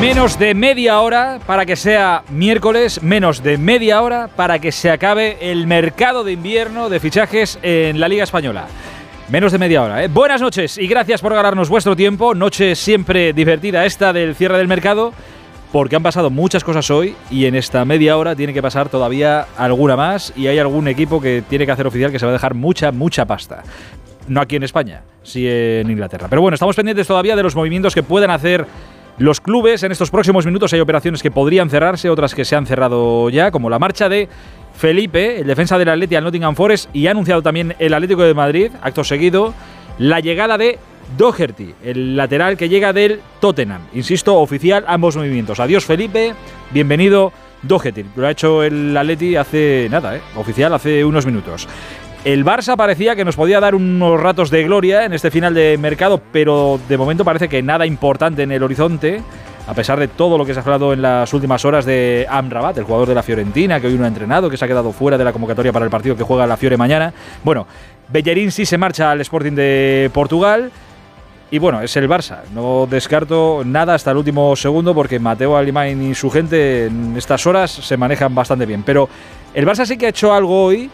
Menos 0.00 0.38
de 0.38 0.54
media 0.54 0.98
hora 1.00 1.40
para 1.46 1.66
que 1.66 1.76
sea 1.76 2.24
miércoles, 2.30 3.02
menos 3.02 3.42
de 3.42 3.58
media 3.58 4.00
hora 4.00 4.30
para 4.34 4.58
que 4.58 4.72
se 4.72 4.90
acabe 4.90 5.36
el 5.42 5.66
mercado 5.66 6.24
de 6.24 6.32
invierno 6.32 6.88
de 6.88 6.98
fichajes 6.98 7.58
en 7.60 8.00
la 8.00 8.08
Liga 8.08 8.24
Española. 8.24 8.66
Menos 9.28 9.52
de 9.52 9.58
media 9.58 9.82
hora. 9.82 10.02
¿eh? 10.02 10.08
Buenas 10.08 10.40
noches 10.40 10.78
y 10.78 10.86
gracias 10.86 11.20
por 11.20 11.34
ganarnos 11.34 11.68
vuestro 11.68 11.94
tiempo. 11.96 12.34
Noche 12.34 12.76
siempre 12.76 13.34
divertida 13.34 13.84
esta 13.84 14.14
del 14.14 14.34
cierre 14.34 14.56
del 14.56 14.68
mercado, 14.68 15.12
porque 15.70 15.96
han 15.96 16.02
pasado 16.02 16.30
muchas 16.30 16.64
cosas 16.64 16.90
hoy 16.90 17.14
y 17.30 17.44
en 17.44 17.54
esta 17.54 17.84
media 17.84 18.16
hora 18.16 18.34
tiene 18.34 18.54
que 18.54 18.62
pasar 18.62 18.88
todavía 18.88 19.48
alguna 19.58 19.96
más 19.96 20.32
y 20.34 20.46
hay 20.46 20.58
algún 20.58 20.88
equipo 20.88 21.20
que 21.20 21.42
tiene 21.46 21.66
que 21.66 21.72
hacer 21.72 21.86
oficial 21.86 22.10
que 22.10 22.18
se 22.18 22.24
va 22.24 22.30
a 22.30 22.32
dejar 22.32 22.54
mucha, 22.54 22.90
mucha 22.90 23.26
pasta. 23.26 23.64
No 24.28 24.40
aquí 24.40 24.56
en 24.56 24.62
España, 24.62 25.02
sí 25.22 25.46
en 25.46 25.90
Inglaterra. 25.90 26.26
Pero 26.30 26.40
bueno, 26.40 26.54
estamos 26.54 26.74
pendientes 26.74 27.06
todavía 27.06 27.36
de 27.36 27.42
los 27.42 27.54
movimientos 27.54 27.94
que 27.94 28.02
puedan 28.02 28.30
hacer 28.30 28.66
los 29.20 29.42
clubes, 29.42 29.82
en 29.82 29.92
estos 29.92 30.10
próximos 30.10 30.46
minutos 30.46 30.72
hay 30.72 30.80
operaciones 30.80 31.22
que 31.22 31.30
podrían 31.30 31.68
cerrarse, 31.68 32.08
otras 32.08 32.34
que 32.34 32.46
se 32.46 32.56
han 32.56 32.64
cerrado 32.64 33.28
ya, 33.28 33.50
como 33.50 33.68
la 33.68 33.78
marcha 33.78 34.08
de 34.08 34.30
Felipe, 34.74 35.40
el 35.40 35.46
defensa 35.46 35.76
del 35.76 35.90
Atleti 35.90 36.14
al 36.16 36.24
Nottingham 36.24 36.56
Forest, 36.56 36.88
y 36.94 37.06
ha 37.06 37.10
anunciado 37.10 37.42
también 37.42 37.74
el 37.78 37.92
Atlético 37.92 38.22
de 38.22 38.32
Madrid, 38.32 38.70
acto 38.80 39.04
seguido, 39.04 39.52
la 39.98 40.20
llegada 40.20 40.56
de 40.56 40.78
Doherty, 41.18 41.74
el 41.84 42.16
lateral 42.16 42.56
que 42.56 42.70
llega 42.70 42.94
del 42.94 43.20
Tottenham. 43.40 43.82
Insisto, 43.92 44.38
oficial 44.38 44.86
ambos 44.88 45.18
movimientos. 45.18 45.60
Adiós 45.60 45.84
Felipe, 45.84 46.32
bienvenido 46.70 47.30
Doherty. 47.60 48.06
Lo 48.16 48.26
ha 48.26 48.30
hecho 48.30 48.62
el 48.62 48.96
Atleti 48.96 49.36
hace 49.36 49.88
nada, 49.90 50.16
¿eh? 50.16 50.22
oficial 50.34 50.72
hace 50.72 51.04
unos 51.04 51.26
minutos. 51.26 51.68
El 52.22 52.44
Barça 52.44 52.76
parecía 52.76 53.16
que 53.16 53.24
nos 53.24 53.34
podía 53.34 53.60
dar 53.60 53.74
unos 53.74 54.20
ratos 54.20 54.50
de 54.50 54.62
gloria 54.64 55.06
en 55.06 55.14
este 55.14 55.30
final 55.30 55.54
de 55.54 55.78
mercado, 55.78 56.20
pero 56.30 56.78
de 56.86 56.98
momento 56.98 57.24
parece 57.24 57.48
que 57.48 57.62
nada 57.62 57.86
importante 57.86 58.42
en 58.42 58.52
el 58.52 58.62
horizonte, 58.62 59.22
a 59.66 59.72
pesar 59.72 59.98
de 59.98 60.06
todo 60.06 60.36
lo 60.36 60.44
que 60.44 60.52
se 60.52 60.60
ha 60.60 60.62
hablado 60.62 60.92
en 60.92 61.00
las 61.00 61.32
últimas 61.32 61.64
horas 61.64 61.86
de 61.86 62.26
Amrabat, 62.28 62.76
el 62.76 62.84
jugador 62.84 63.08
de 63.08 63.14
la 63.14 63.22
Fiorentina, 63.22 63.80
que 63.80 63.86
hoy 63.86 63.94
no 63.94 64.04
ha 64.04 64.08
entrenado, 64.08 64.50
que 64.50 64.58
se 64.58 64.66
ha 64.66 64.68
quedado 64.68 64.92
fuera 64.92 65.16
de 65.16 65.24
la 65.24 65.32
convocatoria 65.32 65.72
para 65.72 65.86
el 65.86 65.90
partido 65.90 66.14
que 66.14 66.22
juega 66.22 66.46
la 66.46 66.58
Fiore 66.58 66.76
mañana. 66.76 67.10
Bueno, 67.42 67.66
Bellerín 68.08 68.52
sí 68.52 68.66
se 68.66 68.76
marcha 68.76 69.10
al 69.10 69.22
Sporting 69.22 69.52
de 69.52 70.10
Portugal. 70.12 70.70
Y 71.50 71.58
bueno, 71.58 71.80
es 71.80 71.96
el 71.96 72.08
Barça. 72.08 72.42
No 72.54 72.86
descarto 72.88 73.62
nada 73.64 73.94
hasta 73.94 74.10
el 74.10 74.18
último 74.18 74.54
segundo 74.56 74.94
porque 74.94 75.18
Mateo 75.18 75.56
Alimain 75.56 76.10
y 76.10 76.14
su 76.14 76.30
gente 76.30 76.86
en 76.86 77.16
estas 77.16 77.44
horas 77.46 77.70
se 77.70 77.96
manejan 77.96 78.34
bastante 78.34 78.66
bien. 78.66 78.82
Pero 78.84 79.08
el 79.54 79.66
Barça 79.66 79.86
sí 79.86 79.96
que 79.96 80.06
ha 80.06 80.10
hecho 80.10 80.32
algo 80.32 80.64
hoy 80.66 80.90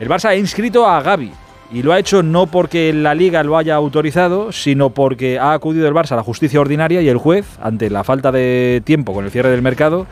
el 0.00 0.08
Barça 0.08 0.26
ha 0.26 0.36
inscrito 0.36 0.86
a 0.86 1.02
Gaby 1.02 1.32
y 1.72 1.82
lo 1.82 1.92
ha 1.92 1.98
hecho 1.98 2.22
no 2.22 2.46
porque 2.46 2.92
la 2.92 3.14
liga 3.14 3.42
lo 3.42 3.56
haya 3.58 3.74
autorizado, 3.74 4.52
sino 4.52 4.90
porque 4.90 5.38
ha 5.38 5.52
acudido 5.52 5.86
el 5.86 5.94
Barça 5.94 6.12
a 6.12 6.16
la 6.16 6.22
justicia 6.22 6.60
ordinaria 6.60 7.02
y 7.02 7.08
el 7.08 7.18
juez, 7.18 7.46
ante 7.60 7.90
la 7.90 8.04
falta 8.04 8.32
de 8.32 8.80
tiempo 8.84 9.12
con 9.12 9.24
el 9.24 9.30
cierre 9.30 9.50
del 9.50 9.62
mercado, 9.62 10.06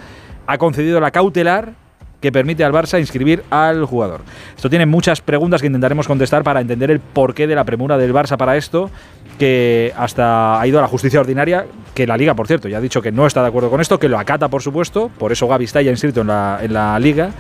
ha 0.47 0.59
concedido 0.59 1.01
la 1.01 1.11
cautelar 1.11 1.73
que 2.21 2.33
permite 2.33 2.65
al 2.65 2.73
Barça 2.73 2.99
inscribir 2.99 3.45
al 3.51 3.85
jugador. 3.85 4.23
Esto 4.57 4.69
tiene 4.69 4.87
muchas 4.87 5.21
preguntas 5.21 5.61
que 5.61 5.67
intentaremos 5.67 6.07
contestar 6.07 6.43
para 6.43 6.61
entender 6.61 6.91
el 6.91 7.01
porqué 7.01 7.47
de 7.47 7.55
la 7.55 7.65
premura 7.65 7.97
del 7.99 8.13
Barça 8.13 8.37
para 8.37 8.57
esto, 8.57 8.91
que 9.39 9.93
hasta 9.97 10.61
ha 10.61 10.67
ido 10.67 10.79
a 10.79 10.83
la 10.83 10.89
justicia 10.89 11.21
ordinaria, 11.21 11.67
que 11.95 12.07
la 12.07 12.17
liga, 12.17 12.35
por 12.35 12.47
cierto, 12.47 12.69
ya 12.69 12.79
ha 12.79 12.81
dicho 12.81 13.03
que 13.03 13.13
no 13.13 13.27
está 13.27 13.43
de 13.43 13.49
acuerdo 13.49 13.71
con 13.71 13.81
esto, 13.81 13.99
que 13.99 14.09
lo 14.09 14.19
acata, 14.19 14.49
por 14.49 14.63
supuesto, 14.63 15.11
por 15.19 15.31
eso 15.31 15.47
Gaby 15.47 15.65
está 15.65 15.83
ya 15.83 15.91
inscrito 15.91 16.23
en 16.23 16.29
la, 16.29 16.59
en 16.63 16.73
la 16.73 16.99
liga, 16.99 17.31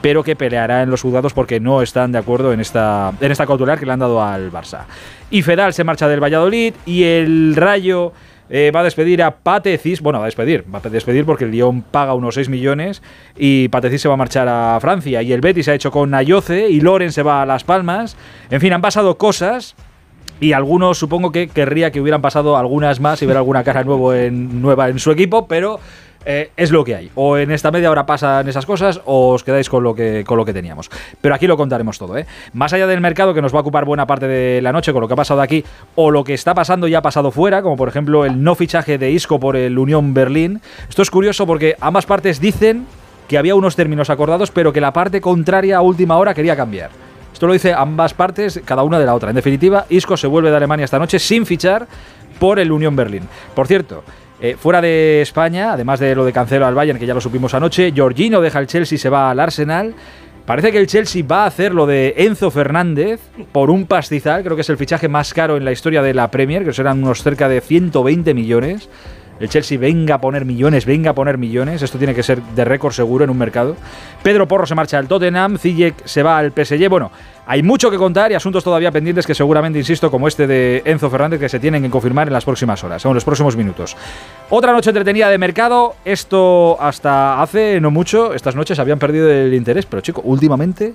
pero 0.00 0.22
que 0.22 0.36
peleará 0.36 0.82
en 0.82 0.90
los 0.90 1.02
juzgados 1.02 1.32
porque 1.32 1.60
no 1.60 1.82
están 1.82 2.12
de 2.12 2.18
acuerdo 2.18 2.52
en 2.52 2.60
esta, 2.60 3.12
en 3.20 3.32
esta 3.32 3.46
cautelar 3.46 3.78
que 3.78 3.86
le 3.86 3.92
han 3.92 3.98
dado 3.98 4.22
al 4.22 4.52
Barça. 4.52 4.84
Y 5.30 5.42
Fedal 5.42 5.72
se 5.72 5.84
marcha 5.84 6.08
del 6.08 6.22
Valladolid 6.22 6.74
y 6.84 7.04
el 7.04 7.54
Rayo 7.56 8.12
eh, 8.48 8.70
va 8.74 8.80
a 8.80 8.84
despedir 8.84 9.22
a 9.22 9.32
Patecis, 9.32 10.00
bueno, 10.00 10.20
va 10.20 10.26
a 10.26 10.28
despedir, 10.28 10.64
va 10.72 10.80
a 10.82 10.88
despedir 10.88 11.24
porque 11.24 11.44
el 11.44 11.50
Lyon 11.50 11.82
paga 11.82 12.14
unos 12.14 12.36
6 12.36 12.48
millones 12.48 13.02
y 13.36 13.68
Patecis 13.68 14.02
se 14.02 14.08
va 14.08 14.14
a 14.14 14.18
marchar 14.18 14.46
a 14.48 14.78
Francia 14.80 15.22
y 15.22 15.32
el 15.32 15.40
Betis 15.40 15.64
se 15.64 15.72
ha 15.72 15.74
hecho 15.74 15.90
con 15.90 16.14
Ayoce 16.14 16.68
y 16.68 16.80
Loren 16.80 17.10
se 17.10 17.22
va 17.22 17.42
a 17.42 17.46
Las 17.46 17.64
Palmas. 17.64 18.16
En 18.50 18.60
fin, 18.60 18.72
han 18.72 18.82
pasado 18.82 19.18
cosas 19.18 19.74
y 20.38 20.52
algunos 20.52 20.98
supongo 20.98 21.32
que 21.32 21.48
querría 21.48 21.90
que 21.90 22.00
hubieran 22.00 22.22
pasado 22.22 22.56
algunas 22.56 23.00
más 23.00 23.20
y 23.22 23.26
ver 23.26 23.36
alguna 23.36 23.64
cara 23.64 23.82
nueva 23.82 24.88
en 24.88 24.98
su 24.98 25.10
equipo, 25.10 25.48
pero 25.48 25.80
eh, 26.28 26.50
es 26.56 26.72
lo 26.72 26.84
que 26.84 26.96
hay. 26.96 27.10
O 27.14 27.38
en 27.38 27.52
esta 27.52 27.70
media 27.70 27.88
hora 27.88 28.04
pasan 28.04 28.48
esas 28.48 28.66
cosas 28.66 29.00
o 29.04 29.30
os 29.30 29.44
quedáis 29.44 29.70
con 29.70 29.84
lo 29.84 29.94
que, 29.94 30.24
con 30.26 30.36
lo 30.36 30.44
que 30.44 30.52
teníamos. 30.52 30.90
Pero 31.20 31.36
aquí 31.36 31.46
lo 31.46 31.56
contaremos 31.56 31.98
todo. 31.98 32.18
¿eh? 32.18 32.26
Más 32.52 32.72
allá 32.72 32.88
del 32.88 33.00
mercado 33.00 33.32
que 33.32 33.40
nos 33.40 33.54
va 33.54 33.58
a 33.58 33.60
ocupar 33.60 33.84
buena 33.84 34.06
parte 34.06 34.26
de 34.26 34.60
la 34.60 34.72
noche 34.72 34.92
con 34.92 35.00
lo 35.00 35.06
que 35.06 35.14
ha 35.14 35.16
pasado 35.16 35.40
aquí 35.40 35.64
o 35.94 36.10
lo 36.10 36.24
que 36.24 36.34
está 36.34 36.52
pasando 36.52 36.88
y 36.88 36.94
ha 36.96 37.00
pasado 37.00 37.30
fuera, 37.30 37.62
como 37.62 37.76
por 37.76 37.88
ejemplo 37.88 38.24
el 38.24 38.42
no 38.42 38.56
fichaje 38.56 38.98
de 38.98 39.12
Isco 39.12 39.38
por 39.38 39.54
el 39.56 39.78
Unión 39.78 40.14
Berlín. 40.14 40.60
Esto 40.88 41.02
es 41.02 41.10
curioso 41.10 41.46
porque 41.46 41.76
ambas 41.80 42.06
partes 42.06 42.40
dicen 42.40 42.86
que 43.28 43.38
había 43.38 43.54
unos 43.54 43.76
términos 43.76 44.10
acordados, 44.10 44.50
pero 44.50 44.72
que 44.72 44.80
la 44.80 44.92
parte 44.92 45.20
contraria 45.20 45.76
a 45.76 45.82
última 45.82 46.16
hora 46.18 46.34
quería 46.34 46.56
cambiar. 46.56 46.90
Esto 47.32 47.46
lo 47.46 47.52
dice 47.52 47.72
ambas 47.72 48.14
partes, 48.14 48.60
cada 48.64 48.82
una 48.82 48.98
de 48.98 49.06
la 49.06 49.14
otra. 49.14 49.30
En 49.30 49.36
definitiva, 49.36 49.86
Isco 49.90 50.16
se 50.16 50.26
vuelve 50.26 50.50
de 50.50 50.56
Alemania 50.56 50.84
esta 50.84 50.98
noche 50.98 51.18
sin 51.18 51.46
fichar 51.46 51.86
por 52.40 52.58
el 52.58 52.72
Unión 52.72 52.96
Berlín. 52.96 53.28
Por 53.54 53.66
cierto, 53.66 54.02
eh, 54.40 54.56
fuera 54.58 54.80
de 54.80 55.22
España, 55.22 55.72
además 55.72 56.00
de 56.00 56.14
lo 56.14 56.24
de 56.24 56.32
Cancelo 56.32 56.66
al 56.66 56.74
Bayern, 56.74 56.98
que 56.98 57.06
ya 57.06 57.14
lo 57.14 57.20
supimos 57.20 57.54
anoche, 57.54 57.92
Jorginho 57.96 58.40
deja 58.40 58.58
el 58.58 58.66
Chelsea 58.66 58.96
y 58.96 58.98
se 58.98 59.08
va 59.08 59.30
al 59.30 59.40
Arsenal. 59.40 59.94
Parece 60.44 60.70
que 60.70 60.78
el 60.78 60.86
Chelsea 60.86 61.24
va 61.26 61.42
a 61.44 61.46
hacer 61.46 61.74
lo 61.74 61.86
de 61.86 62.14
Enzo 62.18 62.50
Fernández 62.50 63.20
por 63.50 63.70
un 63.70 63.86
pastizal, 63.86 64.44
creo 64.44 64.54
que 64.54 64.62
es 64.62 64.70
el 64.70 64.76
fichaje 64.76 65.08
más 65.08 65.34
caro 65.34 65.56
en 65.56 65.64
la 65.64 65.72
historia 65.72 66.02
de 66.02 66.14
la 66.14 66.30
Premier, 66.30 66.64
que 66.64 66.72
serán 66.72 67.02
unos 67.02 67.22
cerca 67.22 67.48
de 67.48 67.60
120 67.60 68.32
millones 68.32 68.88
el 69.38 69.48
Chelsea 69.48 69.78
venga 69.78 70.16
a 70.16 70.20
poner 70.20 70.44
millones, 70.44 70.86
venga 70.86 71.10
a 71.10 71.14
poner 71.14 71.38
millones. 71.38 71.82
Esto 71.82 71.98
tiene 71.98 72.14
que 72.14 72.22
ser 72.22 72.40
de 72.42 72.64
récord 72.64 72.92
seguro 72.92 73.24
en 73.24 73.30
un 73.30 73.38
mercado. 73.38 73.76
Pedro 74.22 74.48
Porro 74.48 74.66
se 74.66 74.74
marcha 74.74 74.98
al 74.98 75.08
Tottenham, 75.08 75.58
Ziyech 75.58 76.04
se 76.04 76.22
va 76.22 76.38
al 76.38 76.52
PSG. 76.52 76.88
Bueno, 76.88 77.10
hay 77.46 77.62
mucho 77.62 77.90
que 77.90 77.96
contar 77.96 78.32
y 78.32 78.34
asuntos 78.34 78.64
todavía 78.64 78.90
pendientes 78.90 79.26
que 79.26 79.34
seguramente, 79.34 79.78
insisto, 79.78 80.10
como 80.10 80.26
este 80.26 80.46
de 80.46 80.82
Enzo 80.84 81.10
Fernández, 81.10 81.38
que 81.38 81.48
se 81.48 81.60
tienen 81.60 81.82
que 81.82 81.90
confirmar 81.90 82.26
en 82.26 82.32
las 82.32 82.44
próximas 82.44 82.82
horas, 82.82 83.04
en 83.04 83.14
los 83.14 83.24
próximos 83.24 83.56
minutos. 83.56 83.96
Otra 84.50 84.72
noche 84.72 84.90
entretenida 84.90 85.28
de 85.28 85.38
mercado. 85.38 85.96
Esto 86.04 86.76
hasta 86.80 87.42
hace 87.42 87.80
no 87.80 87.90
mucho, 87.90 88.34
estas 88.34 88.54
noches 88.54 88.78
habían 88.78 88.98
perdido 88.98 89.30
el 89.30 89.52
interés, 89.54 89.86
pero 89.86 90.00
chico, 90.00 90.22
últimamente 90.24 90.94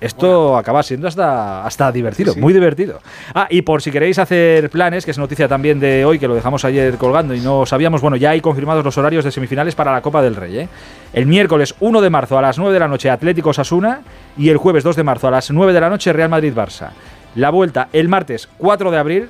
esto 0.00 0.56
acaba 0.56 0.82
siendo 0.82 1.08
hasta, 1.08 1.64
hasta 1.64 1.90
divertido, 1.90 2.34
muy 2.36 2.52
divertido. 2.52 3.00
Ah, 3.34 3.46
y 3.48 3.62
por 3.62 3.80
si 3.80 3.90
queréis 3.90 4.18
hacer 4.18 4.68
planes, 4.68 5.04
que 5.04 5.10
es 5.10 5.18
noticia 5.18 5.48
también 5.48 5.80
de 5.80 6.04
hoy, 6.04 6.18
que 6.18 6.28
lo 6.28 6.34
dejamos 6.34 6.64
ayer 6.64 6.96
colgando 6.96 7.34
y 7.34 7.40
no 7.40 7.64
sabíamos, 7.64 8.02
bueno, 8.02 8.16
ya 8.16 8.30
hay 8.30 8.40
confirmados 8.40 8.84
los 8.84 8.98
horarios 8.98 9.24
de 9.24 9.30
semifinales 9.30 9.74
para 9.74 9.92
la 9.92 10.02
Copa 10.02 10.20
del 10.22 10.36
Rey. 10.36 10.58
¿eh? 10.58 10.68
El 11.12 11.26
miércoles 11.26 11.74
1 11.80 12.00
de 12.00 12.10
marzo 12.10 12.36
a 12.38 12.42
las 12.42 12.58
9 12.58 12.74
de 12.74 12.80
la 12.80 12.88
noche 12.88 13.08
Atlético 13.08 13.52
Sasuna 13.54 14.00
y 14.36 14.50
el 14.50 14.58
jueves 14.58 14.84
2 14.84 14.96
de 14.96 15.02
marzo 15.02 15.28
a 15.28 15.30
las 15.30 15.50
9 15.50 15.72
de 15.72 15.80
la 15.80 15.88
noche 15.88 16.12
Real 16.12 16.28
Madrid-Barça. 16.28 16.90
La 17.34 17.50
vuelta 17.50 17.88
el 17.92 18.08
martes 18.08 18.48
4 18.58 18.90
de 18.90 18.98
abril, 18.98 19.28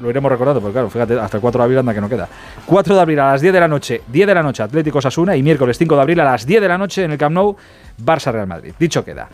lo 0.00 0.08
iremos 0.08 0.30
recordando, 0.30 0.60
porque 0.60 0.72
claro, 0.72 0.90
fíjate, 0.90 1.18
hasta 1.18 1.36
el 1.36 1.40
4 1.42 1.58
de 1.58 1.64
abril 1.64 1.78
anda 1.78 1.92
que 1.92 2.00
no 2.00 2.08
queda. 2.08 2.28
4 2.64 2.94
de 2.94 3.00
abril 3.00 3.20
a 3.20 3.32
las 3.32 3.42
10 3.42 3.52
de 3.52 3.60
la 3.60 3.68
noche, 3.68 4.02
10 4.06 4.26
de 4.26 4.34
la 4.34 4.42
noche 4.42 4.62
Atlético 4.62 5.02
Sasuna 5.02 5.36
y 5.36 5.42
miércoles 5.42 5.76
5 5.76 5.96
de 5.96 6.00
abril 6.00 6.20
a 6.20 6.24
las 6.24 6.46
10 6.46 6.62
de 6.62 6.68
la 6.68 6.78
noche 6.78 7.04
en 7.04 7.12
el 7.12 7.18
Camp 7.18 7.34
Nou 7.34 7.56
Barça-Real 8.02 8.46
Madrid. 8.46 8.72
Dicho 8.78 9.04
queda 9.04 9.28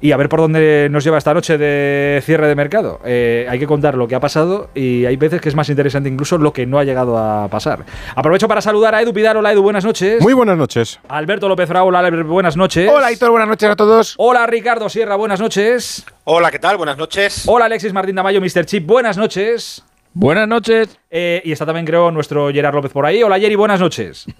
y 0.00 0.12
a 0.12 0.16
ver 0.16 0.28
por 0.28 0.40
dónde 0.40 0.88
nos 0.90 1.04
lleva 1.04 1.18
esta 1.18 1.34
noche 1.34 1.58
de 1.58 2.22
cierre 2.24 2.48
de 2.48 2.54
mercado. 2.54 3.00
Eh, 3.04 3.46
hay 3.48 3.58
que 3.58 3.66
contar 3.66 3.96
lo 3.96 4.08
que 4.08 4.14
ha 4.14 4.20
pasado 4.20 4.70
y 4.74 5.04
hay 5.04 5.16
veces 5.16 5.40
que 5.40 5.48
es 5.48 5.54
más 5.54 5.68
interesante 5.68 6.08
incluso 6.08 6.38
lo 6.38 6.52
que 6.52 6.66
no 6.66 6.78
ha 6.78 6.84
llegado 6.84 7.18
a 7.18 7.48
pasar. 7.48 7.84
Aprovecho 8.14 8.48
para 8.48 8.60
saludar 8.60 8.94
a 8.94 9.02
Edu 9.02 9.12
Pidar. 9.12 9.36
Hola 9.36 9.52
Edu, 9.52 9.62
buenas 9.62 9.84
noches. 9.84 10.22
Muy 10.22 10.32
buenas 10.32 10.56
noches. 10.56 10.98
Alberto 11.08 11.48
López 11.48 11.68
Frau, 11.68 11.88
hola 11.88 12.08
buenas 12.22 12.56
noches. 12.56 12.90
Hola 12.90 13.12
Hitor, 13.12 13.30
buenas 13.30 13.48
noches 13.48 13.68
a 13.68 13.76
todos. 13.76 14.14
Hola 14.16 14.46
Ricardo 14.46 14.88
Sierra, 14.88 15.16
buenas 15.16 15.40
noches. 15.40 16.04
Hola, 16.24 16.50
¿qué 16.50 16.58
tal? 16.58 16.76
Buenas 16.76 16.96
noches. 16.96 17.44
Hola 17.46 17.66
Alexis 17.66 17.92
Martín 17.92 18.16
Damayo, 18.16 18.40
Mr. 18.40 18.64
Chip, 18.64 18.86
buenas 18.86 19.18
noches. 19.18 19.84
Buenas 20.12 20.48
noches. 20.48 20.98
Eh, 21.10 21.40
y 21.44 21.52
está 21.52 21.66
también 21.66 21.86
creo 21.86 22.10
nuestro 22.10 22.50
Gerard 22.50 22.74
López 22.74 22.90
por 22.90 23.06
ahí. 23.06 23.22
Hola 23.22 23.38
Jerry, 23.38 23.54
buenas 23.54 23.80
noches. 23.80 24.26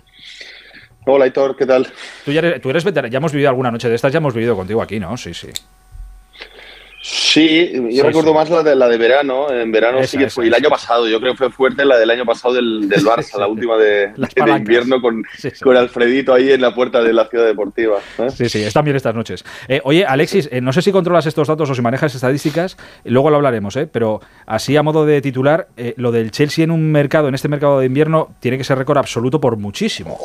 Hola 1.06 1.26
Hitor, 1.26 1.56
¿qué 1.56 1.66
tal? 1.66 1.88
Tú 2.24 2.32
ya 2.32 2.40
eres, 2.40 2.60
tú 2.60 2.70
eres 2.70 2.84
veterano, 2.84 3.10
ya 3.10 3.18
hemos 3.18 3.32
vivido 3.32 3.48
alguna 3.48 3.70
noche 3.70 3.88
de 3.88 3.94
estas, 3.94 4.12
ya 4.12 4.18
hemos 4.18 4.34
vivido 4.34 4.54
contigo 4.54 4.82
aquí, 4.82 5.00
¿no? 5.00 5.16
Sí, 5.16 5.32
sí. 5.34 5.48
Sí, 7.02 7.72
yo 7.92 8.04
recuerdo 8.04 8.34
más 8.34 8.50
la 8.50 8.62
de, 8.62 8.76
la 8.76 8.86
de 8.86 8.98
verano. 8.98 9.50
En 9.50 9.72
verano 9.72 10.04
sí 10.04 10.18
que 10.18 10.28
fue. 10.28 10.44
y 10.44 10.48
el 10.48 10.54
año 10.54 10.68
pasado, 10.68 11.08
yo 11.08 11.18
creo 11.18 11.32
que 11.32 11.38
fue 11.38 11.50
fuerte 11.50 11.84
la 11.84 11.98
del 11.98 12.10
año 12.10 12.26
pasado 12.26 12.54
del, 12.54 12.88
del 12.90 13.00
Barça, 13.04 13.38
la 13.38 13.46
última 13.46 13.78
de, 13.78 14.08
de 14.08 14.56
invierno 14.56 15.00
con, 15.00 15.24
con, 15.62 15.76
Alfredito 15.76 16.34
ahí 16.34 16.52
en 16.52 16.60
la 16.60 16.74
puerta 16.74 17.02
de 17.02 17.14
la 17.14 17.26
ciudad 17.26 17.46
deportiva. 17.46 17.98
¿eh? 18.18 18.28
Sí, 18.30 18.50
sí, 18.50 18.62
están 18.62 18.84
bien 18.84 18.96
estas 18.96 19.14
noches. 19.14 19.44
Eh, 19.66 19.80
oye, 19.84 20.04
Alexis, 20.04 20.50
eh, 20.52 20.60
no 20.60 20.74
sé 20.74 20.82
si 20.82 20.92
controlas 20.92 21.24
estos 21.24 21.48
datos 21.48 21.70
o 21.70 21.74
si 21.74 21.80
manejas 21.80 22.14
estadísticas, 22.14 22.76
luego 23.04 23.30
lo 23.30 23.36
hablaremos, 23.36 23.76
¿eh? 23.76 23.88
pero 23.90 24.20
así 24.44 24.76
a 24.76 24.82
modo 24.82 25.06
de 25.06 25.22
titular, 25.22 25.68
lo 25.96 26.12
del 26.12 26.30
Chelsea 26.30 26.64
en 26.64 26.70
un 26.70 26.92
mercado, 26.92 27.28
en 27.28 27.34
este 27.34 27.48
mercado 27.48 27.80
de 27.80 27.86
invierno, 27.86 28.34
tiene 28.40 28.58
que 28.58 28.64
ser 28.64 28.76
récord 28.76 28.98
absoluto 28.98 29.40
por 29.40 29.56
muchísimo. 29.56 30.18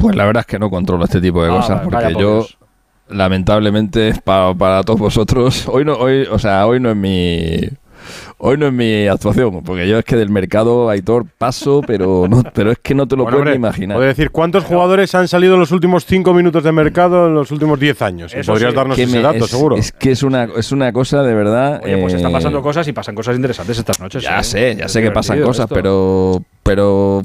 Pues 0.00 0.16
la 0.16 0.24
verdad 0.24 0.40
es 0.40 0.46
que 0.46 0.58
no 0.58 0.70
controlo 0.70 1.04
este 1.04 1.20
tipo 1.20 1.42
de 1.42 1.50
ah, 1.50 1.56
cosas, 1.56 1.80
porque 1.82 2.14
yo 2.18 2.46
lamentablemente 3.08 4.14
para, 4.24 4.54
para 4.54 4.82
todos 4.82 5.00
vosotros, 5.00 5.68
hoy 5.72 5.84
no, 5.84 5.94
hoy, 5.94 6.26
o 6.30 6.38
sea, 6.38 6.66
hoy 6.66 6.80
no 6.80 6.90
es 6.90 6.96
mi 6.96 7.68
hoy 8.38 8.56
no 8.56 8.66
es 8.66 8.72
mi 8.72 9.06
actuación, 9.06 9.62
porque 9.62 9.86
yo 9.86 9.98
es 9.98 10.04
que 10.04 10.16
del 10.16 10.30
mercado, 10.30 10.88
Aitor, 10.88 11.26
paso, 11.38 11.82
pero 11.86 12.26
no, 12.28 12.42
pero 12.54 12.72
es 12.72 12.78
que 12.78 12.94
no 12.94 13.06
te 13.06 13.16
lo 13.16 13.26
puedo 13.26 13.54
imaginar. 13.54 13.96
Puedo 13.96 14.08
decir, 14.08 14.30
¿cuántos 14.30 14.64
jugadores 14.64 15.14
han 15.14 15.28
salido 15.28 15.54
en 15.54 15.60
los 15.60 15.72
últimos 15.72 16.06
cinco 16.06 16.32
minutos 16.32 16.64
de 16.64 16.72
mercado 16.72 17.26
en 17.26 17.34
los 17.34 17.50
últimos 17.50 17.78
diez 17.78 18.00
años? 18.02 18.34
podrías 18.46 18.74
darnos 18.74 18.98
ese 18.98 19.20
dato, 19.20 19.46
seguro. 19.46 19.76
Es 19.76 19.92
que 19.92 20.12
es 20.12 20.22
una, 20.22 20.44
es 20.56 20.72
una 20.72 20.92
cosa 20.92 21.22
de 21.22 21.34
verdad. 21.34 21.82
Oye, 21.84 21.98
pues 21.98 22.14
están 22.14 22.32
pasando 22.32 22.60
eh, 22.60 22.62
cosas 22.62 22.88
y 22.88 22.92
pasan 22.92 23.14
cosas 23.14 23.36
interesantes 23.36 23.78
estas 23.78 24.00
noches. 24.00 24.22
Ya 24.22 24.40
¿eh? 24.40 24.44
sé, 24.44 24.76
ya 24.76 24.88
sé 24.88 25.02
que 25.02 25.10
pasan 25.10 25.42
cosas, 25.42 25.66
pero. 25.68 26.42
pero 26.62 27.22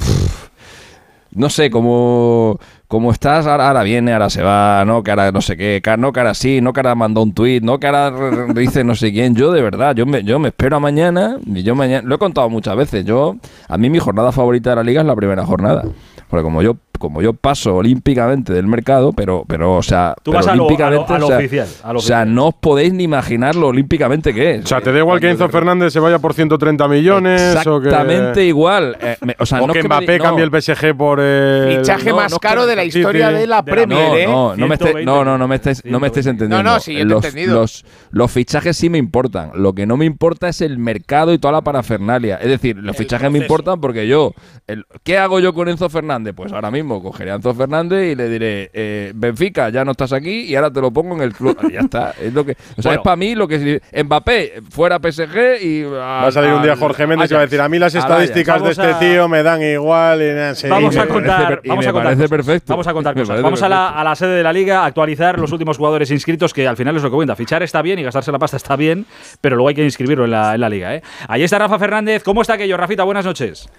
no 1.36 1.50
sé, 1.50 1.70
cómo 1.70 2.60
como 2.88 3.12
estás, 3.12 3.48
ahora, 3.48 3.84
viene, 3.84 4.14
ahora 4.14 4.30
se 4.30 4.44
va, 4.44 4.86
no, 4.86 5.04
que 5.04 5.12
ahora 5.12 5.32
no 5.32 5.42
sé 5.42 5.58
qué, 5.58 5.82
no, 5.98 6.14
que 6.14 6.20
ahora 6.20 6.34
sí, 6.34 6.62
no, 6.62 6.72
que 6.72 6.80
ahora 6.80 6.96
mandó 6.96 7.24
un 7.24 7.34
tuit, 7.34 7.64
no, 7.64 7.80
que 7.80 7.88
ahora 7.88 8.14
dice 8.54 8.84
no 8.84 8.96
sé 8.96 9.12
quién. 9.12 9.36
Yo, 9.36 9.52
de 9.52 9.62
verdad, 9.62 9.96
yo 9.96 10.06
me, 10.06 10.24
yo 10.24 10.40
me 10.40 10.50
espero 10.50 10.78
a 10.78 10.80
mañana, 10.80 11.38
y 11.46 11.64
yo 11.64 11.76
mañana, 11.76 12.08
lo 12.08 12.16
he 12.16 12.18
contado 12.18 12.50
muchas 12.50 12.76
veces, 12.76 13.04
yo, 13.04 13.38
a 13.68 13.78
mí 13.78 13.90
mi 13.90 14.00
jornada 14.00 14.32
favorita 14.32 14.70
de 14.72 14.76
la 14.78 14.84
liga 14.84 15.02
es 15.02 15.08
la 15.08 15.16
primera 15.16 15.46
jornada. 15.46 15.84
Porque 16.30 16.44
como 16.44 16.62
yo 16.62 16.76
como 16.98 17.22
yo 17.22 17.34
paso 17.34 17.76
olímpicamente 17.76 18.54
del 18.54 18.68
mercado, 18.68 19.14
pero, 19.14 19.44
pero 19.48 19.76
o 19.76 19.84
sea, 19.84 20.16
Tú 20.24 20.32
vas 20.32 20.48
olímpicamente, 20.48 21.14
a 21.14 21.20
lo, 21.20 21.28
oficial. 21.28 21.68
o 21.84 22.00
sea, 22.00 22.26
no 22.26 22.48
os 22.48 22.56
podéis 22.56 22.94
ni 22.94 23.04
imaginar 23.04 23.56
lo 23.56 23.68
olímpicamente 23.68 24.34
que 24.34 24.56
es. 24.56 24.66
O 24.66 24.68
sea, 24.68 24.82
¿te 24.82 24.92
da 24.92 25.00
igual 25.00 25.20
que 25.20 25.30
Enzo 25.30 25.50
Fernández 25.50 25.94
se 25.94 26.00
vaya 26.00 26.20
por 26.20 26.34
130 26.34 26.88
millones? 26.88 27.56
Exactamente 27.56 28.46
igual. 28.46 28.98
Eh, 29.02 29.18
o 29.40 29.46
sea, 29.46 29.60
no 29.60 29.74
que 29.74 29.84
Mbappé 29.84 30.20
cambie 30.20 30.44
el 30.44 30.62
PSG 30.62 30.96
por 30.96 31.20
el... 31.20 31.78
Fichaje 31.78 32.14
más 32.14 32.38
caro 32.40 32.66
de 32.66 32.76
la 32.76 32.84
historia 32.84 33.32
de 33.32 33.48
la 33.48 33.64
Premier, 33.64 34.20
¿eh? 34.20 34.28
No, 34.28 34.56
no, 34.56 34.68
me 34.68 34.78
no, 35.04 35.24
no, 35.24 35.38
no 35.38 35.48
me 35.48 35.56
estáis, 35.56 35.84
no 35.86 36.00
me 36.00 36.08
estáis 36.08 36.26
entendiendo. 36.28 36.64
No, 36.64 36.76
no, 36.76 36.80
sí, 36.80 36.96
yo 36.96 37.06
los, 37.06 37.24
he 37.24 37.28
entendido. 37.28 37.62
Los, 37.62 37.86
los, 38.12 38.32
fichajes 38.32 38.78
sí 38.78 38.90
me 38.90 38.98
importan. 38.98 39.52
Lo 39.56 39.74
que 39.74 39.86
no 39.86 39.98
me 39.98 40.06
importa 40.06 40.48
es 40.50 40.62
el 40.62 40.78
mercado 40.78 41.34
y 41.34 41.38
toda 41.38 41.52
la 41.52 41.62
parafernalia. 41.62 42.38
Es 42.38 42.50
decir, 42.50 42.78
los 42.78 42.96
fichajes 42.96 43.32
me 43.32 43.40
importan 43.40 43.80
porque 43.82 44.08
yo... 44.08 44.34
¿Qué 45.04 45.18
hago 45.18 45.40
yo 45.40 45.54
con 45.54 45.70
Enzo 45.70 45.90
Fernández? 45.90 46.34
Pues 46.36 46.52
ahora 46.52 46.72
mismo 46.72 46.85
cogeré 47.02 47.32
a 47.32 47.36
Enzo 47.36 47.54
Fernández 47.54 48.12
y 48.12 48.16
le 48.16 48.30
diré, 48.30 48.70
eh, 48.74 49.12
Benfica, 49.16 49.70
ya 49.70 49.84
no 49.84 49.92
estás 49.92 50.14
aquí 50.14 50.42
y 50.42 50.56
ahora 50.56 50.72
te 50.72 50.82
lo 50.82 50.92
pongo 50.92 51.16
en 51.16 51.22
el 51.22 51.34
club. 51.34 51.58
ya 51.72 51.82
está. 51.82 52.14
Es 52.22 52.34
lo 52.34 52.46
que, 52.46 52.56
o 52.78 52.82
sea, 52.82 52.94
es 52.94 53.00
para 53.00 53.16
mí 53.16 53.36
lo 53.36 53.48
que 53.48 53.82
Mbappé 54.04 54.62
fuera 54.70 55.00
PSG 55.00 55.62
y 55.62 55.84
va 55.84 56.28
a 56.28 56.32
salir 56.32 56.54
un 56.54 56.64
día 56.64 56.76
Jorge 56.76 57.08
Méndez 57.08 57.32
y 57.32 57.34
va 57.34 57.42
a 57.42 57.44
decir, 57.44 57.62
a 57.62 57.70
mí 57.70 57.80
las 57.80 57.96
estadísticas 57.96 58.64
de 58.64 58.72
este 58.72 58.94
tío 58.96 59.28
me 59.28 59.44
dan 59.44 59.62
igual 59.62 60.22
y 60.22 60.68
Vamos 60.70 60.98
a 60.98 61.08
contar, 61.08 61.62
vamos 61.66 61.88
a 61.88 61.92
contar 61.92 62.30
perfecto. 62.30 62.74
Vamos 62.74 62.88
a 62.88 62.94
contar 62.94 63.14
cosas. 63.16 63.42
Vamos 63.42 63.62
a 63.62 63.70
la, 63.70 63.90
a 63.90 64.04
la, 64.04 64.16
sede 64.16 64.38
de 64.38 64.44
la 64.44 64.54
liga, 64.54 64.86
actualizar 64.86 65.40
los 65.40 65.52
últimos 65.52 65.78
jugadores 65.78 66.12
inscritos, 66.12 66.54
que 66.54 66.68
al 66.68 66.78
final 66.78 66.96
es 66.96 67.04
lo 67.04 67.10
que 67.10 67.16
cuenta. 67.16 67.36
Fichar 67.36 67.64
está 67.64 67.82
bien 67.82 68.00
y 68.00 68.04
gastarse 68.04 68.32
la 68.32 68.40
pasta 68.40 68.58
está 68.58 68.76
bien, 68.76 69.06
pero 69.42 69.56
luego 69.56 69.70
hay 69.70 69.76
que 69.76 69.84
inscribirlo 69.84 70.26
en 70.26 70.32
la, 70.32 70.56
en 70.56 70.62
la 70.62 70.70
liga. 70.70 70.96
¿eh? 70.96 71.02
Ahí 71.28 71.44
está 71.44 71.60
Rafa 71.60 71.80
Fernández. 71.80 72.24
¿Cómo 72.24 72.42
está 72.42 72.54
aquello, 72.54 72.78
Rafita? 72.78 73.04
Buenas 73.04 73.26
noches. 73.26 73.70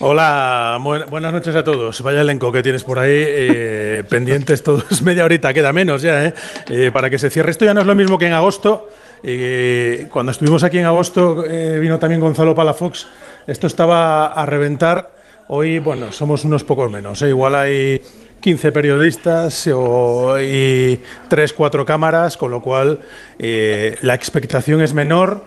Hola, 0.00 0.78
buenas 1.08 1.32
noches 1.32 1.54
a 1.54 1.64
todos. 1.64 2.02
Vaya 2.02 2.20
elenco 2.20 2.52
que 2.52 2.62
tienes 2.62 2.84
por 2.84 2.98
ahí, 2.98 3.12
eh, 3.16 4.04
pendientes 4.08 4.62
todos, 4.62 5.02
media 5.02 5.24
horita, 5.24 5.52
queda 5.54 5.72
menos 5.72 6.02
ya, 6.02 6.26
¿eh? 6.26 6.34
¿eh? 6.68 6.90
Para 6.92 7.10
que 7.10 7.18
se 7.18 7.30
cierre. 7.30 7.50
Esto 7.50 7.64
ya 7.64 7.74
no 7.74 7.80
es 7.80 7.86
lo 7.86 7.94
mismo 7.94 8.18
que 8.18 8.26
en 8.26 8.32
agosto. 8.32 8.90
Eh, 9.22 10.08
cuando 10.12 10.32
estuvimos 10.32 10.62
aquí 10.64 10.78
en 10.78 10.84
agosto 10.84 11.44
vino 11.80 11.98
también 11.98 12.20
Gonzalo 12.20 12.54
Palafox. 12.54 13.06
Esto 13.46 13.66
estaba 13.66 14.26
a 14.26 14.46
reventar. 14.46 15.10
Hoy, 15.48 15.78
bueno, 15.78 16.12
somos 16.12 16.44
unos 16.44 16.64
pocos 16.64 16.90
menos. 16.90 17.22
Igual 17.22 17.54
hay 17.54 18.02
15 18.40 18.72
periodistas 18.72 19.66
y 19.66 21.00
3, 21.28 21.52
4 21.52 21.84
cámaras, 21.86 22.36
con 22.36 22.50
lo 22.50 22.60
cual 22.60 23.00
la 23.38 24.14
expectación 24.14 24.82
es 24.82 24.92
menor 24.92 25.44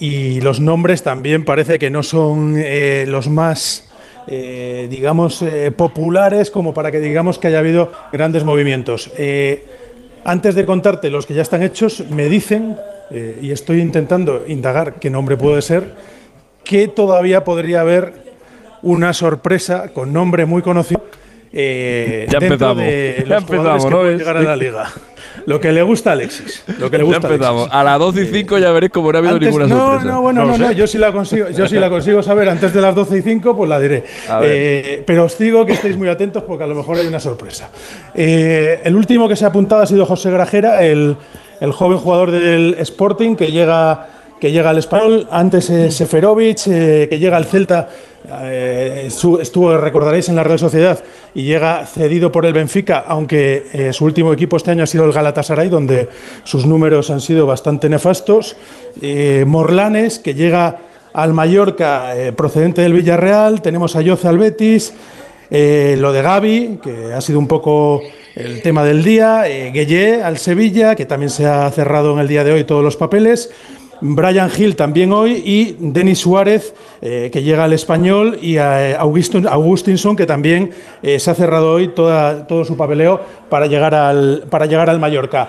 y 0.00 0.40
los 0.40 0.60
nombres 0.60 1.02
también 1.02 1.44
parece 1.44 1.78
que 1.78 1.90
no 1.90 2.02
son 2.02 2.54
eh, 2.56 3.04
los 3.06 3.28
más, 3.28 3.86
eh, 4.26 4.88
digamos, 4.90 5.42
eh, 5.42 5.70
populares 5.70 6.50
como 6.50 6.72
para 6.72 6.90
que 6.90 7.00
digamos 7.00 7.38
que 7.38 7.48
haya 7.48 7.58
habido 7.58 7.92
grandes 8.10 8.42
movimientos. 8.42 9.12
antes 10.24 10.54
de 10.54 10.64
contarte 10.64 11.10
los 11.10 11.26
que 11.26 11.34
ya 11.34 11.42
están 11.42 11.62
hechos, 11.62 12.04
me 12.10 12.28
dicen, 12.28 12.76
y 13.10 13.50
estoy 13.50 13.80
intentando 13.80 14.44
indagar 14.46 14.94
qué 15.00 15.10
nombre 15.10 15.36
puede 15.36 15.60
ser, 15.62 15.94
que 16.64 16.88
todavía 16.88 17.42
podría 17.44 17.80
haber 17.80 18.12
una 18.82 19.12
sorpresa 19.12 19.88
con 19.92 20.12
nombre 20.12 20.46
muy 20.46 20.62
conocido 20.62 21.02
ya 21.52 22.38
dentro 22.38 22.74
de 22.74 23.24
los 23.26 23.44
jugadores 23.44 23.84
que 23.84 23.90
pueden 23.90 24.18
llegar 24.18 24.36
a 24.36 24.42
la 24.42 24.56
liga. 24.56 24.92
Lo 25.46 25.60
que 25.60 25.72
le 25.72 25.82
gusta 25.82 26.10
a 26.10 26.12
Alexis. 26.14 26.62
Lo 26.78 26.90
que 26.90 26.98
le 26.98 27.04
gusta 27.04 27.28
A, 27.70 27.84
las 27.84 27.98
12 27.98 28.22
y 28.22 28.26
5 28.26 28.58
ya 28.58 28.72
veréis 28.72 28.92
cómo 28.92 29.12
no 29.12 29.18
ha 29.18 29.20
habido 29.20 29.38
ninguna 29.38 29.66
no, 29.66 29.76
sorpresa. 29.76 30.12
No, 30.12 30.22
bueno, 30.22 30.44
no, 30.44 30.58
no, 30.58 30.72
yo 30.72 30.86
sí 30.86 30.98
la 30.98 31.12
consigo, 31.12 31.48
yo 31.50 31.66
sí 31.66 31.76
la 31.76 31.88
consigo 31.88 32.22
saber 32.22 32.48
antes 32.48 32.72
de 32.72 32.80
las 32.80 32.94
12 32.94 33.18
y 33.18 33.22
5, 33.22 33.56
pues 33.56 33.68
la 33.68 33.80
diré. 33.80 34.04
Eh, 34.42 35.02
pero 35.06 35.24
os 35.24 35.38
digo 35.38 35.64
que 35.66 35.72
estéis 35.72 35.96
muy 35.96 36.08
atentos 36.08 36.42
porque 36.44 36.64
a 36.64 36.66
lo 36.66 36.74
mejor 36.74 36.98
hay 36.98 37.06
una 37.06 37.20
sorpresa. 37.20 37.70
Eh, 38.14 38.80
el 38.84 38.96
último 38.96 39.28
que 39.28 39.36
se 39.36 39.44
ha 39.44 39.48
apuntado 39.48 39.82
ha 39.82 39.86
sido 39.86 40.06
José 40.06 40.30
Grajera, 40.30 40.84
el, 40.84 41.16
el 41.60 41.72
joven 41.72 41.98
jugador 41.98 42.30
del 42.30 42.76
Sporting 42.78 43.36
que 43.36 43.50
llega 43.50 44.06
que 44.40 44.50
llega 44.50 44.70
al 44.70 44.78
español, 44.78 45.28
antes 45.30 45.68
eh, 45.70 45.90
Seferovic, 45.90 46.66
eh, 46.66 47.06
que 47.10 47.18
llega 47.18 47.36
al 47.36 47.44
Celta, 47.44 47.88
eh, 48.42 49.04
estuvo, 49.06 49.76
recordaréis, 49.76 50.28
en 50.30 50.36
la 50.36 50.42
Real 50.42 50.58
Sociedad 50.58 51.02
y 51.34 51.42
llega 51.42 51.84
cedido 51.86 52.32
por 52.32 52.46
el 52.46 52.52
Benfica, 52.52 53.04
aunque 53.06 53.90
su 53.92 54.04
último 54.04 54.32
equipo 54.32 54.56
este 54.56 54.72
año 54.72 54.84
ha 54.84 54.86
sido 54.86 55.04
el 55.04 55.12
Galatasaray, 55.12 55.68
donde 55.68 56.08
sus 56.44 56.66
números 56.66 57.10
han 57.10 57.20
sido 57.20 57.46
bastante 57.46 57.88
nefastos. 57.88 58.56
Morlanes, 59.46 60.18
que 60.18 60.34
llega 60.34 60.78
al 61.12 61.32
Mallorca 61.32 62.12
procedente 62.36 62.82
del 62.82 62.92
Villarreal, 62.92 63.62
tenemos 63.62 63.96
a 63.96 64.02
Yoce 64.02 64.28
al 64.28 64.38
Betis, 64.38 64.92
lo 65.50 66.12
de 66.12 66.22
Gaby, 66.22 66.80
que 66.82 67.12
ha 67.14 67.20
sido 67.20 67.38
un 67.38 67.46
poco 67.46 68.02
el 68.34 68.60
tema 68.60 68.84
del 68.84 69.02
día, 69.02 69.44
Gueye 69.44 70.22
al 70.22 70.38
Sevilla, 70.38 70.94
que 70.94 71.06
también 71.06 71.30
se 71.30 71.46
ha 71.46 71.70
cerrado 71.70 72.12
en 72.12 72.18
el 72.18 72.28
día 72.28 72.44
de 72.44 72.52
hoy 72.52 72.64
todos 72.64 72.82
los 72.82 72.96
papeles. 72.96 73.50
Brian 74.00 74.50
Hill 74.56 74.76
también 74.76 75.12
hoy 75.12 75.42
y 75.44 75.76
Denis 75.78 76.20
Suárez, 76.20 76.74
eh, 77.02 77.30
que 77.32 77.42
llega 77.42 77.64
al 77.64 77.72
español, 77.72 78.38
y 78.40 78.56
a 78.56 78.90
eh, 78.90 78.96
Augustinson, 78.96 80.16
que 80.16 80.26
también 80.26 80.70
eh, 81.02 81.18
se 81.18 81.30
ha 81.30 81.34
cerrado 81.34 81.72
hoy 81.72 81.88
todo 81.88 82.64
su 82.64 82.76
papeleo 82.76 83.20
para 83.48 83.66
llegar 83.66 83.94
al, 83.94 84.44
para 84.48 84.66
llegar 84.66 84.88
al 84.88 84.98
Mallorca. 84.98 85.48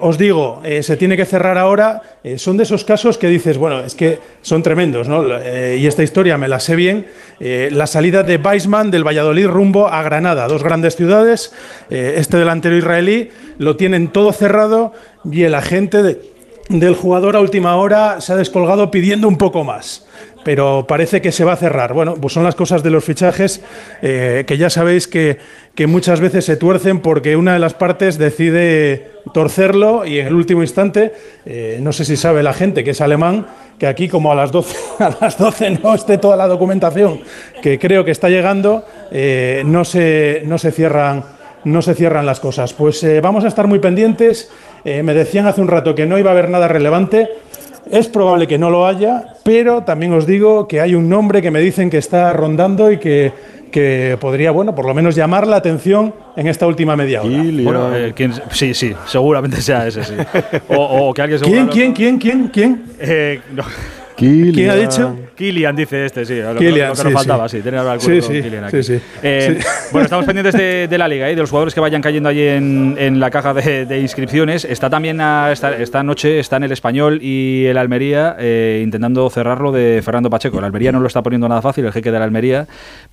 os 0.00 0.18
digo, 0.18 0.60
se 0.82 0.96
tiene 0.96 1.16
que 1.16 1.24
cerrar 1.24 1.56
ahora. 1.56 2.02
son 2.36 2.56
de 2.56 2.64
esos 2.64 2.84
casos 2.84 3.16
que 3.16 3.28
dices, 3.28 3.56
bueno, 3.56 3.80
es 3.80 3.94
que 3.94 4.18
son 4.42 4.62
tremendos, 4.62 5.08
¿no? 5.08 5.24
y 5.24 5.86
esta 5.86 6.02
historia 6.02 6.36
me 6.36 6.48
la 6.48 6.60
sé 6.60 6.76
bien. 6.76 7.06
la 7.40 7.86
salida 7.86 8.22
de 8.24 8.36
Weisman 8.36 8.90
del 8.90 9.06
Valladolid 9.06 9.46
rumbo 9.46 9.88
a 9.88 10.02
Granada, 10.02 10.46
dos 10.48 10.62
grandes 10.62 10.96
ciudades. 10.96 11.54
este 11.88 12.36
delantero 12.36 12.76
israelí 12.76 13.30
lo 13.58 13.76
tienen 13.76 14.08
todo 14.08 14.32
cerrado 14.32 14.92
y 15.24 15.44
el 15.44 15.54
agente 15.54 16.02
de, 16.02 16.35
del 16.68 16.94
jugador 16.94 17.36
a 17.36 17.40
última 17.40 17.76
hora 17.76 18.20
se 18.20 18.32
ha 18.32 18.36
descolgado 18.36 18.90
pidiendo 18.90 19.28
un 19.28 19.38
poco 19.38 19.64
más 19.64 20.06
pero 20.46 20.86
parece 20.86 21.20
que 21.20 21.32
se 21.32 21.42
va 21.42 21.54
a 21.54 21.56
cerrar. 21.56 21.92
Bueno, 21.92 22.14
pues 22.14 22.32
son 22.32 22.44
las 22.44 22.54
cosas 22.54 22.84
de 22.84 22.90
los 22.90 23.02
fichajes 23.02 23.60
eh, 24.00 24.44
que 24.46 24.56
ya 24.56 24.70
sabéis 24.70 25.08
que, 25.08 25.38
muchas 25.88 26.20
veces 26.20 26.44
se 26.44 26.56
tuercen 26.56 27.00
porque 27.00 27.34
una 27.34 27.54
de 27.54 27.58
las 27.58 27.74
partes 27.74 28.16
decide 28.16 29.10
torcerlo 29.34 30.06
y 30.06 30.20
en 30.20 30.28
el 30.28 30.34
último 30.34 30.62
instante, 30.62 31.12
eh, 31.44 31.80
no 31.82 31.92
sé 31.92 32.04
si 32.04 32.16
sabe 32.16 32.44
la 32.44 32.52
gente 32.52 32.84
que 32.84 32.92
es 32.92 33.00
alemán, 33.00 33.48
que 33.76 33.88
aquí 33.88 34.08
como 34.08 34.30
a 34.30 34.36
las 34.36 34.52
12, 34.52 34.76
a 35.00 35.16
las 35.20 35.36
12 35.36 35.80
no 35.82 35.96
esté 35.96 36.16
toda 36.16 36.36
la 36.36 36.46
documentación 36.46 37.22
que 37.60 37.80
creo 37.80 38.04
que 38.04 38.12
está 38.12 38.28
llegando, 38.28 38.84
eh, 39.10 39.64
no, 39.66 39.84
se, 39.84 40.42
no, 40.46 40.58
se 40.58 40.70
cierran, 40.70 41.24
no 41.64 41.82
se 41.82 41.92
cierran 41.96 42.24
las 42.24 42.38
cosas. 42.38 42.72
Pues 42.72 43.04
vamos 43.20 43.44
a 43.44 43.48
estar 43.48 43.66
muy 43.66 43.80
pendientes. 43.80 44.48
Eh, 44.86 45.02
me 45.02 45.14
decían 45.14 45.48
hace 45.48 45.60
un 45.60 45.66
rato 45.66 45.96
que 45.96 46.06
no 46.06 46.16
iba 46.16 46.30
a 46.30 46.32
haber 46.32 46.48
nada 46.48 46.68
relevante. 46.68 47.28
Es 47.90 48.06
probable 48.06 48.46
que 48.46 48.56
no 48.56 48.70
lo 48.70 48.86
haya, 48.86 49.34
pero 49.42 49.82
también 49.82 50.12
os 50.12 50.28
digo 50.28 50.68
que 50.68 50.80
hay 50.80 50.94
un 50.94 51.08
nombre 51.08 51.42
que 51.42 51.50
me 51.50 51.58
dicen 51.58 51.90
que 51.90 51.98
está 51.98 52.32
rondando 52.32 52.92
y 52.92 52.98
que, 52.98 53.32
que 53.72 54.16
podría, 54.20 54.52
bueno, 54.52 54.76
por 54.76 54.86
lo 54.86 54.94
menos 54.94 55.16
llamar 55.16 55.48
la 55.48 55.56
atención 55.56 56.14
en 56.36 56.46
esta 56.46 56.68
última 56.68 56.94
media 56.94 57.22
hora. 57.22 57.36
Bueno, 57.36 57.96
eh, 57.96 58.14
sí, 58.52 58.74
sí, 58.74 58.94
seguramente 59.06 59.60
sea 59.60 59.88
ese, 59.88 60.04
sí. 60.04 60.14
O, 60.68 61.12
que 61.12 61.22
alguien 61.22 61.40
¿Quién, 61.40 61.66
quién, 61.66 61.92
quién, 61.92 62.18
quién, 62.18 62.48
quién? 62.48 62.84
Eh, 63.00 63.40
¿Quién 64.16 64.70
ha 64.70 64.76
dicho? 64.76 65.16
Kilian 65.36 65.76
dice 65.76 66.06
este, 66.06 66.24
sí. 66.24 66.40
Lo, 66.40 66.54
lo, 66.54 66.60
que 66.60 66.84
nos 66.84 67.12
faltaba, 67.12 67.48
sí. 67.48 67.60
Tenía 67.60 67.80
algo 67.80 68.00
sí, 68.00 68.20
sí, 68.22 68.38
aquí. 68.38 68.82
Sí, 68.82 69.00
eh, 69.22 69.60
bueno, 69.92 70.04
estamos 70.04 70.24
pendientes 70.24 70.54
de, 70.54 70.98
la 70.98 71.06
liga, 71.06 71.28
¿eh? 71.28 71.34
de 71.34 71.40
los 71.40 71.50
jugadores 71.50 71.74
que 71.74 71.80
vayan 71.80 72.02
cayendo 72.02 72.28
ahí 72.28 72.40
en, 72.40 72.96
en 72.98 73.20
la 73.20 73.30
caja 73.30 73.54
de, 73.54 74.00
inscripciones. 74.00 74.64
Está 74.64 74.90
también 74.90 75.20
esta, 75.20 75.76
esta, 75.76 76.02
noche, 76.02 76.38
está 76.38 76.56
en 76.56 76.64
el 76.64 76.72
Español 76.72 77.20
y 77.22 77.66
el 77.66 77.76
Almería 77.76 78.36
eh, 78.38 78.80
intentando 78.82 79.28
cerrarlo 79.30 79.72
de 79.72 80.00
Fernando 80.02 80.30
Pacheco. 80.30 80.58
El 80.58 80.64
Almería 80.64 80.92
no 80.92 81.00
lo 81.00 81.06
está 81.06 81.22
poniendo 81.22 81.48
nada 81.48 81.62
fácil, 81.62 81.84
el 81.84 81.92
jeque 81.92 82.10
de 82.10 82.18
la 82.18 82.24
Almería, 82.24 82.66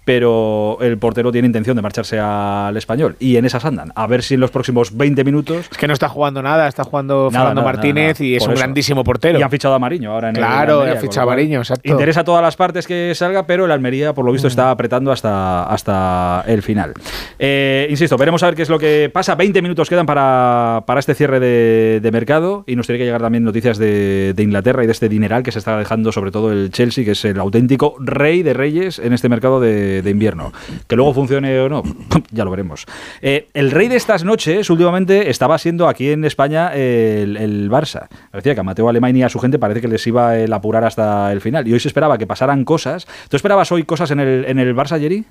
pero 0.05 0.77
el 0.81 0.97
portero 0.97 1.31
tiene 1.31 1.47
intención 1.47 1.75
de 1.75 1.81
marcharse 1.81 2.19
al 2.19 2.75
Español. 2.77 3.15
Y 3.19 3.37
en 3.37 3.45
esas 3.45 3.65
andan. 3.65 3.91
A 3.95 4.07
ver 4.07 4.23
si 4.23 4.35
en 4.35 4.39
los 4.39 4.51
próximos 4.51 4.95
20 4.95 5.23
minutos... 5.23 5.67
Es 5.71 5.77
que 5.77 5.87
no 5.87 5.93
está 5.93 6.07
jugando 6.07 6.41
nada, 6.41 6.67
está 6.67 6.83
jugando 6.83 7.29
Fernando 7.31 7.63
Martínez 7.63 8.21
y 8.21 8.35
es 8.35 8.47
un 8.47 8.55
grandísimo 8.55 9.03
portero. 9.03 9.39
Y 9.39 9.41
han 9.41 9.49
fichado 9.49 9.73
a 9.73 9.79
Mariño 9.79 10.11
ahora 10.11 10.29
en 10.29 10.35
Claro, 10.35 10.85
el 10.85 10.91
han 10.91 10.97
fichado 10.97 11.27
a 11.27 11.31
Mariño, 11.31 11.59
exacto. 11.59 12.12
Interesa 12.13 12.21
a 12.21 12.25
todas 12.25 12.43
las 12.43 12.55
partes 12.55 12.85
que 12.85 13.13
salga, 13.15 13.47
pero 13.47 13.65
el 13.65 13.71
Almería, 13.71 14.13
por 14.13 14.23
lo 14.23 14.31
visto, 14.31 14.47
está 14.47 14.69
apretando 14.69 15.11
hasta, 15.11 15.63
hasta 15.63 16.43
el 16.45 16.61
final. 16.61 16.93
Eh, 17.39 17.87
insisto, 17.89 18.17
veremos 18.17 18.43
a 18.43 18.45
ver 18.45 18.55
qué 18.55 18.61
es 18.61 18.69
lo 18.69 18.77
que 18.77 19.09
pasa. 19.11 19.33
20 19.33 19.63
minutos 19.63 19.89
quedan 19.89 20.05
para, 20.05 20.83
para 20.85 20.99
este 20.99 21.15
cierre 21.15 21.39
de, 21.39 22.09
mercado 22.11 22.65
y 22.67 22.75
nos 22.75 22.85
tiene 22.85 22.99
que 22.99 23.05
llegar 23.05 23.21
también 23.21 23.43
noticias 23.43 23.79
de, 23.79 24.35
Inglaterra 24.37 24.83
y 24.83 24.85
de 24.85 24.91
este 24.91 25.09
dineral 25.09 25.41
que 25.41 25.51
se 25.51 25.57
está 25.57 25.75
dejando 25.75 26.11
sobre 26.11 26.29
todo 26.29 26.51
el 26.51 26.69
Chelsea, 26.69 27.03
que 27.03 27.11
es 27.11 27.25
el 27.25 27.39
auténtico 27.39 27.95
rey 27.97 28.43
de 28.43 28.53
reyes 28.53 28.99
en 28.99 29.13
este 29.13 29.27
mercado 29.27 29.59
de, 29.59 30.03
invierno. 30.05 30.53
Que 30.87 30.95
luego 30.95 31.15
funcione 31.15 31.59
o 31.61 31.67
no, 31.67 31.81
ya 32.31 32.45
lo 32.45 32.51
veremos. 32.51 32.85
Eh, 33.23 33.47
el 33.55 33.71
rey 33.71 33.87
de 33.87 33.95
estas 33.95 34.23
noches 34.23 34.69
últimamente 34.69 35.31
estaba 35.31 35.57
siendo 35.57 35.87
aquí 35.87 36.11
en 36.11 36.25
España 36.25 36.75
el, 36.75 37.37
el 37.37 37.71
Barça. 37.71 38.07
Parecía 38.29 38.53
que 38.53 38.59
a 38.59 38.63
Mateo 38.63 38.87
Alemán 38.87 39.15
y 39.15 39.23
a 39.23 39.29
su 39.29 39.39
gente 39.39 39.57
parece 39.57 39.81
que 39.81 39.87
les 39.87 40.05
iba 40.05 40.33
a 40.33 40.55
apurar 40.55 40.83
hasta 40.83 41.31
el 41.31 41.41
final. 41.41 41.67
Y 41.67 41.73
hoy 41.73 41.79
se 41.79 41.87
esperaba 42.03 42.17
que 42.17 42.27
pasaran 42.27 42.65
cosas. 42.65 43.07
¿Tú 43.29 43.37
esperabas 43.37 43.71
hoy 43.71 43.83
cosas 43.83 44.11
en 44.11 44.19
el, 44.19 44.43
en 44.45 44.59
el 44.59 44.75
Barça, 44.75 44.99
Jerry? 44.99 45.23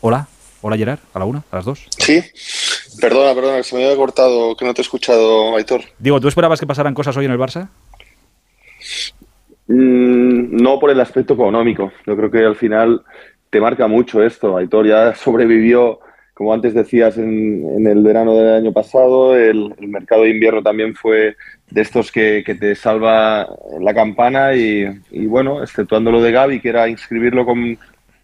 Hola, 0.00 0.28
hola 0.62 0.76
Gerard, 0.78 1.00
a 1.12 1.18
la 1.18 1.24
una, 1.26 1.42
a 1.50 1.56
las 1.56 1.66
dos. 1.66 1.86
Sí, 1.98 2.22
perdona, 2.98 3.34
perdona, 3.34 3.58
que 3.58 3.64
se 3.64 3.76
me 3.76 3.84
había 3.84 3.96
cortado, 3.96 4.56
que 4.56 4.64
no 4.64 4.72
te 4.72 4.80
he 4.80 4.84
escuchado, 4.84 5.54
Aitor. 5.56 5.82
Digo, 5.98 6.18
¿tú 6.20 6.28
esperabas 6.28 6.58
que 6.58 6.66
pasaran 6.66 6.94
cosas 6.94 7.14
hoy 7.18 7.26
en 7.26 7.32
el 7.32 7.38
Barça? 7.38 7.68
Mm, 9.66 10.56
no 10.56 10.78
por 10.78 10.90
el 10.90 11.00
aspecto 11.00 11.34
económico. 11.34 11.92
Yo 12.06 12.16
creo 12.16 12.30
que 12.30 12.44
al 12.46 12.56
final 12.56 13.02
te 13.50 13.60
marca 13.60 13.88
mucho 13.88 14.22
esto. 14.22 14.56
Aitor 14.56 14.86
ya 14.86 15.14
sobrevivió, 15.14 16.00
como 16.32 16.54
antes 16.54 16.72
decías, 16.72 17.18
en, 17.18 17.86
el 17.86 18.02
verano 18.02 18.34
del 18.36 18.54
año 18.54 18.72
pasado. 18.72 19.36
El, 19.36 19.74
el, 19.78 19.88
mercado 19.88 20.22
de 20.22 20.30
invierno 20.30 20.62
también 20.62 20.94
fue 20.94 21.36
de 21.70 21.80
estos 21.80 22.12
que, 22.12 22.42
te 22.58 22.74
salva 22.74 23.48
la 23.80 23.94
campana 23.94 24.54
y, 24.54 25.26
bueno, 25.26 25.62
exceptuando 25.62 26.10
lo 26.10 26.22
de 26.22 26.32
Gaby, 26.32 26.60
que 26.60 26.68
era 26.68 26.88
inscribirlo 26.88 27.44
con 27.44 27.78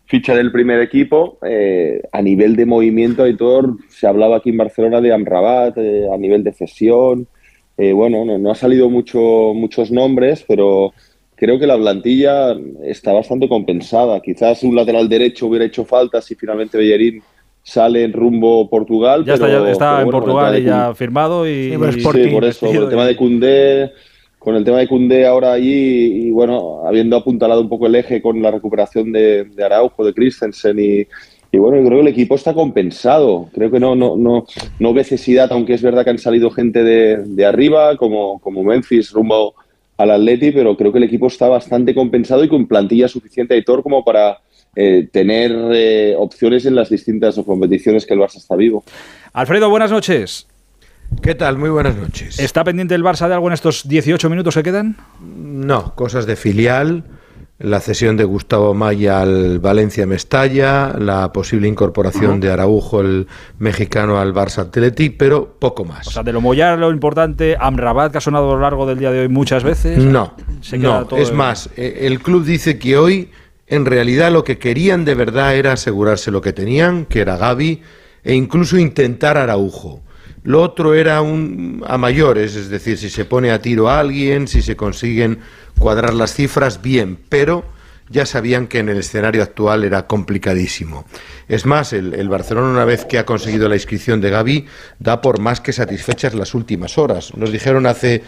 ficha 0.06 0.34
del 0.34 0.52
primer 0.52 0.80
equipo, 0.80 1.38
eh, 1.42 2.02
a 2.12 2.20
nivel 2.20 2.54
de 2.54 2.66
movimiento, 2.66 3.22
Aitor, 3.22 3.76
se 3.88 4.06
hablaba 4.06 4.36
aquí 4.36 4.50
en 4.50 4.58
Barcelona 4.58 5.00
de 5.00 5.12
Amrabat, 5.12 5.78
eh, 5.78 6.06
a 6.12 6.16
nivel 6.18 6.44
de 6.44 6.52
cesión, 6.52 7.26
eh, 7.78 7.92
bueno, 7.92 8.24
no, 8.24 8.50
ha 8.50 8.54
salido 8.54 8.90
mucho, 8.90 9.52
muchos 9.54 9.90
nombres, 9.90 10.44
pero 10.46 10.92
creo 11.34 11.58
que 11.58 11.66
la 11.66 11.78
plantilla 11.78 12.54
está 12.84 13.12
bastante 13.12 13.48
compensada. 13.48 14.20
Quizás 14.20 14.62
un 14.62 14.76
lateral 14.76 15.08
derecho 15.08 15.46
hubiera 15.46 15.64
hecho 15.64 15.84
falta 15.84 16.20
si 16.20 16.34
finalmente 16.34 16.78
Bellerín 16.78 17.22
sale 17.62 18.04
en 18.04 18.12
rumbo 18.12 18.68
Portugal. 18.68 19.24
Ya 19.24 19.34
está, 19.34 19.70
está 19.70 20.02
en 20.02 20.10
Portugal 20.10 20.58
y 20.58 20.64
ya 20.64 20.94
firmado 20.94 21.46
y, 21.46 21.70
sí, 21.70 21.78
por 22.32 22.44
eso, 22.44 22.66
con 22.66 22.76
el 22.76 22.88
tema 22.88 23.06
de 23.06 23.16
Cundé, 23.16 23.92
con 24.38 24.56
el 24.56 24.64
tema 24.64 24.78
de 24.78 24.88
Cundé 24.88 25.26
ahora 25.26 25.52
allí 25.52 26.26
y 26.26 26.30
bueno, 26.30 26.82
habiendo 26.86 27.16
apuntalado 27.16 27.60
un 27.60 27.68
poco 27.68 27.86
el 27.86 27.94
eje 27.94 28.20
con 28.20 28.42
la 28.42 28.50
recuperación 28.50 29.12
de, 29.12 29.46
Araujo, 29.64 30.04
de 30.04 30.12
Christensen 30.12 30.78
y, 30.78 31.06
y 31.52 31.58
bueno, 31.58 31.78
yo 31.78 31.86
creo 31.86 31.98
que 31.98 32.08
el 32.08 32.12
equipo 32.12 32.34
está 32.34 32.52
compensado. 32.52 33.48
Creo 33.54 33.70
que 33.70 33.78
no, 33.78 33.94
no, 33.94 34.16
no, 34.16 34.46
no 34.78 34.92
necesidad, 34.92 35.52
aunque 35.52 35.74
es 35.74 35.82
verdad 35.82 36.04
que 36.04 36.10
han 36.10 36.18
salido 36.18 36.50
gente 36.50 36.82
de, 36.82 37.18
de 37.18 37.46
arriba, 37.46 37.96
como, 37.96 38.40
como 38.40 38.64
Memphis 38.64 39.12
rumbo 39.12 39.54
al 39.98 40.10
Atleti, 40.10 40.50
pero 40.50 40.76
creo 40.76 40.90
que 40.90 40.98
el 40.98 41.04
equipo 41.04 41.28
está 41.28 41.48
bastante 41.48 41.94
compensado 41.94 42.42
y 42.42 42.48
con 42.48 42.66
plantilla 42.66 43.06
suficiente 43.06 43.54
de 43.54 43.62
Thor 43.62 43.82
como 43.82 44.04
para 44.04 44.38
eh, 44.74 45.08
tener 45.12 45.52
eh, 45.74 46.14
opciones 46.16 46.64
en 46.64 46.74
las 46.74 46.88
distintas 46.88 47.38
competiciones 47.44 48.06
que 48.06 48.14
el 48.14 48.20
Barça 48.20 48.36
está 48.36 48.56
vivo. 48.56 48.84
Alfredo, 49.34 49.68
buenas 49.68 49.90
noches. 49.90 50.46
¿Qué 51.20 51.34
tal? 51.34 51.58
Muy 51.58 51.68
buenas 51.68 51.94
noches. 51.94 52.38
¿Está 52.38 52.64
pendiente 52.64 52.94
el 52.94 53.04
Barça 53.04 53.28
de 53.28 53.34
algo 53.34 53.48
en 53.48 53.52
estos 53.52 53.86
18 53.86 54.30
minutos 54.30 54.54
que 54.54 54.62
quedan? 54.62 54.96
No, 55.20 55.94
cosas 55.94 56.24
de 56.24 56.36
filial, 56.36 57.04
la 57.58 57.80
cesión 57.80 58.16
de 58.16 58.24
Gustavo 58.24 58.72
Maya 58.72 59.20
al 59.20 59.58
Valencia 59.58 60.06
Mestalla, 60.06 60.94
la 60.98 61.34
posible 61.34 61.68
incorporación 61.68 62.40
de 62.40 62.50
Araujo, 62.50 63.02
el 63.02 63.26
mexicano, 63.58 64.18
al 64.18 64.32
Barça 64.32 64.60
Athletic, 64.60 65.16
pero 65.18 65.54
poco 65.58 65.84
más. 65.84 66.08
O 66.08 66.10
sea, 66.10 66.22
de 66.22 66.32
lo 66.32 66.40
Moyar, 66.40 66.78
lo 66.78 66.90
importante, 66.90 67.56
Amrabat, 67.60 68.10
que 68.10 68.18
ha 68.18 68.22
sonado 68.22 68.50
a 68.50 68.54
lo 68.54 68.60
largo 68.60 68.86
del 68.86 68.98
día 68.98 69.10
de 69.10 69.20
hoy 69.20 69.28
muchas 69.28 69.64
veces. 69.64 69.98
No, 69.98 70.34
no. 70.78 71.06
es 71.18 71.30
más, 71.30 71.68
eh, 71.76 71.98
el 72.06 72.20
club 72.20 72.44
dice 72.44 72.78
que 72.78 72.96
hoy 72.96 73.30
en 73.72 73.86
realidad 73.86 74.30
lo 74.30 74.44
que 74.44 74.58
querían 74.58 75.06
de 75.06 75.14
verdad 75.14 75.56
era 75.56 75.72
asegurarse 75.72 76.30
lo 76.30 76.42
que 76.42 76.52
tenían, 76.52 77.06
que 77.06 77.22
era 77.22 77.38
Gaby, 77.38 77.80
e 78.22 78.34
incluso 78.34 78.76
intentar 78.76 79.38
Araujo. 79.38 80.02
Lo 80.42 80.60
otro 80.60 80.92
era 80.92 81.22
un 81.22 81.82
a 81.86 81.96
mayores, 81.96 82.54
es 82.54 82.68
decir, 82.68 82.98
si 82.98 83.08
se 83.08 83.24
pone 83.24 83.50
a 83.50 83.62
tiro 83.62 83.88
a 83.88 83.98
alguien, 83.98 84.46
si 84.46 84.60
se 84.60 84.76
consiguen 84.76 85.38
cuadrar 85.78 86.12
las 86.12 86.34
cifras, 86.34 86.82
bien, 86.82 87.18
pero 87.30 87.64
ya 88.10 88.26
sabían 88.26 88.66
que 88.66 88.80
en 88.80 88.90
el 88.90 88.98
escenario 88.98 89.42
actual 89.42 89.84
era 89.84 90.06
complicadísimo. 90.06 91.06
Es 91.48 91.64
más, 91.64 91.94
el, 91.94 92.12
el, 92.12 92.28
Barcelona, 92.28 92.68
una 92.68 92.84
vez 92.84 93.06
que 93.06 93.18
ha 93.18 93.24
conseguido 93.24 93.70
la 93.70 93.76
inscripción 93.76 94.20
de 94.20 94.28
Gaby, 94.28 94.66
da 94.98 95.22
por 95.22 95.40
más 95.40 95.62
que 95.62 95.72
satisfechas 95.72 96.34
las 96.34 96.54
últimas 96.54 96.98
horas. 96.98 97.34
Nos 97.38 97.50
dijeron 97.50 97.86
hace 97.86 98.22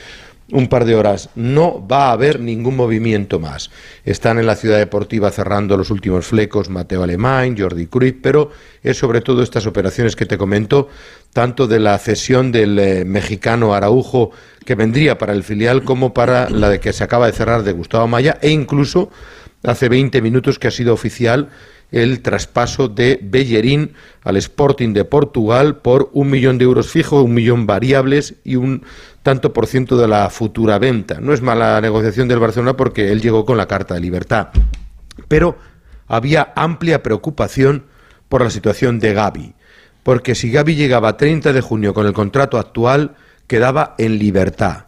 un 0.52 0.68
par 0.68 0.84
de 0.84 0.94
horas, 0.94 1.30
no 1.34 1.86
va 1.86 2.08
a 2.08 2.12
haber 2.12 2.38
ningún 2.40 2.76
movimiento 2.76 3.40
más. 3.40 3.70
Están 4.04 4.38
en 4.38 4.46
la 4.46 4.56
ciudad 4.56 4.78
deportiva 4.78 5.30
cerrando 5.30 5.76
los 5.76 5.90
últimos 5.90 6.26
flecos 6.26 6.68
Mateo 6.68 7.02
Alemán, 7.02 7.56
Jordi 7.58 7.86
Cruz, 7.86 8.14
pero 8.22 8.50
es 8.82 8.98
sobre 8.98 9.22
todo 9.22 9.42
estas 9.42 9.66
operaciones 9.66 10.16
que 10.16 10.26
te 10.26 10.36
comento, 10.36 10.88
tanto 11.32 11.66
de 11.66 11.80
la 11.80 11.98
cesión 11.98 12.52
del 12.52 12.78
eh, 12.78 13.04
mexicano 13.04 13.74
Araujo 13.74 14.32
que 14.64 14.74
vendría 14.74 15.16
para 15.18 15.32
el 15.32 15.44
filial 15.44 15.82
como 15.82 16.12
para 16.12 16.50
la 16.50 16.68
de 16.68 16.80
que 16.80 16.92
se 16.92 17.04
acaba 17.04 17.26
de 17.26 17.32
cerrar 17.32 17.62
de 17.62 17.72
Gustavo 17.72 18.06
Maya 18.06 18.38
e 18.42 18.50
incluso 18.50 19.10
hace 19.62 19.88
20 19.88 20.20
minutos 20.20 20.58
que 20.58 20.68
ha 20.68 20.70
sido 20.70 20.92
oficial 20.92 21.48
el 21.90 22.22
traspaso 22.22 22.88
de 22.88 23.20
Bellerín 23.22 23.92
al 24.22 24.36
Sporting 24.36 24.92
de 24.92 25.04
Portugal 25.04 25.76
por 25.76 26.10
un 26.12 26.30
millón 26.30 26.58
de 26.58 26.64
euros 26.64 26.88
fijo, 26.90 27.22
un 27.22 27.34
millón 27.34 27.66
variables 27.66 28.34
y 28.44 28.56
un 28.56 28.84
tanto 29.22 29.52
por 29.52 29.66
ciento 29.66 29.96
de 29.96 30.08
la 30.08 30.28
futura 30.30 30.78
venta. 30.78 31.20
No 31.20 31.32
es 31.32 31.40
mala 31.40 31.80
negociación 31.80 32.28
del 32.28 32.40
Barcelona 32.40 32.76
porque 32.76 33.12
él 33.12 33.20
llegó 33.20 33.44
con 33.44 33.56
la 33.56 33.66
carta 33.66 33.94
de 33.94 34.00
libertad. 34.00 34.48
Pero 35.28 35.56
había 36.06 36.52
amplia 36.56 37.02
preocupación 37.02 37.84
por 38.28 38.42
la 38.42 38.50
situación 38.50 38.98
de 38.98 39.14
Gaby, 39.14 39.54
porque 40.02 40.34
si 40.34 40.50
Gaby 40.50 40.74
llegaba 40.74 41.10
a 41.10 41.16
30 41.16 41.52
de 41.52 41.60
junio 41.60 41.94
con 41.94 42.06
el 42.06 42.12
contrato 42.12 42.58
actual, 42.58 43.14
quedaba 43.46 43.94
en 43.98 44.18
libertad. 44.18 44.86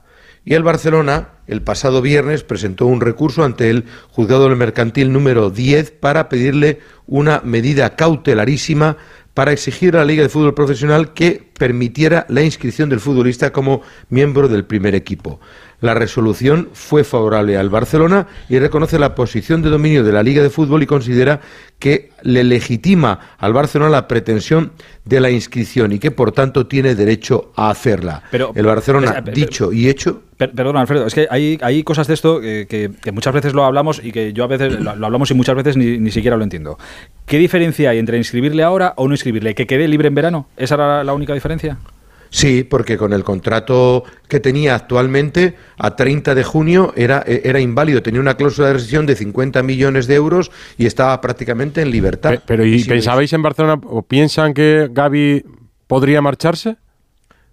Y 0.49 0.55
el 0.55 0.63
Barcelona, 0.63 1.31
el 1.49 1.61
pasado 1.61 2.01
viernes, 2.01 2.45
presentó 2.45 2.87
un 2.87 3.01
recurso 3.01 3.43
ante 3.43 3.69
el 3.69 3.85
juzgado 4.11 4.45
del 4.49 4.55
mercantil 4.55 5.13
número 5.13 5.51
10 5.51 5.91
para 5.91 6.29
pedirle 6.29 6.79
una 7.09 7.41
medida 7.45 7.97
cautelarísima 7.97 8.97
para 9.37 9.53
exigir 9.53 9.95
a 9.95 9.99
la 9.99 10.07
Liga 10.07 10.23
de 10.23 10.31
Fútbol 10.31 10.55
Profesional 10.55 11.13
que 11.13 11.43
permitiera 11.59 12.25
la 12.31 12.41
inscripción 12.41 12.89
del 12.89 13.01
futbolista 13.01 13.53
como 13.53 13.83
miembro 14.09 14.49
del 14.49 14.65
primer 14.65 14.95
equipo. 14.95 15.41
La 15.83 15.93
resolución 15.93 16.71
fue 16.73 17.05
favorable 17.05 17.59
al 17.59 17.69
Barcelona 17.69 18.29
y 18.49 18.59
reconoce 18.59 18.99
la 18.99 19.15
posición 19.15 19.61
de 19.61 19.69
dominio 19.69 20.03
de 20.05 20.13
la 20.13 20.23
Liga 20.23 20.43
de 20.43 20.49
Fútbol 20.49 20.83
y 20.83 20.87
considera 20.87 21.43
que 21.79 22.13
le 22.23 22.45
legitima 22.45 23.37
al 23.37 23.53
Barcelona 23.53 23.91
la 23.91 24.09
pretensión 24.09 24.73
de 25.05 25.21
la 25.21 25.29
inscripción 25.29 25.93
y 25.93 25.99
que 25.99 26.11
por 26.11 26.33
tanto 26.33 26.67
tiene 26.67 26.95
derecho 26.95 27.53
a 27.57 27.69
hacerla. 27.69 28.23
Pero, 28.31 28.53
el 28.55 28.65
Barcelona, 28.65 29.21
dicho 29.21 29.71
y 29.71 29.91
hecho. 29.91 30.23
perdón, 30.39 30.79
Alfredo, 30.79 31.07
es 31.07 31.15
que 31.15 31.27
hay, 31.31 31.59
hay 31.61 31.83
cosas 31.83 32.07
de 32.07 32.15
esto 32.15 32.41
que, 32.41 32.91
muchas 33.13 33.35
veces 33.35 33.53
lo 33.53 33.67
hablamos 33.67 34.01
y 34.03 34.13
que 34.13 34.33
yo 34.33 34.45
a 34.45 34.47
veces 34.47 34.81
lo, 34.81 34.93
hablamos 34.93 35.31
y 35.31 35.35
muchas 35.35 35.57
veces 35.57 35.77
ni, 35.77 35.99
ni, 35.99 36.11
siquiera 36.11 36.39
lo 36.39 36.43
entiendo. 36.43 36.79
¿Qué 37.27 37.39
diferencia 37.39 37.91
hay 37.91 37.99
entre 37.99 38.19
inscribirle 38.19 38.63
ahora 38.63 38.95
o 38.97 39.09
no 39.09 39.15
inscribirle? 39.15 39.57
¿Que 39.57 39.67
quede 39.67 39.89
libre 39.89 40.07
en 40.07 40.15
verano? 40.15 40.49
¿Esa 40.57 40.77
era 40.77 41.03
la 41.03 41.13
única 41.13 41.35
diferencia? 41.35 41.77
Sí, 42.31 42.63
porque 42.63 42.97
con 42.97 43.13
el 43.13 43.25
contrato 43.25 44.05
que 44.29 44.39
tenía 44.39 44.77
actualmente, 44.77 45.57
a 45.77 45.97
30 45.97 46.37
de 46.37 46.45
junio 46.45 46.93
era, 46.97 47.25
era 47.27 47.61
inválido. 47.61 48.01
Tenía 48.03 48.21
una 48.21 48.37
cláusula 48.37 48.69
de 48.69 48.75
rescisión 48.75 49.07
de 49.07 49.17
50 49.17 49.63
millones 49.65 50.07
de 50.07 50.15
euros 50.15 50.53
y 50.79 50.87
estaba 50.87 51.21
prácticamente 51.21 51.83
en 51.83 51.91
libertad. 51.91 52.41
Pero, 52.47 52.65
¿y 52.65 52.85
pensabais 52.85 53.33
en 53.33 53.43
Barcelona 53.43 53.81
o 53.85 54.03
piensan 54.03 54.55
que 54.55 54.89
Gaby 54.93 55.45
podría 55.89 56.23
marcharse? 56.23 56.77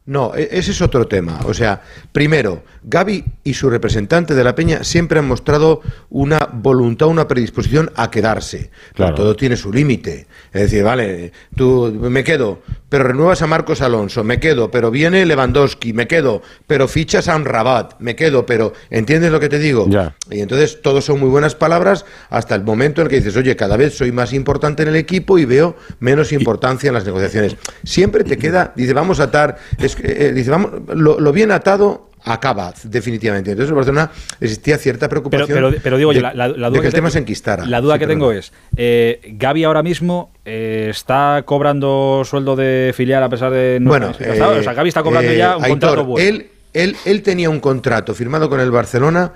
No, 0.06 0.36
e-, 0.36 0.50
ese 0.52 0.72
es 0.72 0.82
otro 0.82 1.08
tema. 1.08 1.40
O 1.46 1.54
sea, 1.54 1.82
primero, 2.12 2.64
Gaby 2.84 3.24
y 3.44 3.54
su 3.54 3.70
representante 3.70 4.36
de 4.36 4.44
la 4.44 4.56
Peña 4.56 4.84
siempre 4.84 5.20
han 5.20 5.28
mostrado 5.28 5.82
una 6.10 6.50
voluntad, 6.52 7.08
una 7.08 7.28
predisposición 7.28 7.92
a 7.96 8.12
quedarse. 8.12 8.72
Claro. 8.94 9.16
todo 9.16 9.36
tiene 9.36 9.56
su 9.56 9.72
límite. 9.72 10.28
Es 10.52 10.62
decir, 10.64 10.84
vale, 10.84 11.32
tú 11.56 11.98
me 12.00 12.24
quedo, 12.24 12.62
pero 12.90 13.06
renuevas 13.06 13.42
a 13.42 13.48
Marcos 13.48 13.82
Alonso, 13.82 14.24
me 14.24 14.40
quedo, 14.40 14.70
pero 14.70 14.92
viene 14.92 15.26
Lewandowski, 15.26 15.94
me 15.94 16.08
quedo, 16.08 16.42
pero 16.68 16.88
fichas 16.88 17.28
a 17.28 17.36
un 17.36 17.46
Rabat, 17.46 17.96
me 18.00 18.16
quedo, 18.16 18.46
pero 18.46 18.74
¿entiendes 18.90 19.32
lo 19.32 19.40
que 19.40 19.50
te 19.50 19.58
digo? 19.58 19.88
Ya. 19.90 20.16
Y 20.30 20.42
entonces 20.42 20.82
todos 20.82 21.06
son 21.06 21.20
muy 21.20 21.30
buenas 21.30 21.56
palabras 21.56 22.06
hasta 22.30 22.56
el 22.56 22.64
momento 22.64 23.02
en 23.02 23.08
el 23.08 23.10
que 23.10 23.18
dices, 23.18 23.36
oye, 23.36 23.56
cada 23.56 23.78
vez 23.78 23.98
soy 23.98 24.12
más 24.12 24.34
importante 24.34 24.84
en 24.84 24.90
el 24.90 24.96
equipo 24.96 25.40
y 25.40 25.46
veo 25.46 25.76
menos 26.00 26.32
importancia 26.34 26.90
en 26.90 26.94
las 26.94 27.06
negociaciones. 27.06 27.56
Siempre 27.84 28.24
te 28.24 28.38
queda, 28.38 28.74
dice, 28.76 28.94
vamos 28.94 29.20
a 29.20 29.24
atar, 29.24 29.58
eh, 30.02 30.32
dice, 30.34 30.52
vamos, 30.52 30.72
lo, 30.94 31.32
bien 31.32 31.52
atado 31.52 32.10
acaba 32.24 32.74
definitivamente. 32.84 33.52
Entonces 33.52 33.70
en 33.70 33.76
Barcelona 33.76 34.12
existía 34.40 34.78
cierta 34.78 35.10
preocupación. 35.10 35.48
Pero, 35.50 35.74
pero, 35.84 35.98
digo 35.98 36.14
yo, 36.14 36.22
la, 36.22 36.48
duda 36.48 36.82
que, 36.82 36.88
el 36.88 36.94
tema 36.94 37.10
se 37.10 37.20
enquistara. 37.20 37.66
La 37.66 37.82
duda 37.82 38.00
que 38.00 38.08
tengo 38.08 38.32
es, 38.32 38.54
eh, 38.78 39.20
Gaby 39.38 39.64
ahora 39.66 39.84
mismo 39.84 40.32
eh, 40.46 40.88
está 40.90 41.44
cobrando 41.46 42.24
sueldo 42.26 42.56
de 42.56 42.94
filial 42.96 43.24
a 43.24 43.30
pesar 43.30 43.52
de 43.52 43.80
no 43.82 43.90
bueno, 43.90 44.12
eh, 44.20 44.42
o 44.42 44.64
sea, 44.64 44.74
Gaby 44.74 44.90
está 44.90 45.04
cobrando 45.04 45.34
ya 45.34 45.58
un 45.58 45.64
contrato 45.64 46.06
bueno. 46.06 46.28
Él, 46.28 46.48
él, 46.74 46.96
él 47.06 47.22
tenía 47.22 47.50
un 47.50 47.60
contrato 47.60 48.14
firmado 48.14 48.50
con 48.50 48.60
el 48.60 48.72
Barcelona 48.72 49.34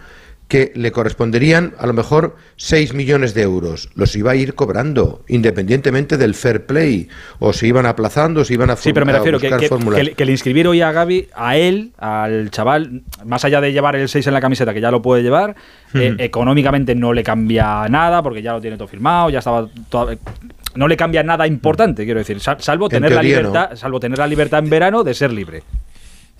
que 0.48 0.72
le 0.76 0.92
corresponderían 0.92 1.74
a 1.78 1.88
lo 1.88 1.94
mejor 1.94 2.38
6 2.56 2.94
millones 2.94 3.34
de 3.34 3.42
euros. 3.42 3.90
Los 3.96 4.16
iba 4.16 4.32
a 4.32 4.36
ir 4.36 4.56
cobrando, 4.56 5.24
independientemente 5.28 6.18
del 6.18 6.36
fair 6.36 6.66
play, 6.66 7.10
o 7.40 7.52
se 7.52 7.68
iban 7.68 7.86
aplazando, 7.86 8.42
o 8.42 8.46
se 8.46 8.54
iban 8.54 8.70
a 8.70 8.76
Sí, 8.78 8.94
pero 8.94 9.06
me 9.06 9.14
refiero 9.14 9.40
que, 9.40 10.14
que, 10.16 10.26
le 10.26 10.32
inscribieron 10.32 10.72
hoy 10.72 10.82
a 10.82 10.92
Gaby, 10.92 11.30
a 11.36 11.58
él, 11.58 11.92
al 11.98 12.50
chaval, 12.52 13.02
más 13.26 13.44
allá 13.44 13.60
de 13.60 13.74
llevar 13.74 13.96
el 13.96 14.08
6 14.08 14.28
en 14.28 14.34
la 14.34 14.42
camiseta, 14.42 14.74
que 14.74 14.82
ya 14.82 14.92
lo 14.92 15.02
puede 15.02 15.22
llevar, 15.22 15.56
eh, 15.94 16.16
económicamente 16.20 16.96
no 16.96 17.12
le 17.12 17.24
cambia 17.24 17.88
nada, 17.90 18.24
porque 18.24 18.42
ya 18.42 18.54
lo 18.54 18.62
tiene 18.62 18.78
todo 18.78 18.88
firmado, 18.88 19.30
ya 19.30 19.40
estaba 19.40 19.68
no 20.76 20.88
le 20.88 20.96
cambia 20.96 21.24
nada 21.24 21.48
importante, 21.48 22.06
quiero 22.06 22.20
decir, 22.20 22.40
salvo 22.40 22.88
tener 22.88 23.12
la 23.12 23.24
libertad, 23.24 23.76
salvo 23.76 24.00
tener 24.00 24.20
la 24.20 24.28
libertad 24.28 24.60
en 24.60 24.70
verano 24.70 25.04
de 25.04 25.14
ser 25.14 25.34
libre. 25.34 25.64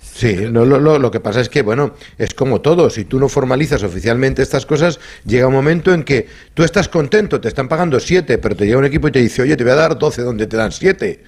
Sí, 0.00 0.34
no, 0.50 0.64
lo, 0.64 0.80
lo, 0.80 0.98
lo, 0.98 1.10
que 1.10 1.20
pasa 1.20 1.40
es 1.40 1.48
que, 1.48 1.62
bueno, 1.62 1.94
es 2.18 2.34
como 2.34 2.60
todo, 2.60 2.90
si 2.90 3.04
tú 3.04 3.18
no 3.18 3.28
formalizas 3.28 3.82
oficialmente 3.82 4.42
estas 4.42 4.66
cosas, 4.66 4.98
llega 5.24 5.46
un 5.46 5.54
momento 5.54 5.92
en 5.92 6.02
que 6.02 6.26
tú 6.54 6.64
estás 6.64 6.88
contento, 6.88 7.40
te 7.40 7.48
están 7.48 7.68
pagando 7.68 8.00
siete, 8.00 8.38
pero 8.38 8.56
te 8.56 8.66
llega 8.66 8.78
un 8.78 8.84
equipo 8.84 9.08
y 9.08 9.12
te 9.12 9.20
dice, 9.20 9.42
oye, 9.42 9.56
te 9.56 9.64
voy 9.64 9.72
a 9.72 9.76
dar 9.76 9.98
doce 9.98 10.22
donde 10.22 10.46
te 10.46 10.56
dan 10.56 10.72
siete. 10.72 11.22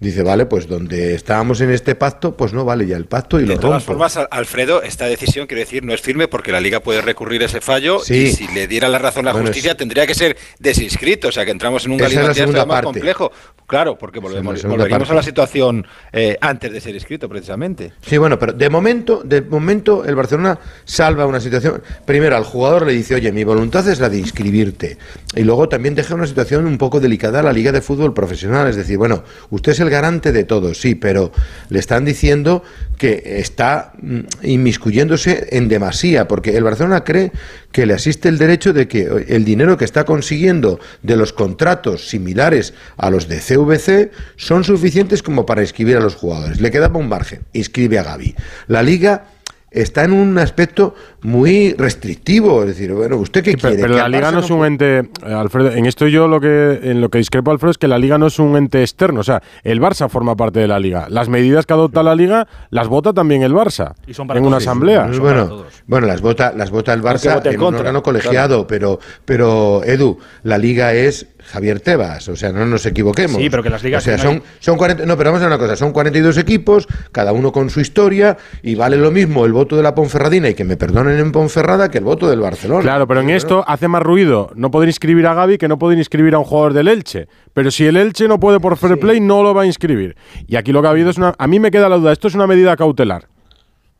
Dice, 0.00 0.22
vale, 0.22 0.46
pues 0.46 0.66
donde 0.66 1.14
estábamos 1.14 1.60
en 1.60 1.70
este 1.70 1.94
pacto, 1.94 2.34
pues 2.34 2.54
no 2.54 2.64
vale 2.64 2.86
ya 2.86 2.96
el 2.96 3.04
pacto 3.04 3.38
y 3.38 3.42
de 3.42 3.48
lo 3.48 3.54
De 3.54 3.60
todas 3.60 3.84
formas, 3.84 4.18
Alfredo, 4.30 4.82
esta 4.82 5.04
decisión, 5.04 5.46
quiero 5.46 5.60
decir, 5.60 5.84
no 5.84 5.92
es 5.92 6.00
firme 6.00 6.26
porque 6.26 6.52
la 6.52 6.60
Liga 6.60 6.80
puede 6.80 7.02
recurrir 7.02 7.42
ese 7.42 7.60
fallo 7.60 8.00
y 8.08 8.32
si 8.32 8.48
le 8.48 8.66
diera 8.66 8.88
la 8.88 8.98
razón 8.98 9.26
la 9.26 9.34
justicia 9.34 9.76
tendría 9.76 10.06
que 10.06 10.14
ser 10.14 10.38
desinscrito, 10.58 11.28
o 11.28 11.32
sea 11.32 11.44
que 11.44 11.50
entramos 11.50 11.84
en 11.84 11.92
un 11.92 11.98
galimatías 11.98 12.66
más 12.66 12.82
complejo. 12.82 13.30
Claro, 13.66 13.96
porque 13.96 14.18
volvemos, 14.18 14.64
volveríamos 14.64 15.10
a 15.10 15.14
la 15.14 15.22
situación 15.22 15.86
eh, 16.12 16.36
antes 16.40 16.72
de 16.72 16.80
ser 16.80 16.92
inscrito, 16.92 17.28
precisamente. 17.28 17.92
Sí, 18.00 18.18
bueno, 18.18 18.36
pero 18.36 18.52
de 18.52 18.68
momento, 18.68 19.22
de 19.22 19.42
momento 19.42 20.04
el 20.04 20.16
Barcelona 20.16 20.58
salva 20.84 21.24
una 21.24 21.38
situación. 21.38 21.80
Primero, 22.04 22.36
al 22.36 22.42
jugador 22.42 22.84
le 22.84 22.94
dice, 22.94 23.14
oye, 23.14 23.30
mi 23.30 23.44
voluntad 23.44 23.86
es 23.86 24.00
la 24.00 24.08
de 24.08 24.18
inscribirte. 24.18 24.98
Y 25.36 25.42
luego 25.42 25.68
también 25.68 25.94
deja 25.94 26.16
una 26.16 26.26
situación 26.26 26.66
un 26.66 26.78
poco 26.78 26.98
delicada 26.98 27.40
a 27.40 27.42
la 27.44 27.52
Liga 27.52 27.70
de 27.70 27.80
Fútbol 27.80 28.12
Profesional. 28.12 28.66
Es 28.66 28.74
decir, 28.74 28.98
bueno, 28.98 29.22
usted 29.50 29.70
es 29.70 29.78
el 29.78 29.89
garante 29.90 30.32
de 30.32 30.44
todo, 30.44 30.72
sí, 30.72 30.94
pero 30.94 31.32
le 31.68 31.78
están 31.78 32.06
diciendo 32.06 32.62
que 32.96 33.38
está 33.38 33.92
mm, 34.00 34.20
inmiscuyéndose 34.42 35.48
en 35.50 35.68
demasía, 35.68 36.26
porque 36.26 36.56
el 36.56 36.64
Barcelona 36.64 37.04
cree 37.04 37.32
que 37.72 37.84
le 37.84 37.94
asiste 37.94 38.28
el 38.28 38.38
derecho 38.38 38.72
de 38.72 38.88
que 38.88 39.26
el 39.28 39.44
dinero 39.44 39.76
que 39.76 39.84
está 39.84 40.04
consiguiendo 40.04 40.80
de 41.02 41.16
los 41.16 41.32
contratos 41.32 42.08
similares 42.08 42.74
a 42.96 43.10
los 43.10 43.28
de 43.28 43.38
CVC 43.38 44.10
son 44.36 44.64
suficientes 44.64 45.22
como 45.22 45.44
para 45.44 45.62
inscribir 45.62 45.96
a 45.98 46.00
los 46.00 46.14
jugadores. 46.14 46.60
Le 46.60 46.70
quedaba 46.70 46.98
un 46.98 47.08
margen, 47.08 47.42
inscribe 47.52 47.98
a 47.98 48.02
Gaby. 48.02 48.34
La 48.68 48.82
liga 48.82 49.24
está 49.70 50.04
en 50.04 50.12
un 50.12 50.38
aspecto 50.38 50.94
muy 51.22 51.74
restrictivo. 51.74 52.62
Es 52.62 52.68
decir, 52.68 52.92
bueno, 52.92 53.16
¿usted 53.16 53.42
qué 53.42 53.54
quiere? 53.54 53.76
Pero, 53.76 53.94
la 53.94 54.08
Liga 54.08 54.32
no 54.32 54.40
es 54.40 54.50
un 54.50 54.64
ente, 54.64 54.98
eh, 54.98 55.32
Alfredo, 55.32 55.70
en 55.72 55.86
esto 55.86 56.06
yo 56.08 56.28
lo 56.28 56.40
que, 56.40 56.80
en 56.82 57.00
lo 57.00 57.08
que 57.08 57.18
discrepo, 57.18 57.50
Alfredo, 57.50 57.70
es 57.70 57.78
que 57.78 57.88
la 57.88 57.98
Liga 57.98 58.18
no 58.18 58.26
es 58.26 58.38
un 58.38 58.56
ente 58.56 58.80
externo. 58.80 59.20
O 59.20 59.24
sea, 59.24 59.42
el 59.62 59.80
Barça 59.80 60.08
forma 60.08 60.36
parte 60.36 60.60
de 60.60 60.68
la 60.68 60.78
Liga. 60.78 61.06
Las 61.08 61.28
medidas 61.28 61.66
que 61.66 61.72
adopta 61.72 62.02
la 62.02 62.14
Liga 62.14 62.48
las 62.70 62.88
vota 62.88 63.12
también 63.12 63.42
el 63.42 63.52
Barça 63.52 63.94
en 64.06 64.44
una 64.44 64.58
asamblea. 64.58 65.10
bueno, 65.18 65.64
bueno, 65.86 66.06
las 66.06 66.20
vota, 66.20 66.52
las 66.56 66.70
vota 66.70 66.92
el 66.92 67.02
Barça 67.02 67.44
en 67.44 67.60
un 67.60 67.74
órgano 67.74 68.02
colegiado, 68.02 68.66
pero, 68.66 68.98
pero 69.24 69.84
Edu, 69.84 70.18
la 70.42 70.58
Liga 70.58 70.94
es 70.94 71.26
Javier 71.50 71.80
Tebas, 71.80 72.28
o 72.28 72.36
sea, 72.36 72.52
no 72.52 72.64
nos 72.66 72.86
equivoquemos. 72.86 73.36
Sí, 73.36 73.50
pero 73.50 73.62
que 73.62 73.70
las 73.70 73.82
ligas. 73.82 74.02
O 74.02 74.04
sea, 74.04 74.18
son, 74.18 74.42
son 74.58 74.76
40, 74.76 75.04
no, 75.06 75.16
pero 75.16 75.30
vamos 75.30 75.42
a 75.42 75.48
ver 75.48 75.54
una 75.54 75.58
cosa, 75.58 75.76
son 75.76 75.92
42 75.92 76.38
equipos, 76.38 76.86
cada 77.12 77.32
uno 77.32 77.52
con 77.52 77.70
su 77.70 77.80
historia, 77.80 78.36
y 78.62 78.74
vale 78.74 78.96
lo 78.96 79.10
mismo 79.10 79.44
el 79.46 79.52
voto 79.52 79.76
de 79.76 79.82
la 79.82 79.94
Ponferradina, 79.94 80.48
y 80.48 80.54
que 80.54 80.64
me 80.64 80.76
perdonen 80.76 81.18
en 81.18 81.32
Ponferrada, 81.32 81.90
que 81.90 81.98
el 81.98 82.04
voto 82.04 82.28
del 82.28 82.40
Barcelona. 82.40 82.82
Claro, 82.82 83.06
pero 83.06 83.20
en 83.20 83.30
esto 83.30 83.64
hace 83.66 83.88
más 83.88 84.02
ruido 84.02 84.50
no 84.54 84.70
poder 84.70 84.88
inscribir 84.88 85.26
a 85.26 85.34
Gaby 85.34 85.58
que 85.58 85.68
no 85.68 85.78
poder 85.78 85.98
inscribir 85.98 86.34
a 86.34 86.38
un 86.38 86.44
jugador 86.44 86.72
del 86.72 86.88
Elche. 86.88 87.28
Pero 87.52 87.70
si 87.70 87.86
el 87.86 87.96
Elche 87.96 88.28
no 88.28 88.38
puede 88.38 88.60
por 88.60 88.76
fair 88.76 88.98
play, 88.98 89.20
no 89.20 89.42
lo 89.42 89.54
va 89.54 89.62
a 89.62 89.66
inscribir. 89.66 90.16
Y 90.46 90.56
aquí 90.56 90.72
lo 90.72 90.80
que 90.82 90.88
ha 90.88 90.90
habido 90.90 91.10
es 91.10 91.18
una. 91.18 91.34
A 91.38 91.46
mí 91.46 91.58
me 91.58 91.70
queda 91.70 91.88
la 91.88 91.96
duda, 91.96 92.12
esto 92.12 92.28
es 92.28 92.34
una 92.34 92.46
medida 92.46 92.76
cautelar. 92.76 93.28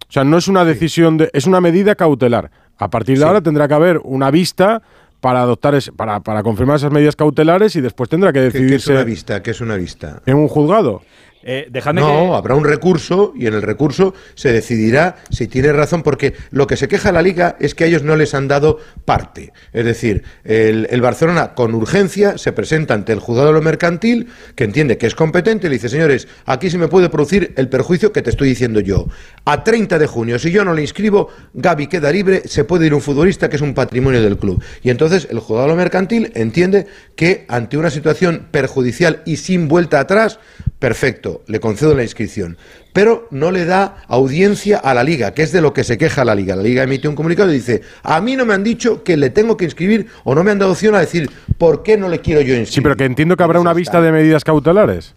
O 0.08 0.12
sea, 0.12 0.24
no 0.24 0.38
es 0.38 0.48
una 0.48 0.64
decisión 0.64 1.18
de. 1.18 1.30
Es 1.32 1.46
una 1.46 1.60
medida 1.60 1.94
cautelar. 1.94 2.50
A 2.78 2.88
partir 2.88 3.18
de 3.18 3.24
ahora 3.24 3.42
tendrá 3.42 3.68
que 3.68 3.74
haber 3.74 4.00
una 4.02 4.30
vista 4.30 4.82
para 5.20 5.42
adoptar 5.42 5.74
es, 5.74 5.90
para, 5.90 6.20
para 6.20 6.42
confirmar 6.42 6.76
esas 6.76 6.92
medidas 6.92 7.16
cautelares 7.16 7.76
y 7.76 7.80
después 7.80 8.09
tendrá 8.09 8.33
que 8.33 8.40
decidirse. 8.40 8.68
¿Qué, 8.70 8.76
es 8.76 8.88
una 8.88 9.04
vista? 9.04 9.42
¿Qué 9.42 9.50
es 9.50 9.61
una 9.61 9.76
vista? 9.76 10.22
En 10.26 10.37
un 10.37 10.48
juzgado. 10.48 11.02
Eh, 11.42 11.70
no, 11.94 12.37
habrá 12.37 12.55
un 12.55 12.64
recurso 12.64 13.33
y 13.35 13.46
en 13.46 13.55
el 13.55 13.62
recurso 13.62 14.14
se 14.35 14.53
decidirá 14.53 15.16
si 15.31 15.48
tiene 15.48 15.72
razón, 15.72 16.03
porque 16.03 16.35
lo 16.50 16.66
que 16.66 16.76
se 16.76 16.88
queja 16.88 17.12
la 17.12 17.22
Liga 17.22 17.57
es 17.61 17.74
que 17.74 17.85
a 17.85 17.87
ellos 17.87 18.03
no 18.03 18.16
les 18.16 18.35
han 18.35 18.48
dado 18.48 18.79
parte. 19.05 19.53
Es 19.72 19.85
decir, 19.85 20.22
el, 20.44 21.00
Barcelona 21.00 21.55
con 21.55 21.74
urgencia 21.74 22.37
se 22.37 22.53
presenta 22.53 22.94
ante 22.94 23.12
el 23.12 23.20
juzgado 23.20 23.48
de 23.48 23.55
lo 23.55 23.62
mercantil, 23.62 24.29
que 24.55 24.64
entiende 24.64 24.98
que 24.98 25.07
es 25.07 25.14
competente, 25.14 25.66
y 25.66 25.70
le 25.70 25.76
dice, 25.76 25.88
señores, 25.88 26.29
aquí 26.44 26.70
se 26.70 26.79
me 26.79 26.88
puede 26.88 27.09
producir 27.09 27.55
el 27.57 27.68
perjuicio 27.68 28.12
que 28.12 28.22
te 28.22 28.31
estoy 28.31 28.48
diciendo 28.50 28.81
yo. 28.81 29.07
A 29.46 29.64
30 29.64 29.98
de 29.98 30.07
junio, 30.07 30.38
si 30.38 30.50
yo 30.50 30.64
no 30.64 30.74
le 30.74 30.83
inscribo, 30.83 31.29
Gaby 31.55 31.87
queda 31.87 32.12
libre, 32.12 32.42
se 32.44 32.64
puede 32.64 32.87
ir 32.87 32.94
un 32.94 33.00
futbolista 33.00 33.48
que 33.48 33.57
es 33.57 33.62
un 33.62 33.74
patrimonio 33.74 34.22
del 34.22 34.37
club. 34.37 34.62
Y 34.83 34.90
entonces 34.90 35.26
el 35.31 35.38
juzgado 35.38 35.68
de 35.68 35.72
lo 35.72 35.76
mercantil 35.76 36.33
entiende 36.35 36.87
que 37.16 37.46
ante 37.48 37.79
una 37.79 37.90
situación 37.90 38.48
perjudicial 38.50 39.22
y 39.24 39.37
sin 39.37 39.68
vuelta 39.68 40.00
atrás, 40.00 40.38
perfecto, 40.79 41.29
le 41.46 41.60
concedo 41.60 41.94
la 41.94 42.02
inscripción, 42.02 42.56
pero 42.92 43.28
no 43.30 43.50
le 43.50 43.64
da 43.64 44.04
audiencia 44.08 44.78
a 44.78 44.94
la 44.94 45.04
liga, 45.04 45.32
que 45.34 45.42
es 45.42 45.52
de 45.52 45.60
lo 45.60 45.72
que 45.72 45.84
se 45.84 45.98
queja 45.98 46.24
la 46.24 46.34
liga. 46.34 46.56
La 46.56 46.62
liga 46.62 46.82
emite 46.82 47.08
un 47.08 47.14
comunicado 47.14 47.50
y 47.50 47.54
dice, 47.54 47.82
a 48.02 48.20
mí 48.20 48.36
no 48.36 48.44
me 48.44 48.54
han 48.54 48.64
dicho 48.64 49.02
que 49.02 49.16
le 49.16 49.30
tengo 49.30 49.56
que 49.56 49.64
inscribir 49.64 50.06
o 50.24 50.34
no 50.34 50.44
me 50.44 50.50
han 50.50 50.58
dado 50.58 50.72
opción 50.72 50.94
a 50.94 51.00
decir, 51.00 51.30
¿por 51.58 51.82
qué 51.82 51.96
no 51.96 52.08
le 52.08 52.20
quiero 52.20 52.40
yo 52.40 52.54
inscribir? 52.54 52.74
Sí, 52.74 52.80
pero 52.80 52.96
que 52.96 53.04
entiendo 53.04 53.36
que 53.36 53.42
habrá 53.42 53.60
una 53.60 53.72
vista 53.72 54.00
de 54.00 54.12
medidas 54.12 54.44
cautelares. 54.44 55.14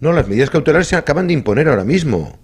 No, 0.00 0.12
las 0.12 0.28
medidas 0.28 0.50
cautelares 0.50 0.88
se 0.88 0.96
acaban 0.96 1.26
de 1.26 1.34
imponer 1.34 1.68
ahora 1.68 1.84
mismo. 1.84 2.38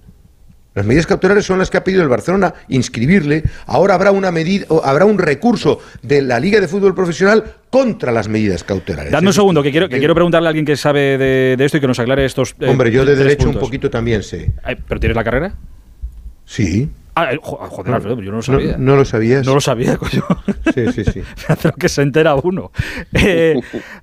Las 0.76 0.84
medidas 0.84 1.06
cautelares 1.06 1.46
son 1.46 1.58
las 1.58 1.70
que 1.70 1.78
ha 1.78 1.84
pedido 1.84 2.02
el 2.02 2.08
Barcelona 2.10 2.52
inscribirle. 2.68 3.44
Ahora 3.64 3.94
habrá 3.94 4.10
una 4.10 4.30
medida, 4.30 4.66
habrá 4.84 5.06
un 5.06 5.16
recurso 5.16 5.80
de 6.02 6.20
la 6.20 6.38
Liga 6.38 6.60
de 6.60 6.68
Fútbol 6.68 6.94
Profesional 6.94 7.44
contra 7.70 8.12
las 8.12 8.28
medidas 8.28 8.62
cautelares. 8.62 9.10
Dame 9.10 9.28
un 9.28 9.32
segundo, 9.32 9.62
que 9.62 9.70
quiero, 9.70 9.88
que 9.88 9.98
quiero 9.98 10.14
preguntarle 10.14 10.48
a 10.48 10.50
alguien 10.50 10.66
que 10.66 10.76
sabe 10.76 11.16
de, 11.16 11.56
esto 11.58 11.78
y 11.78 11.80
que 11.80 11.86
nos 11.86 11.98
aclare 11.98 12.26
estos. 12.26 12.54
Eh, 12.60 12.68
Hombre, 12.68 12.92
yo 12.92 13.06
de 13.06 13.16
derecho 13.16 13.48
un 13.48 13.58
poquito 13.58 13.88
también 13.88 14.22
sé. 14.22 14.52
¿Pero 14.86 15.00
tienes 15.00 15.16
la 15.16 15.24
carrera? 15.24 15.54
Sí. 16.44 16.90
Ah, 17.18 17.33
eh, 17.33 17.40
ah, 17.42 17.68
joder, 17.70 17.94
Alfredo, 17.94 18.20
yo 18.20 18.31
no 18.31 18.37
lo 18.37 18.42
sabía. 18.42 18.76
No, 18.76 18.94
lo 18.94 19.07
sabías. 19.07 19.46
No 19.46 19.55
lo 19.55 19.61
sabía, 19.62 19.96
coño. 19.98 20.22
Sí, 20.74 20.92
sí, 20.92 21.02
sí. 21.02 21.22
lo 21.64 21.72
que 21.72 21.88
se 21.88 22.02
entera 22.02 22.35
uno. 22.35 22.70
Eh, 23.29 23.59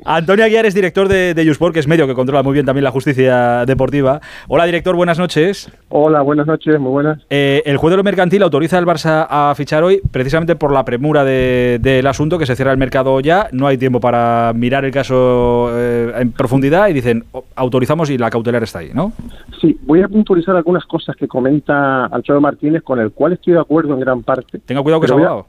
Antonio 0.06 0.43
Aguiar 0.43 0.65
es 0.65 0.73
director 0.73 1.08
de, 1.08 1.34
de 1.34 1.58
que 1.71 1.80
es 1.80 1.88
medio 1.88 2.08
que 2.08 2.15
controla 2.15 2.41
muy 2.41 2.54
bien 2.54 2.65
también 2.65 2.84
la 2.84 2.91
justicia 2.91 3.65
deportiva. 3.65 4.19
Hola, 4.47 4.65
director, 4.65 4.95
buenas 4.95 5.19
noches. 5.19 5.71
Hola, 5.89 6.21
buenas 6.21 6.47
noches, 6.47 6.80
muy 6.80 6.91
buenas. 6.91 7.21
Eh, 7.30 7.62
el 7.65 7.78
juez 7.78 7.91
de 7.91 7.97
lo 7.97 8.04
mercantil 8.04 8.41
autoriza 8.41 8.80
al 8.80 8.86
Barça 8.86 9.28
a 9.30 9.54
fichar 9.56 9.84
hoy 9.84 10.02
precisamente 10.12 10.56
por 10.56 10.73
la 10.73 10.84
premura 10.84 11.23
del 11.23 12.08
asunto, 12.08 12.39
que 12.39 12.45
se 12.45 12.56
cierra 12.56 12.71
el 12.71 12.78
mercado 12.78 13.19
ya. 13.19 13.47
No 13.52 13.67
hay 13.67 13.78
tiempo 13.78 13.99
para 13.99 14.52
mirar 14.56 14.84
el 14.84 14.91
caso 14.91 15.71
en 15.80 16.32
profundidad 16.32 16.89
y 16.89 16.93
dicen, 16.93 17.23
autorizamos 17.56 18.10
y 18.10 18.17
la 18.17 18.30
cautelar 18.30 18.63
está 18.63 18.80
ahí, 18.80 18.91
¿no? 18.93 19.13
Sí, 19.62 19.78
voy 19.84 20.02
a 20.02 20.08
puntualizar 20.08 20.56
algunas 20.56 20.86
cosas 20.86 21.15
que 21.15 21.28
comenta 21.28 22.06
Alfredo 22.08 22.41
Martínez 22.41 22.82
con 22.84 22.99
el 22.99 23.03
cual 23.12 23.34
estoy 23.34 23.54
de 23.54 23.60
acuerdo 23.60 23.94
en 23.94 24.00
gran 24.00 24.24
parte. 24.24 24.60
Tenga 24.60 24.82
cuidado 24.82 25.02
que 25.02 25.06
es 25.06 25.12
abogado. 25.12 25.48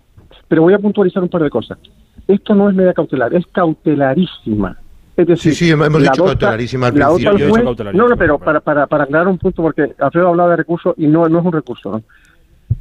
Pero 0.48 0.62
voy 0.62 0.74
a 0.74 0.78
puntualizar 0.78 1.22
un 1.22 1.28
par 1.28 1.42
de 1.42 1.50
cosas. 1.50 1.78
Esto 2.26 2.54
no 2.54 2.68
es 2.68 2.74
medida 2.74 2.94
cautelar, 2.94 3.34
es 3.34 3.46
cautelarísima. 3.48 4.78
Es 5.16 5.26
decir, 5.28 5.54
sí, 5.54 5.66
sí, 5.66 5.70
hemos 5.70 6.02
dicho 6.02 6.24
cautelarísima 6.24 6.88
al 6.88 6.92
principio. 6.92 7.92
no, 7.92 8.08
no, 8.08 8.16
pero 8.16 8.38
para, 8.38 8.60
para, 8.60 8.86
para 8.86 9.04
aclarar 9.04 9.28
un 9.28 9.38
punto, 9.38 9.62
porque 9.62 9.94
Alfredo 9.98 10.28
hablaba 10.28 10.50
de 10.50 10.56
recurso 10.56 10.94
y 10.96 11.06
no, 11.06 11.28
no 11.28 11.38
es 11.38 11.44
un 11.44 11.52
recurso. 11.52 12.02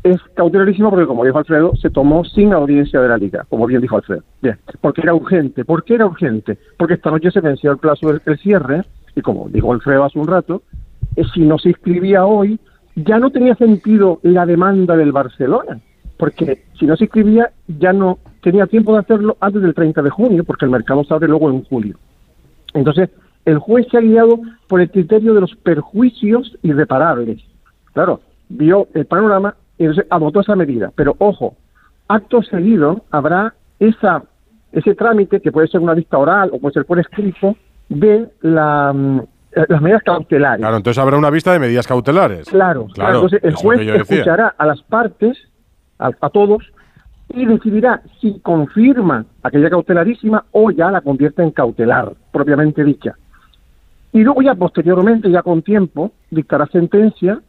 Es 0.01 0.19
cautelarísima 0.33 0.89
porque, 0.89 1.05
como 1.05 1.23
dijo 1.23 1.37
Alfredo, 1.37 1.75
se 1.75 1.89
tomó 1.89 2.25
sin 2.25 2.53
audiencia 2.53 2.99
de 2.99 3.07
la 3.07 3.17
Liga, 3.17 3.45
como 3.49 3.67
bien 3.67 3.81
dijo 3.81 3.97
Alfredo. 3.97 4.23
Bien, 4.41 4.57
porque 4.81 5.01
era 5.01 5.13
urgente. 5.13 5.63
¿Por 5.63 5.83
qué 5.83 5.95
era 5.95 6.07
urgente? 6.07 6.57
Porque 6.77 6.95
esta 6.95 7.11
noche 7.11 7.29
se 7.29 7.39
venció 7.39 7.71
el 7.71 7.77
plazo 7.77 8.11
del 8.11 8.39
cierre 8.39 8.83
y, 9.15 9.21
como 9.21 9.47
dijo 9.49 9.71
Alfredo 9.71 10.03
hace 10.03 10.17
un 10.17 10.27
rato, 10.27 10.63
eh, 11.15 11.23
si 11.33 11.41
no 11.41 11.59
se 11.59 11.69
inscribía 11.69 12.25
hoy, 12.25 12.59
ya 12.95 13.19
no 13.19 13.31
tenía 13.31 13.55
sentido 13.55 14.19
la 14.23 14.45
demanda 14.45 14.95
del 14.95 15.11
Barcelona, 15.11 15.79
porque 16.17 16.63
si 16.79 16.85
no 16.85 16.95
se 16.95 17.05
inscribía 17.05 17.51
ya 17.67 17.93
no 17.93 18.19
tenía 18.41 18.67
tiempo 18.67 18.93
de 18.93 18.99
hacerlo 18.99 19.37
antes 19.39 19.61
del 19.61 19.73
30 19.73 20.01
de 20.01 20.09
junio, 20.09 20.43
porque 20.43 20.65
el 20.65 20.71
mercado 20.71 21.03
se 21.03 21.13
abre 21.13 21.27
luego 21.27 21.49
en 21.49 21.63
julio. 21.63 21.97
Entonces, 22.73 23.09
el 23.45 23.57
juez 23.57 23.87
se 23.89 23.97
ha 23.97 24.01
guiado 24.01 24.39
por 24.67 24.81
el 24.81 24.89
criterio 24.89 25.33
de 25.33 25.41
los 25.41 25.55
perjuicios 25.55 26.57
irreparables. 26.61 27.41
Claro, 27.93 28.21
vio 28.49 28.87
el 28.93 29.05
panorama 29.05 29.55
y 29.77 29.83
entonces 29.83 30.05
adoptó 30.09 30.41
esa 30.41 30.55
medida. 30.55 30.91
Pero 30.95 31.15
ojo, 31.19 31.55
acto 32.07 32.41
seguido 32.43 33.03
habrá 33.11 33.53
esa 33.79 34.23
ese 34.73 34.95
trámite, 34.95 35.39
que 35.39 35.51
puede 35.51 35.67
ser 35.67 35.81
una 35.81 35.93
vista 35.93 36.17
oral 36.17 36.49
o 36.51 36.59
puede 36.59 36.73
ser 36.73 36.85
por 36.85 36.99
escrito, 36.99 37.55
de 37.89 38.27
la, 38.41 38.91
mm, 38.91 39.21
las 39.55 39.81
medidas 39.81 40.03
cautelares. 40.03 40.59
Claro, 40.59 40.77
entonces 40.77 41.01
habrá 41.01 41.17
una 41.17 41.29
vista 41.29 41.53
de 41.53 41.59
medidas 41.59 41.87
cautelares. 41.87 42.47
Claro, 42.49 42.87
claro. 42.93 43.15
Entonces 43.15 43.43
el 43.43 43.55
juez 43.55 43.79
escuchará 43.81 44.55
a 44.57 44.65
las 44.65 44.81
partes, 44.83 45.37
a, 45.97 46.11
todos, 46.29 46.63
y 47.29 47.45
decidirá 47.45 48.01
si 48.19 48.39
confirma 48.39 49.25
aquella 49.41 49.69
cautelarísima 49.69 50.45
o 50.51 50.71
ya 50.71 50.91
la 50.91 51.01
convierte 51.01 51.43
en 51.43 51.51
cautelar, 51.51 52.13
propiamente 52.31 52.83
dicha. 52.83 53.15
Y 54.11 54.23
luego 54.23 54.41
ya 54.41 54.53
posteriormente, 54.55 55.31
ya 55.31 55.41
con 55.41 55.61
tiempo, 55.61 56.11
dictará 56.29 56.67
sentencia 56.67 57.39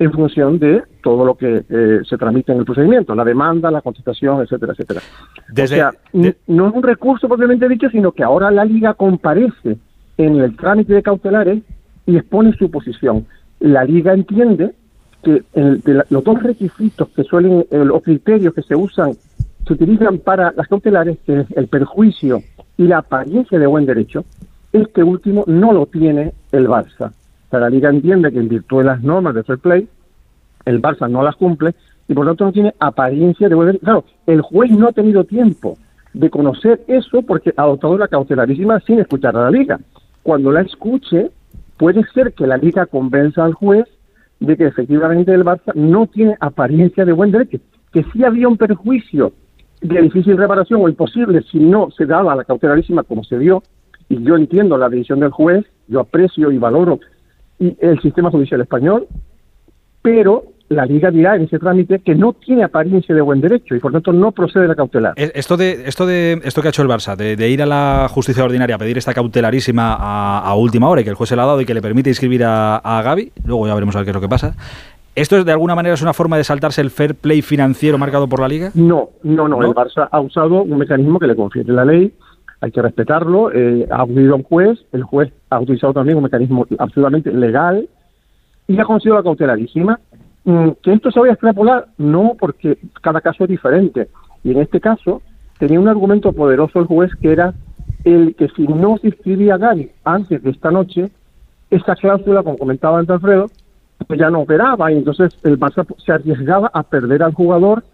en 0.00 0.12
función 0.12 0.58
de 0.58 0.82
todo 1.02 1.24
lo 1.24 1.36
que 1.36 1.64
eh, 1.68 2.00
se 2.08 2.16
tramite 2.16 2.52
en 2.52 2.58
el 2.58 2.64
procedimiento, 2.64 3.14
la 3.14 3.24
demanda, 3.24 3.70
la 3.70 3.82
contestación, 3.82 4.40
etcétera, 4.40 4.72
etcétera. 4.72 5.00
o 5.00 5.66
sea, 5.66 5.92
no 6.46 6.68
es 6.68 6.74
un 6.74 6.82
recurso 6.82 7.28
propiamente 7.28 7.68
dicho, 7.68 7.88
sino 7.90 8.12
que 8.12 8.22
ahora 8.22 8.50
la 8.50 8.64
liga 8.64 8.94
comparece 8.94 9.76
en 10.18 10.36
el 10.36 10.56
trámite 10.56 10.92
de 10.92 11.02
cautelares 11.02 11.62
y 12.04 12.16
expone 12.16 12.52
su 12.54 12.70
posición. 12.70 13.26
La 13.60 13.84
Liga 13.84 14.12
entiende 14.12 14.74
que 15.22 15.42
los 16.10 16.24
dos 16.24 16.42
requisitos 16.42 17.08
que 17.08 17.24
suelen, 17.24 17.64
eh, 17.70 17.84
los 17.84 18.02
criterios 18.02 18.54
que 18.54 18.62
se 18.62 18.76
usan, 18.76 19.12
se 19.66 19.72
utilizan 19.72 20.18
para 20.18 20.52
las 20.52 20.68
cautelares, 20.68 21.18
que 21.24 21.40
es 21.40 21.46
el 21.56 21.68
perjuicio 21.68 22.42
y 22.76 22.86
la 22.86 22.98
apariencia 22.98 23.58
de 23.58 23.66
buen 23.66 23.86
derecho, 23.86 24.24
este 24.72 25.02
último 25.02 25.44
no 25.46 25.72
lo 25.72 25.86
tiene 25.86 26.32
el 26.52 26.68
Barça. 26.68 27.10
O 27.10 27.50
sea, 27.50 27.60
la 27.60 27.70
Liga 27.70 27.90
entiende 27.90 28.30
que 28.32 28.38
en 28.38 28.48
virtud 28.48 28.78
de 28.78 28.84
las 28.84 29.02
normas 29.02 29.34
de 29.34 29.42
fair 29.42 29.58
play, 29.58 29.88
el 30.64 30.82
Barça 30.82 31.10
no 31.10 31.22
las 31.22 31.36
cumple 31.36 31.74
y 32.06 32.14
por 32.14 32.24
lo 32.24 32.32
tanto 32.32 32.44
no 32.46 32.52
tiene 32.52 32.74
apariencia 32.78 33.48
de 33.48 33.54
buen 33.54 33.66
derecho. 33.66 33.84
Claro, 33.84 34.04
el 34.26 34.40
juez 34.40 34.70
no 34.70 34.88
ha 34.88 34.92
tenido 34.92 35.24
tiempo 35.24 35.76
de 36.12 36.30
conocer 36.30 36.80
eso 36.88 37.22
porque 37.22 37.52
ha 37.56 37.62
adoptado 37.62 37.98
la 37.98 38.08
cautelarísima 38.08 38.80
sin 38.80 39.00
escuchar 39.00 39.36
a 39.36 39.44
la 39.44 39.50
Liga 39.50 39.78
cuando 40.28 40.52
la 40.52 40.60
escuche, 40.60 41.30
puede 41.78 42.04
ser 42.12 42.34
que 42.34 42.46
la 42.46 42.58
liga 42.58 42.84
convenza 42.84 43.46
al 43.46 43.54
juez 43.54 43.86
de 44.40 44.58
que 44.58 44.66
efectivamente 44.66 45.32
el 45.32 45.42
Barça 45.42 45.72
no 45.74 46.06
tiene 46.06 46.36
apariencia 46.38 47.06
de 47.06 47.12
buen 47.12 47.32
derecho, 47.32 47.56
que 47.94 48.04
sí 48.12 48.22
había 48.24 48.46
un 48.46 48.58
perjuicio 48.58 49.32
de 49.80 50.02
difícil 50.02 50.36
reparación 50.36 50.82
o 50.82 50.88
imposible 50.90 51.42
si 51.50 51.58
no 51.58 51.90
se 51.92 52.04
daba 52.04 52.36
la 52.36 52.44
cautelarísima 52.44 53.04
como 53.04 53.24
se 53.24 53.38
dio, 53.38 53.62
y 54.10 54.22
yo 54.22 54.36
entiendo 54.36 54.76
la 54.76 54.90
decisión 54.90 55.20
del 55.20 55.30
juez, 55.30 55.64
yo 55.86 56.00
aprecio 56.00 56.52
y 56.52 56.58
valoro 56.58 57.00
el 57.58 57.98
sistema 58.02 58.30
judicial 58.30 58.60
español, 58.60 59.06
pero 60.02 60.44
la 60.68 60.84
Liga 60.84 61.10
dirá 61.10 61.36
en 61.36 61.42
ese 61.42 61.58
trámite 61.58 62.00
que 62.00 62.14
no 62.14 62.34
tiene 62.34 62.64
apariencia 62.64 63.14
de 63.14 63.20
buen 63.20 63.40
derecho 63.40 63.74
y 63.74 63.78
por 63.78 63.92
tanto 63.92 64.12
no 64.12 64.32
procede 64.32 64.68
la 64.68 64.74
cautelar. 64.74 65.14
Esto 65.16 65.56
de 65.56 65.84
esto 65.86 66.06
de 66.06 66.40
esto 66.44 66.60
que 66.60 66.68
ha 66.68 66.70
hecho 66.70 66.82
el 66.82 66.88
Barça, 66.88 67.16
de, 67.16 67.48
ir 67.48 67.62
a 67.62 67.66
la 67.66 68.06
justicia 68.10 68.44
ordinaria 68.44 68.76
a 68.76 68.78
pedir 68.78 68.98
esta 68.98 69.14
cautelarísima 69.14 69.94
a, 69.94 70.54
última 70.54 70.88
hora 70.88 71.00
y 71.00 71.04
que 71.04 71.10
el 71.10 71.16
juez 71.16 71.30
se 71.30 71.36
la 71.36 71.44
ha 71.44 71.46
dado 71.46 71.60
y 71.60 71.64
que 71.64 71.74
le 71.74 71.80
permite 71.80 72.10
inscribir 72.10 72.44
a, 72.44 72.76
a 72.76 73.02
Gaby, 73.02 73.32
luego 73.44 73.66
ya 73.66 73.74
veremos 73.74 73.96
a 73.96 74.00
ver 74.00 74.06
qué 74.06 74.10
es 74.10 74.14
lo 74.14 74.20
que 74.20 74.28
pasa. 74.28 74.54
¿Esto 75.14 75.36
es 75.36 75.44
de 75.44 75.50
alguna 75.50 75.74
manera 75.74 75.94
es 75.94 76.02
una 76.02 76.12
forma 76.12 76.36
de 76.36 76.44
saltarse 76.44 76.80
el 76.80 76.90
fair 76.90 77.16
play 77.16 77.42
financiero 77.42 77.98
marcado 77.98 78.28
por 78.28 78.40
la 78.40 78.46
Liga? 78.46 78.70
No, 78.74 79.08
no, 79.24 79.48
no. 79.48 79.60
El 79.62 79.70
Barça 79.70 80.08
ha 80.10 80.20
usado 80.20 80.62
un 80.62 80.78
mecanismo 80.78 81.18
que 81.18 81.26
le 81.26 81.34
confiere 81.34 81.72
la 81.72 81.84
ley, 81.84 82.12
hay 82.60 82.70
que 82.70 82.80
respetarlo. 82.80 83.52
Eh, 83.52 83.86
ha 83.90 84.02
acudido 84.02 84.34
a 84.34 84.36
un 84.36 84.44
juez, 84.44 84.78
el 84.92 85.02
juez 85.02 85.32
ha 85.50 85.58
utilizado 85.60 85.92
también 85.92 86.18
un 86.18 86.24
mecanismo 86.24 86.66
absolutamente 86.78 87.32
legal 87.32 87.88
y 88.68 88.78
ha 88.78 88.84
conseguido 88.84 89.16
la 89.16 89.24
cautelarísima 89.24 89.98
¿Que 90.82 90.94
esto 90.94 91.10
se 91.10 91.20
vaya 91.20 91.32
a 91.32 91.34
extrapolar? 91.34 91.88
No, 91.98 92.34
porque 92.38 92.78
cada 93.02 93.20
caso 93.20 93.44
es 93.44 93.50
diferente. 93.50 94.08
Y 94.42 94.52
en 94.52 94.60
este 94.60 94.80
caso 94.80 95.20
tenía 95.58 95.78
un 95.78 95.88
argumento 95.88 96.32
poderoso 96.32 96.78
el 96.78 96.86
juez 96.86 97.10
que 97.20 97.32
era 97.32 97.52
el 98.04 98.34
que 98.34 98.48
si 98.56 98.66
no 98.66 98.96
se 98.96 99.08
inscribía 99.08 99.58
Gary 99.58 99.90
antes 100.04 100.42
de 100.42 100.50
esta 100.50 100.70
noche, 100.70 101.10
esa 101.70 101.94
cláusula, 101.96 102.42
como 102.42 102.56
comentaba 102.56 102.98
antes 102.98 103.14
Alfredo, 103.14 103.50
pues 104.06 104.18
ya 104.18 104.30
no 104.30 104.40
operaba 104.40 104.90
y 104.90 104.96
entonces 104.96 105.36
el 105.42 105.60
Barça 105.60 105.84
se 106.02 106.12
arriesgaba 106.12 106.70
a 106.72 106.82
perder 106.82 107.22
al 107.22 107.34
jugador 107.34 107.84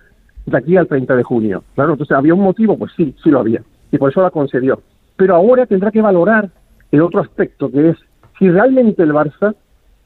de 0.46 0.56
aquí 0.56 0.76
al 0.76 0.86
30 0.86 1.16
de 1.16 1.22
junio. 1.24 1.64
Claro, 1.74 1.92
entonces 1.92 2.16
había 2.16 2.34
un 2.34 2.42
motivo, 2.42 2.78
pues 2.78 2.92
sí, 2.96 3.16
sí 3.20 3.30
lo 3.30 3.40
había. 3.40 3.62
Y 3.90 3.98
por 3.98 4.12
eso 4.12 4.22
la 4.22 4.30
concedió. 4.30 4.80
Pero 5.16 5.34
ahora 5.34 5.66
tendrá 5.66 5.90
que 5.90 6.02
valorar 6.02 6.50
el 6.92 7.02
otro 7.02 7.20
aspecto, 7.20 7.68
que 7.68 7.88
es 7.88 7.96
si 8.38 8.48
realmente 8.48 9.02
el 9.02 9.12
Barça 9.12 9.56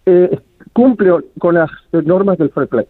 eh, 0.06 0.38
cumple 0.72 1.12
con 1.38 1.54
las 1.54 1.70
normas 1.92 2.38
del 2.38 2.50
fair 2.50 2.68
play. 2.68 2.86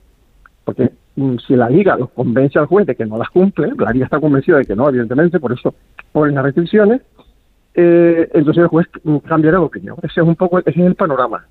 Porque 0.65 0.91
mm, 1.17 1.37
si 1.47 1.57
la 1.57 1.69
liga 1.69 1.97
los 1.97 2.11
convence 2.11 2.59
al 2.59 2.67
juez 2.67 2.87
de 2.87 2.95
que 2.95 3.07
no 3.07 3.19
las 3.19 3.31
cumple, 3.31 3.73
la 3.79 3.91
liga 3.91 4.05
está 4.05 4.21
convencida 4.21 4.59
de 4.59 4.65
que 4.65 4.77
no, 4.77 4.89
evidentemente, 4.89 5.41
por 5.41 5.53
eso 5.53 5.75
ponen 6.13 6.35
las 6.35 6.45
restricciones, 6.45 7.03
eh, 7.75 8.29
entonces 8.35 8.63
el 8.63 8.69
juez 8.69 8.87
cambiará 9.27 9.59
de 9.59 9.65
opinión. 9.65 9.97
Ese 10.03 10.21
es 10.21 10.27
un 10.27 10.37
poco 10.37 10.59
ese 10.59 10.71
es 10.71 10.77
el 10.79 10.95
panorama. 10.95 11.47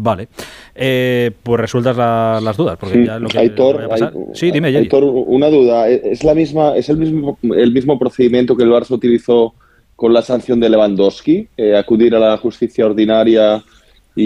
Vale, 0.00 0.28
eh, 0.76 1.32
pues 1.42 1.60
resueltas 1.60 1.96
las 1.96 2.56
dudas, 2.56 2.78
porque 2.78 3.04
ya 3.04 3.18
lo 3.18 3.28
que, 3.28 3.38
Aitor, 3.38 3.88
sí, 4.32 4.52
dime, 4.52 4.68
Aitor, 4.68 5.02
una 5.04 5.48
duda. 5.48 5.88
Es 5.88 6.22
la 6.22 6.34
misma, 6.34 6.76
es 6.76 6.88
el 6.88 6.98
mismo, 6.98 7.36
el 7.42 7.72
mismo 7.72 7.98
procedimiento 7.98 8.56
que 8.56 8.62
el 8.62 8.70
Barça 8.70 8.92
utilizó 8.92 9.54
con 9.96 10.12
la 10.12 10.22
sanción 10.22 10.60
de 10.60 10.70
Lewandowski, 10.70 11.48
eh, 11.56 11.76
acudir 11.76 12.14
a 12.14 12.20
la 12.20 12.36
justicia 12.36 12.86
ordinaria 12.86 13.60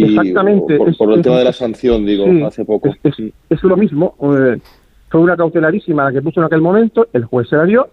Exactamente. 0.01 0.77
Por, 0.77 1.13
el 1.13 1.23
tema 1.23 1.39
de 1.39 1.45
la 1.45 1.53
sanción, 1.53 2.07
digo, 2.07 2.27
hace 2.47 2.65
poco. 2.65 2.95
Es, 3.03 3.63
lo 3.63 3.77
mismo. 3.77 4.15
Eh, 4.21 4.59
fue 5.09 5.21
una 5.21 5.37
cautelarísima 5.37 6.05
la 6.05 6.13
que 6.13 6.23
puso 6.23 6.41
en 6.41 6.47
aquel 6.47 6.63
momento, 6.63 7.09
el 7.13 7.25
juez 7.25 7.49
se 7.49 7.57
la 7.57 7.65
dio 7.65 7.89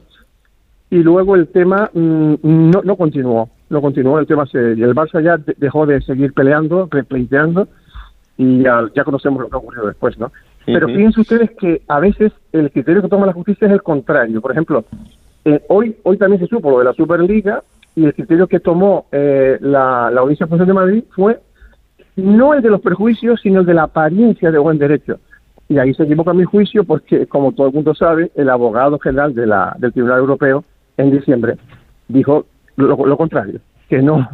y 0.89 0.97
luego 0.97 1.35
el 1.35 1.47
tema 1.49 1.89
mm, 1.93 2.35
no, 2.41 2.81
no 2.83 2.95
continuó. 2.95 3.49
No 3.69 3.81
continuó, 3.81 4.17
el 4.17 4.25
tema 4.25 4.47
se, 4.47 4.57
el 4.57 4.95
Barça 4.95 5.21
ya 5.21 5.37
dejó 5.57 5.85
de 5.85 6.01
seguir 6.01 6.33
peleando, 6.33 6.87
repleiteando 6.89 7.67
y 8.35 8.63
ya, 8.63 8.89
ya 8.95 9.03
conocemos 9.03 9.43
lo 9.43 9.49
que 9.49 9.55
ocurrió 9.57 9.85
después, 9.85 10.17
¿no? 10.17 10.31
Pero 10.65 10.87
fíjense 10.87 11.21
ustedes 11.21 11.51
que 11.51 11.81
a 11.87 11.99
veces 11.99 12.31
el 12.51 12.71
criterio 12.71 13.01
que 13.01 13.09
toma 13.09 13.25
la 13.25 13.33
justicia 13.33 13.67
es 13.67 13.73
el 13.73 13.83
contrario. 13.83 14.41
Por 14.41 14.51
ejemplo, 14.51 14.85
eh, 15.45 15.61
hoy, 15.67 15.95
hoy 16.03 16.17
también 16.17 16.39
se 16.39 16.47
supo 16.47 16.71
lo 16.71 16.79
de 16.79 16.85
la 16.85 16.93
Superliga 16.93 17.63
y 17.95 18.05
el 18.05 18.13
criterio 18.13 18.47
que 18.47 18.59
tomó 18.59 19.05
eh, 19.11 19.57
la, 19.61 20.09
la 20.11 20.21
Audiencia 20.21 20.45
Nacional 20.45 20.67
de 20.67 20.73
Madrid 20.73 21.03
fue 21.11 21.39
no 22.19 22.53
el 22.53 22.61
de 22.61 22.69
los 22.69 22.81
perjuicios, 22.81 23.41
sino 23.41 23.61
el 23.61 23.65
de 23.65 23.73
la 23.73 23.83
apariencia 23.83 24.51
de 24.51 24.59
buen 24.59 24.77
derecho. 24.77 25.19
Y 25.67 25.77
ahí 25.77 25.93
se 25.93 26.03
equivoca 26.03 26.33
mi 26.33 26.45
juicio 26.45 26.83
porque, 26.83 27.27
como 27.27 27.51
todo 27.51 27.67
el 27.67 27.73
mundo 27.73 27.93
sabe, 27.93 28.31
el 28.35 28.49
abogado 28.49 28.97
general 28.99 29.35
de 29.35 29.45
la, 29.45 29.75
del 29.77 29.93
Tribunal 29.93 30.19
Europeo 30.19 30.63
en 30.97 31.11
diciembre 31.11 31.57
dijo 32.09 32.45
lo, 32.75 33.17
contrario, 33.17 33.59
que 33.87 34.01
no, 34.01 34.27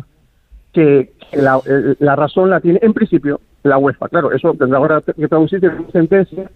que, 0.71 1.13
la, 1.33 2.15
razón 2.15 2.49
la 2.49 2.59
tiene 2.59 2.79
en 2.81 2.93
principio 2.93 3.41
la 3.63 3.77
UEFA. 3.77 4.07
Claro, 4.07 4.31
eso 4.31 4.53
tendrá 4.53 4.77
ahora 4.77 5.01
que 5.01 5.27
traducirse 5.27 5.65
en 5.65 5.91
sentencia 5.91 6.49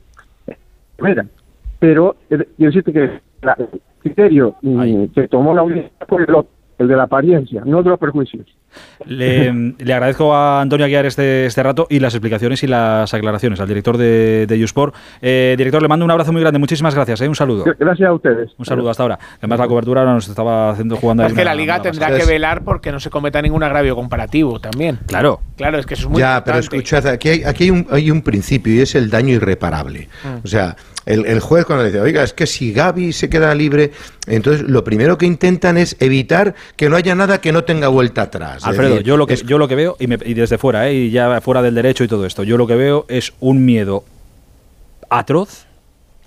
manera. 1.00 1.26
Pero 1.80 2.16
quiero 2.28 2.46
decirte 2.58 2.94
que 2.94 3.04
el 3.04 3.22
criterio 4.00 4.56
mm, 4.62 5.06
que 5.16 5.28
tomó 5.28 5.54
la 5.54 5.62
audiencia 5.62 5.92
fue 6.08 6.24
el 6.24 6.36
otro 6.36 6.52
el 6.80 6.88
de 6.88 6.96
la 6.96 7.04
apariencia, 7.04 7.62
no 7.66 7.84
de 7.84 7.90
los 7.90 8.00
perjuicios. 8.00 8.48
Le, 9.06 9.50
agradezco 9.82 10.34
a 10.34 10.62
Antonio 10.62 10.86
Aguiar 10.86 11.06
este, 11.06 11.46
este 11.46 11.62
rato 11.62 11.88
y 11.90 12.00
las 12.00 12.14
explicaciones 12.14 12.64
y 12.64 12.68
las 12.68 13.14
aclaraciones 13.14 13.60
al 13.60 13.68
director 13.68 13.98
de, 13.98 14.46
de 14.48 14.64
Usport. 14.64 14.96
Eh, 15.22 15.56
director, 15.58 15.82
le 15.82 15.88
mando 15.88 16.06
un 16.06 16.12
abrazo 16.12 16.32
muy 16.32 16.42
grande. 16.42 16.60
Muchísimas 16.60 16.96
gracias. 16.96 17.20
Eh, 17.22 17.28
un 17.28 17.36
saludo. 17.36 17.66
Gracias 17.78 18.08
a 18.08 18.14
ustedes. 18.14 18.52
Un 18.58 18.66
saludo 18.66 18.90
hasta 18.90 19.04
ahora. 19.04 19.20
Además, 19.40 19.60
la 19.60 19.68
cobertura 19.68 20.06
nos 20.06 20.28
estaba 20.28 20.72
haciendo 20.72 20.96
jugando. 20.96 21.26
Es 21.26 21.34
que 21.34 21.44
la 21.44 21.56
liga 21.56 21.82
tendrá 21.82 22.16
que 22.16 22.26
velar 22.26 22.64
porque 22.64 22.92
no 22.92 23.00
se 23.00 23.10
cometa 23.10 23.42
ningún 23.42 23.64
agravio 23.64 23.96
comparativo 23.96 24.60
también. 24.60 25.00
Claro. 25.08 25.42
Claro, 25.58 25.78
es 25.80 25.86
que 25.86 25.96
eso 25.96 26.04
es 26.04 26.10
muy 26.10 26.20
Ya, 26.20 26.42
pero 26.46 26.60
escuchad, 26.60 27.06
aquí 27.08 27.30
hay, 27.30 27.44
aquí 27.44 27.66
hay 27.66 27.72
un, 27.72 27.88
hay 27.90 28.12
un 28.12 28.22
principio 28.22 28.74
y 28.74 28.80
es 28.80 28.96
el 28.96 29.10
daño 29.10 29.34
irreparable. 29.34 30.08
Mm. 30.24 30.46
O 30.46 30.48
sea, 30.48 30.76
el, 31.10 31.40
juez 31.40 31.66
cuando 31.66 31.84
le 31.84 31.90
dice, 31.90 32.02
oiga, 32.02 32.24
es 32.24 32.34
que 32.34 32.46
si 32.46 32.72
Gaby 32.72 33.14
se 33.14 33.30
queda 33.30 33.54
libre, 33.56 33.92
entonces 34.28 34.68
lo 34.68 34.84
primero 34.84 35.18
que 35.18 35.26
intentan 35.26 35.78
es 35.78 35.96
evitar 36.00 36.54
que 36.76 36.88
no 36.88 36.96
haya 36.96 37.16
nada 37.16 37.42
que 37.42 37.52
no 37.52 37.64
tenga 37.64 37.88
vuelta 37.88 38.24
atrás. 38.24 38.64
Alfredo, 38.64 39.02
yo, 39.02 39.18
lo 39.18 39.26
que, 39.26 39.36
yo 39.36 39.58
lo 39.58 39.68
que 39.68 39.76
veo, 39.76 39.98
y, 40.00 40.34
desde 40.34 40.58
fuera, 40.58 40.88
¿eh? 40.88 40.94
y 40.94 41.12
ya 41.12 41.42
fuera 41.42 41.62
del 41.62 41.74
derecho 41.74 42.04
y 42.04 42.08
todo 42.08 42.26
esto, 42.26 42.44
yo 42.44 42.58
lo 42.58 42.68
que 42.68 42.76
veo 42.76 43.06
es 43.10 43.34
un 43.40 43.66
miedo 43.66 44.04
atroz 45.10 45.66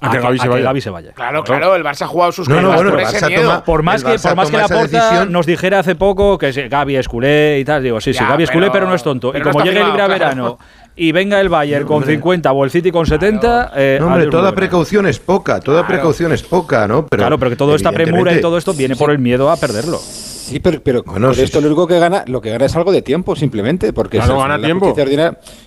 a, 0.02 0.10
que, 0.10 0.18
Gaby 0.18 0.80
se, 0.80 0.90
vaya. 0.90 1.12
Claro, 1.12 1.44
claro, 1.44 1.74
el 1.76 1.84
Barça 1.84 2.02
ha 2.02 2.06
jugado 2.06 2.32
sus 2.32 2.48
no, 2.48 2.60
no, 2.60 2.72
bueno, 2.72 2.98
el 2.98 3.06
Barça 3.06 3.34
toma, 3.34 3.64
por 3.64 3.82
más 3.82 4.02
que 4.02 4.18
por 4.18 4.36
más 4.36 4.50
que 4.50 4.56
la 4.56 4.68
porta 4.68 5.24
nos 5.26 5.46
dijera 5.46 5.78
hace 5.78 5.94
poco 5.94 6.38
que 6.38 6.50
Gaby 6.68 6.96
es 6.96 7.08
culé 7.08 7.58
y 7.60 7.64
tal, 7.64 7.82
digo, 7.82 8.00
sí, 8.00 8.12
sí, 8.12 8.24
Gaby 8.24 8.44
es 8.44 8.50
culé, 8.50 8.70
pero 8.70 8.86
no 8.86 8.94
es 8.94 9.02
tonto. 9.02 9.32
Y 9.34 9.40
como 9.40 9.62
llegue 9.64 9.82
libre 9.84 10.02
a 10.02 10.08
verano 10.08 10.58
y 10.94 11.12
venga 11.12 11.40
el 11.40 11.48
Bayern 11.48 11.86
con 11.86 12.04
50 12.04 12.52
o 12.52 12.64
el 12.64 12.70
City 12.70 12.90
con 12.90 13.06
70. 13.06 13.72
Eh, 13.74 13.96
no, 14.00 14.08
hombre, 14.08 14.26
toda 14.26 14.52
precaución 14.54 15.06
es 15.06 15.18
poca, 15.18 15.60
toda 15.60 15.86
precaución 15.86 16.32
es 16.32 16.42
poca, 16.42 16.86
¿no? 16.86 17.06
Pero 17.06 17.20
claro, 17.20 17.38
pero 17.38 17.50
que 17.50 17.56
toda 17.56 17.76
esta 17.76 17.92
premura 17.92 18.34
y 18.34 18.40
todo 18.40 18.58
esto 18.58 18.74
viene 18.74 18.96
por 18.96 19.10
el 19.10 19.18
miedo 19.18 19.50
a 19.50 19.56
perderlo. 19.56 20.00
Sí, 20.52 20.60
pero, 20.60 20.82
pero 20.82 21.02
con 21.02 21.24
esto 21.32 21.62
lo 21.62 21.68
único 21.68 21.86
que 21.86 21.98
gana, 21.98 22.24
lo 22.26 22.42
que 22.42 22.50
gana 22.50 22.66
es 22.66 22.76
algo 22.76 22.92
de 22.92 23.00
tiempo, 23.00 23.34
simplemente, 23.34 23.94
porque 23.94 24.18
no 24.18 24.38
gana 24.38 24.60
tiempo. 24.60 24.94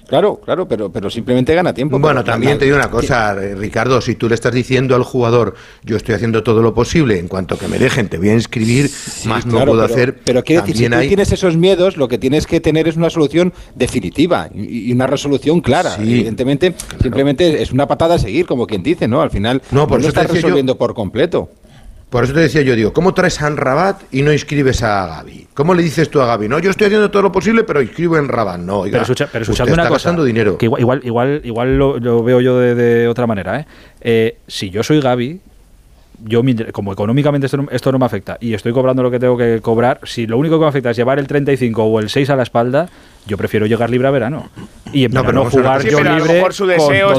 claro, 0.07 0.39
claro, 0.43 0.67
pero, 0.67 0.91
pero 0.91 1.09
simplemente 1.09 1.55
gana 1.55 1.73
tiempo. 1.73 1.97
Bueno, 1.97 2.23
también 2.23 2.59
te 2.59 2.65
digo 2.65 2.77
una 2.77 2.91
cosa, 2.91 3.33
eh, 3.33 3.55
Ricardo, 3.55 3.99
si 3.99 4.13
tú 4.13 4.29
le 4.29 4.35
estás 4.35 4.53
diciendo 4.53 4.95
al 4.95 5.01
jugador, 5.01 5.55
yo 5.83 5.97
estoy 5.97 6.13
haciendo 6.13 6.43
todo 6.43 6.61
lo 6.61 6.75
posible, 6.75 7.17
en 7.17 7.27
cuanto 7.27 7.57
que 7.57 7.67
me 7.67 7.79
dejen, 7.79 8.09
te 8.09 8.19
voy 8.19 8.29
a 8.29 8.33
inscribir, 8.33 8.91
más 9.25 9.47
no 9.47 9.65
puedo 9.65 9.81
hacer. 9.81 10.19
Pero 10.23 10.43
quiere 10.43 10.61
decir, 10.61 10.77
si 10.77 10.89
tú 10.89 10.99
tienes 10.99 11.31
esos 11.31 11.57
miedos, 11.57 11.97
lo 11.97 12.07
que 12.07 12.19
tienes 12.19 12.45
que 12.45 12.59
tener 12.59 12.87
es 12.87 12.95
una 12.95 13.09
solución 13.09 13.53
definitiva 13.73 14.49
y, 14.53 14.91
una 14.91 15.07
resolución 15.07 15.61
clara. 15.61 15.95
Evidentemente, 15.99 16.75
simplemente 17.01 17.63
es 17.63 17.71
una 17.71 17.87
patada 17.87 18.15
a 18.15 18.19
seguir, 18.19 18.45
como 18.45 18.67
quien 18.67 18.83
dice, 18.83 19.07
¿no? 19.07 19.21
Al 19.21 19.31
final 19.31 19.63
no, 19.71 19.87
por 19.87 19.99
no 19.99 20.07
estás 20.07 20.29
resolviendo 20.29 20.77
por 20.77 20.93
completo. 20.93 21.49
Por 22.15 22.23
eso 22.23 22.31
te 22.31 22.39
decía 22.39 22.61
yo, 22.61 22.77
digo, 22.77 22.93
¿cómo 22.93 23.13
traes 23.13 23.41
a 23.41 23.49
Rabat 23.49 24.03
y 24.09 24.21
no 24.21 24.31
inscribes 24.31 24.81
a 24.83 25.05
Gaby? 25.05 25.47
¿Cómo 25.53 25.73
le 25.73 25.83
dices 25.83 26.09
tú 26.09 26.21
a 26.21 26.25
Gaby? 26.25 26.47
No, 26.47 26.59
yo 26.59 26.71
estoy 26.71 26.87
haciendo 26.87 27.11
todo 27.11 27.23
lo 27.23 27.29
posible, 27.29 27.65
pero 27.65 27.81
inscribo 27.81 28.15
en 28.15 28.29
Rabat. 28.29 28.57
No, 28.57 28.79
oiga, 28.79 28.91
pero, 28.93 29.01
escucha, 29.01 29.27
pero 29.29 29.73
una 29.73 29.89
cosa, 29.89 30.13
dinero. 30.23 30.57
Que 30.57 30.67
igual, 30.67 31.01
igual, 31.03 31.41
igual, 31.43 31.77
lo, 31.77 32.23
veo 32.23 32.39
yo 32.39 32.57
de, 32.57 33.09
otra 33.09 33.27
manera. 33.27 33.59
¿eh? 33.59 33.65
¿eh? 33.99 34.37
si 34.47 34.69
yo 34.69 34.81
soy 34.81 35.01
Gaby, 35.01 35.41
yo 36.23 36.41
como 36.71 36.93
económicamente 36.93 37.47
esto 37.47 37.91
no, 37.91 37.99
me 37.99 38.05
afecta 38.05 38.37
y 38.39 38.53
estoy 38.53 38.71
cobrando 38.71 39.03
lo 39.03 39.11
que 39.11 39.19
tengo 39.19 39.35
que 39.35 39.59
cobrar, 39.61 39.99
si 40.05 40.25
lo 40.25 40.37
único 40.37 40.55
que 40.57 40.61
me 40.61 40.69
afecta 40.69 40.91
es 40.91 40.95
llevar 40.95 41.19
el 41.19 41.27
35 41.27 41.83
o 41.83 41.99
el 41.99 42.09
6 42.09 42.29
a 42.29 42.37
la 42.37 42.43
espalda, 42.43 42.87
yo 43.25 43.37
prefiero 43.37 43.65
llegar 43.65 43.89
libre 43.89 44.07
a 44.07 44.11
verano. 44.11 44.49
Y 44.93 45.05
en 45.05 45.11
no, 45.11 45.23
verano 45.23 45.49
jugar 45.49 45.83
yo 45.83 45.97
libre. 45.97 46.09
A 46.09 46.19
lo 46.19 46.25
mejor 46.25 46.53
su 46.53 46.65
deseo, 46.65 47.11
es, 47.11 47.17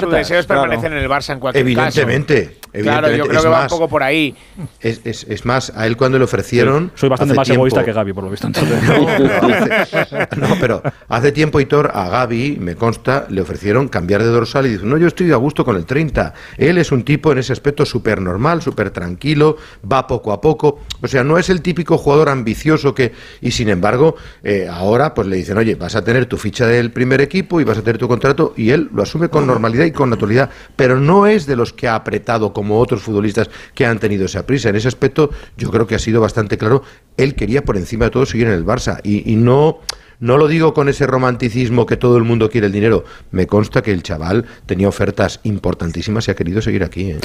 su 0.00 0.10
deseo 0.10 0.38
es 0.38 0.46
permanecer 0.46 0.92
en 0.92 0.98
el 0.98 1.08
Barça 1.08 1.32
en 1.32 1.40
cualquier 1.40 1.62
evidentemente, 1.62 2.34
caso. 2.34 2.58
Evidentemente, 2.72 2.78
claro, 2.82 3.10
yo 3.16 3.26
creo 3.26 3.42
que 3.42 3.48
va 3.48 3.62
un 3.62 3.68
poco 3.68 3.88
por 3.88 4.02
ahí. 4.02 4.36
Es, 4.80 5.00
es, 5.04 5.24
es, 5.28 5.44
más, 5.44 5.72
a 5.74 5.86
él 5.86 5.96
cuando 5.96 6.18
le 6.18 6.24
ofrecieron. 6.24 6.92
soy 6.94 7.08
bastante 7.08 7.34
más 7.34 7.48
egoísta 7.50 7.84
que 7.84 7.92
Gaby, 7.92 8.12
por 8.12 8.24
lo 8.24 8.30
visto. 8.30 8.48
no, 10.36 10.56
pero 10.60 10.82
hace 11.08 11.32
tiempo, 11.32 11.60
Hitor, 11.60 11.90
a 11.92 12.08
Gaby, 12.08 12.58
me 12.60 12.76
consta, 12.76 13.26
le 13.28 13.40
ofrecieron 13.40 13.88
cambiar 13.88 14.22
de 14.22 14.28
dorsal 14.28 14.66
y 14.66 14.70
dijo: 14.70 14.86
No, 14.86 14.96
yo 14.96 15.08
estoy 15.08 15.32
a 15.32 15.36
gusto 15.36 15.64
con 15.64 15.76
el 15.76 15.86
30. 15.86 16.34
Él 16.56 16.78
es 16.78 16.92
un 16.92 17.02
tipo 17.04 17.32
en 17.32 17.38
ese 17.38 17.52
aspecto 17.52 17.84
súper 17.84 18.20
normal, 18.20 18.62
súper 18.62 18.90
tranquilo, 18.90 19.56
va 19.90 20.06
poco 20.06 20.32
a 20.32 20.40
poco. 20.40 20.80
O 21.02 21.08
sea, 21.08 21.24
no 21.24 21.36
es 21.38 21.50
el 21.50 21.62
típico 21.62 21.98
jugador 21.98 22.28
ambicioso 22.28 22.94
que. 22.94 23.12
Y 23.40 23.50
sin 23.50 23.68
embargo, 23.68 24.16
eh, 24.42 24.68
ahora 24.70 25.14
pues 25.14 25.26
le 25.26 25.36
dicen: 25.48 25.58
Oye, 25.58 25.74
vas 25.74 25.96
a 25.96 26.04
tener 26.04 26.26
tu 26.26 26.36
ficha 26.36 26.66
del 26.66 26.92
primer 26.92 27.20
equipo 27.20 27.60
y 27.60 27.64
vas 27.64 27.78
a 27.78 27.82
tener 27.82 27.98
tu 27.98 28.08
contrato. 28.08 28.54
Y 28.56 28.70
él 28.70 28.88
lo 28.92 29.02
asume 29.02 29.28
con 29.28 29.46
normalidad 29.46 29.84
y 29.84 29.92
con 29.92 30.10
naturalidad. 30.10 30.50
Pero 30.76 31.00
no 31.00 31.26
es 31.26 31.46
de 31.46 31.56
los 31.56 31.72
que 31.72 31.88
ha 31.88 31.94
apretado 31.94 32.52
como 32.52 32.78
otros 32.78 33.02
futbolistas 33.02 33.50
que 33.74 33.86
han 33.86 33.98
tenido 33.98 34.26
esa 34.26 34.46
prisa. 34.46 34.68
En 34.68 34.76
ese 34.76 34.88
aspecto, 34.88 35.30
yo 35.56 35.70
creo 35.70 35.86
que 35.86 35.94
ha 35.94 35.98
sido 35.98 36.20
bastante 36.20 36.58
claro. 36.58 36.82
Él 37.16 37.34
quería 37.34 37.64
por 37.64 37.76
encima 37.76 38.06
de 38.06 38.10
todo 38.10 38.26
seguir 38.26 38.46
en 38.46 38.54
el 38.54 38.64
Barça. 38.64 39.00
y, 39.02 39.30
y 39.30 39.36
no. 39.36 39.80
No 40.20 40.36
lo 40.36 40.48
digo 40.48 40.74
con 40.74 40.88
ese 40.88 41.06
romanticismo 41.06 41.86
que 41.86 41.96
todo 41.96 42.16
el 42.16 42.24
mundo 42.24 42.50
quiere 42.50 42.66
el 42.66 42.72
dinero. 42.72 43.04
Me 43.30 43.46
consta 43.46 43.82
que 43.82 43.92
el 43.92 44.02
chaval 44.02 44.46
tenía 44.66 44.88
ofertas 44.88 45.40
importantísimas 45.44 46.26
y 46.26 46.32
ha 46.32 46.34
querido 46.34 46.60
seguir 46.60 46.82
aquí. 46.82 47.12
¿eh? 47.12 47.18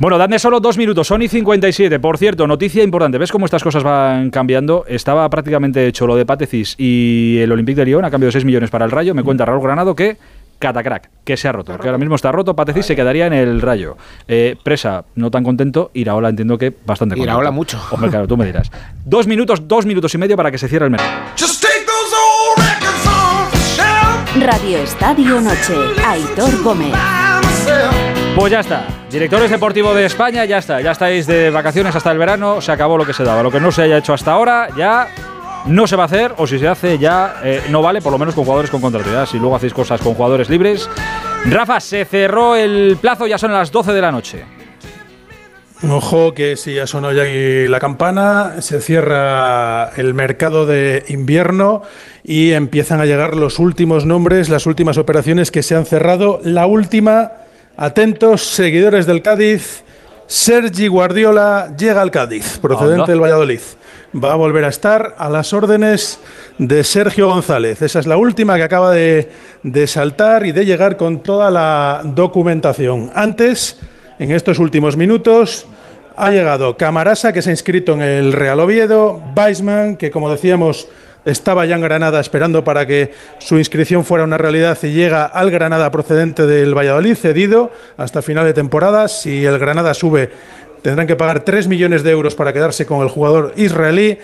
Bueno, 0.00 0.18
dame 0.18 0.38
solo 0.38 0.60
dos 0.60 0.78
minutos, 0.78 1.08
Sony 1.08 1.28
57. 1.28 1.98
Por 1.98 2.16
cierto, 2.18 2.46
noticia 2.46 2.84
importante. 2.84 3.18
¿Ves 3.18 3.32
cómo 3.32 3.44
estas 3.44 3.64
cosas 3.64 3.82
van 3.82 4.30
cambiando? 4.30 4.84
Estaba 4.86 5.28
prácticamente 5.28 5.86
hecho 5.88 6.06
lo 6.06 6.14
de 6.14 6.24
Patecis 6.24 6.76
y 6.78 7.38
el 7.40 7.50
Olympique 7.50 7.80
de 7.80 7.86
Lyon 7.86 8.04
a 8.04 8.10
cambio 8.10 8.28
de 8.28 8.32
6 8.32 8.44
millones 8.44 8.70
para 8.70 8.84
el 8.84 8.92
Rayo. 8.92 9.14
Me 9.14 9.24
cuenta 9.24 9.44
Raúl 9.44 9.62
Granado 9.62 9.96
que 9.96 10.16
Catacrack, 10.58 11.10
que 11.24 11.36
se 11.36 11.48
ha 11.48 11.52
roto, 11.52 11.78
que 11.78 11.86
ahora 11.86 11.98
mismo 11.98 12.16
está 12.16 12.32
roto, 12.32 12.56
Patecis 12.56 12.84
se 12.84 12.96
quedaría 12.96 13.26
en 13.26 13.32
el 13.32 13.60
rayo. 13.60 13.96
Eh, 14.26 14.56
Presa, 14.62 15.04
no 15.14 15.30
tan 15.30 15.44
contento, 15.44 15.92
Iraola 15.94 16.30
entiendo 16.30 16.58
que 16.58 16.74
bastante 16.84 17.14
contento. 17.14 17.30
Iraola 17.30 17.50
mucho. 17.52 17.80
Hombre, 17.92 18.10
claro, 18.10 18.26
tú 18.26 18.36
me 18.36 18.44
dirás. 18.44 18.70
Dos 19.04 19.26
minutos, 19.26 19.66
dos 19.66 19.86
minutos 19.86 20.12
y 20.14 20.18
medio 20.18 20.36
para 20.36 20.50
que 20.50 20.58
se 20.58 20.68
cierre 20.68 20.86
el 20.86 20.90
mercado. 20.90 21.10
Radio 24.50 24.78
Estadio 24.78 25.42
Noche, 25.42 25.74
Aitor 26.06 26.62
Gómez. 26.62 26.94
Pues 28.34 28.50
ya 28.50 28.60
está. 28.60 28.86
Directores 29.10 29.50
deportivos 29.50 29.94
de 29.94 30.06
España, 30.06 30.46
ya 30.46 30.56
está. 30.56 30.80
Ya 30.80 30.92
estáis 30.92 31.26
de 31.26 31.50
vacaciones 31.50 31.94
hasta 31.94 32.10
el 32.12 32.16
verano, 32.16 32.62
se 32.62 32.72
acabó 32.72 32.96
lo 32.96 33.04
que 33.04 33.12
se 33.12 33.24
daba. 33.24 33.42
Lo 33.42 33.50
que 33.50 33.60
no 33.60 33.70
se 33.70 33.82
haya 33.82 33.98
hecho 33.98 34.14
hasta 34.14 34.32
ahora, 34.32 34.68
ya 34.74 35.08
no 35.66 35.86
se 35.86 35.96
va 35.96 36.04
a 36.04 36.06
hacer, 36.06 36.32
o 36.38 36.46
si 36.46 36.58
se 36.58 36.66
hace, 36.66 36.96
ya 36.96 37.42
eh, 37.44 37.64
no 37.68 37.82
vale, 37.82 38.00
por 38.00 38.10
lo 38.10 38.18
menos 38.18 38.34
con 38.34 38.44
jugadores 38.44 38.70
con 38.70 38.80
contrato. 38.80 39.26
si 39.26 39.38
luego 39.38 39.54
hacéis 39.54 39.74
cosas 39.74 40.00
con 40.00 40.14
jugadores 40.14 40.48
libres. 40.48 40.88
Rafa, 41.44 41.78
se 41.78 42.06
cerró 42.06 42.56
el 42.56 42.96
plazo, 42.98 43.26
ya 43.26 43.36
son 43.36 43.52
las 43.52 43.70
12 43.70 43.92
de 43.92 44.00
la 44.00 44.10
noche. 44.10 44.57
Ojo 45.86 46.34
que 46.34 46.56
si 46.56 46.74
ya 46.74 46.88
sonó 46.88 47.12
ya 47.12 47.22
la 47.24 47.78
campana, 47.78 48.60
se 48.62 48.80
cierra 48.80 49.90
el 49.96 50.12
mercado 50.12 50.66
de 50.66 51.04
invierno 51.06 51.82
y 52.24 52.50
empiezan 52.50 53.00
a 53.00 53.06
llegar 53.06 53.36
los 53.36 53.60
últimos 53.60 54.04
nombres, 54.04 54.48
las 54.48 54.66
últimas 54.66 54.98
operaciones 54.98 55.52
que 55.52 55.62
se 55.62 55.76
han 55.76 55.86
cerrado. 55.86 56.40
La 56.42 56.66
última, 56.66 57.30
atentos, 57.76 58.42
seguidores 58.42 59.06
del 59.06 59.22
Cádiz, 59.22 59.84
Sergi 60.26 60.88
Guardiola 60.88 61.72
llega 61.78 62.02
al 62.02 62.10
Cádiz, 62.10 62.58
procedente 62.58 63.12
del 63.12 63.22
Valladolid. 63.22 63.60
Va 64.12 64.32
a 64.32 64.36
volver 64.36 64.64
a 64.64 64.68
estar 64.68 65.14
a 65.16 65.30
las 65.30 65.52
órdenes 65.52 66.18
de 66.58 66.82
Sergio 66.82 67.28
González. 67.28 67.82
Esa 67.82 68.00
es 68.00 68.06
la 68.08 68.16
última 68.16 68.56
que 68.56 68.64
acaba 68.64 68.90
de, 68.90 69.30
de 69.62 69.86
saltar 69.86 70.44
y 70.44 70.50
de 70.50 70.66
llegar 70.66 70.96
con 70.96 71.22
toda 71.22 71.52
la 71.52 72.02
documentación. 72.04 73.12
Antes 73.14 73.78
en 74.18 74.32
estos 74.32 74.58
últimos 74.58 74.96
minutos 74.96 75.66
ha 76.16 76.30
llegado 76.30 76.76
Camarasa, 76.76 77.32
que 77.32 77.42
se 77.42 77.50
ha 77.50 77.52
inscrito 77.52 77.92
en 77.92 78.02
el 78.02 78.32
Real 78.32 78.58
Oviedo, 78.58 79.22
Weisman, 79.36 79.96
que 79.96 80.10
como 80.10 80.30
decíamos 80.30 80.88
estaba 81.24 81.66
ya 81.66 81.76
en 81.76 81.82
Granada 81.82 82.20
esperando 82.20 82.64
para 82.64 82.86
que 82.86 83.12
su 83.38 83.58
inscripción 83.58 84.04
fuera 84.04 84.24
una 84.24 84.38
realidad 84.38 84.78
y 84.82 84.92
llega 84.92 85.26
al 85.26 85.50
Granada 85.50 85.90
procedente 85.90 86.46
del 86.46 86.76
Valladolid, 86.76 87.14
cedido 87.14 87.70
hasta 87.96 88.22
final 88.22 88.46
de 88.46 88.54
temporada. 88.54 89.08
Si 89.08 89.44
el 89.44 89.58
Granada 89.58 89.94
sube, 89.94 90.30
tendrán 90.82 91.06
que 91.06 91.16
pagar 91.16 91.44
3 91.44 91.68
millones 91.68 92.02
de 92.02 92.10
euros 92.10 92.34
para 92.34 92.52
quedarse 92.52 92.86
con 92.86 93.02
el 93.02 93.08
jugador 93.08 93.52
israelí. 93.56 94.18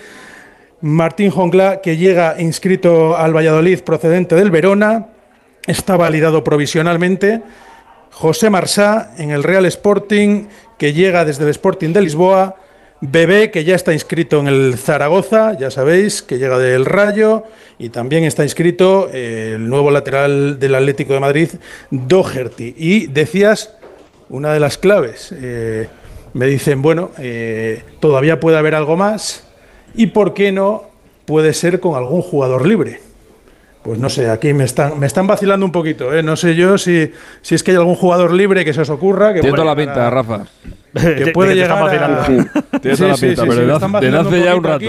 Martín 0.81 1.31
Jongla, 1.31 1.81
que 1.81 1.95
llega 1.95 2.35
inscrito 2.39 3.15
al 3.15 3.35
Valladolid 3.35 3.79
procedente 3.81 4.35
del 4.35 4.51
Verona, 4.51 5.07
está 5.67 5.95
validado 5.95 6.43
provisionalmente. 6.43 7.41
José 8.15 8.49
Marsá 8.49 9.11
en 9.17 9.31
el 9.31 9.43
Real 9.43 9.65
Sporting, 9.65 10.45
que 10.77 10.93
llega 10.93 11.25
desde 11.25 11.43
el 11.43 11.49
Sporting 11.49 11.89
de 11.89 12.01
Lisboa. 12.01 12.55
Bebé, 13.01 13.51
que 13.51 13.65
ya 13.65 13.75
está 13.75 13.91
inscrito 13.91 14.39
en 14.39 14.47
el 14.47 14.77
Zaragoza, 14.77 15.57
ya 15.59 15.69
sabéis, 15.69 16.21
que 16.21 16.37
llega 16.37 16.57
del 16.57 16.85
Rayo. 16.85 17.43
Y 17.77 17.89
también 17.89 18.23
está 18.23 18.43
inscrito 18.43 19.09
eh, 19.11 19.55
el 19.55 19.67
nuevo 19.67 19.91
lateral 19.91 20.57
del 20.59 20.75
Atlético 20.75 21.11
de 21.11 21.19
Madrid, 21.19 21.49
Doherty. 21.91 22.73
Y 22.77 23.07
decías 23.07 23.75
una 24.29 24.53
de 24.53 24.61
las 24.61 24.77
claves. 24.77 25.35
Eh, 25.37 25.89
me 26.33 26.45
dicen, 26.45 26.81
bueno, 26.81 27.11
eh, 27.17 27.83
todavía 27.99 28.39
puede 28.39 28.57
haber 28.57 28.75
algo 28.75 28.95
más. 28.95 29.45
¿Y 29.93 30.07
por 30.07 30.33
qué 30.33 30.53
no 30.53 30.85
puede 31.25 31.53
ser 31.53 31.81
con 31.81 31.95
algún 31.95 32.21
jugador 32.21 32.65
libre? 32.65 33.01
Pues 33.85 33.99
no 33.99 34.09
sé, 34.09 34.31
aquí 34.31 34.51
me 34.51 34.63
están, 34.63 34.99
me 34.99 35.05
están 35.05 35.27
vacilando 35.27 35.63
un 35.63 35.71
poquito. 35.71 36.11
¿eh? 36.11 36.23
No 36.23 36.35
sé 36.35 36.55
yo 36.55 36.75
si, 36.79 37.11
si 37.43 37.53
es 37.53 37.61
que 37.61 37.69
hay 37.69 37.77
algún 37.77 37.93
jugador 37.93 38.33
libre 38.33 38.65
que 38.65 38.73
se 38.73 38.81
os 38.81 38.89
ocurra. 38.89 39.31
Que 39.31 39.41
Tiene 39.41 39.63
la 39.63 39.75
pinta, 39.75 40.09
Rafa. 40.09 40.45
Que 40.95 41.31
puede 41.33 41.55
llegar 41.55 41.77
a... 41.77 42.25
Tiene 42.81 42.97
toda 42.97 43.09
la 43.09 43.17
pinta, 43.17 43.43
pero 43.45 43.79
de 43.99 44.17
hace 44.17 44.43
ya 44.43 44.55
un 44.55 44.63
rato. 44.63 44.85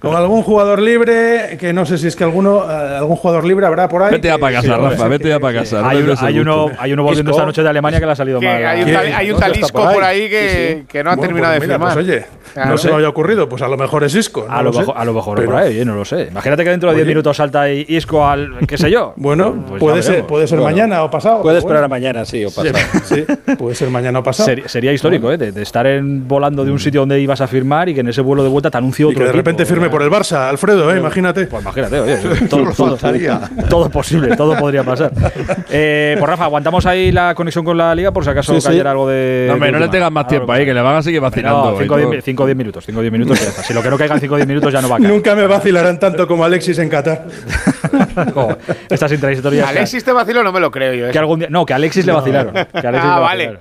con 0.00 0.16
algún 0.16 0.42
jugador 0.42 0.80
libre, 0.80 1.56
que 1.60 1.72
no 1.72 1.84
sé 1.84 1.98
si 1.98 2.06
es 2.06 2.16
que 2.16 2.24
alguno, 2.24 2.64
eh, 2.64 2.96
algún 2.98 3.16
jugador 3.16 3.44
libre 3.44 3.66
habrá 3.66 3.88
por 3.88 4.02
ahí. 4.02 4.12
Vete 4.12 4.28
ya 4.28 4.38
para 4.38 4.60
casa, 4.60 4.76
Rafa, 4.76 5.08
vete 5.08 5.28
ya 5.28 5.38
para 5.38 5.58
casa. 5.60 5.88
Hay, 5.88 5.98
hay 6.18 6.38
uno, 6.38 6.70
hay 6.78 6.92
uno 6.92 7.02
volviendo 7.02 7.30
esta 7.30 7.44
noche 7.44 7.62
de 7.62 7.68
Alemania 7.68 8.00
que 8.00 8.06
le 8.06 8.12
ha 8.12 8.16
salido 8.16 8.40
mal. 8.40 8.66
Hay 8.66 8.82
un, 8.82 8.96
hay 8.96 9.30
un 9.30 9.38
talisco 9.38 9.92
por 9.92 10.02
ahí 10.02 10.28
que, 10.28 10.84
que 10.88 11.04
no 11.04 11.10
ha 11.10 11.16
terminado 11.16 11.54
pues 11.56 11.68
de 11.68 11.74
firmar. 11.74 11.94
Pues 11.94 12.06
oye, 12.06 12.24
no 12.66 12.78
se 12.78 12.88
me 12.88 12.94
había 12.94 13.08
ocurrido, 13.08 13.48
pues 13.48 13.62
a 13.62 13.68
lo 13.68 13.76
mejor 13.76 14.04
es 14.04 14.14
Isco. 14.14 14.46
a, 14.48 14.62
lo 14.62 14.72
mejor, 14.72 14.94
a 14.96 15.04
lo 15.04 15.12
mejor 15.12 15.44
por 15.44 15.56
ahí, 15.56 15.84
no 15.84 15.94
lo 15.94 16.04
sé. 16.04 16.28
Imagínate 16.30 16.64
que 16.64 16.70
dentro 16.70 16.90
de 16.90 16.96
10 16.96 17.08
minutos 17.08 17.36
salta 17.36 17.70
Isco 17.70 18.26
al, 18.26 18.66
qué 18.66 18.78
sé 18.78 18.90
yo. 18.90 19.12
Bueno, 19.16 19.64
pues 19.68 19.80
puede, 19.80 20.02
ser, 20.02 20.24
puede 20.24 20.46
ser 20.46 20.60
mañana 20.60 21.02
o 21.04 21.10
pasado. 21.10 21.42
Puede 21.42 21.58
esperar 21.58 21.84
a 21.84 21.88
mañana, 21.88 22.24
sí, 22.24 22.44
o 22.44 22.50
pasado. 22.50 22.78
Sí, 23.04 23.24
puede 23.58 23.74
ser 23.74 23.90
mañana 23.90 24.20
o 24.20 24.22
pasado. 24.22 24.50
Sería, 24.66 24.92
histórico, 24.92 25.17
¿eh? 25.32 25.36
De, 25.36 25.62
estar 25.62 25.86
en, 25.86 26.26
volando 26.26 26.64
de 26.64 26.70
un 26.70 26.78
sitio 26.78 27.00
donde 27.00 27.20
ibas 27.20 27.40
a 27.40 27.46
firmar 27.46 27.88
y 27.88 27.94
que 27.94 28.00
en 28.00 28.08
ese 28.08 28.20
vuelo 28.20 28.42
de 28.42 28.48
vuelta 28.48 28.70
te 28.70 28.78
anuncie 28.78 29.04
otro. 29.04 29.16
Y 29.16 29.18
que 29.18 29.24
de 29.24 29.32
repente 29.32 29.66
firme 29.66 29.90
por 29.90 30.02
el 30.02 30.10
Barça, 30.10 30.48
Alfredo, 30.48 30.92
¿eh? 30.92 30.98
imagínate. 30.98 31.46
Pues 31.46 31.62
imagínate, 31.62 32.00
oye. 32.00 32.16
Todo, 32.48 32.72
todo, 32.72 32.96
todo, 33.68 33.86
es 33.86 33.92
posible, 33.92 34.36
todo 34.36 34.56
podría 34.56 34.82
pasar. 34.82 35.12
Eh, 35.70 36.16
pues 36.18 36.28
Rafa, 36.28 36.44
aguantamos 36.44 36.86
ahí 36.86 37.12
la 37.12 37.34
conexión 37.34 37.64
con 37.64 37.76
la 37.76 37.94
liga 37.94 38.10
por 38.12 38.24
si 38.24 38.30
acaso 38.30 38.56
cayera 38.62 38.92
algo 38.92 39.08
de. 39.08 39.46
No, 39.48 39.54
hombre, 39.54 39.72
no 39.72 39.78
le 39.78 39.88
tengas 39.88 40.10
más 40.10 40.26
tiempo 40.26 40.52
ahí, 40.52 40.64
que 40.64 40.72
le 40.72 40.80
van 40.80 40.96
a 40.96 41.02
seguir 41.02 41.20
vacilando. 41.20 41.76
5 41.78 41.94
o 41.94 42.46
10 42.46 42.56
minutos, 42.56 42.84
5 42.86 42.98
o 42.98 43.02
10 43.02 43.12
minutos. 43.12 43.38
Si 43.38 43.74
lo 43.74 43.82
que 43.82 43.90
no 43.90 43.98
caiga 43.98 44.14
en 44.14 44.20
5 44.20 44.34
o 44.34 44.36
10 44.36 44.48
minutos 44.48 44.72
ya 44.72 44.80
no 44.80 44.88
va 44.88 44.96
a 44.96 44.98
caer. 44.98 45.10
Nunca 45.10 45.34
me 45.34 45.46
vacilarán 45.46 45.98
tanto 45.98 46.26
como 46.26 46.44
Alexis 46.44 46.78
en 46.78 46.88
Qatar. 46.88 47.26
estas 48.90 49.12
intrahistorias. 49.12 49.68
Alexis 49.68 50.04
te 50.04 50.12
vaciló, 50.12 50.42
no 50.42 50.52
me 50.52 50.60
lo 50.60 50.70
creo 50.70 50.94
yo. 50.94 51.08
¿eh? 51.08 51.10
Que 51.10 51.18
algún 51.18 51.40
día, 51.40 51.48
no, 51.50 51.66
que 51.66 51.74
Alexis 51.74 52.06
le 52.06 52.12
vacilaron. 52.12 52.52
Que 52.52 52.86
Alexis 52.86 53.10
ah, 53.10 53.34
le 53.34 53.46
vale. 53.46 53.58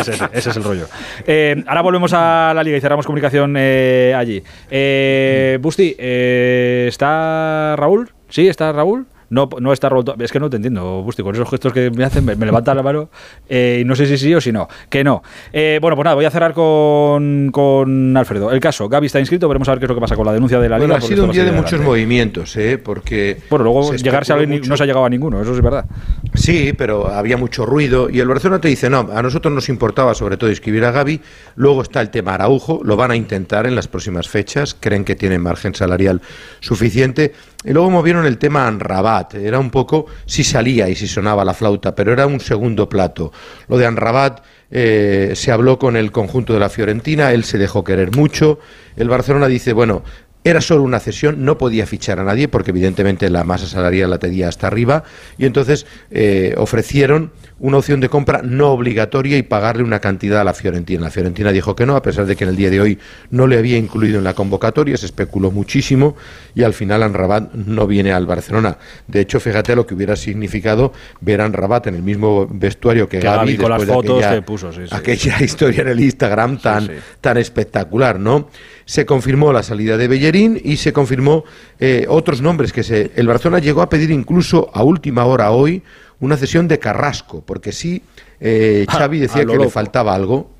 ese, 0.00 0.12
ese, 0.32 0.50
es 0.50 0.56
el 0.56 0.64
rollo. 0.64 0.86
Eh, 1.26 1.62
ahora 1.66 1.82
volvemos 1.82 2.12
a 2.12 2.52
la 2.54 2.62
liga 2.62 2.76
y 2.76 2.80
cerramos 2.80 3.06
comunicación 3.06 3.54
eh, 3.58 4.14
allí. 4.16 4.42
Eh, 4.70 5.58
Busti, 5.60 5.94
eh, 5.98 6.86
¿está 6.88 7.74
Raúl? 7.76 8.10
¿Sí? 8.28 8.48
¿Está 8.48 8.72
Raúl? 8.72 9.06
No, 9.30 9.48
no 9.60 9.72
está 9.72 9.88
roto. 9.88 10.14
Es 10.18 10.32
que 10.32 10.40
no 10.40 10.50
te 10.50 10.56
entiendo, 10.56 11.02
Busti, 11.02 11.22
con 11.22 11.34
esos 11.34 11.48
gestos 11.48 11.72
que 11.72 11.90
me 11.90 12.04
hacen, 12.04 12.24
me, 12.24 12.34
levanta 12.34 12.74
la 12.74 12.82
mano 12.82 13.08
eh, 13.48 13.80
y 13.82 13.84
no 13.84 13.96
sé 13.96 14.06
si 14.06 14.16
sí 14.18 14.34
o 14.34 14.40
si 14.40 14.52
no. 14.52 14.68
Que 14.88 15.02
no. 15.02 15.22
Eh, 15.52 15.78
bueno, 15.80 15.96
pues 15.96 16.04
nada, 16.04 16.14
voy 16.14 16.24
a 16.24 16.30
cerrar 16.30 16.52
con, 16.52 17.50
con, 17.52 18.16
Alfredo. 18.16 18.52
El 18.52 18.60
caso, 18.60 18.88
Gaby 18.88 19.06
está 19.06 19.20
inscrito, 19.20 19.48
veremos 19.48 19.68
a 19.68 19.72
ver 19.72 19.80
qué 19.80 19.86
es 19.86 19.88
lo 19.88 19.94
que 19.94 20.00
pasa 20.00 20.16
con 20.16 20.26
la 20.26 20.32
denuncia 20.32 20.58
de 20.60 20.68
la 20.68 20.78
bueno, 20.78 20.94
Liga. 20.94 21.04
Ha 21.04 21.08
sido 21.08 21.24
un 21.24 21.32
día 21.32 21.44
de 21.44 21.52
muchos 21.52 21.80
movimientos, 21.80 22.56
¿eh? 22.56 22.78
Porque. 22.78 23.38
Bueno, 23.50 23.64
luego 23.64 23.94
llegarse 23.94 24.32
a 24.32 24.36
no 24.36 24.76
se 24.76 24.82
ha 24.82 24.86
llegado 24.86 25.04
a 25.04 25.10
ninguno, 25.10 25.40
eso 25.40 25.52
es 25.52 25.60
verdad. 25.60 25.86
Sí, 26.34 26.72
pero 26.76 27.08
había 27.08 27.36
mucho 27.36 27.66
ruido 27.66 28.08
y 28.10 28.20
el 28.20 28.28
Barcelona 28.28 28.60
te 28.60 28.68
dice, 28.68 28.90
no, 28.90 29.08
a 29.12 29.22
nosotros 29.22 29.52
nos 29.52 29.68
importaba 29.68 30.14
sobre 30.14 30.36
todo 30.36 30.50
inscribir 30.50 30.84
a 30.84 30.90
Gaby. 30.90 31.20
Luego 31.56 31.82
está 31.82 32.00
el 32.00 32.10
tema 32.10 32.34
Araujo, 32.34 32.80
lo 32.84 32.96
van 32.96 33.10
a 33.10 33.16
intentar 33.16 33.66
en 33.66 33.74
las 33.74 33.88
próximas 33.88 34.28
fechas, 34.28 34.76
creen 34.78 35.04
que 35.04 35.16
tienen 35.16 35.42
margen 35.42 35.74
salarial 35.74 36.20
suficiente. 36.60 37.32
Y 37.66 37.72
luego 37.72 37.90
movieron 37.90 38.24
el 38.26 38.38
tema 38.38 38.68
Anrabat. 38.68 39.34
Era 39.34 39.58
un 39.58 39.70
poco 39.70 40.06
si 40.24 40.44
salía 40.44 40.88
y 40.88 40.94
si 40.94 41.08
sonaba 41.08 41.44
la 41.44 41.52
flauta, 41.52 41.96
pero 41.96 42.12
era 42.12 42.24
un 42.24 42.38
segundo 42.38 42.88
plato. 42.88 43.32
Lo 43.66 43.76
de 43.76 43.86
Anrabat 43.86 44.40
eh, 44.70 45.32
se 45.34 45.50
habló 45.50 45.76
con 45.76 45.96
el 45.96 46.12
conjunto 46.12 46.52
de 46.52 46.60
la 46.60 46.68
Fiorentina, 46.68 47.32
él 47.32 47.42
se 47.42 47.58
dejó 47.58 47.82
querer 47.82 48.14
mucho. 48.14 48.60
El 48.96 49.08
Barcelona 49.08 49.48
dice, 49.48 49.72
bueno, 49.72 50.04
era 50.46 50.60
solo 50.60 50.84
una 50.84 51.00
cesión, 51.00 51.44
no 51.44 51.58
podía 51.58 51.86
fichar 51.86 52.20
a 52.20 52.24
nadie 52.24 52.46
porque 52.46 52.70
evidentemente 52.70 53.28
la 53.30 53.42
masa 53.42 53.66
salarial 53.66 54.10
la 54.10 54.18
tenía 54.18 54.48
hasta 54.48 54.68
arriba 54.68 55.02
y 55.38 55.44
entonces 55.44 55.86
eh, 56.12 56.54
ofrecieron 56.56 57.32
una 57.58 57.78
opción 57.78 57.98
de 57.98 58.08
compra 58.08 58.42
no 58.42 58.70
obligatoria 58.70 59.36
y 59.38 59.42
pagarle 59.42 59.82
una 59.82 59.98
cantidad 59.98 60.40
a 60.40 60.44
la 60.44 60.54
Fiorentina. 60.54 61.00
La 61.00 61.10
Fiorentina 61.10 61.50
dijo 61.50 61.74
que 61.74 61.84
no, 61.84 61.96
a 61.96 62.02
pesar 62.02 62.26
de 62.26 62.36
que 62.36 62.44
en 62.44 62.50
el 62.50 62.56
día 62.56 62.70
de 62.70 62.80
hoy 62.80 62.98
no 63.30 63.48
le 63.48 63.58
había 63.58 63.76
incluido 63.76 64.18
en 64.18 64.24
la 64.24 64.34
convocatoria, 64.34 64.96
se 64.96 65.06
especuló 65.06 65.50
muchísimo 65.50 66.14
y 66.54 66.62
al 66.62 66.74
final 66.74 67.02
Anrabat 67.02 67.52
no 67.54 67.88
viene 67.88 68.12
al 68.12 68.26
Barcelona. 68.26 68.78
De 69.08 69.20
hecho, 69.22 69.40
fíjate 69.40 69.74
lo 69.74 69.84
que 69.84 69.94
hubiera 69.94 70.14
significado 70.14 70.92
ver 71.20 71.40
a 71.40 71.46
Anrabat 71.46 71.88
en 71.88 71.96
el 71.96 72.02
mismo 72.02 72.46
vestuario 72.48 73.08
que, 73.08 73.18
Gaby, 73.18 73.56
con 73.56 73.70
las 73.70 73.84
fotos 73.84 74.18
aquella, 74.18 74.34
que 74.34 74.42
puso, 74.42 74.70
aquella 74.92 75.36
historia 75.42 75.82
en 75.82 75.88
el 75.88 75.98
Instagram 75.98 76.58
tan, 76.58 76.88
tan 77.20 77.36
espectacular, 77.36 78.20
¿no? 78.20 78.48
Se 78.86 79.04
confirmó 79.04 79.52
la 79.52 79.62
salida 79.62 79.98
de 79.98 80.08
Bellerín 80.08 80.58
y 80.62 80.78
se 80.78 80.94
confirmó 80.94 81.44
eh, 81.78 82.06
otros 82.08 82.40
nombres 82.40 82.72
que 82.72 82.82
se, 82.82 83.12
el 83.16 83.26
Barcelona 83.26 83.58
llegó 83.58 83.82
a 83.82 83.90
pedir 83.90 84.10
incluso 84.10 84.70
a 84.72 84.82
última 84.82 85.26
hora 85.26 85.50
hoy 85.50 85.82
una 86.20 86.38
cesión 86.38 86.66
de 86.68 86.78
Carrasco, 86.78 87.42
porque 87.44 87.72
sí, 87.72 88.02
eh, 88.40 88.86
ah, 88.88 88.98
Xavi 88.98 89.18
decía 89.18 89.44
que 89.44 89.58
le 89.58 89.68
faltaba 89.68 90.14
algo. 90.14 90.50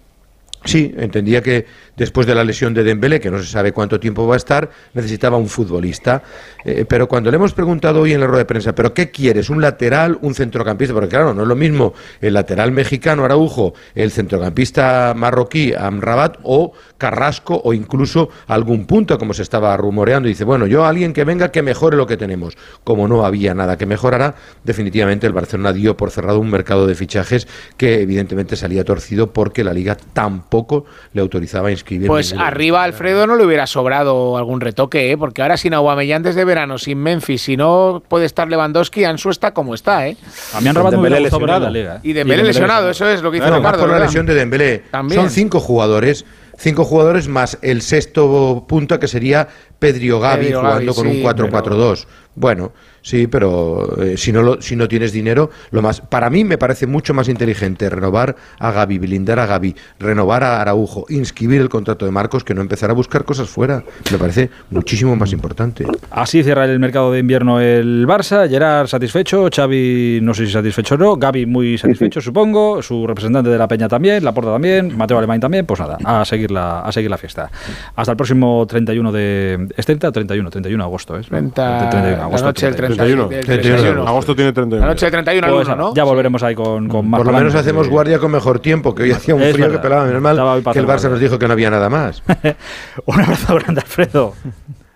Sí, 0.65 0.93
entendía 0.97 1.43
que 1.43 1.67
después 1.97 2.27
de 2.27 2.35
la 2.35 2.45
lesión 2.45 2.75
de 2.75 2.85
Dembélé, 2.85 3.21
que 3.21 3.31
no 3.31 3.39
se 3.39 3.47
sabe 3.47 3.73
cuánto 3.73 3.99
tiempo 3.99 4.27
va 4.27 4.35
a 4.35 4.37
estar, 4.37 4.71
necesitaba 4.95 5.37
un 5.37 5.49
futbolista. 5.49 6.23
Eh, 6.65 6.85
pero 6.89 7.09
cuando 7.09 7.31
le 7.31 7.37
hemos 7.37 7.53
preguntado 7.53 8.01
hoy 8.01 8.13
en 8.13 8.21
la 8.21 8.27
rueda 8.27 8.41
de 8.41 8.45
prensa, 8.47 8.75
¿pero 8.75 8.93
qué 8.93 9.11
quieres? 9.11 9.51
¿Un 9.51 9.61
lateral, 9.61 10.19
un 10.23 10.35
centrocampista? 10.35 10.95
Porque 10.95 11.09
claro, 11.09 11.35
no 11.35 11.43
es 11.43 11.49
lo 11.49 11.57
mismo 11.57 11.95
el 12.21 12.35
lateral 12.35 12.73
mexicano 12.73 13.25
Araujo, 13.25 13.75
el 13.95 14.11
centrocampista 14.11 15.15
marroquí 15.17 15.73
Amrabat 15.75 16.39
o 16.43 16.73
Carrasco 16.99 17.61
o 17.65 17.73
incluso 17.73 18.31
algún 18.47 18.87
punto, 18.87 19.19
como 19.19 19.35
se 19.35 19.43
estaba 19.43 19.77
rumoreando. 19.77 20.29
Dice, 20.29 20.45
bueno, 20.45 20.67
yo 20.67 20.85
alguien 20.85 21.13
que 21.13 21.25
venga 21.25 21.51
que 21.51 21.63
mejore 21.63 21.97
lo 21.97 22.07
que 22.07 22.17
tenemos. 22.17 22.57
Como 22.85 23.09
no 23.09 23.25
había 23.25 23.55
nada 23.55 23.77
que 23.77 23.87
mejorara, 23.87 24.35
definitivamente 24.65 25.27
el 25.27 25.33
Barcelona 25.33 25.73
dio 25.73 25.97
por 25.97 26.11
cerrado 26.11 26.41
un 26.41 26.51
mercado 26.51 26.87
de 26.87 26.95
fichajes 26.95 27.49
que 27.77 28.01
evidentemente 28.03 28.57
salía 28.57 28.85
torcido 28.85 29.33
porque 29.33 29.65
la 29.65 29.73
liga 29.73 29.97
tampoco 30.13 30.85
le 31.13 31.21
autorizaba 31.21 31.69
a 31.69 31.73
Pues 32.07 32.35
arriba 32.37 32.83
Alfredo 32.83 33.27
no 33.27 33.37
le 33.37 33.45
hubiera 33.45 33.67
sobrado 33.67 34.37
algún 34.37 34.61
retoque, 34.61 35.11
¿eh? 35.13 35.17
porque 35.17 35.43
ahora 35.43 35.57
sin 35.57 35.75
Aguamellán 35.75 36.23
desde 36.23 36.45
verano, 36.45 36.79
sin 36.79 36.99
Memphis, 36.99 37.43
si 37.43 37.57
no 37.57 38.03
puede 38.09 38.27
estar 38.27 38.49
Lewandowski, 38.49 39.05
Ansu 39.05 39.31
está 39.31 39.53
como 39.53 39.75
está. 39.75 40.09
¿eh? 40.09 40.17
A 40.55 40.61
mí 40.61 40.69
han 40.69 40.75
robado 40.75 41.01
lesionado. 41.03 41.71
La 41.71 42.01
Y 42.03 42.13
Dembélé 42.13 42.43
lesionado, 42.45 42.91
eso 42.91 43.09
es 43.09 43.23
lo 43.23 43.31
que 43.31 43.39
hizo 43.39 43.55
Ricardo. 43.55 43.81
por 43.81 43.91
la 43.91 44.01
lesión 44.01 44.27
de 44.27 44.35
Dembélé. 44.35 44.85
Son 45.15 45.31
cinco 45.31 45.61
jugadores 45.61 46.25
cinco 46.59 46.85
jugadores 46.85 47.29
más 47.29 47.59
el 47.63 47.83
sexto 47.83 48.65
punto 48.67 48.99
que 48.99 49.09
sería 49.09 49.49
Pedro 49.79 50.21
Gavi 50.21 50.53
jugando 50.53 50.95
con 50.95 51.07
un 51.07 51.23
4-4-2. 51.23 52.07
Bueno, 52.35 52.73
Sí, 53.07 53.29
pero 53.29 54.03
eh, 54.03 54.17
si, 54.17 54.33
no 54.33 54.43
lo, 54.43 54.61
si 54.61 54.75
no 54.75 54.89
tienes 54.89 55.13
dinero, 55.13 55.49
lo 55.71 55.81
más 55.81 56.01
para 56.01 56.29
mí 56.29 56.43
me 56.43 56.59
parece 56.59 56.89
mucho 56.89 57.15
más 57.15 57.29
inteligente 57.29 57.89
renovar 57.89 58.35
a 58.59 58.73
Gaby, 58.73 58.99
blindar 58.99 59.39
a 59.39 59.47
Gaby, 59.47 59.77
renovar 60.01 60.43
a 60.43 60.61
Araujo, 60.61 61.07
inscribir 61.09 61.61
el 61.61 61.69
contrato 61.69 62.05
de 62.05 62.11
Marcos 62.11 62.43
que 62.43 62.53
no 62.53 62.63
empezar 62.63 62.91
a 62.91 62.95
buscar 62.95 63.25
cosas 63.25 63.49
fuera. 63.49 63.85
Me 64.11 64.19
parece 64.19 64.51
muchísimo 64.71 65.15
más 65.15 65.33
importante. 65.33 65.87
Así 66.11 66.43
cierra 66.43 66.65
el 66.65 66.81
mercado 66.81 67.13
de 67.13 67.21
invierno 67.21 67.61
el 67.61 68.09
Barça. 68.09 68.49
Gerard 68.49 68.89
satisfecho, 68.89 69.51
Xavi 69.55 70.19
no 70.21 70.35
sé 70.35 70.47
si 70.47 70.51
satisfecho 70.51 70.97
o 70.97 70.99
no, 70.99 71.17
Gaby 71.17 71.47
muy 71.47 71.79
satisfecho 71.79 72.21
supongo, 72.21 72.83
su 72.83 73.07
representante 73.07 73.51
de 73.51 73.59
la 73.59 73.69
Peña 73.69 73.87
también, 73.87 74.25
Laporta 74.25 74.51
también, 74.51 74.97
Mateo 74.97 75.19
Alemán 75.19 75.39
también. 75.39 75.65
Pues 75.65 75.79
nada, 75.79 75.97
a 76.05 76.25
seguir 76.25 76.51
la, 76.51 76.81
a 76.81 76.91
seguir 76.91 77.09
la 77.09 77.19
fiesta. 77.19 77.53
Hasta 77.95 78.11
el 78.11 78.17
próximo 78.17 78.67
31 78.67 79.13
de... 79.13 79.69
¿Es 79.77 79.87
30 79.87 80.09
o 80.09 80.13
31? 80.13 80.51
31 80.51 80.83
de 80.83 80.85
agosto, 80.85 81.17
¿es? 81.17 81.29
30, 81.29 81.79
31 81.91 82.07
de 82.09 82.15
agosto. 82.17 82.47
noche 82.47 82.96
31. 82.97 83.29
31. 83.29 84.09
Agosto 84.09 84.35
tiene 84.35 84.53
31. 84.53 84.87
La 84.87 84.93
noche 84.93 85.07
de 85.07 85.13
31 85.13 85.49
pues, 85.49 85.69
¿no? 85.69 85.95
Ya 85.95 86.05
volveremos 86.05 86.43
ahí 86.43 86.55
con, 86.55 86.89
con 86.89 87.09
más. 87.09 87.19
Por 87.19 87.27
lo 87.27 87.33
menos 87.33 87.55
hacemos 87.55 87.89
guardia 87.89 88.19
con 88.19 88.31
mejor 88.31 88.61
tiempo, 88.61 88.95
que 88.95 89.05
hoy 89.05 89.13
hacía 89.13 89.35
un 89.35 89.43
frío 89.43 89.71
que 89.71 89.79
pelaba. 89.79 90.05
Menos 90.05 90.23
mal 90.23 90.63
que 90.73 90.79
el 90.79 90.87
Barça 90.87 91.11
nos 91.11 91.21
dijo 91.21 91.39
que 91.39 91.47
no 91.47 91.53
había 91.53 91.71
nada 91.71 91.89
más. 91.89 92.23
un 93.07 93.21
abrazo 93.21 93.55
grande, 93.55 93.81
Alfredo. 93.81 94.35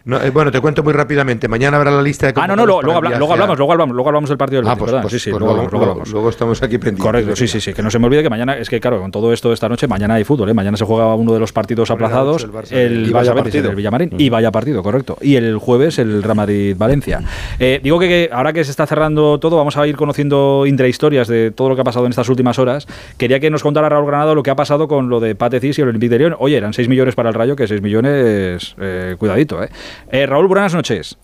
Eh, 0.06 0.30
bueno, 0.30 0.50
te 0.50 0.60
cuento 0.60 0.82
muy 0.82 0.92
rápidamente. 0.92 1.46
Mañana 1.48 1.76
habrá 1.76 1.90
la 1.90 2.02
lista 2.02 2.26
de 2.26 2.40
Ah, 2.40 2.46
no, 2.46 2.56
no, 2.56 2.64
luego, 2.64 2.80
hablamos, 2.96 3.18
luego 3.18 3.32
hablamos, 3.72 3.94
luego 3.94 4.08
hablamos 4.08 4.28
del 4.30 4.38
partido 4.38 4.62
del 4.62 4.70
ah, 4.70 4.76
pues, 4.76 4.90
pues, 4.90 5.12
sí, 5.12 5.18
sí, 5.18 5.30
pues 5.30 5.40
luego, 5.40 5.56
luego, 5.56 5.84
luego, 5.86 6.02
luego, 6.10 6.30
estamos 6.30 6.62
aquí 6.62 6.78
pendientes. 6.78 7.04
Correcto, 7.04 7.36
sí, 7.36 7.46
sí, 7.46 7.60
sí. 7.60 7.74
Que 7.74 7.82
no 7.82 7.90
se 7.90 7.98
me 7.98 8.06
olvide 8.06 8.22
que 8.22 8.30
mañana, 8.30 8.56
es 8.56 8.70
que 8.70 8.80
claro, 8.80 9.00
con 9.00 9.10
todo 9.10 9.32
esto 9.32 9.48
de 9.48 9.54
esta 9.54 9.68
noche, 9.68 9.86
mañana 9.88 10.14
hay 10.14 10.24
fútbol, 10.24 10.48
¿eh? 10.48 10.54
Mañana 10.54 10.76
se 10.76 10.84
juega 10.84 11.14
uno 11.14 11.34
de 11.34 11.40
los 11.40 11.52
partidos 11.52 11.90
aplazados, 11.90 12.46
el, 12.70 13.04
el 13.06 13.12
Barça 13.12 13.34
Betis, 13.34 13.54
el 13.56 13.74
Villamarín, 13.74 14.14
y 14.16 14.30
vaya 14.30 14.50
partido, 14.50 14.82
correcto. 14.82 15.18
Y 15.20 15.36
el 15.36 15.58
jueves 15.58 15.98
el 15.98 16.22
Real 16.22 16.36
Madrid-Valencia. 16.36 17.22
Eh, 17.58 17.80
digo 17.82 17.98
que, 17.98 18.30
ahora 18.32 18.52
que 18.52 18.64
se 18.64 18.70
está 18.70 18.86
cerrando 18.86 19.38
todo, 19.38 19.56
vamos 19.56 19.76
a 19.76 19.86
ir 19.86 19.96
conociendo 19.96 20.64
intrahistorias 20.66 21.28
de 21.28 21.50
todo 21.50 21.68
lo 21.68 21.74
que 21.74 21.82
ha 21.82 21.84
pasado 21.84 22.06
en 22.06 22.10
estas 22.10 22.28
últimas 22.28 22.58
horas. 22.58 22.86
Quería 23.18 23.38
que 23.40 23.50
nos 23.50 23.62
contara 23.62 23.88
Raúl 23.88 24.06
Granado 24.06 24.34
lo 24.34 24.42
que 24.42 24.50
ha 24.50 24.56
pasado 24.56 24.88
con 24.88 25.08
lo 25.08 25.20
de 25.20 25.34
Patecis 25.34 25.78
y 25.78 25.82
el 25.82 25.88
Olympique 25.88 26.10
de 26.10 26.18
Lyon. 26.18 26.36
Oye, 26.38 26.56
eran 26.56 26.72
6 26.72 26.88
millones 26.88 27.14
para 27.14 27.28
el 27.28 27.34
Rayo, 27.34 27.54
que 27.54 27.66
6 27.66 27.82
millones, 27.82 28.74
eh, 28.80 29.16
cuidadito, 29.18 29.62
¿eh? 29.62 29.68
Eh 30.10 30.26
Raúl, 30.26 30.46
buenas 30.48 30.74
noches. 30.74 31.16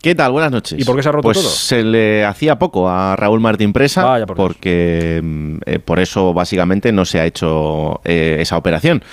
¿Qué 0.00 0.16
tal? 0.16 0.32
Buenas 0.32 0.50
noches. 0.50 0.80
¿Y 0.80 0.84
por 0.84 0.96
qué 0.96 1.02
se 1.02 1.08
ha 1.10 1.12
roto 1.12 1.28
pues 1.28 1.38
todo? 1.38 1.48
se 1.48 1.84
le 1.84 2.24
hacía 2.24 2.58
poco 2.58 2.88
a 2.88 3.14
Raúl 3.14 3.38
Martín 3.38 3.72
Presa, 3.72 4.26
porque 4.26 5.20
mm, 5.22 5.56
eh, 5.64 5.78
por 5.78 6.00
eso 6.00 6.34
básicamente 6.34 6.90
no 6.90 7.04
se 7.04 7.20
ha 7.20 7.26
hecho 7.26 8.00
eh, 8.04 8.38
esa 8.40 8.56
operación. 8.56 9.04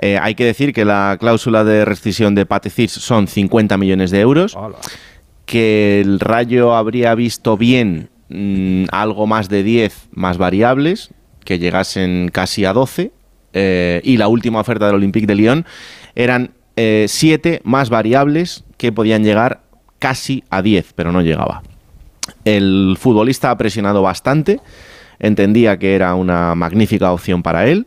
Eh, 0.00 0.18
hay 0.20 0.34
que 0.34 0.44
decir 0.44 0.72
que 0.72 0.86
la 0.86 1.16
cláusula 1.20 1.64
de 1.64 1.84
rescisión 1.84 2.34
de 2.34 2.46
Patecis 2.46 2.92
son 2.92 3.28
50 3.28 3.76
millones 3.76 4.10
de 4.10 4.20
euros. 4.20 4.56
que 5.44 6.00
el 6.00 6.18
Rayo 6.18 6.74
habría 6.74 7.14
visto 7.14 7.58
bien 7.58 8.08
mm, 8.30 8.84
algo 8.90 9.26
más 9.26 9.50
de 9.50 9.62
10 9.62 10.08
más 10.12 10.38
variables, 10.38 11.10
que 11.44 11.58
llegasen 11.58 12.30
casi 12.32 12.64
a 12.64 12.72
12, 12.72 13.12
eh, 13.52 14.00
y 14.02 14.16
la 14.16 14.28
última 14.28 14.60
oferta 14.60 14.86
del 14.86 14.96
Olympique 14.96 15.26
de 15.26 15.34
Lyon 15.34 15.66
eran 16.14 16.52
7 16.76 17.48
eh, 17.48 17.60
más 17.64 17.90
variables 17.90 18.64
que 18.76 18.92
podían 18.92 19.24
llegar 19.24 19.62
casi 19.98 20.44
a 20.50 20.62
10, 20.62 20.92
pero 20.94 21.12
no 21.12 21.20
llegaba. 21.20 21.62
El 22.44 22.96
futbolista 22.98 23.50
ha 23.50 23.56
presionado 23.56 24.02
bastante, 24.02 24.60
entendía 25.18 25.78
que 25.78 25.94
era 25.94 26.14
una 26.14 26.54
magnífica 26.54 27.12
opción 27.12 27.42
para 27.42 27.66
él, 27.66 27.86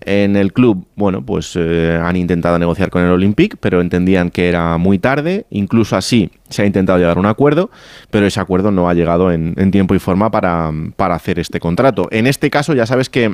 en 0.00 0.36
el 0.36 0.52
club, 0.52 0.86
bueno, 0.94 1.22
pues 1.22 1.54
eh, 1.56 2.00
han 2.02 2.16
intentado 2.16 2.58
negociar 2.58 2.88
con 2.88 3.02
el 3.02 3.10
Olympique, 3.10 3.56
pero 3.60 3.80
entendían 3.80 4.30
que 4.30 4.48
era 4.48 4.78
muy 4.78 4.98
tarde. 4.98 5.44
Incluso 5.50 5.96
así 5.96 6.30
se 6.48 6.62
ha 6.62 6.66
intentado 6.66 6.98
llegar 6.98 7.16
a 7.16 7.20
un 7.20 7.26
acuerdo, 7.26 7.70
pero 8.10 8.24
ese 8.26 8.38
acuerdo 8.40 8.70
no 8.70 8.88
ha 8.88 8.94
llegado 8.94 9.32
en, 9.32 9.70
tiempo 9.70 9.94
y 9.94 9.98
forma 9.98 10.30
para, 10.30 10.70
hacer 11.14 11.40
este 11.40 11.58
contrato. 11.58 12.08
En 12.10 12.26
este 12.26 12.48
caso, 12.48 12.74
ya 12.74 12.86
sabes 12.86 13.10
que 13.10 13.24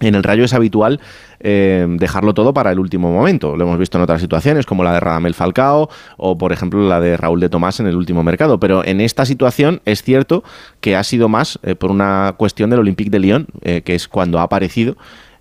en 0.00 0.14
el 0.14 0.22
Rayo 0.22 0.44
es 0.44 0.52
habitual 0.52 1.00
eh, 1.40 1.86
dejarlo 1.88 2.34
todo 2.34 2.52
para 2.52 2.70
el 2.70 2.78
último 2.78 3.10
momento. 3.10 3.56
Lo 3.56 3.64
hemos 3.64 3.78
visto 3.78 3.96
en 3.96 4.04
otras 4.04 4.20
situaciones, 4.20 4.66
como 4.66 4.84
la 4.84 4.92
de 4.92 5.00
Radamel 5.00 5.34
Falcao 5.34 5.88
o, 6.18 6.36
por 6.36 6.52
ejemplo, 6.52 6.86
la 6.86 7.00
de 7.00 7.16
Raúl 7.16 7.40
de 7.40 7.48
Tomás 7.48 7.80
en 7.80 7.86
el 7.86 7.96
último 7.96 8.22
mercado. 8.22 8.60
Pero 8.60 8.84
en 8.84 9.00
esta 9.00 9.24
situación 9.24 9.80
es 9.86 10.02
cierto 10.02 10.44
que 10.80 10.96
ha 10.96 11.02
sido 11.02 11.30
más 11.30 11.58
eh, 11.62 11.74
por 11.74 11.90
una 11.90 12.34
cuestión 12.36 12.68
del 12.68 12.80
Olympique 12.80 13.10
de 13.10 13.18
Lyon, 13.18 13.46
que 13.62 13.94
es 13.94 14.06
cuando 14.06 14.38
ha 14.38 14.42
aparecido 14.42 14.96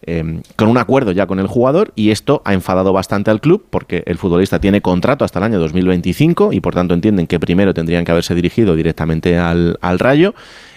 Em, 0.05 0.41
con 0.57 0.67
un 0.67 0.77
acuerdo 0.77 1.13
ya 1.13 1.27
con 1.27 1.39
el 1.39 1.47
jugador 1.47 1.93
y 1.95 2.11
esto 2.11 2.41
ha 2.43 2.53
enfadado 2.53 2.91
bastante 2.91 3.31
al 3.31 3.39
club 3.39 3.65
porque 3.69 4.03
el 4.05 4.17
futbolista 4.17 4.59
tiene 4.59 4.81
contrato 4.81 5.23
hasta 5.23 5.39
el 5.39 5.45
año 5.45 5.59
2025 5.59 6.51
y 6.51 6.59
por 6.59 6.73
tanto 6.73 6.93
entienden 6.93 7.25
que 7.25 7.39
primero 7.39 7.73
tendrían 7.73 8.03
que 8.03 8.11
haberse 8.11 8.35
dirigido 8.35 8.75
directamente 8.75 9.37
al, 9.37 9.77
Rayo. 9.99 10.35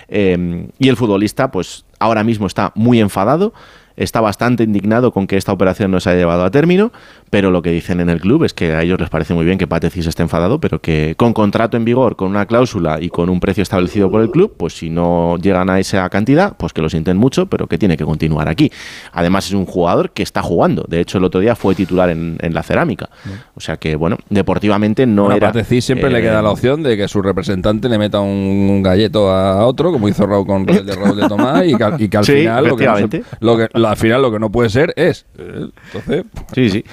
Em, 0.09 0.69
y 0.79 0.89
el 0.89 0.97
futbolista 0.97 1.51
pues 1.51 1.85
ahora 1.99 2.23
mismo 2.23 2.47
está 2.47 2.71
muy 2.77 3.01
enfadado 3.01 3.53
está 3.97 4.21
bastante 4.21 4.65
indignado 4.65 5.13
con 5.13 5.27
que 5.27 5.37
esta 5.37 5.53
operación 5.53 5.91
no 5.91 6.01
se 6.01 6.11
haya 6.11 6.21
llevado 6.21 6.45
a 6.45 6.51
término, 6.51 6.93
pero 7.31 7.51
lo 7.51 7.63
que 7.63 7.71
dicen 7.71 8.01
en 8.01 8.11
el 8.11 8.21
club 8.21 8.45
es 8.45 8.55
que 8.55 8.75
a 8.75 8.83
ellos 8.83 9.01
les 9.01 9.09
parece 9.09 9.35
muy 9.35 9.45
bien 9.45 9.59
que 9.59 9.67
Patecis 9.67 10.07
esté 10.07 10.23
enfadado, 10.23 10.61
pero 10.61 10.81
que 10.81 11.15
con 11.17 11.33
contrato 11.33 11.77
en 11.77 11.85
vigor, 11.85 12.17
con 12.17 12.29
una 12.29 12.47
cláusula 12.47 12.99
y 13.01 13.09
con 13.09 13.29
un 13.29 13.41
precio 13.41 13.63
establecido 13.63 14.11
por 14.11 14.23
el 14.23 14.31
club, 14.31 14.55
pues 14.57 14.77
si 14.77 14.91
no 14.91 15.37
llegan 15.39 15.71
a 15.71 15.79
esa 15.81 16.09
cantidad, 16.11 16.57
pues 16.57 16.73
que 16.73 16.83
lo 16.83 16.89
sienten 16.89 17.17
mucho, 17.17 17.47
pero 17.47 17.67
que 17.67 17.79
tiene 17.79 17.97
que 17.97 18.05
continuar 18.05 18.49
aquí. 18.49 18.71
Además 19.13 19.47
es 19.47 19.53
un 19.53 19.67
jugador 19.67 20.11
que 20.11 20.23
está 20.23 20.43
jugando, 20.43 20.85
de 20.89 21.01
hecho 21.01 21.19
el 21.19 21.25
otro 21.25 21.41
día 21.41 21.57
fue 21.57 21.75
titular 21.75 22.11
en, 22.11 22.37
la 22.47 22.63
cerámica, 22.63 23.11
o 23.55 23.61
sea 23.61 23.77
que 23.77 23.97
bueno, 23.97 24.19
deportivamente 24.31 25.05
no 25.07 25.33
era... 25.33 25.49
A 25.49 25.53
Patecis 25.53 25.85
siempre 25.85 26.11
le 26.11 26.23
queda 26.23 26.41
la 26.43 26.49
eh, 26.49 26.53
opción 26.53 26.83
de 26.83 26.97
que 26.97 27.09
su 27.09 27.21
representante 27.21 27.89
le 27.89 27.99
meta 27.99 28.21
un 28.21 28.83
galleto 28.83 29.31
a 29.31 29.67
otro, 29.67 29.93
como 29.93 30.09
hizo 30.09 30.27
Raúl 30.27 30.47
con 30.47 30.69
el 30.69 30.87
de 30.87 30.95
Raúl 30.95 31.17
de 31.17 31.29
Tomás, 31.29 31.65
y 31.67 31.77
que, 31.77 32.17
al 32.17 32.25
final 32.25 32.67
lo 32.67 32.77
que, 32.77 33.23
lo 33.41 33.57
que 33.57 33.69
al 33.87 33.97
final 33.97 34.23
lo 34.23 34.33
que 34.33 34.39
no 34.39 34.51
puede 34.51 34.71
ser 34.71 34.93
es. 34.97 35.27
Eh, 35.39 35.69
entonces. 35.93 36.25
Sí, 36.55 36.71
sí. 36.71 36.85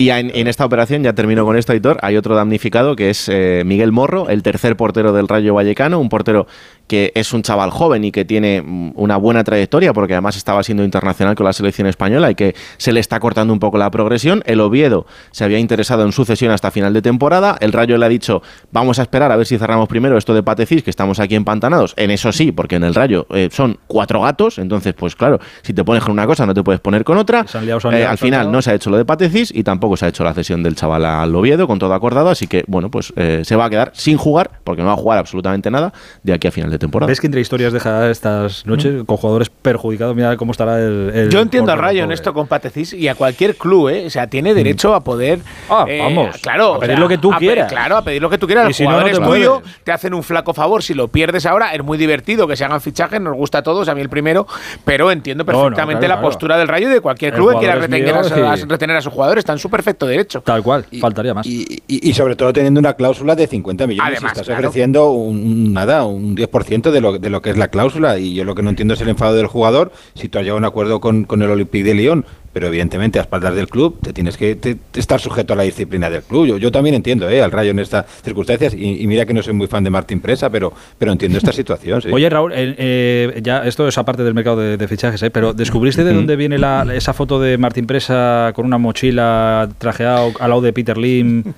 Y 0.00 0.10
en, 0.10 0.46
esta 0.46 0.64
operación, 0.64 1.02
ya 1.02 1.12
termino 1.12 1.44
con 1.44 1.56
esto, 1.56 1.72
Aitor, 1.72 1.98
hay 2.02 2.16
otro 2.16 2.36
damnificado 2.36 2.94
que 2.94 3.10
es 3.10 3.28
eh, 3.28 3.64
Miguel 3.66 3.90
Morro, 3.90 4.28
el 4.28 4.44
tercer 4.44 4.76
portero 4.76 5.12
del 5.12 5.26
Rayo 5.26 5.54
Vallecano, 5.54 5.98
un 5.98 6.08
portero 6.08 6.46
que 6.88 7.12
es 7.14 7.32
un 7.32 7.42
chaval 7.42 7.70
joven 7.70 8.04
y 8.04 8.10
que 8.10 8.24
tiene 8.24 8.62
mm, 8.62 8.92
una 8.96 9.16
buena 9.16 9.44
trayectoria, 9.44 9.92
porque 9.92 10.14
además 10.14 10.36
estaba 10.36 10.62
siendo 10.62 10.82
internacional 10.82 11.36
con 11.36 11.46
la 11.46 11.52
selección 11.52 11.86
española 11.86 12.30
y 12.30 12.34
que 12.34 12.56
se 12.78 12.92
le 12.92 13.00
está 13.00 13.20
cortando 13.20 13.52
un 13.52 13.60
poco 13.60 13.78
la 13.78 13.90
progresión. 13.90 14.42
El 14.46 14.60
Oviedo 14.60 15.06
se 15.30 15.44
había 15.44 15.58
interesado 15.58 16.04
en 16.04 16.12
su 16.12 16.24
cesión 16.24 16.50
hasta 16.50 16.70
final 16.70 16.92
de 16.92 17.02
temporada. 17.02 17.56
El 17.60 17.72
Rayo 17.72 17.98
le 17.98 18.06
ha 18.06 18.08
dicho, 18.08 18.42
vamos 18.72 18.98
a 18.98 19.02
esperar 19.02 19.30
a 19.30 19.36
ver 19.36 19.46
si 19.46 19.58
cerramos 19.58 19.88
primero 19.88 20.16
esto 20.16 20.34
de 20.34 20.42
Patecís, 20.42 20.82
que 20.82 20.90
estamos 20.90 21.20
aquí 21.20 21.34
empantanados. 21.34 21.94
En 21.96 22.10
eso 22.10 22.32
sí, 22.32 22.52
porque 22.52 22.76
en 22.76 22.84
el 22.84 22.94
Rayo 22.94 23.26
eh, 23.30 23.48
son 23.52 23.78
cuatro 23.86 24.22
gatos, 24.22 24.58
entonces, 24.58 24.94
pues 24.94 25.14
claro, 25.14 25.38
si 25.62 25.74
te 25.74 25.84
pones 25.84 26.02
con 26.02 26.12
una 26.12 26.26
cosa, 26.26 26.46
no 26.46 26.54
te 26.54 26.62
puedes 26.62 26.80
poner 26.80 27.04
con 27.04 27.18
otra. 27.18 27.44
Eh, 27.92 28.06
al 28.06 28.18
final 28.18 28.50
no 28.50 28.62
se 28.62 28.70
ha 28.70 28.74
hecho 28.74 28.88
lo 28.88 28.96
de 28.96 29.04
Patecís 29.04 29.52
y 29.54 29.62
tampoco 29.62 29.96
se 29.96 30.06
ha 30.06 30.08
hecho 30.08 30.24
la 30.24 30.32
cesión 30.32 30.62
del 30.62 30.74
chaval 30.74 31.04
al 31.04 31.34
Oviedo, 31.34 31.66
con 31.66 31.78
todo 31.78 31.92
acordado, 31.92 32.30
así 32.30 32.46
que, 32.46 32.64
bueno, 32.66 32.90
pues 32.90 33.12
eh, 33.16 33.42
se 33.44 33.56
va 33.56 33.66
a 33.66 33.70
quedar 33.70 33.90
sin 33.94 34.16
jugar, 34.16 34.50
porque 34.64 34.82
no 34.82 34.88
va 34.88 34.94
a 34.94 34.96
jugar 34.96 35.18
absolutamente 35.18 35.70
nada 35.70 35.92
de 36.22 36.32
aquí 36.32 36.48
a 36.48 36.50
final 36.50 36.70
de 36.70 36.77
temporada. 36.78 37.08
¿Ves 37.08 37.20
que 37.20 37.26
entre 37.26 37.40
historias 37.40 37.72
deja 37.72 38.10
estas 38.10 38.66
noches 38.66 39.04
con 39.04 39.16
jugadores 39.16 39.50
perjudicados? 39.50 40.14
Mira 40.14 40.36
cómo 40.36 40.52
estará 40.52 40.78
el. 40.78 41.28
Yo 41.30 41.40
entiendo 41.40 41.72
a 41.72 41.76
Rayo 41.76 42.04
en 42.04 42.12
esto 42.12 42.32
con 42.32 42.46
Patecis 42.46 42.92
y 42.92 43.08
a 43.08 43.14
cualquier 43.14 43.56
club, 43.56 43.88
¿eh? 43.88 44.06
O 44.06 44.10
sea, 44.10 44.26
tiene 44.26 44.54
derecho 44.54 44.94
a 44.94 45.02
poder. 45.02 45.40
Ah, 45.68 45.84
eh, 45.88 45.98
vamos. 46.00 46.36
Claro. 46.38 46.74
A 46.74 46.80
pedir 46.80 46.98
lo 46.98 47.08
que 47.08 47.18
tú 47.18 47.30
quieras. 47.38 47.70
Claro, 47.70 47.96
a 47.96 48.02
pedir 48.02 48.22
lo 48.22 48.30
que 48.30 48.38
tú 48.38 48.46
quieras. 48.46 48.70
Y 48.70 48.74
si 48.74 48.86
no, 48.86 49.00
es 49.06 49.18
tuyo, 49.18 49.62
te 49.84 49.92
hacen 49.92 50.14
un 50.14 50.22
flaco 50.22 50.54
favor. 50.54 50.82
Si 50.82 50.94
lo 50.94 51.08
pierdes 51.08 51.46
ahora, 51.46 51.74
es 51.74 51.82
muy 51.82 51.98
divertido 51.98 52.46
que 52.46 52.56
se 52.56 52.64
hagan 52.64 52.80
fichajes, 52.80 53.20
nos 53.20 53.36
gusta 53.36 53.58
a 53.58 53.62
todos, 53.62 53.88
a 53.88 53.94
mí 53.94 54.00
el 54.00 54.08
primero, 54.08 54.46
pero 54.84 55.10
entiendo 55.10 55.44
perfectamente 55.44 56.08
la 56.08 56.20
postura 56.20 56.56
del 56.56 56.68
Rayo 56.68 56.88
de 56.88 57.00
cualquier 57.00 57.34
club 57.34 57.52
que 57.52 57.58
quiera 57.58 57.74
retener 57.76 58.14
a, 58.14 58.56
retener 58.56 58.96
a 58.96 59.00
su 59.00 59.10
jugador. 59.10 59.38
Está 59.38 59.52
en 59.52 59.58
su 59.58 59.70
perfecto 59.70 60.06
derecho. 60.06 60.40
Tal 60.42 60.62
cual, 60.62 60.86
faltaría 61.00 61.34
más. 61.34 61.46
Y, 61.46 62.12
sobre 62.18 62.34
todo 62.34 62.52
teniendo 62.52 62.80
una 62.80 62.94
cláusula 62.94 63.36
de 63.36 63.46
50 63.46 63.86
millones. 63.86 64.12
Además, 64.12 64.32
estás 64.32 64.48
ofreciendo 64.48 65.10
un, 65.10 65.72
nada, 65.72 66.04
un 66.04 66.36
10% 66.36 66.67
de 66.68 67.00
lo, 67.00 67.18
de 67.18 67.30
lo 67.30 67.42
que 67.42 67.50
es 67.50 67.56
la 67.56 67.68
cláusula. 67.68 68.18
Y 68.18 68.34
yo 68.34 68.44
lo 68.44 68.54
que 68.54 68.62
no 68.62 68.70
entiendo 68.70 68.94
es 68.94 69.00
el 69.00 69.08
enfado 69.08 69.34
del 69.34 69.46
jugador. 69.46 69.92
Si 70.14 70.28
tú 70.28 70.38
has 70.38 70.44
llegado 70.44 70.58
a 70.58 70.60
un 70.60 70.64
acuerdo 70.64 71.00
con, 71.00 71.24
con 71.24 71.42
el 71.42 71.50
Olympique 71.50 71.84
de 71.84 71.94
Lyon, 71.94 72.24
pero 72.52 72.68
evidentemente 72.68 73.18
a 73.18 73.22
espaldas 73.22 73.54
del 73.54 73.68
club 73.68 73.98
te 74.02 74.12
tienes 74.12 74.36
que 74.36 74.58
estar 74.94 75.20
sujeto 75.20 75.52
a 75.52 75.56
la 75.56 75.62
disciplina 75.62 76.10
del 76.10 76.22
club. 76.22 76.58
Yo, 76.58 76.72
también 76.72 76.94
entiendo 76.94 77.28
¿eh? 77.28 77.42
al 77.42 77.52
Rayo 77.52 77.70
en 77.70 77.78
estas 77.78 78.06
circunstancias 78.22 78.74
y, 78.74 79.06
mira 79.06 79.26
que 79.26 79.34
no 79.34 79.42
soy 79.42 79.54
muy 79.54 79.66
fan 79.66 79.84
de 79.84 79.90
Martín 79.90 80.20
Presa, 80.20 80.50
pero, 80.50 80.72
pero 80.98 81.12
entiendo 81.12 81.38
esta 81.38 81.52
situación. 81.52 82.02
Oye 82.12 82.28
Raúl, 82.28 82.52
eh, 82.52 82.74
eh, 82.78 83.40
ya 83.42 83.64
esto 83.64 83.86
es 83.86 83.96
aparte 83.96 84.24
del 84.24 84.34
mercado 84.34 84.58
de, 84.58 84.88
fichajes, 84.88 85.22
¿eh? 85.22 85.30
pero 85.30 85.52
¿descubriste 85.52 86.02
de 86.04 86.12
dónde 86.12 86.36
viene 86.36 86.58
la, 86.58 86.84
esa 86.94 87.12
foto 87.12 87.40
de 87.40 87.58
Martín 87.58 87.86
Presa 87.86 88.52
con 88.54 88.66
una 88.66 88.78
mochila 88.78 89.68
trajeado 89.78 90.32
al 90.40 90.50
lado 90.50 90.60
de 90.60 90.72
Peter 90.72 90.98
Lim? 90.98 91.44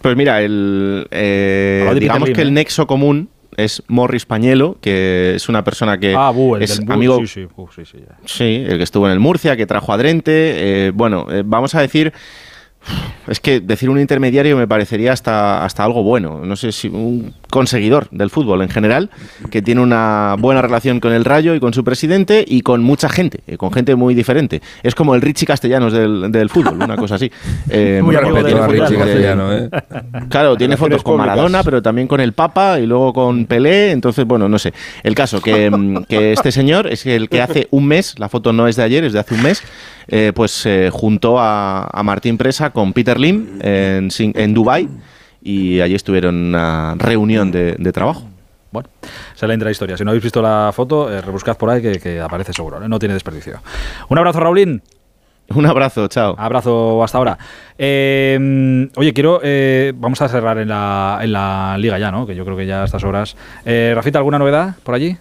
Pues 0.00 0.18
mira, 0.18 0.42
el, 0.42 1.06
digamos 1.98 2.28
que 2.28 2.42
el 2.42 2.52
nexo 2.52 2.86
común 2.86 3.30
es 3.56 3.82
Morris 3.88 4.26
Pañelo, 4.26 4.78
que 4.80 5.34
es 5.36 5.48
una 5.48 5.64
persona 5.64 5.98
que 5.98 6.14
ah, 6.16 6.32
es 6.60 6.80
amigo. 6.88 7.18
Sí, 7.20 7.26
sí, 7.26 7.48
sí, 7.84 7.98
sí, 8.24 8.64
el 8.66 8.78
que 8.78 8.84
estuvo 8.84 9.06
en 9.06 9.12
el 9.12 9.20
Murcia, 9.20 9.56
que 9.56 9.66
trajo 9.66 9.92
a 9.92 9.96
Drente. 9.96 10.86
Eh, 10.86 10.90
bueno, 10.90 11.26
eh, 11.30 11.42
vamos 11.44 11.74
a 11.74 11.80
decir 11.80 12.12
es 13.26 13.40
que 13.40 13.60
decir 13.60 13.88
un 13.88 13.98
intermediario 13.98 14.56
me 14.56 14.68
parecería 14.68 15.12
hasta, 15.12 15.64
hasta 15.64 15.84
algo 15.84 16.02
bueno. 16.02 16.44
No 16.44 16.56
sé 16.56 16.72
si 16.72 16.88
un 16.88 17.34
conseguidor 17.54 18.08
del 18.10 18.30
fútbol 18.30 18.62
en 18.62 18.68
general, 18.68 19.10
que 19.48 19.62
tiene 19.62 19.80
una 19.80 20.34
buena 20.40 20.60
relación 20.60 20.98
con 20.98 21.12
el 21.12 21.24
Rayo 21.24 21.54
y 21.54 21.60
con 21.60 21.72
su 21.72 21.84
presidente 21.84 22.44
y 22.44 22.62
con 22.62 22.82
mucha 22.82 23.08
gente, 23.08 23.42
eh, 23.46 23.56
con 23.56 23.70
gente 23.72 23.94
muy 23.94 24.12
diferente. 24.12 24.60
Es 24.82 24.96
como 24.96 25.14
el 25.14 25.22
Richie 25.22 25.46
Castellanos 25.46 25.92
del, 25.92 26.50
fútbol, 26.50 26.82
una 26.82 26.96
cosa 26.96 27.14
así. 27.14 27.30
Eh, 27.70 28.00
muy 28.02 28.16
Richie 28.16 28.96
Castellano, 28.96 29.52
¿eh? 29.52 29.70
Claro, 30.28 30.56
tiene 30.56 30.76
fotos 30.76 31.02
con 31.02 31.16
Maradona, 31.16 31.62
pero 31.62 31.80
también 31.80 32.06
con 32.06 32.20
el 32.20 32.32
Papa 32.32 32.78
y 32.78 32.86
luego 32.86 33.12
con 33.12 33.46
Pelé. 33.46 33.90
Entonces, 33.90 34.24
bueno, 34.24 34.48
no 34.48 34.58
sé. 34.58 34.72
El 35.02 35.14
caso 35.14 35.40
que, 35.40 35.70
mm, 35.70 36.04
que 36.04 36.32
este 36.32 36.52
señor 36.52 36.86
es 36.88 37.06
el 37.06 37.28
que 37.28 37.40
hace 37.40 37.68
un 37.70 37.86
mes, 37.86 38.18
la 38.18 38.28
foto 38.28 38.52
no 38.52 38.68
es 38.68 38.76
de 38.76 38.82
ayer, 38.82 39.04
es 39.04 39.12
de 39.12 39.20
hace 39.20 39.34
un 39.34 39.42
mes, 39.42 39.62
eh, 40.08 40.32
pues 40.34 40.66
eh, 40.66 40.90
juntó 40.92 41.36
a, 41.38 41.88
Martín 42.04 42.36
Presa 42.36 42.70
con 42.70 42.92
Peter 42.92 43.18
Lim 43.18 43.58
en, 43.60 44.08
en 44.18 44.54
Dubái 44.54 44.88
y 45.44 45.80
allí 45.80 45.94
estuvieron 45.94 46.34
en 46.34 46.44
una 46.46 46.94
reunión 46.96 47.52
de, 47.52 47.92
trabajo. 47.92 48.24
Bueno, 48.72 48.88
se 49.34 49.46
le 49.46 49.54
entra 49.54 49.66
la 49.66 49.72
historia. 49.72 49.96
Si 49.96 50.02
no 50.02 50.10
habéis 50.10 50.24
visto 50.24 50.42
la 50.42 50.72
foto, 50.74 51.12
eh, 51.12 51.20
rebuscad 51.20 51.56
por 51.56 51.70
ahí 51.70 51.80
que, 51.80 52.20
aparece 52.20 52.52
seguro, 52.52 52.80
no 52.80 52.98
tiene 52.98 53.14
desperdicio. 53.14 53.60
Un 54.08 54.18
abrazo, 54.18 54.40
Raulín. 54.40 54.82
Un 55.54 55.66
abrazo, 55.66 56.08
chao. 56.08 56.34
Abrazo 56.38 57.04
hasta 57.04 57.18
ahora. 57.18 57.38
oye, 57.78 59.12
quiero. 59.12 59.42
vamos 59.94 60.22
a 60.22 60.28
cerrar 60.28 60.56
en 60.56 60.68
la, 60.68 61.20
en 61.20 61.32
la 61.32 61.76
liga 61.78 61.98
ya, 61.98 62.10
¿no? 62.10 62.26
Que 62.26 62.34
yo 62.34 62.46
creo 62.46 62.56
que 62.56 62.66
ya 62.66 62.80
a 62.80 62.84
estas 62.86 63.04
horas. 63.04 63.36
Rafita, 63.64 64.18
¿alguna 64.18 64.38
novedad 64.38 64.74
por 64.82 64.94
allí? 64.94 65.18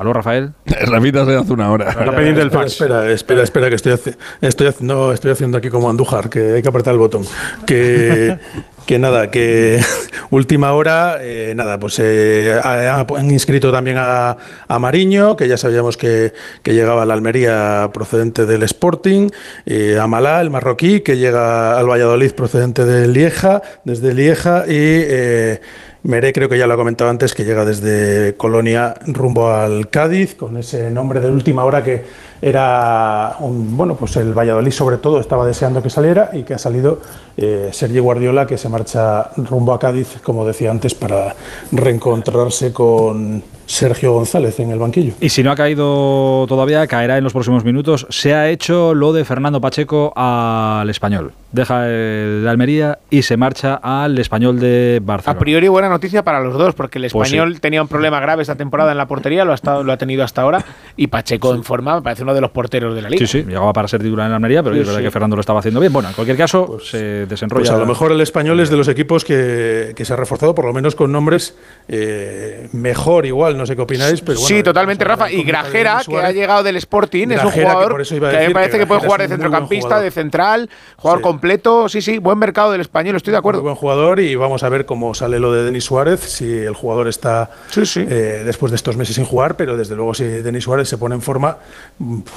¿Aló, 0.00 0.14
Rafael? 0.14 0.54
Rafita 0.64 1.26
se 1.26 1.36
hace 1.36 1.52
una 1.52 1.70
hora. 1.70 1.90
Está 1.90 2.06
pendiente 2.06 2.40
del 2.40 2.50
fax. 2.50 2.72
Espera, 2.72 3.12
espera, 3.12 3.42
espera, 3.42 3.68
que 3.68 3.74
estoy, 3.74 3.92
estoy, 4.40 4.66
haciendo, 4.68 5.12
estoy 5.12 5.30
haciendo 5.30 5.58
aquí 5.58 5.68
como 5.68 5.90
Andújar, 5.90 6.30
que 6.30 6.54
hay 6.54 6.62
que 6.62 6.68
apretar 6.70 6.94
el 6.94 6.98
botón. 6.98 7.26
Que, 7.66 8.38
que 8.86 8.98
nada, 8.98 9.30
que 9.30 9.78
última 10.30 10.72
hora, 10.72 11.18
eh, 11.20 11.52
nada, 11.54 11.78
pues 11.78 11.98
eh, 11.98 12.58
han 12.64 13.30
inscrito 13.30 13.70
también 13.70 13.98
a, 13.98 14.38
a, 14.66 14.78
Mariño, 14.78 15.36
que 15.36 15.46
ya 15.46 15.58
sabíamos 15.58 15.98
que, 15.98 16.32
que, 16.62 16.72
llegaba 16.72 17.02
a 17.02 17.04
la 17.04 17.12
Almería 17.12 17.90
procedente 17.92 18.46
del 18.46 18.62
Sporting, 18.62 19.28
eh, 19.66 19.98
a 20.00 20.06
Malá, 20.06 20.40
el 20.40 20.48
marroquí, 20.48 21.00
que 21.00 21.18
llega 21.18 21.78
al 21.78 21.86
Valladolid 21.86 22.32
procedente 22.32 22.86
de 22.86 23.06
Lieja, 23.06 23.60
desde 23.84 24.14
Lieja, 24.14 24.64
y 24.66 24.72
eh, 24.72 25.60
Meré 26.02 26.32
creo 26.32 26.48
que 26.48 26.56
ya 26.56 26.66
lo 26.66 26.74
ha 26.74 26.76
comentado 26.76 27.10
antes, 27.10 27.34
que 27.34 27.44
llega 27.44 27.64
desde 27.64 28.34
Colonia 28.36 28.94
rumbo 29.06 29.50
al 29.50 29.90
Cádiz, 29.90 30.34
con 30.34 30.56
ese 30.56 30.90
nombre 30.90 31.20
de 31.20 31.30
última 31.30 31.64
hora 31.64 31.84
que 31.84 32.04
era 32.42 33.36
un, 33.40 33.76
bueno, 33.76 33.94
pues 33.96 34.16
el 34.16 34.32
Valladolid 34.32 34.70
sobre 34.70 34.96
todo 34.96 35.20
estaba 35.20 35.46
deseando 35.46 35.82
que 35.82 35.90
saliera 35.90 36.30
y 36.32 36.42
que 36.42 36.54
ha 36.54 36.58
salido 36.58 37.00
eh, 37.36 37.70
Sergio 37.72 38.02
Guardiola 38.02 38.46
que 38.46 38.56
se 38.56 38.68
marcha 38.68 39.30
rumbo 39.36 39.72
a 39.72 39.78
Cádiz, 39.78 40.18
como 40.22 40.46
decía 40.46 40.70
antes, 40.70 40.94
para 40.94 41.34
reencontrarse 41.72 42.72
con 42.72 43.42
Sergio 43.70 44.12
González 44.12 44.58
en 44.58 44.70
el 44.70 44.78
banquillo. 44.80 45.14
Y 45.20 45.28
si 45.28 45.44
no 45.44 45.52
ha 45.52 45.56
caído 45.56 46.44
todavía, 46.48 46.86
caerá 46.88 47.18
en 47.18 47.24
los 47.24 47.32
próximos 47.32 47.64
minutos. 47.64 48.06
Se 48.10 48.34
ha 48.34 48.48
hecho 48.48 48.94
lo 48.94 49.12
de 49.12 49.24
Fernando 49.24 49.60
Pacheco 49.60 50.12
al 50.16 50.90
español. 50.90 51.32
Deja 51.52 51.86
el 51.86 52.42
de 52.42 52.50
Almería 52.50 52.98
y 53.10 53.22
se 53.22 53.36
marcha 53.36 53.74
al 53.82 54.18
español 54.18 54.58
de 54.58 55.00
Barcelona. 55.02 55.38
A 55.38 55.40
priori 55.40 55.68
buena 55.68 55.88
noticia 55.88 56.24
para 56.24 56.40
los 56.40 56.54
dos, 56.58 56.74
porque 56.74 56.98
el 56.98 57.08
pues 57.10 57.28
español 57.28 57.60
tenía 57.60 57.80
un 57.80 57.88
problema 57.88 58.18
grave 58.18 58.42
esta 58.42 58.56
temporada 58.56 58.90
en 58.90 58.98
la 58.98 59.06
portería, 59.06 59.44
lo 59.44 59.52
ha, 59.52 59.54
estado, 59.54 59.84
lo 59.84 59.92
ha 59.92 59.96
tenido 59.96 60.24
hasta 60.24 60.42
ahora, 60.42 60.64
y 60.96 61.06
Pacheco 61.06 61.54
en 61.54 61.62
forma 61.62 61.96
me 61.96 62.02
parece 62.02 62.24
uno 62.30 62.34
de 62.36 62.40
los 62.40 62.50
porteros 62.50 62.94
de 62.94 63.02
la 63.02 63.10
liga. 63.10 63.26
Sí, 63.26 63.40
sí, 63.40 63.44
llegaba 63.46 63.72
para 63.72 63.88
ser 63.88 64.00
titular 64.00 64.26
en 64.28 64.34
Almería, 64.34 64.62
pero 64.62 64.76
es 64.76 64.86
verdad 64.86 65.02
que 65.02 65.10
Fernando 65.10 65.36
lo 65.36 65.40
estaba 65.40 65.60
haciendo 65.60 65.80
bien. 65.80 65.92
Bueno, 65.92 66.08
en 66.08 66.14
cualquier 66.14 66.36
caso, 66.36 66.66
pues, 66.66 66.88
se 66.88 67.26
desenrolla. 67.26 67.62
Pues 67.62 67.70
a 67.70 67.78
lo 67.78 67.86
mejor 67.86 68.12
el 68.12 68.20
español 68.20 68.60
es 68.60 68.70
de 68.70 68.76
los 68.76 68.88
equipos 68.88 69.24
que, 69.24 69.92
que 69.96 70.04
se 70.04 70.12
ha 70.12 70.16
reforzado, 70.16 70.54
por 70.54 70.64
lo 70.64 70.72
menos 70.72 70.94
con 70.94 71.12
nombres 71.12 71.56
eh, 71.88 72.68
mejor 72.72 73.26
igual, 73.26 73.56
no 73.56 73.66
sé 73.66 73.74
qué 73.76 73.82
opináis, 73.82 74.20
pero 74.20 74.38
Sí, 74.38 74.62
totalmente, 74.62 75.04
Rafa. 75.04 75.30
Y 75.30 75.42
Grajera, 75.42 76.02
que 76.06 76.16
ha 76.16 76.32
llegado 76.32 76.62
del 76.62 76.76
Sporting, 76.76 77.28
es 77.30 77.42
un 77.42 77.50
jugador 77.50 78.02
que, 78.06 78.14
a 78.14 78.40
mí 78.40 78.46
me 78.48 78.50
parece 78.50 78.78
que, 78.78 78.86
puede 78.86 79.00
jugar 79.00 79.22
de 79.22 79.28
centrocampista, 79.28 80.00
de 80.00 80.10
central, 80.10 80.68
jugador 80.96 81.22
completo. 81.22 81.88
Sí, 81.88 82.00
sí, 82.02 82.18
buen 82.18 82.38
mercado 82.38 82.72
del 82.72 82.80
español, 82.80 83.16
estoy 83.16 83.32
de 83.32 83.38
acuerdo. 83.38 83.62
buen 83.62 83.74
jugador 83.74 84.20
y 84.20 84.34
vamos 84.34 84.62
a 84.62 84.68
ver 84.68 84.86
cómo 84.86 85.14
sale 85.14 85.38
lo 85.38 85.52
de 85.52 85.64
Denis 85.64 85.84
Suárez, 85.84 86.20
si 86.20 86.50
el 86.50 86.74
jugador 86.74 87.08
está 87.08 87.50
eh, 87.76 88.42
después 88.44 88.70
de 88.70 88.76
estos 88.76 88.96
meses 88.96 89.16
sin 89.16 89.24
jugar, 89.24 89.56
pero 89.56 89.76
desde 89.76 89.96
luego 89.96 90.14
si 90.14 90.24
Denis 90.24 90.64
Suárez 90.64 90.88
se 90.88 90.98
pone 90.98 91.14
en 91.14 91.22
forma, 91.22 91.58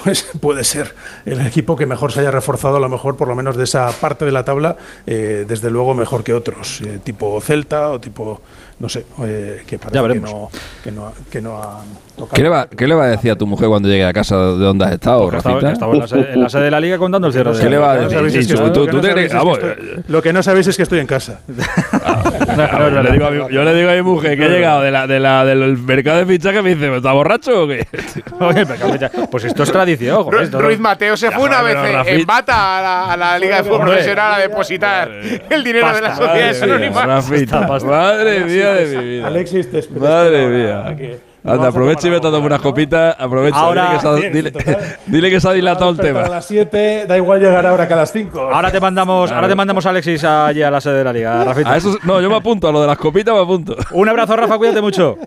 pues 0.04 0.30
puede 0.40 0.64
ser 0.64 0.94
el 1.26 1.46
equipo 1.46 1.76
que 1.76 1.86
mejor 1.86 2.12
se 2.12 2.22
haya 2.22 2.32
reforzado, 2.32 2.78
a 2.78 2.80
lo 2.80 2.90
mejor 2.90 3.18
por 3.18 3.28
lo 3.28 3.36
menos 3.36 3.58
de 3.58 3.64
esa 3.64 3.92
parte 3.92 4.26
de 4.26 4.32
la 4.32 4.44
tabla, 4.44 4.78
eh, 5.06 5.46
desde 5.48 5.70
luego 5.70 5.94
mejor 5.94 6.24
que 6.24 6.34
otros, 6.34 6.82
eh, 6.82 7.00
tipo 7.04 7.40
Celta 7.42 7.90
o 7.90 8.00
tipo 8.00 8.42
no 8.80 8.90
sé, 8.90 9.06
eh, 9.24 9.64
que 9.66 9.80
parece 9.80 10.14
que 10.14 10.20
no, 10.20 10.50
que 10.84 10.92
no, 10.92 11.14
que 11.32 11.42
no 11.42 11.58
ha 11.58 11.82
tocado. 12.18 12.36
¿Qué 12.36 12.44
le, 12.44 12.50
va, 12.50 12.68
¿Qué 12.68 12.86
le 12.86 12.96
va 12.96 13.06
a 13.06 13.08
decir 13.08 13.32
a 13.32 13.38
tu 13.38 13.48
mujer 13.48 13.70
cuando 13.70 13.88
llegue 13.88 14.04
a 14.04 14.12
casa 14.12 14.36
de 14.36 14.58
donde 14.58 14.84
has 14.84 14.92
estado, 14.92 15.30
Rafita? 15.30 15.72
Estaba, 15.72 15.94
en, 15.94 16.00
la 16.00 16.08
sede, 16.08 16.34
en, 16.34 16.42
la 16.42 16.50
sede, 16.50 16.64
de 16.66 16.72
la 16.72 16.80
liga 16.82 16.98
contando 16.98 17.28
el 17.28 17.34
cierre 17.34 17.54
de 17.54 17.64
¿Qué 17.64 17.70
le 17.70 17.78
va 17.78 17.94
a 17.94 17.98
decir? 17.98 18.58
Lo 20.08 20.22
que 20.22 20.34
no 20.34 20.44
sabéis 20.44 20.68
es 20.68 20.76
que 20.76 20.84
estoy 20.84 21.00
en 21.00 21.08
casa. 21.08 21.40
yo 23.52 23.64
le 23.64 23.74
digo 23.74 23.90
a 23.90 23.94
mi 23.94 24.02
mujer 24.02 24.38
que 24.38 24.46
he 24.46 24.50
llegado 24.50 24.82
de 24.82 24.92
la, 24.92 25.08
de 25.08 25.20
la, 25.20 25.46
del 25.46 25.78
mercado 25.78 26.20
de 26.20 26.26
fichaje 26.26 26.60
y 26.60 26.62
me 26.62 26.76
dice, 26.76 26.96
¿está 26.96 27.12
borracho 27.14 27.64
o 27.64 27.68
qué? 27.68 27.88
pues 29.32 29.44
esto 29.46 29.64
es 29.64 29.72
tradición. 29.72 30.26
Ruiz 30.32 30.80
Mateo 30.80 31.18
se 31.18 31.32
fue 31.32 31.46
una 31.46 31.62
vez 31.62 31.78
en 32.08 32.26
bata 32.26 32.80
a 32.80 32.82
la, 32.82 33.14
a 33.14 33.18
la 33.18 33.40
Liga 33.40 33.58
de 33.58 33.64
Fútbol 33.64 33.82
Profesional 33.82 34.34
a 34.34 34.40
depositar 34.40 35.12
el 35.50 35.64
dinero 35.64 35.94
de 35.94 36.02
las 36.02 36.18
sociedades 36.18 36.62
anónimas. 36.62 37.30
Madre 37.84 38.46
mía 38.46 38.74
de 38.74 38.98
mi 38.98 39.06
vida. 39.06 39.28
Alexis, 39.28 39.72
te 39.72 39.84
Madre 40.00 40.48
mía. 40.48 41.22
Anda, 41.46 41.68
aprovecha 41.68 42.08
y 42.08 42.12
vete 42.12 42.28
a 42.28 42.32
tomar 42.32 42.48
unas 42.48 42.62
copitas. 42.62 43.16
Aprovecha. 43.20 43.58
Ahora, 43.58 44.00
dile, 44.32 44.52
que 44.52 44.62
se 44.62 44.72
ha, 44.72 44.98
dile, 45.06 45.30
que 45.30 45.40
se 45.42 45.50
ha 45.50 45.52
dilatado 45.52 45.92
el 45.92 45.98
tema. 45.98 46.22
A 46.22 46.30
las 46.30 46.46
7 46.46 47.06
da 47.06 47.18
igual 47.18 47.42
llegar 47.42 47.66
ahora 47.66 47.88
que 47.88 47.94
a 47.94 47.98
las 47.98 48.12
5. 48.14 48.40
Ahora 48.40 48.72
te 48.72 48.80
mandamos, 48.80 49.32
ahora 49.32 49.50
te 49.50 49.56
mandamos 49.56 49.86
a 49.86 49.90
Alexis 49.90 50.24
allí 50.24 50.62
a 50.62 50.72
la 50.72 50.80
sede 50.80 51.00
de 51.00 51.04
la 51.04 51.14
liga. 51.14 51.52
A 51.66 51.78
eso, 51.78 51.98
no, 52.04 52.22
yo 52.22 52.30
me 52.30 52.38
apunto. 52.38 52.68
A 52.68 52.72
lo 52.72 52.82
de 52.82 52.88
las 52.88 52.98
copitas 52.98 53.34
me 53.34 53.42
apunto. 53.42 53.76
Un 53.92 54.08
abrazo, 54.08 54.36
Rafa. 54.36 54.58
Cuídate 54.58 54.82
mucho. 54.82 55.18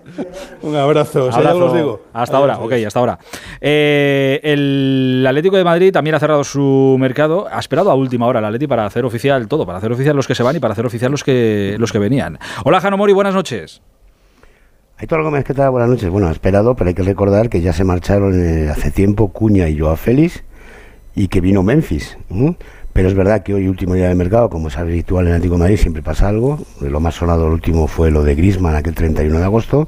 Un 0.62 0.76
abrazo. 0.76 1.26
os 1.28 1.74
digo. 1.74 2.02
Hasta 2.12 2.36
ahora. 2.36 2.58
Ok, 2.58 2.72
hasta 2.86 2.98
ahora. 2.98 3.18
Eh, 3.60 4.40
el 4.42 5.24
Atlético 5.26 5.56
de 5.56 5.64
Madrid 5.64 5.92
también 5.92 6.14
ha 6.14 6.18
cerrado 6.18 6.44
su 6.44 6.96
mercado. 6.98 7.46
Ha 7.50 7.58
esperado 7.58 7.90
a 7.90 7.94
última 7.94 8.26
hora 8.26 8.38
el 8.38 8.44
Atleti 8.46 8.66
para 8.66 8.86
hacer 8.86 9.04
oficial 9.04 9.48
todo. 9.48 9.66
Para 9.66 9.78
hacer 9.78 9.92
oficial 9.92 10.16
los 10.16 10.26
que 10.26 10.34
se 10.34 10.42
van 10.42 10.56
y 10.56 10.60
para 10.60 10.72
hacer 10.72 10.86
oficial 10.86 11.10
los 11.10 11.22
que, 11.22 11.76
los 11.78 11.92
que 11.92 11.98
venían. 11.98 12.38
Hola, 12.64 12.80
Jano 12.80 12.96
Mori. 12.96 13.12
Buenas 13.12 13.34
noches. 13.34 13.82
Aitor 14.98 15.22
Gómez, 15.22 15.44
¿qué 15.44 15.52
tal? 15.52 15.72
Buenas 15.72 15.90
noches. 15.90 16.08
Bueno, 16.08 16.30
esperado, 16.30 16.74
pero 16.74 16.88
hay 16.88 16.94
que 16.94 17.02
recordar 17.02 17.50
que 17.50 17.60
ya 17.60 17.74
se 17.74 17.84
marcharon 17.84 18.32
eh, 18.40 18.70
hace 18.70 18.90
tiempo 18.90 19.28
Cuña 19.28 19.68
y 19.68 19.78
Joao 19.78 19.94
Félix 19.94 20.42
y 21.14 21.28
que 21.28 21.42
vino 21.42 21.62
Memphis. 21.62 22.16
Pero 22.94 23.06
es 23.06 23.12
verdad 23.12 23.42
que 23.42 23.52
hoy, 23.52 23.68
último 23.68 23.92
día 23.92 24.08
de 24.08 24.14
mercado, 24.14 24.48
como 24.48 24.68
es 24.68 24.78
habitual 24.78 25.28
en 25.28 25.34
el 25.34 25.42
de 25.42 25.50
Madrid, 25.50 25.76
siempre 25.76 26.02
pasa 26.02 26.28
algo. 26.28 26.60
Lo 26.80 26.98
más 26.98 27.14
sonado 27.14 27.46
el 27.46 27.52
último 27.52 27.88
fue 27.88 28.10
lo 28.10 28.24
de 28.24 28.36
Grisman, 28.36 28.74
aquel 28.74 28.94
31 28.94 29.38
de 29.38 29.44
agosto. 29.44 29.86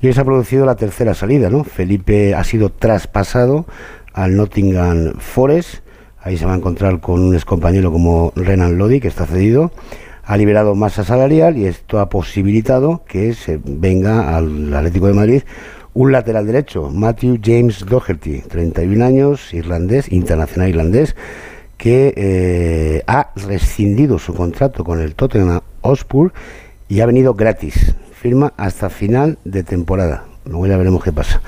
Y 0.00 0.06
hoy 0.06 0.12
se 0.12 0.20
ha 0.20 0.24
producido 0.24 0.64
la 0.64 0.76
tercera 0.76 1.14
salida. 1.14 1.50
Felipe 1.64 2.36
ha 2.36 2.44
sido 2.44 2.70
traspasado 2.70 3.66
al 4.12 4.36
Nottingham 4.36 5.14
Forest. 5.18 5.80
Ahí 6.22 6.36
se 6.36 6.46
va 6.46 6.54
a 6.54 6.56
encontrar 6.56 7.00
con 7.00 7.20
un 7.20 7.34
excompañero 7.34 7.90
como 7.90 8.32
Renan 8.36 8.78
Lodi, 8.78 9.00
que 9.00 9.08
está 9.08 9.26
cedido 9.26 9.72
ha 10.26 10.36
liberado 10.36 10.74
masa 10.74 11.04
salarial 11.04 11.56
y 11.56 11.66
esto 11.66 11.98
ha 12.00 12.08
posibilitado 12.08 13.02
que 13.06 13.34
se 13.34 13.60
venga 13.62 14.36
al 14.36 14.72
Atlético 14.74 15.06
de 15.06 15.14
Madrid 15.14 15.42
un 15.94 16.10
lateral 16.10 16.46
derecho, 16.46 16.90
Matthew 16.90 17.38
James 17.42 17.86
Doherty, 17.86 18.40
31 18.40 19.04
años, 19.04 19.54
irlandés, 19.54 20.10
internacional 20.10 20.68
irlandés, 20.68 21.14
que 21.76 22.12
eh, 22.16 23.02
ha 23.06 23.30
rescindido 23.36 24.18
su 24.18 24.34
contrato 24.34 24.84
con 24.84 25.00
el 25.00 25.14
Tottenham 25.14 25.60
Hotspur 25.82 26.32
y 26.88 27.00
ha 27.00 27.06
venido 27.06 27.34
gratis. 27.34 27.94
Firma 28.12 28.52
hasta 28.56 28.90
final 28.90 29.38
de 29.44 29.62
temporada. 29.62 30.24
Luego 30.46 30.66
ya 30.66 30.76
veremos 30.76 31.02
qué 31.02 31.12
pasa. 31.12 31.40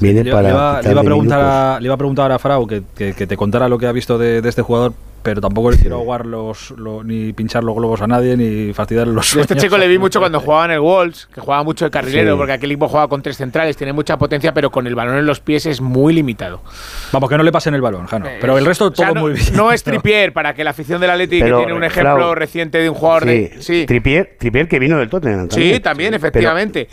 Viene 0.00 0.24
para. 0.24 0.80
Le 0.82 0.90
iba, 0.90 1.00
a 1.00 1.04
preguntar 1.04 1.40
a, 1.40 1.78
le 1.80 1.86
iba 1.86 1.94
a 1.94 1.98
preguntar 1.98 2.32
a 2.32 2.38
Frau 2.38 2.66
que, 2.66 2.82
que, 2.94 3.12
te 3.12 3.36
contara 3.36 3.68
lo 3.68 3.78
que 3.78 3.86
ha 3.86 3.92
visto 3.92 4.16
de, 4.16 4.40
de 4.40 4.48
este 4.48 4.62
jugador, 4.62 4.94
pero 5.22 5.40
tampoco 5.40 5.70
le 5.70 5.78
quiero 5.78 5.96
aguar 5.96 6.26
los, 6.26 6.74
ni 7.04 7.32
pinchar 7.32 7.62
los 7.64 7.74
globos 7.74 8.00
a 8.00 8.06
nadie 8.06 8.36
ni 8.36 8.72
fastidiarle 8.72 9.12
los 9.12 9.26
sueños. 9.26 9.50
Este 9.50 9.62
chico 9.62 9.76
le 9.76 9.86
vi 9.88 9.98
mucho 9.98 10.20
cuando 10.20 10.40
jugaba 10.40 10.64
en 10.66 10.70
el 10.72 10.80
Wolves, 10.80 11.28
que 11.32 11.40
jugaba 11.40 11.62
mucho 11.62 11.84
de 11.84 11.90
carrilero, 11.90 12.36
porque 12.36 12.52
aquel 12.52 12.70
equipo 12.70 12.88
jugaba 12.88 13.08
con 13.08 13.22
tres 13.22 13.36
centrales, 13.36 13.76
tiene 13.76 13.92
mucha 13.92 14.16
potencia, 14.18 14.54
pero 14.54 14.70
con 14.70 14.86
el 14.86 14.94
balón 14.94 15.16
en 15.16 15.26
los 15.26 15.40
pies 15.40 15.66
es 15.66 15.80
muy 15.80 16.12
limitado. 16.12 16.62
Vamos, 17.12 17.28
que 17.28 17.36
no 17.36 17.42
le 17.42 17.52
pasen 17.52 17.74
el 17.74 17.80
balón, 17.80 18.06
Jano. 18.06 18.26
Eh, 18.26 18.38
pero 18.40 18.56
el 18.56 18.64
resto 18.64 18.90
todo 18.90 19.14
muy 19.14 19.32
bien. 19.34 19.54
No 19.54 19.72
es 19.72 19.82
Tripier, 19.84 20.32
para 20.32 20.54
que 20.54 20.64
la 20.64 20.70
afición 20.70 21.00
del 21.00 21.10
Atlético 21.10 21.46
que 21.46 21.52
tiene 21.52 21.72
un 21.72 21.84
ejemplo 21.84 22.34
reciente 22.34 22.78
de 22.78 22.88
un 22.88 22.94
jugador 22.94 23.24
de... 23.24 23.56
Sí, 23.60 23.86
Tripier, 23.86 24.36
Tripier 24.38 24.68
que 24.68 24.78
vino 24.78 24.98
del 24.98 25.08
Tottenham 25.08 25.48
también. 25.48 25.74
Sí, 25.74 25.80
también, 25.80 26.14
efectivamente. 26.14 26.88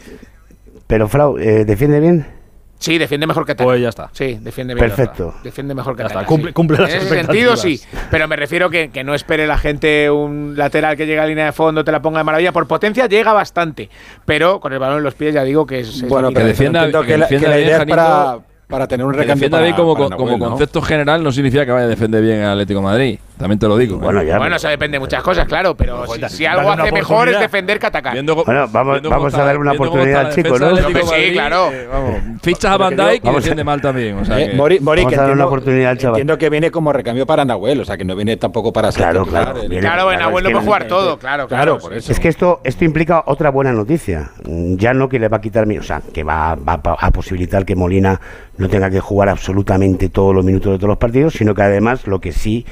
Pero, 0.88 1.08
Frau, 1.08 1.38
eh, 1.38 1.66
¿defiende 1.66 2.00
bien? 2.00 2.37
Sí, 2.80 2.98
defiende 2.98 3.26
mejor 3.26 3.46
que 3.46 3.54
Atala. 3.54 3.70
Pues 3.70 3.82
ya 3.82 3.90
está. 3.90 4.10
Sí, 4.12 4.38
defiende 4.42 4.76
bien. 4.76 4.88
Perfecto. 4.88 5.34
Defiende 5.44 5.74
mejor 5.74 5.96
que 5.96 6.04
Atala. 6.04 6.26
Cumple, 6.26 6.54
cumple 6.54 6.78
las 6.78 6.92
En 6.92 7.02
ese 7.02 7.10
sentido, 7.10 7.58
sí. 7.58 7.82
Pero 8.12 8.28
me 8.28 8.36
refiero 8.36 8.70
que, 8.70 8.90
que 8.90 9.04
no 9.04 9.16
espere 9.16 9.48
la 9.48 9.58
gente 9.58 10.10
un 10.12 10.54
lateral 10.56 10.96
que 10.96 11.06
llega 11.06 11.24
a 11.24 11.28
línea 11.28 11.46
de 11.46 11.52
fondo, 11.52 11.84
te 11.84 11.92
la 11.92 12.02
ponga 12.02 12.20
de 12.20 12.24
maravilla. 12.24 12.52
Por 12.52 12.68
potencia 12.68 13.08
llega 13.08 13.34
bastante. 13.34 13.90
Pero 14.26 14.60
con 14.60 14.74
el 14.74 14.80
balón 14.80 15.00
en 15.00 15.04
los 15.04 15.16
pies 15.16 15.34
ya 15.34 15.44
digo 15.44 15.66
que 15.66 15.80
es. 15.80 16.08
bueno, 16.08 16.32
que 16.32 16.44
defienda, 16.44 16.86
que, 17.04 17.18
la, 17.18 17.28
que 17.28 17.40
la 17.40 17.60
idea 17.60 17.78
es 17.80 17.86
para 17.86 18.40
para 18.68 18.88
tener 18.88 19.06
un 19.06 19.14
recambio. 19.14 19.50
Para, 19.50 19.64
bien 19.64 19.76
como, 19.76 19.96
como 19.96 20.40
concepto 20.40 20.82
general 20.82 21.24
no 21.24 21.32
significa 21.32 21.66
que 21.66 21.72
vaya 21.72 21.86
a 21.86 21.90
defender 21.90 22.22
bien 22.22 22.42
al 22.42 22.52
Atlético 22.52 22.80
de 22.80 22.86
Madrid. 22.86 23.20
También 23.38 23.60
te 23.60 23.68
lo 23.68 23.78
digo. 23.78 23.98
Bueno, 23.98 24.24
ya, 24.24 24.38
bueno 24.38 24.56
eso 24.56 24.68
depende 24.68 24.96
de 24.96 25.00
muchas 25.00 25.22
cosas, 25.22 25.46
claro, 25.48 25.76
pero 25.76 26.06
si, 26.28 26.46
algo 26.46 26.72
hace 26.72 26.92
mejor 26.92 27.30
es 27.30 27.40
defender 27.40 27.80
que 27.80 27.86
atacar. 27.86 28.16
bueno, 28.24 28.68
vamos, 28.72 29.02
vamos 29.04 29.34
a 29.34 29.44
darle 29.44 29.60
una 29.60 29.74
oportunidad 29.74 30.28
al 30.28 30.34
chico, 30.34 30.58
¿no? 30.58 30.76
sí, 30.76 31.32
claro. 31.34 31.70
Eh, 31.72 32.22
fichas 32.42 32.72
a 32.72 32.78
Van 32.78 32.96
Dijk 32.96 33.24
y 33.24 33.30
defiende 33.30 33.64
mal 33.64 33.82
también. 33.82 34.18
O 34.18 34.26
sea 34.26 34.40
eh, 34.40 34.54
Mori, 34.56 34.80
Mori, 34.80 35.04
vamos 35.04 35.18
a 35.18 35.22
darle 35.22 35.34
una 35.36 35.46
oportunidad 35.46 35.92
al 35.92 35.98
chaval. 35.98 36.16
Entiendo 36.16 36.38
que 36.38 36.50
viene 36.50 36.72
como 36.72 36.92
recambio 36.92 37.26
para 37.26 37.46
Nahuel, 37.46 37.82
o 37.82 37.86
sea 37.86 37.98
que 37.98 38.06
no 38.06 38.16
viene 38.16 38.38
tampoco 38.38 38.74
para 38.74 38.92
ser 38.92 39.04
Claro, 39.04 39.26
claro. 39.26 39.54
Claro, 39.80 40.12
en 40.12 40.20
Nahuel 40.20 40.44
no 40.44 40.52
puede 40.52 40.66
jugar 40.66 40.88
todo, 40.88 41.18
claro, 41.20 41.48
claro. 41.48 41.80
Es 41.92 42.20
que 42.20 42.28
esto 42.28 42.62
esto 42.64 42.86
implica 42.86 43.24
otra 43.26 43.50
buena 43.50 43.72
noticia. 43.72 44.32
Ya 44.46 44.94
no 44.94 45.10
que 45.10 45.20
le 45.20 45.28
va 45.28 45.38
a 45.38 45.42
quitar, 45.42 45.68
o 45.68 45.84
sea, 45.84 46.02
que 46.14 46.24
va 46.24 46.54
a 46.54 47.12
posibilitar 47.12 47.66
que 47.66 47.76
Molina 47.76 48.20
no 48.58 48.70
tenga 48.70 48.90
que 48.90 49.00
jugar 49.00 49.30
absolutamente 49.30 50.10
todos 50.10 50.34
los 50.34 50.44
minutos 50.44 50.72
de 50.72 50.78
todos 50.78 50.90
los 50.90 50.98
partidos, 50.98 51.34
sino 51.34 51.54
que 51.54 51.62
además 51.62 52.08
lo 52.08 52.20
que 52.20 52.32
sí 52.32 52.66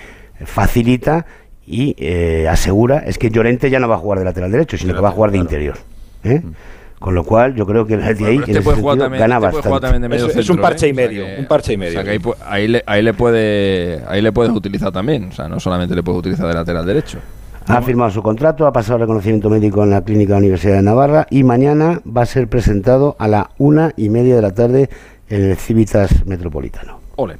facilita 0.44 1.26
y 1.68 1.96
eh, 1.98 2.48
asegura 2.48 3.00
es 3.00 3.18
que 3.18 3.30
Llorente 3.30 3.70
ya 3.70 3.80
no 3.80 3.88
va 3.88 3.96
a 3.96 4.00
jugar 4.00 4.20
de 4.20 4.26
lateral 4.26 4.52
derecho, 4.52 4.78
sino 4.78 4.94
que 4.94 5.02
va 5.02 5.10
a 5.10 5.12
jugar 5.12 5.32
de 5.32 5.38
interior. 5.38 5.78
¿eh? 6.24 6.42
mm. 6.44 6.52
Con 7.00 7.14
lo 7.14 7.24
cual, 7.24 7.54
yo 7.56 7.68
creo 7.68 7.86
que 7.86 7.96
el 7.96 8.18
de 8.18 8.26
ahí 8.26 8.38
este 8.48 8.62
gana 8.62 9.38
este 9.48 9.70
bastante. 9.70 10.40
es, 10.40 10.50
un 10.50 10.58
parche 10.58 10.88
y 10.88 10.94
medio, 10.94 11.26
un 11.38 11.46
parche 11.46 11.74
y 11.74 11.78
medio. 11.78 12.00
ahí, 12.46 12.68
le, 12.68 12.84
ahí, 12.86 13.04
le, 13.04 13.14
puede, 13.14 14.02
ahí 14.08 14.22
le 14.22 14.32
puedes 14.32 14.52
utilizar 14.54 14.92
también, 14.92 15.26
o 15.26 15.32
sea, 15.32 15.50
no 15.50 15.60
solamente 15.60 15.94
le 15.94 16.04
puedes 16.04 16.20
utilizar 16.20 16.48
de 16.48 16.54
lateral 16.54 16.86
derecho. 16.86 17.20
Ha 17.68 17.82
firmado 17.82 18.12
su 18.12 18.24
contrato, 18.24 18.66
ha 18.66 18.72
pasado 18.72 18.96
el 18.96 19.02
reconocimiento 19.02 19.50
médico 19.50 19.84
en 19.84 19.90
la 19.90 20.02
Clínica 20.02 20.30
de 20.30 20.34
la 20.34 20.40
Universidad 20.40 20.76
de 20.76 20.84
Navarra 20.84 21.28
y 21.30 21.44
mañana 21.44 22.00
va 22.06 22.22
a 22.22 22.26
ser 22.26 22.48
presentado 22.48 23.16
a 23.20 23.28
la 23.28 23.50
una 23.58 23.92
y 23.98 24.10
media 24.10 24.36
de 24.36 24.42
la 24.42 24.54
tarde 24.54 24.90
en 25.30 25.52
el 25.52 25.58
Civitas 25.58 26.26
Metropolitano. 26.26 27.00
Ole. 27.18 27.38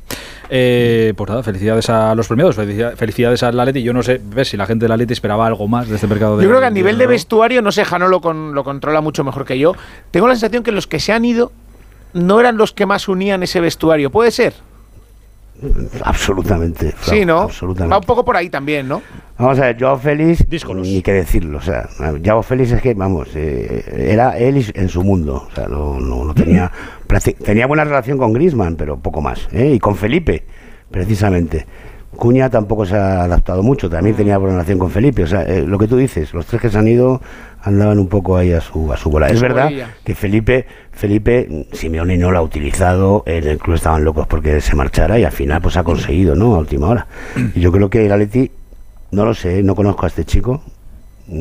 Eh, 0.50 1.14
pues 1.16 1.30
nada, 1.30 1.44
felicidades 1.44 1.90
a 1.90 2.14
los 2.16 2.28
premiados, 2.28 2.56
felicidades 2.56 3.44
al 3.44 3.60
Atleti. 3.60 3.84
Yo 3.84 3.94
no 3.94 4.04
sé, 4.04 4.22
ver 4.24 4.46
si 4.46 4.58
la 4.58 4.66
gente 4.66 4.86
del 4.86 4.92
Atleti 4.92 5.14
esperaba 5.14 5.48
algo 5.48 5.68
más 5.68 5.88
de 5.88 5.96
este 5.96 6.08
mercado 6.08 6.38
de 6.38 6.44
Yo 6.44 6.50
creo 6.50 6.60
que 6.60 6.68
a 6.68 6.72
nivel 6.72 6.98
de 6.98 7.08
vestuario, 7.08 7.62
no 7.62 7.72
sé, 7.72 7.86
Jano 7.86 8.08
lo, 8.08 8.20
lo 8.20 8.64
controla 8.64 9.02
mucho 9.02 9.24
mejor 9.24 9.46
que 9.46 9.58
yo. 9.58 9.74
Tengo 10.12 10.28
la 10.28 10.36
sensación 10.36 10.64
que 10.64 10.72
los 10.72 10.88
que 10.88 11.00
se 11.00 11.14
han 11.14 11.26
ido 11.26 11.52
no 12.14 12.40
eran 12.40 12.58
los 12.58 12.74
que 12.74 12.86
más 12.86 13.08
unían 13.08 13.44
ese 13.44 13.60
vestuario. 13.60 14.10
¿Puede 14.10 14.32
ser? 14.32 14.54
Absolutamente. 16.04 16.94
Sí, 17.02 17.26
¿no? 17.26 17.48
Va 17.90 17.98
un 17.98 18.04
poco 18.04 18.26
por 18.26 18.36
ahí 18.36 18.50
también, 18.50 18.88
¿no? 18.88 19.02
Vamos 19.38 19.60
a 19.60 19.68
ver, 19.68 19.78
Joao 19.80 19.98
Félix, 19.98 20.46
ni 20.76 21.02
que 21.02 21.14
decirlo. 21.14 21.58
O 21.58 21.62
sea, 21.62 21.90
Joao 22.24 22.44
Félix 22.44 22.72
es 22.72 22.82
que, 22.82 22.94
vamos, 22.94 23.30
eh, 23.36 24.08
era 24.12 24.38
él 24.38 24.66
en 24.74 24.90
su 24.90 25.04
mundo. 25.04 25.48
O 25.50 25.56
sea, 25.56 25.68
no, 25.68 26.00
no, 26.00 26.34
tenía. 26.34 26.72
tenía 27.44 27.68
buena 27.68 27.84
relación 27.84 28.18
con 28.18 28.34
Grisman, 28.34 28.76
pero 28.76 28.98
poco 29.00 29.22
más. 29.22 29.48
¿eh? 29.52 29.74
Y 29.76 29.80
con 29.80 29.96
Felipe, 29.96 30.46
precisamente. 30.92 31.66
Cuña 32.16 32.50
tampoco 32.50 32.86
se 32.86 32.96
ha 32.96 33.24
adaptado 33.24 33.64
mucho, 33.64 33.90
también 33.90 34.16
tenía 34.16 34.38
buena 34.38 34.56
relación 34.56 34.80
con 34.80 34.92
Felipe. 34.92 35.24
O 35.24 35.28
sea, 35.28 35.44
eh, 35.44 35.66
lo 35.66 35.78
que 35.78 35.88
tú 35.88 35.98
dices, 35.98 36.34
los 36.34 36.46
tres 36.46 36.62
que 36.62 36.70
se 36.70 36.78
han 36.78 36.88
ido 36.88 37.22
andaban 37.62 37.98
un 37.98 38.08
poco 38.08 38.38
ahí 38.38 38.54
a 38.54 38.62
su, 38.62 38.92
a 38.94 38.98
su 38.98 39.10
bola. 39.10 39.28
Es 39.28 39.42
verdad 39.42 39.72
que 40.04 40.16
Felipe, 40.16 40.68
Felipe, 40.92 41.68
Simeone 41.72 42.18
no 42.18 42.32
lo 42.32 42.38
ha 42.38 42.42
utilizado, 42.42 43.24
en 43.26 43.48
el 43.48 43.58
club 43.58 43.76
estaban 43.76 44.04
locos 44.04 44.28
porque 44.28 44.62
se 44.62 44.76
marchara 44.76 45.18
y 45.20 45.24
al 45.24 45.32
final 45.32 45.62
pues 45.62 45.76
ha 45.78 45.84
conseguido, 45.84 46.36
¿no? 46.36 46.56
A 46.56 46.60
última 46.60 46.88
hora. 46.88 47.08
Y 47.56 47.60
yo 47.60 47.72
creo 47.72 47.90
que 47.90 48.06
el 48.06 48.12
Atleti, 48.12 48.52
no 49.12 49.26
lo 49.26 49.34
sé, 49.34 49.64
no 49.64 49.76
conozco 49.76 50.06
a 50.06 50.10
este 50.10 50.26
chico, 50.26 50.62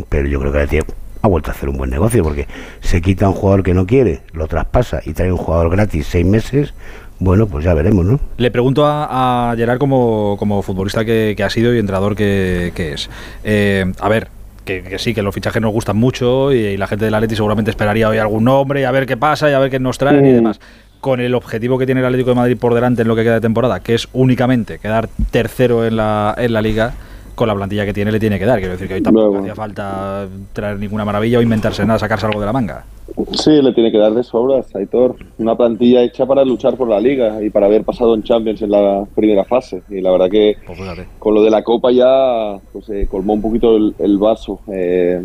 pero 0.08 0.26
yo 0.26 0.40
creo 0.40 0.52
que 0.52 0.58
el 0.58 0.64
Atleti 0.64 0.92
ha 1.24 1.28
vuelto 1.28 1.50
a 1.50 1.54
hacer 1.54 1.70
un 1.70 1.78
buen 1.78 1.90
negocio 1.90 2.22
porque 2.22 2.46
se 2.80 3.00
quita 3.00 3.24
a 3.26 3.28
un 3.30 3.34
jugador 3.34 3.62
que 3.62 3.72
no 3.72 3.86
quiere, 3.86 4.20
lo 4.32 4.46
traspasa 4.46 5.00
y 5.04 5.14
trae 5.14 5.32
un 5.32 5.38
jugador 5.38 5.70
gratis 5.70 6.06
seis 6.06 6.26
meses, 6.26 6.74
bueno, 7.18 7.46
pues 7.46 7.64
ya 7.64 7.74
veremos, 7.74 8.04
¿no? 8.04 8.20
Le 8.36 8.50
pregunto 8.50 8.84
a, 8.86 9.54
Gerard 9.56 9.78
como, 9.78 10.36
como 10.38 10.62
futbolista 10.62 11.04
que, 11.04 11.36
ha 11.44 11.50
sido 11.50 11.74
y 11.74 11.78
entrenador 11.78 12.16
que, 12.16 12.72
es. 12.76 13.08
Eh, 13.44 13.84
a 14.00 14.08
ver, 14.08 14.28
que, 14.64 14.98
sí, 14.98 15.14
que 15.14 15.22
los 15.22 15.34
fichajes 15.34 15.62
nos 15.62 15.72
gustan 15.72 15.96
mucho 15.96 16.52
y, 16.52 16.76
la 16.76 16.86
gente 16.86 17.04
del 17.04 17.14
Atleti 17.14 17.36
seguramente 17.36 17.70
esperaría 17.70 18.08
hoy 18.08 18.18
algún 18.18 18.44
nombre 18.44 18.80
y 18.80 18.84
a 18.84 18.90
ver 18.90 19.06
qué 19.06 19.16
pasa 19.16 19.48
y 19.48 19.52
a 19.52 19.58
ver 19.58 19.70
qué 19.70 19.78
nos 19.78 19.98
traen 19.98 20.26
y 20.26 20.30
mm. 20.30 20.34
demás. 20.34 20.60
Con 21.00 21.20
el 21.20 21.34
objetivo 21.34 21.78
que 21.78 21.86
tiene 21.86 22.00
el 22.00 22.06
Atlético 22.06 22.30
de 22.30 22.36
Madrid 22.36 22.56
por 22.56 22.74
delante 22.74 23.02
en 23.02 23.08
lo 23.08 23.14
que 23.16 23.22
queda 23.22 23.34
de 23.34 23.40
temporada, 23.42 23.80
que 23.80 23.94
es 23.94 24.08
únicamente 24.12 24.78
quedar 24.78 25.08
tercero 25.30 25.86
en 25.86 25.96
la, 25.96 26.34
en 26.38 26.52
la 26.52 26.62
liga, 26.62 26.94
con 27.34 27.48
la 27.48 27.54
plantilla 27.54 27.84
que 27.84 27.92
tiene 27.92 28.10
le 28.10 28.20
tiene 28.20 28.38
que 28.38 28.46
dar. 28.46 28.58
Quiero 28.58 28.72
decir 28.72 28.88
que 28.88 28.94
hoy 28.94 29.02
tampoco 29.02 29.38
hacía 29.38 29.54
falta 29.54 30.26
traer 30.52 30.78
ninguna 30.78 31.04
maravilla 31.04 31.38
o 31.38 31.42
inventarse 31.42 31.84
nada, 31.84 31.98
sacarse 31.98 32.26
algo 32.26 32.40
de 32.40 32.46
la 32.46 32.52
manga. 32.52 32.84
Sí, 33.32 33.50
le 33.62 33.72
tiene 33.72 33.92
que 33.92 33.98
dar 33.98 34.14
de 34.14 34.22
sobras, 34.22 34.74
Aitor. 34.74 35.16
Una 35.38 35.56
plantilla 35.56 36.02
hecha 36.02 36.24
para 36.24 36.44
luchar 36.44 36.76
por 36.76 36.88
la 36.88 36.98
liga 36.98 37.42
y 37.42 37.50
para 37.50 37.66
haber 37.66 37.84
pasado 37.84 38.14
en 38.14 38.22
Champions 38.22 38.62
en 38.62 38.70
la 38.70 39.06
primera 39.14 39.44
fase. 39.44 39.82
Y 39.90 40.00
la 40.00 40.10
verdad 40.10 40.30
que 40.30 40.56
pues 40.66 40.78
con 41.18 41.34
lo 41.34 41.42
de 41.42 41.50
la 41.50 41.62
Copa 41.62 41.92
ya 41.92 42.58
pues, 42.72 42.88
eh, 42.88 43.06
colmó 43.10 43.34
un 43.34 43.42
poquito 43.42 43.76
el, 43.76 44.18
vaso. 44.18 44.60
Eh, 44.72 45.22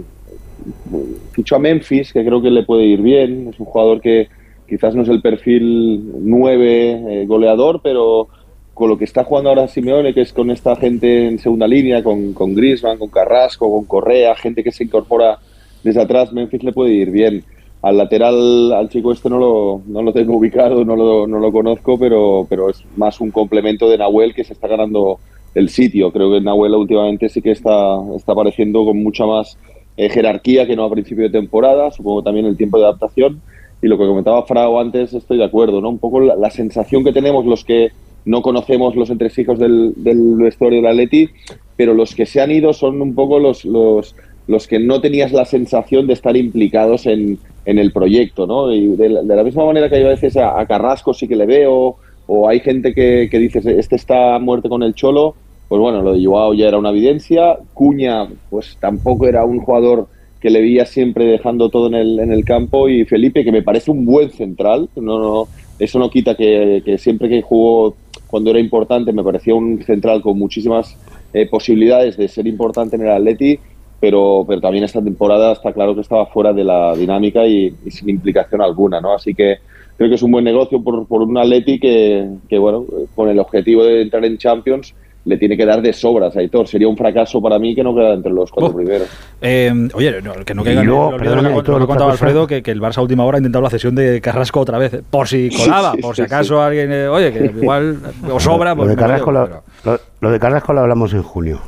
fichó 1.32 1.56
a 1.56 1.60
Memphis, 1.60 2.12
que 2.12 2.26
creo 2.26 2.42
que 2.42 2.52
le 2.52 2.64
puede 2.64 2.84
ir 2.84 3.02
bien. 3.02 3.48
Es 3.50 3.60
un 3.60 3.66
jugador 3.66 4.02
que 4.02 4.28
quizás 4.68 4.94
no 4.94 5.04
es 5.04 5.10
el 5.10 5.22
perfil 5.22 6.12
9 6.20 7.22
eh, 7.22 7.26
goleador, 7.26 7.80
pero 7.82 8.28
con 8.74 8.90
lo 8.90 8.98
que 8.98 9.06
está 9.06 9.24
jugando 9.24 9.50
ahora 9.50 9.68
Simeone, 9.68 10.14
que 10.14 10.22
es 10.22 10.34
con 10.34 10.52
esta 10.52 10.76
gente 10.76 11.28
en 11.28 11.40
segunda 11.40 11.68
línea, 11.68 12.04
con, 12.04 12.34
con 12.34 12.54
Griezmann, 12.56 12.98
con 12.98 13.10
Carrasco, 13.10 13.72
con 13.72 13.86
Correa, 13.86 14.36
gente 14.36 14.64
que 14.64 14.72
se 14.72 14.84
incorpora 14.84 15.40
desde 15.84 16.02
atrás, 16.02 16.32
Memphis 16.34 16.64
le 16.64 16.74
puede 16.74 16.94
ir 16.94 17.10
bien. 17.10 17.44
Al 17.82 17.98
lateral, 17.98 18.74
al 18.74 18.90
chico 18.90 19.12
este 19.12 19.30
no 19.30 19.38
lo, 19.38 19.82
no 19.88 20.02
lo 20.02 20.14
tengo 20.14 20.36
ubicado, 20.38 20.84
no 20.84 20.96
lo, 20.96 21.28
no 21.28 21.40
lo 21.40 21.52
conozco, 21.52 21.98
pero, 21.98 22.46
pero 22.50 22.70
es 22.70 22.84
más 22.98 23.22
un 23.22 23.32
complemento 23.32 23.90
de 23.90 23.98
Nahuel 23.98 24.34
que 24.34 24.44
se 24.44 24.54
está 24.54 24.68
ganando 24.68 25.20
el 25.56 25.70
sitio. 25.70 26.12
Creo 26.12 26.32
que 26.32 26.42
Nahuel 26.42 26.76
últimamente 26.76 27.30
sí 27.30 27.42
que 27.42 27.52
está, 27.52 27.98
está 28.16 28.34
apareciendo 28.34 28.86
con 28.86 29.02
mucha 29.02 29.26
más 29.26 29.58
eh, 29.98 30.10
jerarquía 30.10 30.68
que 30.68 30.76
no 30.76 30.84
a 30.84 30.92
principio 30.92 31.26
de 31.26 31.30
temporada, 31.30 31.92
supongo 31.92 32.24
también 32.24 32.46
el 32.46 32.58
tiempo 32.58 32.78
de 32.78 32.86
adaptación. 32.86 33.42
Y 33.82 33.88
lo 33.88 33.98
que 33.98 34.06
comentaba 34.06 34.46
Frao 34.46 34.80
antes, 34.80 35.14
estoy 35.14 35.38
de 35.38 35.46
acuerdo, 35.46 35.80
¿no? 35.80 35.90
Un 35.90 36.00
poco 36.00 36.20
la 36.20 36.50
sensación 36.50 37.06
que 37.06 37.14
tenemos 37.14 37.46
los 37.46 37.64
que 37.64 37.92
no 38.26 38.42
conocemos 38.42 38.96
los 38.96 39.10
entresijos 39.10 39.60
del, 39.60 39.94
del 39.96 40.36
vestuario 40.36 40.82
del 40.82 40.92
Atleti, 40.92 41.30
pero 41.76 41.94
los 41.94 42.14
que 42.14 42.26
se 42.26 42.42
han 42.42 42.52
ido 42.52 42.74
son 42.74 43.02
un 43.02 43.16
poco 43.16 43.40
los, 43.40 43.66
los, 43.66 44.16
los 44.50 44.68
que 44.68 44.80
no 44.80 45.00
tenías 45.00 45.32
la 45.32 45.46
sensación 45.46 46.08
de 46.08 46.14
estar 46.14 46.36
implicados 46.36 47.06
en, 47.06 47.38
en 47.66 47.78
el 47.78 47.92
proyecto, 47.92 48.48
¿no? 48.48 48.74
Y 48.74 48.96
de, 48.96 49.08
la 49.08 49.44
misma 49.44 49.64
manera 49.64 49.90
que 49.90 49.98
hay 49.98 50.04
a 50.04 50.08
veces 50.08 50.36
a, 50.38 50.66
Carrasco 50.66 51.14
sí 51.14 51.28
que 51.28 51.36
le 51.36 51.46
veo, 51.46 51.98
o 52.26 52.50
hay 52.50 52.60
gente 52.60 52.96
que, 52.96 53.28
que 53.30 53.38
dice, 53.38 53.60
este 53.78 53.96
está 53.96 54.40
muerto 54.40 54.68
con 54.68 54.82
el 54.82 54.96
Cholo, 54.96 55.36
pues 55.68 55.80
bueno, 55.80 56.02
lo 56.02 56.14
de 56.14 56.26
Joao 56.26 56.56
ya 56.56 56.68
era 56.68 56.80
una 56.80 56.90
evidencia, 56.90 57.60
Cuña 57.76 58.28
pues 58.50 58.76
tampoco 58.80 59.28
era 59.28 59.46
un 59.46 59.60
jugador 59.60 60.08
que 60.42 60.50
le 60.50 60.62
veía 60.62 60.88
siempre 60.88 61.26
dejando 61.26 61.70
todo 61.70 61.86
en 61.86 61.94
el, 61.94 62.20
en 62.20 62.32
el 62.32 62.44
campo, 62.44 62.90
y 62.90 63.06
Felipe, 63.06 63.44
que 63.44 63.52
me 63.52 63.62
parece 63.62 63.92
un 63.92 64.04
buen 64.04 64.32
central, 64.32 64.90
no, 64.96 65.20
no, 65.20 65.48
eso 65.78 66.00
no 66.00 66.10
quita 66.10 66.34
que, 66.34 66.82
que 66.84 66.98
siempre 66.98 67.30
que 67.30 67.44
jugó 67.44 67.94
cuando 68.26 68.50
era 68.50 68.60
importante, 68.60 69.14
me 69.14 69.24
parecía 69.24 69.54
un 69.54 69.84
central 69.84 70.24
con 70.24 70.40
muchísimas 70.40 70.98
eh, 71.34 71.46
posibilidades 71.46 72.18
de 72.18 72.28
ser 72.28 72.48
importante 72.48 72.96
en 72.96 73.04
el 73.04 73.10
Atleti, 73.10 73.60
pero, 74.00 74.46
pero 74.48 74.62
también 74.62 74.84
esta 74.84 75.02
temporada 75.02 75.54
está 75.54 75.74
claro 75.74 75.96
que 75.96 76.02
estaba 76.02 76.26
fuera 76.28 76.54
de 76.54 76.64
la 76.64 76.96
dinámica 76.96 77.46
y, 77.46 77.74
sin 77.90 78.10
implicación 78.10 78.62
alguna, 78.62 79.02
¿no? 79.02 79.14
Así 79.14 79.34
que 79.34 79.58
creo 79.98 80.10
que 80.10 80.16
es 80.16 80.24
un 80.24 80.32
buen 80.32 80.46
negocio 80.46 80.82
por, 80.82 81.06
por 81.08 81.22
un 81.22 81.38
Atleti 81.38 81.80
que, 81.80 82.30
que, 82.48 82.58
bueno, 82.58 82.86
con 83.16 83.30
el 83.30 83.40
objetivo 83.40 83.84
de 83.84 84.02
entrar 84.02 84.24
en 84.26 84.38
Champions, 84.38 84.94
le 85.26 85.38
tiene 85.38 85.58
que 85.58 85.66
dar 85.66 85.82
de 85.82 85.94
sobras 85.94 86.36
a 86.36 86.40
Aitor. 86.40 86.68
Sería 86.68 86.88
un 86.88 86.98
fracaso 86.98 87.42
para 87.42 87.60
mí 87.60 87.76
que 87.76 87.84
no 87.84 87.94
quedara 87.94 88.14
entre 88.14 88.32
los 88.32 88.52
cuatro 88.52 88.76
primeros. 88.76 89.08
Eh, 89.42 89.72
oye, 89.94 90.22
que 90.46 90.54
no 90.54 90.64
caiga 90.64 90.84
lo, 90.84 91.18
lo, 91.18 91.88
contaba 91.88 92.12
Alfredo, 92.12 92.48
que, 92.48 92.64
el 92.66 92.82
Barça 92.82 92.98
a 92.98 93.02
última 93.02 93.26
hora 93.26 93.38
ha 93.38 93.40
intentado 93.40 93.64
la 93.64 93.70
cesión 93.70 93.96
de 93.96 94.22
Carrasco 94.22 94.60
otra 94.60 94.78
vez, 94.78 95.02
por 95.10 95.28
si 95.28 95.50
colaba, 95.50 95.94
por 96.02 96.16
si 96.16 96.22
acaso 96.24 96.62
alguien, 96.62 96.92
eh, 96.92 97.08
oye, 97.08 97.32
que 97.32 97.46
igual 97.46 98.00
os 98.32 98.44
sobra. 98.44 98.76
Pues 98.76 98.88
lo, 98.88 98.96
de 98.96 99.00
Carrasco 99.00 99.32
lo, 99.32 100.32
de 100.32 100.40
Carrasco 100.40 100.74
lo 100.74 100.82
hablamos 100.82 101.14
en 101.14 101.24
junio. 101.24 101.60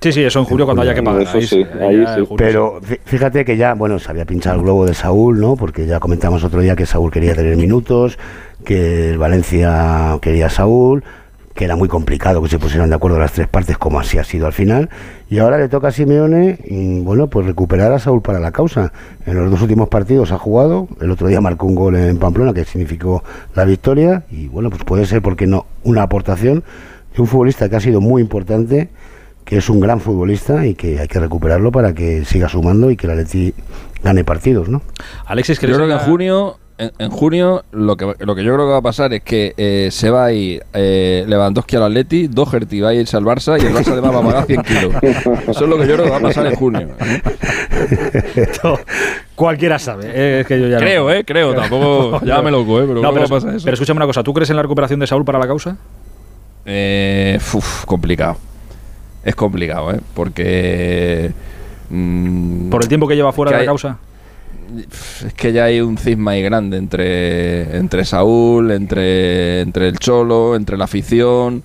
Sí, 0.00 0.12
sí, 0.12 0.22
eso 0.22 0.38
en 0.38 0.44
julio 0.44 0.64
cuando 0.64 0.82
haya 0.82 0.94
que 0.94 1.02
pagar. 1.02 1.26
Pero 2.36 2.80
fíjate 3.04 3.44
que 3.44 3.56
ya, 3.56 3.74
bueno, 3.74 3.98
se 3.98 4.10
había 4.10 4.24
pinchado 4.24 4.56
el 4.56 4.62
globo 4.62 4.86
de 4.86 4.94
Saúl, 4.94 5.40
¿no? 5.40 5.56
Porque 5.56 5.86
ya 5.86 5.98
comentamos 5.98 6.44
otro 6.44 6.60
día 6.60 6.76
que 6.76 6.86
Saúl 6.86 7.10
quería 7.10 7.34
tener 7.34 7.56
minutos, 7.56 8.18
que 8.64 9.10
el 9.10 9.18
Valencia 9.18 10.18
quería 10.22 10.46
a 10.46 10.50
Saúl, 10.50 11.02
que 11.52 11.64
era 11.64 11.74
muy 11.74 11.88
complicado 11.88 12.40
que 12.40 12.48
se 12.48 12.60
pusieran 12.60 12.88
de 12.88 12.94
acuerdo 12.94 13.18
las 13.18 13.32
tres 13.32 13.48
partes, 13.48 13.76
como 13.76 13.98
así 13.98 14.16
ha 14.18 14.22
sido 14.22 14.46
al 14.46 14.52
final. 14.52 14.88
Y 15.28 15.38
ahora 15.38 15.58
le 15.58 15.68
toca 15.68 15.88
a 15.88 15.90
Simeone, 15.90 16.60
y, 16.64 17.00
bueno, 17.00 17.26
pues 17.26 17.46
recuperar 17.46 17.90
a 17.90 17.98
Saúl 17.98 18.22
para 18.22 18.38
la 18.38 18.52
causa. 18.52 18.92
En 19.26 19.34
los 19.34 19.50
dos 19.50 19.62
últimos 19.62 19.88
partidos 19.88 20.30
ha 20.30 20.38
jugado, 20.38 20.86
el 21.00 21.10
otro 21.10 21.26
día 21.26 21.40
marcó 21.40 21.66
un 21.66 21.74
gol 21.74 21.96
en 21.96 22.18
Pamplona 22.18 22.54
que 22.54 22.64
significó 22.64 23.24
la 23.56 23.64
victoria, 23.64 24.22
y 24.30 24.46
bueno, 24.46 24.70
pues 24.70 24.84
puede 24.84 25.06
ser, 25.06 25.20
porque 25.22 25.48
no?, 25.48 25.66
una 25.82 26.02
aportación 26.02 26.62
de 27.16 27.22
un 27.22 27.26
futbolista 27.26 27.68
que 27.68 27.74
ha 27.74 27.80
sido 27.80 28.00
muy 28.00 28.22
importante 28.22 28.90
que 29.48 29.56
es 29.56 29.70
un 29.70 29.80
gran 29.80 29.98
futbolista 29.98 30.66
y 30.66 30.74
que 30.74 31.00
hay 31.00 31.08
que 31.08 31.18
recuperarlo 31.18 31.72
para 31.72 31.94
que 31.94 32.26
siga 32.26 32.50
sumando 32.50 32.90
y 32.90 32.98
que 32.98 33.06
la 33.06 33.14
Leti 33.14 33.54
gane 34.04 34.22
partidos, 34.22 34.68
¿no? 34.68 34.82
Alexis, 35.24 35.58
creo 35.58 35.78
que 35.78 35.90
en 35.90 35.98
junio 36.00 36.58
en, 36.76 37.10
junio 37.10 37.64
lo 37.72 37.96
que, 37.96 38.14
lo 38.18 38.34
que 38.34 38.44
yo 38.44 38.52
creo 38.52 38.66
que 38.66 38.72
va 38.72 38.76
a 38.76 38.82
pasar 38.82 39.14
es 39.14 39.22
que 39.22 39.54
eh, 39.56 39.88
se 39.90 40.10
va 40.10 40.26
a 40.26 40.32
ir 40.32 40.62
eh, 40.74 41.24
Lewandowski 41.26 41.76
al 41.76 41.84
Atleti, 41.84 42.28
Doherty 42.28 42.80
va 42.82 42.90
a 42.90 42.94
irse 42.94 43.16
al 43.16 43.24
Barça 43.24 43.58
y 43.58 43.64
el 43.64 43.74
Barça 43.74 43.92
además 43.92 44.16
va 44.16 44.18
a 44.18 44.22
pagar 44.22 44.44
100 44.44 44.62
kilos. 44.62 44.94
Eso 45.48 45.64
es 45.64 45.68
lo 45.68 45.78
que 45.78 45.88
yo 45.88 45.94
creo 45.94 46.04
que 46.04 46.10
va 46.10 46.18
a 46.18 46.20
pasar 46.20 46.46
en 46.46 46.54
junio. 46.54 46.90
cualquiera 49.34 49.78
sabe. 49.78 50.10
Eh, 50.12 50.44
que 50.46 50.60
yo 50.60 50.68
ya 50.68 50.76
creo, 50.76 51.10
eh, 51.10 51.24
creo. 51.24 51.54
Tampoco, 51.54 52.22
ya 52.22 52.42
me 52.42 52.50
loco, 52.50 52.82
eh, 52.82 52.84
pero, 52.86 53.00
no, 53.00 53.14
pero, 53.14 53.28
pasa 53.28 53.56
eso. 53.56 53.64
pero 53.64 53.72
escúchame 53.72 53.96
una 53.96 54.06
cosa. 54.06 54.22
¿Tú 54.22 54.34
crees 54.34 54.50
en 54.50 54.56
la 54.56 54.62
recuperación 54.62 55.00
de 55.00 55.06
Saúl 55.06 55.24
para 55.24 55.38
la 55.38 55.46
causa? 55.46 55.78
Eh, 56.66 57.38
uf, 57.54 57.86
complicado. 57.86 58.36
Es 59.28 59.34
complicado, 59.34 59.92
¿eh? 59.92 60.00
Porque... 60.14 61.30
Mm, 61.90 62.70
¿Por 62.70 62.82
el 62.82 62.88
tiempo 62.88 63.06
que 63.06 63.14
lleva 63.14 63.30
fuera 63.30 63.52
de 63.52 63.58
la 63.58 63.64
causa? 63.66 63.98
es 65.26 65.34
que 65.34 65.52
ya 65.52 65.64
hay 65.64 65.80
un 65.80 65.96
cisma 65.98 66.32
ahí 66.32 66.42
grande 66.42 66.76
entre, 66.76 67.76
entre 67.76 68.04
Saúl, 68.04 68.70
entre, 68.70 69.60
entre 69.60 69.88
el 69.88 69.98
Cholo, 69.98 70.56
entre 70.56 70.78
la 70.78 70.84
afición. 70.84 71.62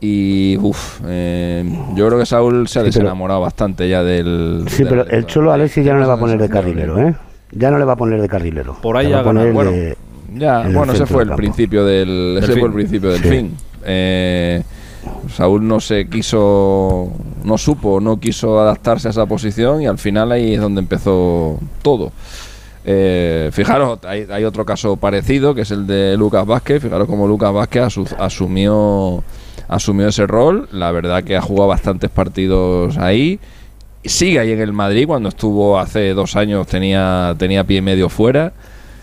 Y 0.00 0.56
uff, 0.58 1.00
eh, 1.06 1.64
yo 1.94 2.06
creo 2.06 2.18
que 2.18 2.26
Saúl 2.26 2.68
se 2.68 2.78
ha 2.78 2.82
desenamorado 2.82 3.40
bastante 3.40 3.88
ya 3.88 4.02
del. 4.02 4.64
Sí, 4.68 4.84
pero 4.86 5.06
el 5.06 5.26
Cholo 5.26 5.50
Alexis 5.50 5.84
ya 5.84 5.94
no 5.94 6.00
le 6.00 6.06
va 6.06 6.14
a 6.14 6.18
poner 6.18 6.38
de 6.38 6.48
carrilero, 6.48 6.98
¿eh? 7.00 7.14
Ya 7.52 7.70
no 7.70 7.78
le 7.78 7.84
va 7.84 7.94
a 7.94 7.96
poner 7.96 8.20
de 8.20 8.28
carrilero. 8.28 8.76
Por 8.80 8.96
ahí 8.96 9.08
ya 9.08 9.22
bueno, 9.22 9.42
ya, 10.34 10.68
bueno, 10.68 10.92
ese 10.92 11.06
fue 11.06 11.22
el 11.22 11.30
principio 11.30 11.84
del, 11.84 12.38
ese 12.42 12.56
fue 12.56 12.68
el 12.68 12.74
principio 12.74 13.10
del 13.10 13.22
fin. 13.22 13.56
Eh, 13.84 14.62
Saúl 15.34 15.66
no 15.66 15.80
se 15.80 16.08
quiso, 16.08 17.10
no 17.44 17.58
supo, 17.58 18.00
no 18.00 18.18
quiso 18.18 18.60
adaptarse 18.60 19.08
a 19.08 19.10
esa 19.10 19.26
posición 19.26 19.82
y 19.82 19.86
al 19.86 19.98
final 19.98 20.32
ahí 20.32 20.54
es 20.54 20.60
donde 20.60 20.80
empezó 20.80 21.58
todo. 21.82 22.12
Eh, 22.90 23.50
fijaros, 23.52 23.98
hay, 24.04 24.44
otro 24.44 24.64
caso 24.64 24.96
parecido 24.96 25.54
que 25.54 25.60
es 25.60 25.70
el 25.70 25.86
de 25.86 26.16
Lucas 26.16 26.46
Vázquez. 26.46 26.82
Fijaros 26.82 27.06
cómo 27.06 27.26
Lucas 27.26 27.52
Vázquez 27.52 27.82
asumió, 28.18 29.22
asumió 29.68 30.08
ese 30.08 30.26
rol. 30.26 30.68
La 30.72 30.90
verdad 30.90 31.22
que 31.22 31.36
ha 31.36 31.42
jugado 31.42 31.68
bastantes 31.68 32.08
partidos 32.08 32.96
ahí. 32.96 33.40
Sigue 34.04 34.38
ahí 34.38 34.52
en 34.52 34.60
el 34.60 34.72
Madrid. 34.72 35.06
Cuando 35.06 35.28
estuvo 35.28 35.78
hace 35.78 36.14
dos 36.14 36.34
años 36.36 36.66
tenía, 36.66 37.34
tenía 37.38 37.64
pie 37.64 37.82
medio 37.82 38.08
fuera. 38.08 38.54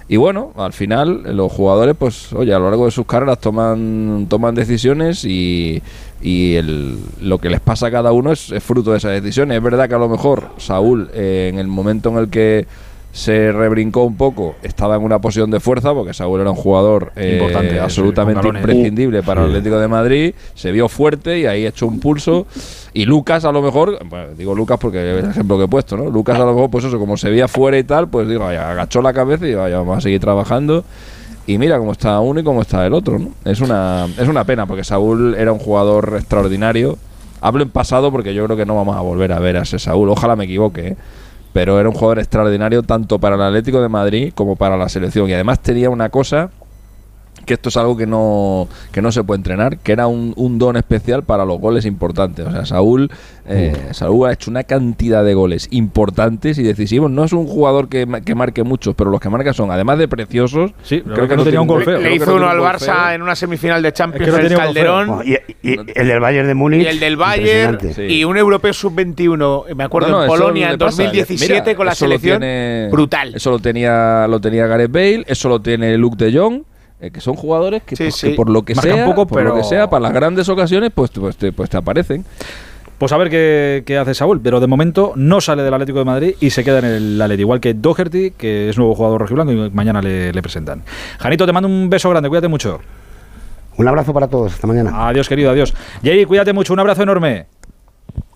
Y 0.07 0.17
bueno, 0.17 0.51
al 0.55 0.71
final 0.71 1.35
los 1.35 1.51
jugadores, 1.51 1.95
pues, 1.97 2.31
oye, 2.33 2.53
a 2.53 2.59
lo 2.59 2.69
largo 2.69 2.85
de 2.85 2.91
sus 2.91 3.07
carreras 3.07 3.39
toman, 3.39 4.27
toman 4.29 4.53
decisiones 4.53 5.25
y, 5.25 5.81
y 6.21 6.55
el, 6.55 6.99
lo 7.21 7.39
que 7.39 7.49
les 7.49 7.59
pasa 7.59 7.87
a 7.87 7.91
cada 7.91 8.11
uno 8.11 8.31
es, 8.31 8.53
fruto 8.59 8.91
de 8.91 8.97
esas 8.97 9.11
decisiones. 9.11 9.57
Es 9.57 9.63
verdad 9.63 9.89
que 9.89 9.95
a 9.95 9.99
lo 9.99 10.07
mejor 10.07 10.49
Saúl, 10.57 11.09
eh, 11.13 11.49
en 11.51 11.57
el 11.57 11.67
momento 11.67 12.09
en 12.09 12.17
el 12.17 12.29
que 12.29 12.67
se 13.15 13.53
rebrincó 13.53 14.03
un 14.03 14.17
poco, 14.17 14.55
estaba 14.61 14.97
en 14.97 15.01
una 15.01 15.19
posición 15.19 15.49
de 15.49 15.61
fuerza, 15.61 15.93
porque 15.93 16.13
Saúl 16.13 16.41
era 16.41 16.49
un 16.49 16.57
jugador 16.57 17.13
eh, 17.15 17.39
Importante, 17.39 17.79
absolutamente 17.79 18.45
imprescindible 18.45 19.23
para 19.23 19.43
el 19.43 19.51
Atlético 19.51 19.79
de 19.79 19.87
Madrid, 19.87 20.35
se 20.53 20.73
vio 20.73 20.89
fuerte 20.89 21.39
y 21.39 21.45
ahí 21.45 21.65
echó 21.65 21.87
un 21.87 22.01
pulso. 22.01 22.45
Y 22.91 23.05
Lucas, 23.05 23.45
a 23.45 23.53
lo 23.53 23.61
mejor, 23.61 23.99
digo 24.37 24.53
Lucas 24.53 24.79
porque 24.81 25.17
es 25.19 25.23
el 25.23 25.29
ejemplo 25.29 25.57
que 25.57 25.63
he 25.63 25.67
puesto, 25.69 25.95
¿no? 25.95 26.09
Lucas, 26.09 26.35
a 26.35 26.39
lo 26.39 26.53
mejor, 26.53 26.69
pues 26.69 26.83
eso, 26.83 26.99
como 26.99 27.15
se 27.15 27.29
veía 27.29 27.47
fuera 27.47 27.77
y 27.77 27.85
tal, 27.85 28.09
pues 28.09 28.27
digo, 28.27 28.43
agachó 28.43 29.01
la 29.01 29.13
cabeza 29.13 29.47
y 29.47 29.53
vaya, 29.53 29.77
vamos 29.77 29.99
a 29.99 30.01
seguir 30.01 30.19
trabajando. 30.19 30.83
Y 31.47 31.57
mira 31.57 31.77
cómo 31.77 31.93
está 31.93 32.19
uno 32.19 32.41
y 32.41 32.43
cómo 32.43 32.63
está 32.63 32.85
el 32.85 32.93
otro, 32.93 33.17
¿no? 33.17 33.29
Es 33.45 33.61
una, 33.61 34.07
es 34.17 34.27
una 34.27 34.43
pena, 34.43 34.65
porque 34.65 34.83
Saúl 34.83 35.35
era 35.35 35.53
un 35.53 35.59
jugador 35.59 36.15
extraordinario. 36.17 36.97
Hablo 37.39 37.63
en 37.63 37.69
pasado 37.69 38.11
porque 38.11 38.33
yo 38.33 38.43
creo 38.43 38.57
que 38.57 38.65
no 38.65 38.75
vamos 38.75 38.97
a 38.97 38.99
volver 38.99 39.31
a 39.31 39.39
ver 39.39 39.55
a 39.55 39.61
ese 39.61 39.79
Saúl. 39.79 40.09
Ojalá 40.09 40.35
me 40.35 40.43
equivoque, 40.43 40.87
¿eh? 40.89 40.97
Pero 41.55 41.79
era 41.79 41.87
un 41.87 41.95
jugador 41.95 42.19
extraordinario 42.19 42.83
tanto 42.83 43.17
para 43.17 43.37
el 43.37 43.41
Atlético 43.41 43.81
de 43.81 43.87
Madrid 43.87 44.33
como 44.35 44.57
para 44.57 44.75
la 44.75 44.89
selección. 44.89 45.29
Y 45.29 45.33
además 45.35 45.61
tenía 45.61 45.89
una 45.89 46.09
cosa 46.09 46.49
que 47.45 47.53
esto 47.53 47.69
es 47.69 47.77
algo 47.77 47.95
que 47.95 48.05
no, 48.05 48.67
que 48.91 49.01
no 49.01 49.11
se 49.11 49.23
puede 49.23 49.37
entrenar, 49.37 49.77
que 49.77 49.91
era 49.91 50.07
un, 50.07 50.33
don 50.57 50.77
especial 50.77 51.23
para 51.23 51.45
los 51.45 51.59
goles 51.59 51.85
importantes. 51.85 52.45
O 52.45 52.51
sea, 52.51 52.65
Saúl, 52.65 53.11
eh, 53.47 53.75
Saúl 53.91 54.27
ha 54.27 54.33
hecho 54.33 54.49
una 54.49 54.63
cantidad 54.63 55.23
de 55.23 55.33
goles 55.33 55.67
importantes 55.71 56.57
y 56.57 56.63
decisivos. 56.63 57.11
No 57.11 57.23
es 57.23 57.33
un 57.33 57.47
jugador 57.47 57.89
que, 57.89 58.07
que 58.25 58.35
marque 58.35 58.63
muchos, 58.63 58.95
pero 58.95 59.09
los 59.09 59.19
que 59.19 59.29
marca 59.29 59.53
son, 59.53 59.71
además 59.71 59.99
de 59.99 60.07
preciosos, 60.07 60.71
sí, 60.83 61.01
creo 61.01 61.27
que 61.27 61.35
no 61.35 61.43
tenía 61.43 61.61
un 61.61 61.67
gol 61.67 61.83
feo. 61.83 61.99
Le, 61.99 62.15
hizo 62.15 62.35
uno 62.35 62.49
al 62.49 62.59
Barça 62.59 63.13
en 63.13 63.21
una 63.21 63.35
semifinal 63.35 63.81
de 63.81 63.93
Champions, 63.93 64.37
el 64.37 64.55
Calderón. 64.55 65.21
Y, 65.25 65.35
el 65.63 66.07
del 66.07 66.19
Bayern 66.19 66.47
de 66.47 66.53
Múnich. 66.53 66.83
Y 66.83 66.87
el 66.87 66.99
del 66.99 67.17
Bayern. 67.17 67.77
Y 67.97 68.23
un 68.23 68.37
europeo 68.37 68.73
sub-21, 68.73 69.73
me 69.75 69.83
acuerdo, 69.83 70.23
en 70.23 70.27
Polonia 70.27 70.71
en 70.71 70.77
2017 70.77 71.75
con 71.75 71.85
la 71.85 71.95
selección. 71.95 72.41
brutal. 72.91 73.35
Eso 73.35 73.51
lo 73.51 73.59
tenía, 73.59 74.27
lo 74.27 74.39
tenía 74.39 74.67
Gareth 74.67 74.91
Bale, 74.91 75.23
eso 75.27 75.49
lo 75.49 75.61
tiene 75.61 75.97
Luke 75.97 76.23
de 76.23 76.37
Jong 76.37 76.63
eh, 77.05 77.11
que 77.11 77.21
son 77.21 77.35
jugadores 77.35 77.83
que, 77.83 77.95
por, 78.35 78.49
lo 78.49 78.63
que 78.63 78.73
sea, 78.73 79.05
poco, 79.05 79.27
por 79.27 79.43
lo 79.43 79.55
que 79.55 79.63
sea, 79.63 79.89
para 79.89 80.01
las 80.01 80.13
grandes 80.13 80.49
ocasiones, 80.49 80.91
pues, 80.93 81.11
pues, 81.11 81.37
te, 81.37 81.51
pues 81.51 81.69
te 81.69 81.77
aparecen. 81.77 82.25
Pues 82.97 83.11
a 83.11 83.17
ver 83.17 83.29
qué, 83.29 83.97
hace 83.99 84.13
Saúl, 84.13 84.39
pero 84.41 84.59
de 84.59 84.67
momento 84.67 85.13
no 85.15 85.41
sale 85.41 85.63
del 85.63 85.73
Atlético 85.73 85.99
de 85.99 86.05
Madrid 86.05 86.35
y 86.39 86.49
se 86.49 86.63
queda 86.63 86.79
en 86.79 86.85
el 86.85 87.21
Atlético, 87.21 87.41
igual 87.41 87.59
que 87.59 87.73
Doherty, 87.73 88.31
que 88.31 88.69
es 88.69 88.77
nuevo 88.77 88.95
jugador 88.95 89.21
rojiblanco 89.21 89.51
y 89.51 89.69
mañana 89.69 90.01
le, 90.01 90.41
presentan. 90.41 90.81
Janito, 91.19 91.45
te 91.45 91.51
mando 91.51 91.67
un 91.67 91.89
beso 91.89 92.09
grande, 92.09 92.29
cuídate 92.29 92.47
mucho. 92.47 92.79
Un 93.77 93.87
abrazo 93.87 94.13
para 94.13 94.27
todos, 94.27 94.53
hasta 94.53 94.65
mañana. 94.65 95.09
Adiós, 95.09 95.27
querido, 95.27 95.51
adiós. 95.51 95.73
Jerry, 96.01 96.25
cuídate 96.25 96.53
mucho, 96.53 96.71
un 96.71 96.79
abrazo 96.79 97.03
enorme. 97.03 97.47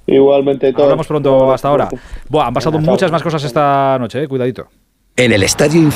Igualmente, 0.06 0.74
todos. 0.74 0.84
Hablamos 0.84 1.08
pronto 1.08 1.54
hasta 1.54 1.70
ahora. 1.70 1.90
Buah, 2.28 2.48
han 2.48 2.54
pasado 2.54 2.80
muchas 2.80 3.12
más 3.12 3.24
cosas 3.24 3.44
esta 3.46 3.98
noche, 3.98 4.22
eh, 4.22 4.28
cuidadito. 4.28 4.68
En 5.16 5.32
el 5.32 5.44
estadio 5.44 5.90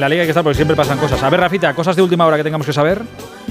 la 0.00 0.08
liga 0.08 0.22
hay 0.22 0.26
que 0.26 0.30
estar 0.30 0.42
porque 0.42 0.56
siempre 0.56 0.76
pasan 0.76 0.98
cosas. 0.98 1.22
A 1.22 1.30
ver, 1.30 1.40
Rafita, 1.40 1.74
cosas 1.74 1.94
de 1.94 2.02
última 2.02 2.26
hora 2.26 2.36
que 2.36 2.42
tengamos 2.42 2.66
que 2.66 2.72
saber. 2.72 3.02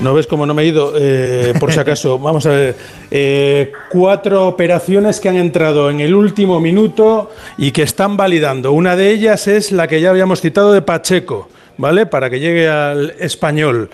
No 0.02 0.14
ves 0.14 0.28
cómo 0.28 0.46
no 0.46 0.54
me 0.54 0.64
he 0.64 0.66
ido, 0.66 0.94
eh, 0.98 1.54
por 1.60 1.72
si 1.72 1.80
acaso. 1.80 2.18
Vamos 2.20 2.46
a 2.46 2.50
ver. 2.50 2.76
Eh, 3.12 3.72
cuatro 3.90 4.48
operaciones 4.48 5.20
que 5.20 5.30
han 5.30 5.38
entrado 5.38 5.90
en 5.90 6.00
el 6.00 6.14
último 6.16 6.60
minuto 6.60 7.32
y 7.58 7.72
que 7.72 7.84
están 7.84 8.18
validando. 8.18 8.72
Una 8.72 8.96
de 8.96 9.12
ellas 9.12 9.48
es 9.48 9.72
la 9.72 9.88
que 9.88 10.02
ya 10.02 10.10
habíamos 10.10 10.42
citado 10.42 10.74
de 10.74 10.82
Pacheco, 10.82 11.50
¿vale? 11.78 12.06
Para 12.06 12.30
que 12.30 12.40
llegue 12.40 12.68
al 12.68 13.12
español. 13.20 13.90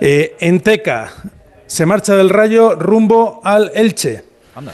Eh, 0.00 0.36
Enteca 0.40 1.12
se 1.66 1.84
marcha 1.84 2.16
del 2.16 2.30
Rayo 2.30 2.76
rumbo 2.76 3.40
al 3.42 3.72
Elche. 3.74 4.24
Anda. 4.54 4.72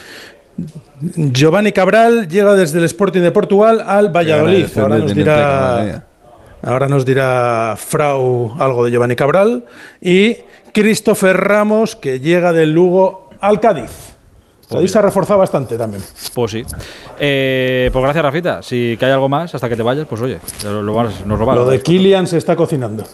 Giovanni 1.01 1.73
Cabral 1.73 2.29
llega 2.29 2.55
desde 2.55 2.79
el 2.79 2.85
Sporting 2.85 3.23
de 3.23 3.33
Portugal 3.33 3.83
al 3.85 4.11
Valladolid. 4.11 4.67
Ahora 4.77 4.99
nos 4.99 5.15
dirá 5.15 6.05
Ahora 6.63 6.89
nos 6.89 7.05
dirá 7.05 7.75
Frau 7.77 8.55
algo 8.59 8.85
de 8.85 8.91
Giovanni 8.93 9.17
Cabral. 9.17 9.65
Y 10.01 10.37
Christopher 10.73 11.37
Ramos, 11.37 11.97
que 11.97 12.21
llega 12.21 12.53
del 12.53 12.73
Lugo 12.73 13.31
al 13.41 13.61
Cádiz. 13.61 13.91
Cádiz 14.71 14.91
se 14.91 14.99
ha 14.99 15.03
reforzado 15.03 15.39
bastante 15.39 15.77
también. 15.77 16.03
Pues 16.35 16.51
sí. 16.53 16.65
Eh, 17.19 17.91
pues 17.93 18.03
gracias, 18.03 18.25
Rafita. 18.25 18.63
Si 18.63 18.97
hay 19.01 19.11
algo 19.11 19.29
más 19.29 19.55
hasta 19.55 19.69
que 19.69 19.77
te 19.77 19.83
vayas, 19.83 20.07
pues 20.07 20.21
oye, 20.23 20.39
lo, 20.65 20.83
nos 20.83 21.27
lo 21.27 21.37
Lo 21.37 21.67
de 21.67 21.83
Kilian 21.83 22.27
se 22.27 22.39
está 22.39 22.57
cocinando. 22.57 23.05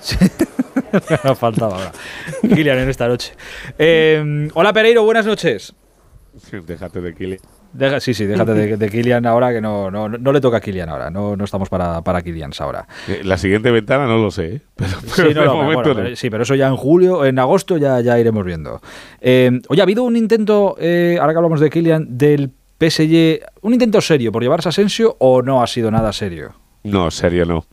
no 1.25 1.35
faltaba 1.35 1.77
ahora. 1.77 1.93
Kilian 2.43 2.79
en 2.79 2.89
esta 2.91 3.09
noche. 3.09 3.33
Eh, 3.79 4.49
hola, 4.55 4.73
Pereiro, 4.73 5.03
buenas 5.03 5.27
noches. 5.27 5.75
Déjate 6.67 7.01
de 7.01 7.15
Kilian 7.15 7.41
sí, 8.01 8.15
sí, 8.15 8.27
déjate 8.27 8.55
de, 8.55 8.77
de 8.77 8.89
Kilian 8.91 9.27
ahora, 9.27 9.53
que 9.53 9.61
no, 9.61 9.91
no, 9.91 10.09
no, 10.09 10.33
le 10.33 10.41
toca 10.41 10.59
a 10.59 10.61
Kilian 10.61 10.89
ahora. 10.89 11.11
No, 11.11 11.37
no 11.37 11.45
estamos 11.45 11.69
para, 11.69 12.03
para 12.03 12.23
Kilians 12.23 12.61
ahora. 12.61 12.87
Eh, 13.07 13.23
la 13.25 13.39
siguiente 13.39 13.71
ventana 13.71 14.07
no 14.07 14.19
lo 14.19 14.31
sé, 14.31 14.55
¿eh? 14.55 14.61
pero, 14.77 16.17
sí, 16.17 16.31
pero, 16.31 16.43
eso 16.43 16.55
ya 16.55 16.69
en 16.69 16.77
julio, 16.77 17.25
en 17.25 17.39
agosto 17.39 17.77
ya, 17.77 18.01
ya 18.01 18.19
iremos 18.19 18.45
viendo. 18.45 18.81
Eh, 19.21 19.61
oye, 19.69 19.81
ha 19.81 19.85
habido 19.85 20.03
un 20.05 20.17
intento, 20.17 20.77
ahora 20.77 21.33
que 21.33 21.37
hablamos 21.37 21.61
de 21.61 21.71
Kilian, 21.71 22.19
del 22.19 22.51
PSG, 22.79 23.41
un 23.63 23.73
intento 23.73 24.01
serio 24.01 24.31
por 24.31 24.43
llevarse 24.43 24.69
a 24.69 24.71
Asensio 24.71 25.17
o 25.19 25.43
no 25.43 25.63
ha 25.63 25.67
sido 25.67 25.91
nada 25.91 26.13
serio? 26.13 26.55
No, 26.85 27.11
serio 27.11 27.45
no. 27.45 27.65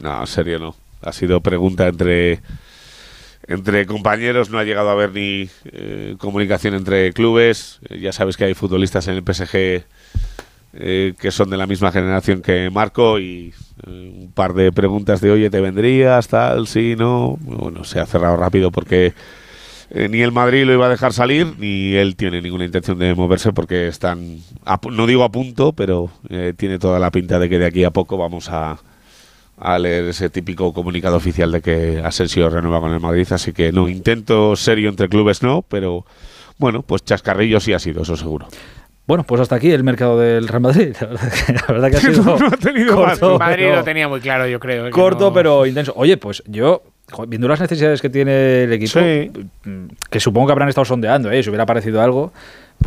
No, 0.00 0.26
serio 0.26 0.58
no. 0.58 0.74
Ha 1.02 1.12
sido 1.12 1.40
pregunta 1.40 1.86
entre 1.86 2.40
entre 3.46 3.86
compañeros 3.86 4.50
no 4.50 4.58
ha 4.58 4.64
llegado 4.64 4.88
a 4.88 4.92
haber 4.92 5.12
ni 5.12 5.48
eh, 5.64 6.16
comunicación 6.18 6.74
entre 6.74 7.12
clubes. 7.12 7.80
Eh, 7.88 8.00
ya 8.00 8.12
sabes 8.12 8.36
que 8.36 8.44
hay 8.44 8.54
futbolistas 8.54 9.08
en 9.08 9.14
el 9.14 9.22
PSG 9.22 9.84
eh, 10.76 11.14
que 11.18 11.30
son 11.30 11.50
de 11.50 11.56
la 11.56 11.66
misma 11.66 11.92
generación 11.92 12.42
que 12.42 12.70
Marco 12.70 13.18
y 13.18 13.52
un 13.86 14.32
par 14.34 14.54
de 14.54 14.72
preguntas 14.72 15.20
de 15.20 15.30
oye, 15.30 15.50
¿te 15.50 15.60
vendrías? 15.60 16.28
Tal, 16.28 16.66
sí, 16.66 16.94
no. 16.96 17.36
Bueno, 17.40 17.84
se 17.84 18.00
ha 18.00 18.06
cerrado 18.06 18.36
rápido 18.36 18.70
porque 18.70 19.12
ni 19.94 20.22
el 20.22 20.32
Madrid 20.32 20.64
lo 20.64 20.72
iba 20.72 20.86
a 20.86 20.88
dejar 20.88 21.12
salir 21.12 21.54
ni 21.58 21.94
él 21.94 22.16
tiene 22.16 22.40
ninguna 22.40 22.64
intención 22.64 22.98
de 22.98 23.14
moverse 23.14 23.52
porque 23.52 23.86
están, 23.86 24.38
no 24.90 25.06
digo 25.06 25.22
a 25.22 25.30
punto, 25.30 25.72
pero 25.72 26.10
tiene 26.56 26.78
toda 26.78 26.98
la 26.98 27.10
pinta 27.12 27.38
de 27.38 27.48
que 27.48 27.58
de 27.58 27.66
aquí 27.66 27.84
a 27.84 27.90
poco 27.90 28.16
vamos 28.16 28.48
a 28.48 28.78
a 29.58 29.78
leer 29.78 30.04
ese 30.06 30.30
típico 30.30 30.72
comunicado 30.72 31.16
oficial 31.16 31.52
de 31.52 31.60
que 31.60 32.02
Asensio 32.04 32.50
renueva 32.50 32.80
con 32.80 32.92
el 32.92 33.00
Madrid, 33.00 33.26
así 33.30 33.52
que 33.52 33.72
no, 33.72 33.88
intento 33.88 34.56
serio 34.56 34.88
entre 34.88 35.08
clubes 35.08 35.42
no, 35.42 35.62
pero 35.62 36.04
bueno, 36.58 36.82
pues 36.82 37.04
chascarrillo 37.04 37.60
sí 37.60 37.72
ha 37.72 37.78
sido, 37.78 38.02
eso 38.02 38.16
seguro. 38.16 38.46
Bueno, 39.06 39.24
pues 39.24 39.40
hasta 39.40 39.56
aquí 39.56 39.70
el 39.70 39.84
mercado 39.84 40.18
del 40.18 40.48
Real 40.48 40.62
Madrid. 40.62 40.96
La 41.00 41.66
verdad 41.68 41.90
que, 41.90 41.96
ha 41.96 42.00
sido 42.12 42.38
no, 42.38 42.46
ha 42.46 42.56
tenido 42.56 42.96
corto, 42.96 43.38
Madrid 43.38 43.68
lo 43.74 43.84
tenía 43.84 44.08
muy 44.08 44.20
claro, 44.20 44.46
yo 44.46 44.58
creo. 44.58 44.90
Corto, 44.90 45.32
pero 45.32 45.66
intenso. 45.66 45.92
Oye, 45.96 46.16
pues 46.16 46.42
yo 46.46 46.82
viendo 47.28 47.48
las 47.48 47.60
necesidades 47.60 48.00
que 48.00 48.08
tiene 48.08 48.64
el 48.64 48.72
equipo, 48.72 48.98
mm, 48.98 49.86
que 50.10 50.20
supongo 50.20 50.46
que 50.46 50.52
habrán 50.52 50.68
estado 50.68 50.86
sondeando, 50.86 51.30
¿eh? 51.30 51.42
si 51.42 51.50
hubiera 51.50 51.66
parecido 51.66 52.00
algo, 52.00 52.32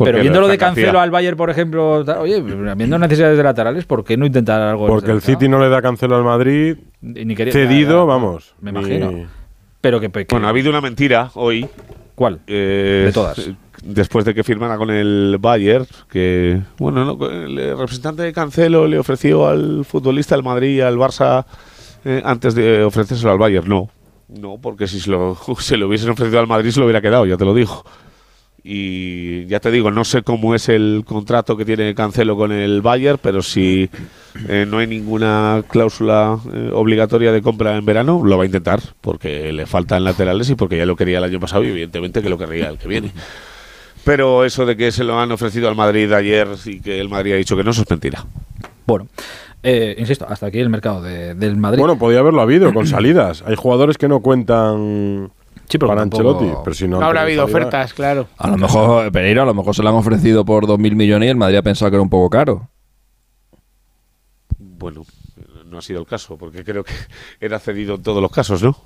pero 0.04 0.20
viendo 0.20 0.40
lo 0.40 0.48
de 0.48 0.58
Cancelo 0.58 1.00
al 1.00 1.10
Bayern, 1.10 1.36
por 1.36 1.50
ejemplo, 1.50 2.04
oye, 2.20 2.40
viendo 2.40 2.98
necesidades 2.98 3.36
de 3.36 3.42
laterales, 3.42 3.84
¿por 3.84 4.04
qué 4.04 4.16
no 4.16 4.26
intentar 4.26 4.60
algo? 4.60 4.86
Porque 4.86 5.10
el 5.10 5.22
City 5.22 5.48
no 5.48 5.58
le 5.58 5.68
da 5.68 5.82
Cancelo 5.82 6.16
al 6.16 6.24
Madrid, 6.24 6.76
ni 7.00 7.36
cedido, 7.36 8.06
vamos. 8.06 8.54
Me 8.60 8.70
imagino. 8.70 9.26
Pero 9.80 10.00
que, 10.00 10.08
Bueno, 10.08 10.46
ha 10.46 10.50
habido 10.50 10.70
una 10.70 10.80
mentira 10.80 11.30
hoy. 11.34 11.68
¿Cuál? 12.14 12.40
Eh, 12.48 13.04
de 13.06 13.12
todas. 13.12 13.50
Después 13.80 14.24
de 14.24 14.34
que 14.34 14.42
firmara 14.42 14.76
con 14.76 14.90
el 14.90 15.36
Bayern, 15.40 15.86
que, 16.10 16.60
bueno, 16.78 17.16
el 17.30 17.78
representante 17.78 18.22
de 18.24 18.32
Cancelo 18.32 18.88
le 18.88 18.98
ofreció 18.98 19.46
al 19.46 19.84
futbolista 19.84 20.34
del 20.34 20.42
Madrid 20.42 20.78
y 20.78 20.80
al 20.80 20.96
Barça 20.96 21.44
eh, 22.04 22.20
antes 22.24 22.56
de 22.56 22.82
ofrecérselo 22.82 23.30
al 23.30 23.38
Bayern. 23.38 23.68
No, 23.68 23.88
no, 24.28 24.58
porque 24.60 24.88
si 24.88 24.98
se 24.98 25.10
lo, 25.10 25.36
se 25.58 25.76
lo 25.76 25.86
hubiesen 25.86 26.10
ofrecido 26.10 26.40
al 26.40 26.48
Madrid 26.48 26.70
se 26.70 26.80
lo 26.80 26.86
hubiera 26.86 27.00
quedado, 27.00 27.24
ya 27.24 27.36
te 27.36 27.44
lo 27.44 27.54
digo. 27.54 27.84
Y 28.62 29.46
ya 29.46 29.60
te 29.60 29.70
digo, 29.70 29.90
no 29.90 30.04
sé 30.04 30.22
cómo 30.22 30.54
es 30.54 30.68
el 30.68 31.04
contrato 31.06 31.56
que 31.56 31.64
tiene 31.64 31.94
Cancelo 31.94 32.36
con 32.36 32.52
el 32.52 32.82
Bayern, 32.82 33.18
pero 33.22 33.40
si 33.40 33.88
eh, 34.48 34.66
no 34.68 34.78
hay 34.78 34.86
ninguna 34.86 35.62
cláusula 35.68 36.38
eh, 36.52 36.70
obligatoria 36.72 37.32
de 37.32 37.40
compra 37.40 37.76
en 37.76 37.86
verano, 37.86 38.22
lo 38.24 38.36
va 38.36 38.42
a 38.42 38.46
intentar, 38.46 38.80
porque 39.00 39.52
le 39.52 39.66
faltan 39.66 40.04
laterales 40.04 40.50
y 40.50 40.54
porque 40.54 40.76
ya 40.76 40.86
lo 40.86 40.96
quería 40.96 41.18
el 41.18 41.24
año 41.24 41.40
pasado 41.40 41.64
y 41.64 41.68
evidentemente 41.68 42.20
que 42.20 42.28
lo 42.28 42.36
querría 42.36 42.68
el 42.68 42.78
que 42.78 42.88
viene. 42.88 43.12
Pero 44.04 44.44
eso 44.44 44.66
de 44.66 44.76
que 44.76 44.90
se 44.90 45.04
lo 45.04 45.18
han 45.20 45.30
ofrecido 45.32 45.68
al 45.68 45.76
Madrid 45.76 46.12
ayer 46.12 46.48
y 46.64 46.80
que 46.80 47.00
el 47.00 47.08
Madrid 47.08 47.34
ha 47.34 47.36
dicho 47.36 47.56
que 47.56 47.64
no, 47.64 47.70
eso 47.70 47.82
es 47.82 47.90
mentira. 47.90 48.24
Bueno. 48.86 49.06
Eh, 49.62 49.96
insisto, 49.98 50.24
hasta 50.28 50.46
aquí 50.46 50.60
el 50.60 50.70
mercado 50.70 51.02
del 51.02 51.56
Madrid. 51.56 51.80
Bueno, 51.80 51.98
podía 51.98 52.20
haberlo 52.20 52.40
habido 52.40 52.72
con 52.72 52.86
salidas. 52.86 53.42
Hay 53.46 53.56
jugadores 53.56 53.98
que 53.98 54.08
no 54.08 54.20
cuentan 54.20 55.30
para 55.76 56.02
Ancelotti. 56.02 56.50
Pero 56.64 56.74
si 56.74 56.88
no, 56.88 57.02
habrá 57.02 57.22
habido 57.22 57.44
ofertas, 57.44 57.92
claro. 57.92 58.28
A 58.38 58.48
lo 58.48 58.56
mejor, 58.56 59.12
Pereira, 59.12 59.42
a 59.42 59.46
lo 59.46 59.54
mejor 59.54 59.74
se 59.74 59.82
lo 59.82 59.90
han 59.90 59.96
ofrecido 59.96 60.44
por 60.44 60.66
2.000 60.66 60.94
millones 60.94 61.26
y 61.26 61.30
el 61.30 61.36
Madrid 61.36 61.56
ha 61.58 61.62
pensado 61.62 61.90
que 61.90 61.96
era 61.96 62.02
un 62.02 62.10
poco 62.10 62.30
caro. 62.30 62.70
bueno, 64.58 65.04
no 65.66 65.78
ha 65.78 65.82
sido 65.82 66.00
el 66.00 66.06
caso, 66.06 66.38
porque 66.38 66.64
creo 66.64 66.84
que 66.84 66.94
era 67.40 67.58
cedido 67.58 67.96
en 67.96 68.02
todos 68.02 68.22
los 68.22 68.30
casos, 68.30 68.62
¿no? 68.62 68.76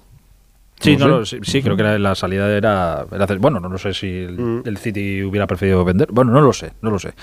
Sí, 0.83 0.97
no, 0.97 1.24
sí, 1.24 1.62
creo 1.62 1.76
que 1.76 1.99
la, 1.99 2.14
salida 2.14 2.51
era, 2.55 3.07
Bueno, 3.39 3.61
no, 3.61 3.68
lo 3.68 3.78
sé 3.78 3.95
si 3.95 4.09
el, 4.09 4.39
mm. 4.39 4.76
City 4.76 5.22
hubiera 5.22 5.47
preferido 5.47 5.85
vender. 5.85 6.09
Bueno, 6.11 6.33
no 6.33 6.41
lo 6.41 6.53
sé, 6.53 6.72
no 6.83 6.91
lo 6.91 6.99
sé. 6.99 7.14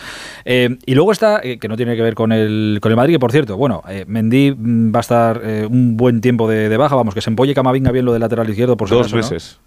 Eh, 0.45 0.77
y 0.85 0.95
luego 0.95 1.11
está, 1.11 1.41
eh, 1.43 1.59
que 1.59 1.67
no 1.67 1.75
tiene 1.75 1.95
que 1.95 2.01
ver 2.01 2.15
con 2.15 2.31
el, 2.31 2.79
con 2.81 2.91
el 2.91 2.95
Madrid, 2.95 3.15
que 3.15 3.19
por 3.19 3.31
cierto, 3.31 3.57
bueno, 3.57 3.83
eh, 3.89 4.05
Mendy 4.07 4.55
mm, 4.57 4.93
va 4.95 4.99
a 4.99 5.01
estar 5.01 5.41
un 5.69 5.97
buen 5.97 6.21
tiempo 6.21 6.47
de, 6.47 6.75
baja. 6.77 6.95
Vamos, 6.95 7.13
que 7.13 7.21
se 7.21 7.29
empolle 7.29 7.53
Camavinga 7.53 7.91
bien 7.91 8.05
lo 8.05 8.13
del 8.13 8.21
lateral 8.21 8.49
izquierdo 8.49 8.77
por 8.77 8.89
Dos 8.89 9.13
meses. 9.13 9.59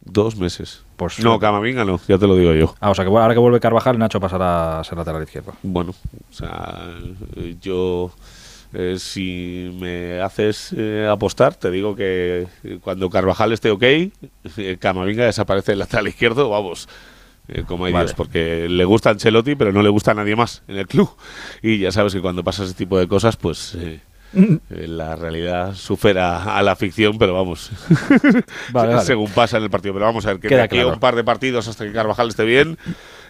Dos 0.00 0.36
meses. 0.36 0.84
Pues, 0.96 1.18
no, 1.18 1.38
Camavinga 1.38 1.84
no, 1.84 2.00
ya 2.08 2.16
te 2.16 2.26
lo 2.26 2.36
digo 2.36 2.54
yo. 2.54 2.74
Ah, 2.80 2.90
o 2.90 2.94
sea 2.94 3.04
que 3.04 3.10
ahora 3.10 3.34
que 3.34 3.40
vuelve 3.40 3.60
Carvajal, 3.60 3.98
Nacho 3.98 4.20
pasará 4.20 4.80
a 4.80 4.84
ser 4.84 4.96
lateral 4.96 5.22
izquierdo. 5.22 5.52
Bueno, 5.62 5.92
o 5.92 6.32
sea, 6.32 6.88
yo 7.60 8.12
eh, 8.72 8.96
si 8.98 9.76
me 9.80 10.20
haces 10.20 10.74
eh, 10.76 11.08
apostar, 11.10 11.54
te 11.54 11.70
digo 11.70 11.96
que 11.96 12.46
cuando 12.82 13.10
Carvajal 13.10 13.52
esté 13.52 13.70
ok, 13.70 13.82
eh, 13.82 14.10
Camavinga 14.78 15.24
desaparece 15.24 15.72
del 15.72 15.80
lateral 15.80 16.08
izquierdo, 16.08 16.50
vamos. 16.50 16.88
como 17.66 17.84
hay 17.84 17.92
Dios, 17.92 18.14
porque 18.14 18.68
le 18.68 18.84
gusta 18.84 19.10
Ancelotti, 19.10 19.54
pero 19.54 19.72
no 19.72 19.82
le 19.82 19.88
gusta 19.88 20.10
a 20.10 20.14
nadie 20.14 20.36
más 20.36 20.62
en 20.68 20.76
el 20.76 20.86
club. 20.86 21.10
Y 21.62 21.78
ya 21.78 21.92
sabes 21.92 22.12
que 22.12 22.20
cuando 22.20 22.42
pasa 22.42 22.64
ese 22.64 22.74
tipo 22.74 22.98
de 22.98 23.06
cosas, 23.06 23.36
pues 23.36 23.78
la 24.68 25.16
realidad 25.16 25.74
supera 25.74 26.56
a 26.56 26.62
la 26.62 26.76
ficción, 26.76 27.18
pero 27.18 27.34
vamos, 27.34 27.70
según 29.04 29.30
pasa 29.30 29.58
en 29.58 29.64
el 29.64 29.70
partido. 29.70 29.94
Pero 29.94 30.06
vamos 30.06 30.26
a 30.26 30.32
ver, 30.32 30.40
que 30.40 30.48
de 30.48 30.60
aquí 30.60 30.78
a 30.80 30.86
un 30.86 31.00
par 31.00 31.14
de 31.14 31.24
partidos 31.24 31.68
hasta 31.68 31.84
que 31.84 31.92
Carvajal 31.92 32.28
esté 32.28 32.44
bien, 32.44 32.76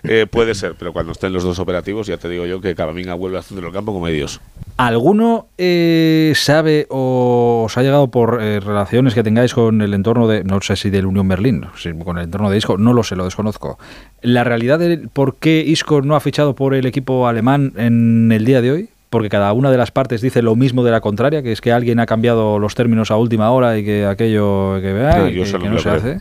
eh, 0.08 0.26
puede 0.30 0.54
ser, 0.54 0.74
pero 0.78 0.92
cuando 0.92 1.12
estén 1.12 1.32
los 1.32 1.44
dos 1.44 1.58
operativos, 1.58 2.06
ya 2.06 2.16
te 2.16 2.28
digo 2.28 2.46
yo 2.46 2.60
que 2.60 2.74
Camavinga 2.74 3.14
vuelve 3.14 3.38
al 3.38 3.44
centro 3.44 3.66
del 3.66 3.74
campo 3.74 3.92
como 3.92 4.06
Dios. 4.08 4.40
¿Alguno 4.76 5.46
eh, 5.58 6.32
sabe 6.34 6.86
o 6.90 7.64
os 7.66 7.76
ha 7.78 7.82
llegado 7.82 8.08
por 8.08 8.42
eh, 8.42 8.60
relaciones 8.60 9.14
que 9.14 9.22
tengáis 9.22 9.54
con 9.54 9.80
el 9.82 9.94
entorno 9.94 10.28
de, 10.28 10.44
no 10.44 10.60
sé 10.60 10.76
si 10.76 10.90
del 10.90 11.06
Unión 11.06 11.28
Berlín, 11.28 11.66
con 12.04 12.18
el 12.18 12.24
entorno 12.24 12.50
de 12.50 12.58
Isco, 12.58 12.76
no 12.76 12.92
lo 12.92 13.02
sé, 13.02 13.16
lo 13.16 13.24
desconozco. 13.24 13.78
La 14.22 14.44
realidad 14.44 14.78
de 14.78 15.08
por 15.12 15.36
qué 15.36 15.64
Isco 15.66 16.02
no 16.02 16.14
ha 16.16 16.20
fichado 16.20 16.54
por 16.54 16.74
el 16.74 16.86
equipo 16.86 17.26
alemán 17.26 17.72
en 17.76 18.30
el 18.32 18.44
día 18.44 18.60
de 18.60 18.70
hoy, 18.70 18.88
porque 19.10 19.28
cada 19.28 19.52
una 19.52 19.70
de 19.70 19.78
las 19.78 19.90
partes 19.90 20.20
dice 20.20 20.42
lo 20.42 20.56
mismo 20.56 20.84
de 20.84 20.90
la 20.90 21.00
contraria, 21.00 21.42
que 21.42 21.52
es 21.52 21.60
que 21.60 21.72
alguien 21.72 22.00
ha 22.00 22.06
cambiado 22.06 22.58
los 22.58 22.74
términos 22.74 23.10
a 23.10 23.16
última 23.16 23.50
hora 23.50 23.78
y 23.78 23.84
que 23.84 24.04
aquello 24.04 24.80
que, 24.80 24.92
vea, 24.92 25.26
que, 25.28 25.68
no 25.68 25.78
se 25.78 25.88
hace. 25.90 26.20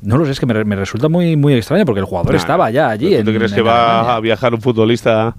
No 0.00 0.16
lo 0.16 0.24
sé, 0.24 0.32
es 0.32 0.40
que 0.40 0.46
me, 0.46 0.76
resulta 0.76 1.08
muy, 1.08 1.36
muy 1.36 1.54
extraño 1.54 1.84
porque 1.84 2.00
el 2.00 2.06
jugador 2.06 2.34
estaba 2.34 2.70
ya 2.70 2.88
allí. 2.88 3.22
¿Tú 3.22 3.32
crees 3.32 3.52
que 3.52 3.62
va 3.62 4.14
a 4.14 4.20
viajar 4.20 4.54
un 4.54 4.60
futbolista 4.60 5.34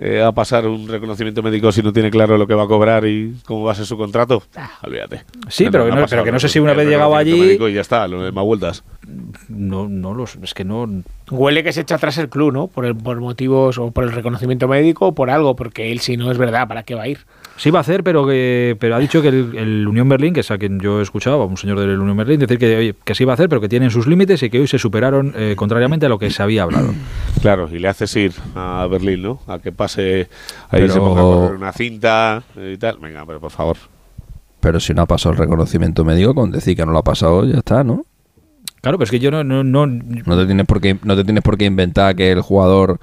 eh, 0.00 0.22
a 0.22 0.30
pasar 0.30 0.66
un 0.66 0.86
reconocimiento 0.86 1.42
médico 1.42 1.72
si 1.72 1.82
no 1.82 1.92
tiene 1.92 2.10
claro 2.10 2.38
lo 2.38 2.46
que 2.46 2.54
va 2.54 2.62
a 2.62 2.66
cobrar 2.68 3.04
y 3.04 3.34
cómo 3.44 3.64
va 3.64 3.72
a 3.72 3.74
ser 3.74 3.84
su 3.84 3.98
contrato? 3.98 4.42
Ah, 4.56 4.70
olvídate. 4.84 5.24
Sí, 5.48 5.68
pero, 5.70 5.86
que 5.86 5.92
no, 5.92 6.06
pero 6.08 6.24
que 6.24 6.32
no 6.32 6.38
sé 6.38 6.48
si 6.48 6.58
una 6.60 6.72
vez 6.72 6.88
llegado 6.88 7.16
allí. 7.16 7.58
Y 7.60 7.72
ya 7.72 7.80
está, 7.80 8.06
lo 8.06 8.32
más 8.32 8.44
vueltas. 8.44 8.84
No, 9.48 9.88
no 9.88 10.14
lo 10.14 10.24
Es 10.24 10.54
que 10.54 10.64
no. 10.64 11.02
Huele 11.30 11.64
que 11.64 11.72
se 11.72 11.80
echa 11.80 11.96
atrás 11.96 12.16
el 12.18 12.28
club, 12.28 12.52
¿no? 12.52 12.68
Por, 12.68 12.86
el, 12.86 12.96
por 12.96 13.20
motivos 13.20 13.76
o 13.78 13.90
por 13.90 14.04
el 14.04 14.12
reconocimiento 14.12 14.68
médico 14.68 15.08
o 15.08 15.14
por 15.14 15.30
algo, 15.30 15.56
porque 15.56 15.90
él, 15.90 16.00
si 16.00 16.16
no 16.16 16.30
es 16.30 16.38
verdad, 16.38 16.68
¿para 16.68 16.84
qué 16.84 16.94
va 16.94 17.02
a 17.02 17.08
ir? 17.08 17.18
Sí 17.58 17.70
va 17.70 17.80
a 17.80 17.82
hacer, 17.82 18.04
pero 18.04 18.26
que 18.26 18.76
pero 18.78 18.94
ha 18.94 18.98
dicho 18.98 19.20
que 19.20 19.28
el, 19.28 19.86
Unión 19.86 20.08
Berlín, 20.08 20.32
que 20.32 20.40
es 20.40 20.50
a 20.50 20.58
quien 20.58 20.78
yo 20.78 21.00
he 21.00 21.02
escuchado, 21.02 21.42
a 21.42 21.46
un 21.46 21.56
señor 21.56 21.80
del 21.80 21.98
Unión 21.98 22.16
Berlín, 22.16 22.38
decir 22.38 22.56
que, 22.56 22.94
que 23.04 23.14
sí 23.14 23.24
va 23.24 23.32
a 23.32 23.34
hacer, 23.34 23.48
pero 23.48 23.60
que 23.60 23.68
tienen 23.68 23.90
sus 23.90 24.06
límites 24.06 24.42
y 24.44 24.48
que 24.48 24.60
hoy 24.60 24.68
se 24.68 24.78
superaron 24.78 25.32
eh, 25.36 25.54
contrariamente 25.56 26.06
a 26.06 26.08
lo 26.08 26.18
que 26.18 26.30
se 26.30 26.42
había 26.42 26.62
hablado. 26.62 26.94
Claro, 27.42 27.68
y 27.70 27.78
le 27.78 27.86
haces 27.86 28.16
ir 28.16 28.32
a 28.56 28.86
Berlín, 28.90 29.22
¿no? 29.22 29.40
A 29.46 29.60
que 29.60 29.70
pase 29.70 30.28
ahí 30.70 30.88
se 30.88 30.98
ponga 30.98 31.22
una 31.22 31.72
cinta 31.72 32.42
y 32.56 32.76
tal. 32.76 32.98
Venga, 32.98 33.24
pero 33.24 33.38
por 33.38 33.52
favor. 33.52 33.76
Pero 34.58 34.80
si 34.80 34.92
no 34.92 35.02
ha 35.02 35.06
pasado 35.06 35.34
el 35.34 35.38
reconocimiento 35.38 36.04
médico, 36.04 36.34
con 36.34 36.50
decir 36.50 36.76
que 36.76 36.84
no 36.84 36.90
lo 36.90 36.98
ha 36.98 37.04
pasado, 37.04 37.44
ya 37.44 37.58
está, 37.58 37.84
¿no? 37.84 38.04
Claro, 38.80 38.98
pero 38.98 39.04
es 39.04 39.10
que 39.10 39.20
yo 39.20 39.30
no... 39.30 39.44
No, 39.44 39.62
no, 39.62 39.86
no 39.86 40.36
te, 40.36 40.46
tienes 40.46 40.66
por 40.66 40.80
qué, 40.80 40.96
no 41.02 41.14
te 41.14 41.24
tienes 41.24 41.42
por 41.42 41.56
qué 41.56 41.66
inventar 41.66 42.16
que 42.16 42.32
el 42.32 42.40
jugador 42.40 42.98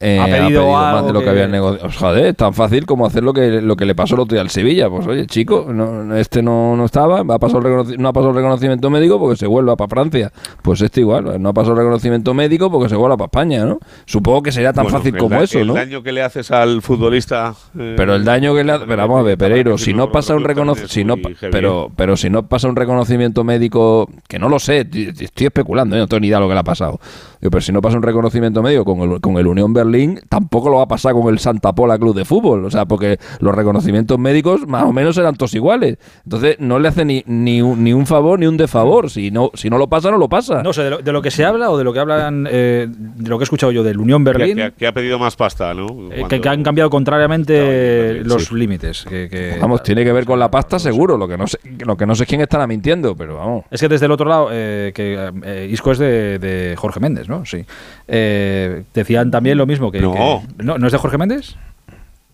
eh, 0.00 0.18
ha, 0.20 0.26
pedido 0.26 0.70
más 0.72 1.06
de 1.06 1.12
lo 1.12 1.20
que, 1.20 1.30
había 1.30 1.48
negociado. 1.48 1.90
Joder, 1.90 2.34
tan 2.34 2.52
fácil 2.54 2.86
como 2.86 3.06
hacer 3.06 3.22
lo 3.22 3.32
que, 3.32 3.60
lo 3.60 3.76
que 3.76 3.84
le 3.84 3.94
pasó 3.94 4.14
el 4.14 4.22
otro 4.22 4.34
día 4.34 4.42
al 4.42 4.50
Sevilla. 4.50 4.88
Pues 4.88 5.06
oye, 5.06 5.26
chico, 5.26 5.66
no, 5.72 6.16
este 6.16 6.42
no, 6.42 6.76
no 6.76 6.84
estaba, 6.84 7.20
ha 7.20 7.38
pasado 7.38 7.60
no 7.60 8.08
ha 8.08 8.12
pasado 8.12 8.30
el 8.30 8.36
reconocimiento 8.36 8.90
médico 8.90 9.18
porque 9.18 9.36
se 9.36 9.46
vuelva 9.46 9.76
para 9.76 9.88
Francia. 9.88 10.32
Pues 10.62 10.80
este 10.80 11.00
igual, 11.00 11.40
no 11.40 11.48
ha 11.48 11.52
pasado 11.52 11.72
el 11.72 11.78
reconocimiento 11.78 12.34
médico 12.34 12.70
porque 12.70 12.88
se 12.88 12.96
vuelva 12.96 13.16
para 13.16 13.26
España, 13.26 13.64
¿no? 13.64 13.78
Supongo 14.04 14.42
que 14.42 14.52
sería 14.52 14.72
tan 14.72 14.88
fácil 14.88 15.16
como 15.16 15.40
eso, 15.40 15.58
¿no? 15.64 15.76
El 15.76 15.86
daño 15.86 16.02
que 16.02 16.12
le 16.12 16.22
haces 16.22 16.50
al 16.50 16.82
futbolista. 16.82 17.54
Eh, 17.78 17.94
pero 17.96 18.14
el 18.14 18.24
daño 18.24 18.54
que 18.54 18.64
le 18.64 18.72
haces. 18.72 18.86
Pero 18.86 19.02
vamos 19.02 19.20
a 19.20 19.22
ver, 19.22 19.38
Pereiro, 19.38 19.78
si 19.78 19.94
no 19.94 20.10
pasa 20.10 20.34
un 20.34 20.44
reconocimiento. 20.44 20.92
Si 20.92 21.04
no, 21.04 21.16
pero, 21.50 21.90
pero 21.96 22.16
si 22.16 22.30
no 22.30 22.46
pasa 22.46 22.68
un 22.68 22.76
reconocimiento 22.76 23.44
médico, 23.44 24.08
que 24.28 24.38
no 24.38 24.48
lo 24.48 24.58
sé, 24.58 24.80
estoy 24.80 25.46
especulando, 25.46 25.96
¿eh? 25.96 25.98
no 25.98 26.06
tengo 26.06 26.20
ni 26.20 26.28
idea 26.28 26.38
de 26.38 26.42
lo 26.42 26.48
que 26.48 26.54
le 26.54 26.60
ha 26.60 26.64
pasado. 26.64 27.00
Pero 27.40 27.60
si 27.60 27.72
no 27.72 27.82
pasa 27.82 27.96
un 27.96 28.02
reconocimiento 28.02 28.62
médico 28.62 28.84
con 28.84 29.00
el, 29.00 29.20
con 29.20 29.36
el 29.36 29.46
Unión 29.46 29.72
Berlín, 29.84 30.20
tampoco 30.28 30.70
lo 30.70 30.76
va 30.76 30.84
a 30.84 30.88
pasar 30.88 31.12
con 31.12 31.32
el 31.32 31.38
Santa 31.38 31.72
Pola 31.72 31.98
Club 31.98 32.16
de 32.16 32.24
Fútbol. 32.24 32.64
O 32.64 32.70
sea, 32.70 32.86
porque 32.86 33.18
los 33.40 33.54
reconocimientos 33.54 34.18
médicos 34.18 34.66
más 34.66 34.84
o 34.84 34.92
menos 34.92 35.16
eran 35.18 35.34
todos 35.36 35.54
iguales. 35.54 35.98
Entonces 36.24 36.56
no 36.58 36.78
le 36.78 36.88
hace 36.88 37.04
ni, 37.04 37.22
ni, 37.26 37.62
un, 37.62 37.84
ni 37.84 37.92
un 37.92 38.06
favor 38.06 38.38
ni 38.38 38.46
un 38.46 38.56
defavor. 38.56 39.10
Si 39.10 39.30
no, 39.30 39.50
si 39.54 39.70
no 39.70 39.78
lo 39.78 39.88
pasa, 39.88 40.10
no 40.10 40.18
lo 40.18 40.28
pasa. 40.28 40.62
No 40.62 40.72
sé, 40.72 40.82
de 40.82 41.12
lo, 41.12 41.22
que 41.22 41.30
se 41.30 41.44
habla 41.44 41.70
o 41.70 41.78
de 41.78 41.84
lo 41.84 41.92
que 41.92 41.98
hablan, 41.98 42.48
eh, 42.50 42.86
de 42.88 43.28
lo 43.28 43.38
que 43.38 43.42
he 43.42 43.44
escuchado 43.44 43.72
yo 43.72 43.82
del 43.82 43.98
Unión 43.98 44.24
Berlín. 44.24 44.72
Que, 44.76 44.86
ha 44.86 44.92
pedido 44.92 45.18
más 45.18 45.36
pasta, 45.36 45.74
¿no? 45.74 45.86
Eh, 46.10 46.24
que, 46.28 46.48
han 46.48 46.62
cambiado 46.62 46.90
contrariamente 46.90 48.22
los 48.24 48.52
límites. 48.52 49.04
Que, 49.04 49.58
vamos, 49.60 49.82
tiene 49.82 50.04
que 50.04 50.12
ver 50.12 50.24
con 50.24 50.38
la 50.38 50.50
pasta 50.50 50.78
seguro. 50.78 51.16
Lo 51.16 51.28
que 51.28 51.36
no 51.36 51.46
sé, 51.46 51.58
lo 51.84 51.96
que 51.96 52.06
no 52.06 52.14
sé 52.14 52.26
quién 52.26 52.40
estará 52.40 52.66
mintiendo, 52.66 53.16
pero 53.16 53.36
vamos. 53.36 53.64
Es 53.70 53.80
que 53.80 53.88
desde 53.88 54.06
el 54.06 54.12
otro 54.12 54.28
lado, 54.28 54.48
eh, 54.52 54.92
que 54.94 55.68
Isco 55.70 55.92
es 55.92 55.98
de, 55.98 56.38
de 56.38 56.74
Jorge 56.76 57.00
Méndez, 57.00 57.28
¿no? 57.28 57.44
Sí. 57.44 57.64
decían 58.06 59.30
también 59.30 59.58
lo 59.58 59.66
mismo 59.66 59.73
que 59.78 60.00
no. 60.00 60.42
no. 60.58 60.86
es 60.86 60.92
de 60.92 60.98
Jorge 60.98 61.18
Méndez? 61.18 61.56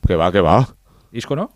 Que 0.06 0.16
va, 0.16 0.32
que 0.32 0.40
va. 0.40 0.68
¿Isco 1.12 1.36
no? 1.36 1.50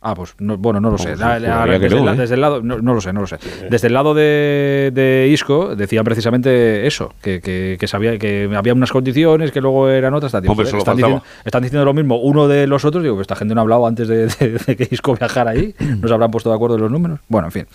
Ah, 0.00 0.14
pues 0.14 0.36
bueno, 0.38 0.80
no 0.80 0.90
lo 0.92 0.98
sé. 0.98 1.16
desde, 1.16 2.34
el 2.34 2.40
lado, 2.40 2.62
no, 2.62 2.94
lo 2.94 3.00
sé, 3.00 3.12
no 3.12 3.20
lo 3.20 3.26
sé. 3.26 3.36
Desde 3.68 3.88
el 3.88 3.94
lado 3.94 4.14
de, 4.14 5.28
Isco 5.32 5.74
decían 5.74 6.04
precisamente 6.04 6.86
eso, 6.86 7.12
que, 7.20 7.78
sabía 7.86 8.16
que 8.16 8.48
había 8.54 8.74
unas 8.74 8.92
condiciones 8.92 9.50
que 9.50 9.60
luego 9.60 9.88
eran 9.88 10.14
otras. 10.14 10.32
están, 10.32 11.62
diciendo, 11.62 11.84
lo 11.84 11.94
mismo 11.94 12.20
uno 12.20 12.46
de 12.46 12.68
los 12.68 12.84
otros. 12.84 13.02
Digo 13.02 13.16
que 13.16 13.22
esta 13.22 13.34
gente 13.34 13.56
no 13.56 13.60
ha 13.60 13.62
hablado 13.62 13.86
antes 13.88 14.06
de, 14.06 14.76
que 14.76 14.88
Isco 14.88 15.16
viajara 15.16 15.50
ahí. 15.50 15.74
No 16.00 16.06
se 16.06 16.14
habrán 16.14 16.30
puesto 16.30 16.48
de 16.48 16.54
acuerdo 16.54 16.76
en 16.76 16.82
los 16.82 16.92
números. 16.92 17.18
Bueno, 17.26 17.48
en 17.48 17.52
fin. 17.52 17.66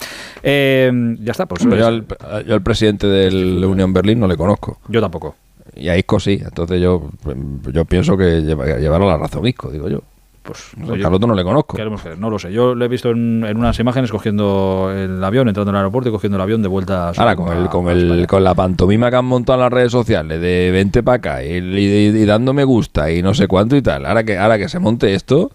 Eh, 0.43 1.17
ya 1.19 1.31
está, 1.31 1.45
pues. 1.45 1.63
Yo 1.63 1.85
al, 1.85 2.05
yo 2.47 2.53
al 2.53 2.61
presidente 2.61 3.05
de 3.07 3.65
Unión 3.65 3.91
Berlín 3.91 4.21
no 4.21 4.27
le 4.27 4.37
conozco. 4.37 4.79
Yo 4.87 5.01
tampoco. 5.01 5.35
Y 5.75 5.89
a 5.89 5.97
Isco 5.97 6.19
sí. 6.19 6.41
Entonces 6.43 6.81
yo, 6.81 7.09
yo 7.71 7.85
pienso 7.85 8.17
que 8.17 8.41
llevaron 8.41 9.07
la 9.07 9.17
razón 9.17 9.45
Isco, 9.47 9.69
digo 9.71 9.89
yo. 9.89 10.01
Pues, 10.43 10.71
al 10.77 11.13
otro 11.13 11.25
no 11.25 11.35
le 11.35 11.43
conozco. 11.43 11.77
no 12.17 12.29
lo 12.29 12.37
sé. 12.37 12.51
Yo 12.51 12.75
lo 12.75 12.83
he 12.83 12.89
visto 12.89 13.11
en, 13.11 13.45
unas 13.55 13.79
imágenes 13.79 14.11
cogiendo 14.11 14.91
el 14.93 15.23
avión, 15.23 15.47
entrando 15.47 15.71
en 15.71 15.75
el 15.75 15.79
aeropuerto 15.79 16.09
y 16.09 16.11
cogiendo 16.11 16.35
el 16.35 16.41
avión 16.41 16.61
de 16.61 16.67
vuelta 16.67 17.07
a 17.07 17.11
Ahora, 17.15 17.35
con, 17.37 17.57
el, 17.57 17.69
con, 17.69 17.87
el, 17.87 18.27
con 18.27 18.43
la 18.43 18.53
pantomima 18.53 19.09
que 19.09 19.15
han 19.15 19.25
montado 19.25 19.59
en 19.59 19.63
las 19.63 19.71
redes 19.71 19.93
sociales 19.93 20.41
de 20.41 20.69
vente 20.71 21.01
para 21.01 21.15
acá 21.15 21.43
y, 21.45 21.55
y, 21.55 22.25
dando 22.25 22.53
me 22.53 22.65
gusta 22.65 23.09
y 23.09 23.23
no 23.23 23.33
sé 23.33 23.47
cuánto 23.47 23.77
y 23.77 23.81
tal. 23.81 24.05
Ahora 24.05 24.25
que, 24.25 24.37
ahora 24.37 24.57
que 24.57 24.67
se 24.67 24.79
monte 24.79 25.13
esto, 25.13 25.49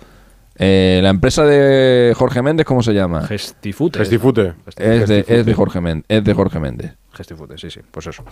eh, 0.58 1.00
la 1.02 1.10
empresa 1.10 1.44
de 1.44 2.12
Jorge 2.16 2.42
Méndez, 2.42 2.66
¿cómo 2.66 2.82
se 2.82 2.92
llama? 2.92 3.22
Gestifute. 3.22 3.98
Gestifute. 3.98 4.54
Es, 4.76 5.08
de, 5.08 5.24
es 5.26 5.46
de 5.46 5.54
Jorge 5.54 5.80
Méndez. 5.80 6.04
Es 6.08 6.24
de 6.24 6.34
Jorge 6.34 6.58
Méndez. 6.58 6.94
Gestifute, 7.12 7.56
sí, 7.58 7.70
sí, 7.70 7.80
pues 7.90 8.06
eso. 8.06 8.24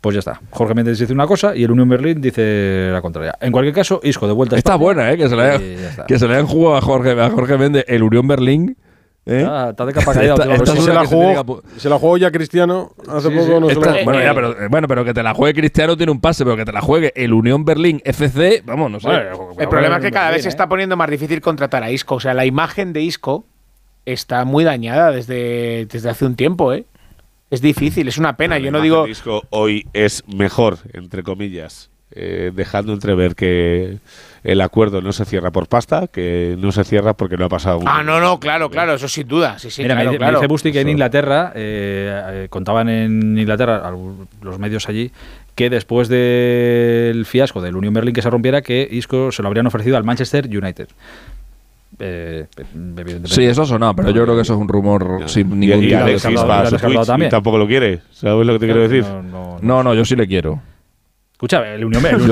Pues 0.00 0.14
ya 0.14 0.20
está. 0.20 0.40
Jorge 0.50 0.74
Méndez 0.74 0.98
dice 0.98 1.12
una 1.12 1.26
cosa 1.26 1.54
y 1.56 1.64
el 1.64 1.70
Unión 1.70 1.88
Berlín 1.88 2.20
dice 2.20 2.88
la 2.92 3.00
contraria. 3.02 3.36
En 3.40 3.52
cualquier 3.52 3.74
caso, 3.74 4.00
Isco 4.02 4.26
de 4.26 4.32
vuelta. 4.32 4.56
Está 4.56 4.76
buena, 4.76 5.10
¿eh? 5.12 5.16
Que 5.16 5.28
se, 5.28 5.36
le, 5.36 5.76
que 6.06 6.18
se 6.18 6.26
le 6.28 6.34
hayan 6.34 6.46
jugado 6.46 6.76
a 6.76 6.80
Jorge, 6.80 7.20
a 7.20 7.30
Jorge 7.30 7.58
Méndez 7.58 7.84
el 7.88 8.02
Unión 8.02 8.26
Berlín. 8.28 8.76
¿Eh? 9.24 9.46
Ah, 9.48 9.68
está 9.70 9.86
de 9.86 9.92
capa 9.92 10.14
caída. 10.14 10.36
se, 10.36 10.92
la 10.92 11.06
jugó, 11.06 11.62
se 11.76 11.88
la 11.88 11.98
jugó 11.98 12.16
ya 12.16 12.32
Cristiano 12.32 12.90
hace 13.08 13.30
poco. 13.30 13.60
No 13.60 13.68
bueno, 14.04 14.20
ya, 14.20 14.34
pero, 14.34 14.56
bueno, 14.68 14.88
pero 14.88 15.04
que 15.04 15.14
te 15.14 15.22
la 15.22 15.32
juegue 15.32 15.54
Cristiano 15.60 15.96
tiene 15.96 16.10
un 16.10 16.20
pase, 16.20 16.44
pero 16.44 16.56
que 16.56 16.64
te 16.64 16.72
la 16.72 16.80
juegue 16.80 17.12
el 17.14 17.32
Unión 17.32 17.64
Berlín 17.64 18.02
FC, 18.04 18.62
vamos, 18.66 18.90
no 18.90 18.98
sé. 18.98 19.08
el 19.58 19.68
problema 19.68 19.96
es 19.96 20.02
que 20.02 20.10
cada 20.10 20.30
vez 20.30 20.42
se 20.42 20.48
está 20.48 20.68
poniendo 20.68 20.96
más 20.96 21.08
difícil 21.08 21.40
contratar 21.40 21.84
a 21.84 21.90
Isco. 21.90 22.16
O 22.16 22.20
sea, 22.20 22.34
la 22.34 22.46
imagen 22.46 22.92
de 22.92 23.02
Isco 23.02 23.44
está 24.06 24.44
muy 24.44 24.64
dañada 24.64 25.12
desde, 25.12 25.86
desde 25.86 26.10
hace 26.10 26.24
un 26.26 26.34
tiempo, 26.34 26.72
¿eh? 26.72 26.84
es 27.52 27.60
difícil, 27.60 28.08
es 28.08 28.16
una 28.16 28.36
pena. 28.36 28.58
Yo 28.58 28.70
no 28.70 28.80
digo. 28.80 29.02
El 29.02 29.10
disco 29.10 29.42
hoy 29.50 29.86
es 29.92 30.24
mejor, 30.26 30.78
entre 30.94 31.22
comillas, 31.22 31.90
eh, 32.10 32.50
dejando 32.54 32.94
entrever 32.94 33.34
que 33.34 33.98
el 34.44 34.60
acuerdo 34.60 35.00
no 35.00 35.12
se 35.12 35.24
cierra 35.24 35.50
por 35.50 35.68
pasta, 35.68 36.08
que 36.08 36.56
no 36.58 36.72
se 36.72 36.84
cierra 36.84 37.14
porque 37.14 37.36
no 37.36 37.44
ha 37.44 37.48
pasado. 37.48 37.80
Ah, 37.86 38.02
no, 38.02 38.20
no, 38.20 38.40
claro, 38.40 38.70
claro, 38.70 38.94
eso 38.94 39.08
sin 39.08 39.28
duda. 39.28 39.58
Sí, 39.58 39.70
sí, 39.70 39.82
Mira, 39.82 39.94
claro, 39.94 40.12
me, 40.12 40.18
claro. 40.18 40.38
dice 40.38 40.48
Busti 40.48 40.72
que 40.72 40.80
en 40.80 40.88
Inglaterra, 40.88 41.52
eh, 41.54 42.22
eh, 42.26 42.46
contaban 42.50 42.88
en 42.88 43.38
Inglaterra 43.38 43.92
los 44.42 44.58
medios 44.58 44.88
allí, 44.88 45.12
que 45.54 45.70
después 45.70 46.08
del 46.08 47.24
fiasco 47.24 47.60
del 47.60 47.76
Union 47.76 47.94
Berlin 47.94 48.14
que 48.14 48.22
se 48.22 48.30
rompiera, 48.30 48.62
que 48.62 48.88
Isco 48.90 49.30
se 49.30 49.42
lo 49.42 49.48
habrían 49.48 49.66
ofrecido 49.66 49.96
al 49.96 50.04
Manchester 50.04 50.46
United. 50.46 50.88
Eh, 51.98 52.46
sí, 53.26 53.44
eso 53.44 53.64
sonado, 53.64 53.94
pero 53.94 54.10
yo 54.10 54.24
creo 54.24 54.34
que 54.34 54.42
eso 54.42 54.54
es 54.54 54.58
un 54.58 54.66
rumor 54.66 55.24
sin 55.26 55.60
ningún 55.60 55.84
y, 55.84 55.88
y, 55.88 57.28
tampoco 57.28 57.58
lo 57.58 57.66
quiere. 57.66 58.00
¿Sabes 58.10 58.46
lo 58.46 58.54
que 58.54 58.58
te 58.58 58.66
quiero 58.66 58.88
decir? 58.88 59.04
no, 59.62 59.82
no, 59.82 59.94
yo 59.94 60.04
sí 60.04 60.16
le 60.16 60.26
quiero. 60.26 60.60
Escucha, 61.42 61.74
el 61.74 61.84
Unión, 61.84 62.00
Berlín, 62.00 62.30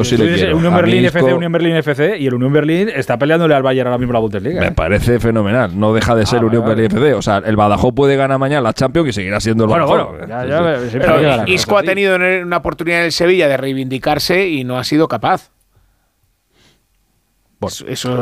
Unión 0.55 0.73
Berlín 0.73 1.05
FC, 1.05 1.35
Unión 1.35 1.51
Berlín 1.51 1.75
FC 1.75 2.17
y 2.17 2.29
el 2.29 2.35
Unión 2.35 2.53
Berlín 2.53 2.89
está 2.95 3.19
peleándole 3.19 3.57
al 3.57 3.63
Bayern 3.65 3.89
ahora 3.89 3.99
mismo 3.99 4.13
la 4.13 4.21
Bundesliga. 4.21 4.61
Me 4.61 4.69
¿eh? 4.69 4.71
parece 4.71 5.19
fenomenal. 5.19 5.77
No 5.77 5.93
deja 5.93 6.15
de 6.15 6.25
ser 6.27 6.43
ah, 6.43 6.47
Unión 6.47 6.65
Berlín 6.65 6.87
FC. 6.87 7.15
O 7.15 7.21
sea, 7.21 7.39
el 7.39 7.57
Badajoz 7.57 7.93
puede 7.93 8.15
ganar 8.15 8.39
mañana 8.39 8.61
la 8.61 8.73
Champions 8.73 9.09
y 9.09 9.13
seguirá 9.13 9.41
siendo 9.41 9.65
el 9.65 9.71
Badajoz. 9.71 10.11
Bueno, 10.11 10.29
ya, 10.29 10.47
ya, 10.47 11.45
Isco 11.49 11.77
ha 11.77 11.83
tenido 11.83 12.15
una 12.15 12.59
oportunidad 12.59 13.01
en 13.01 13.07
el 13.07 13.13
Sevilla 13.13 13.49
de 13.49 13.57
reivindicarse 13.57 14.49
y 14.49 14.63
no 14.63 14.79
ha 14.79 14.85
sido 14.85 15.09
capaz. 15.09 15.51
Eso, 17.87 18.17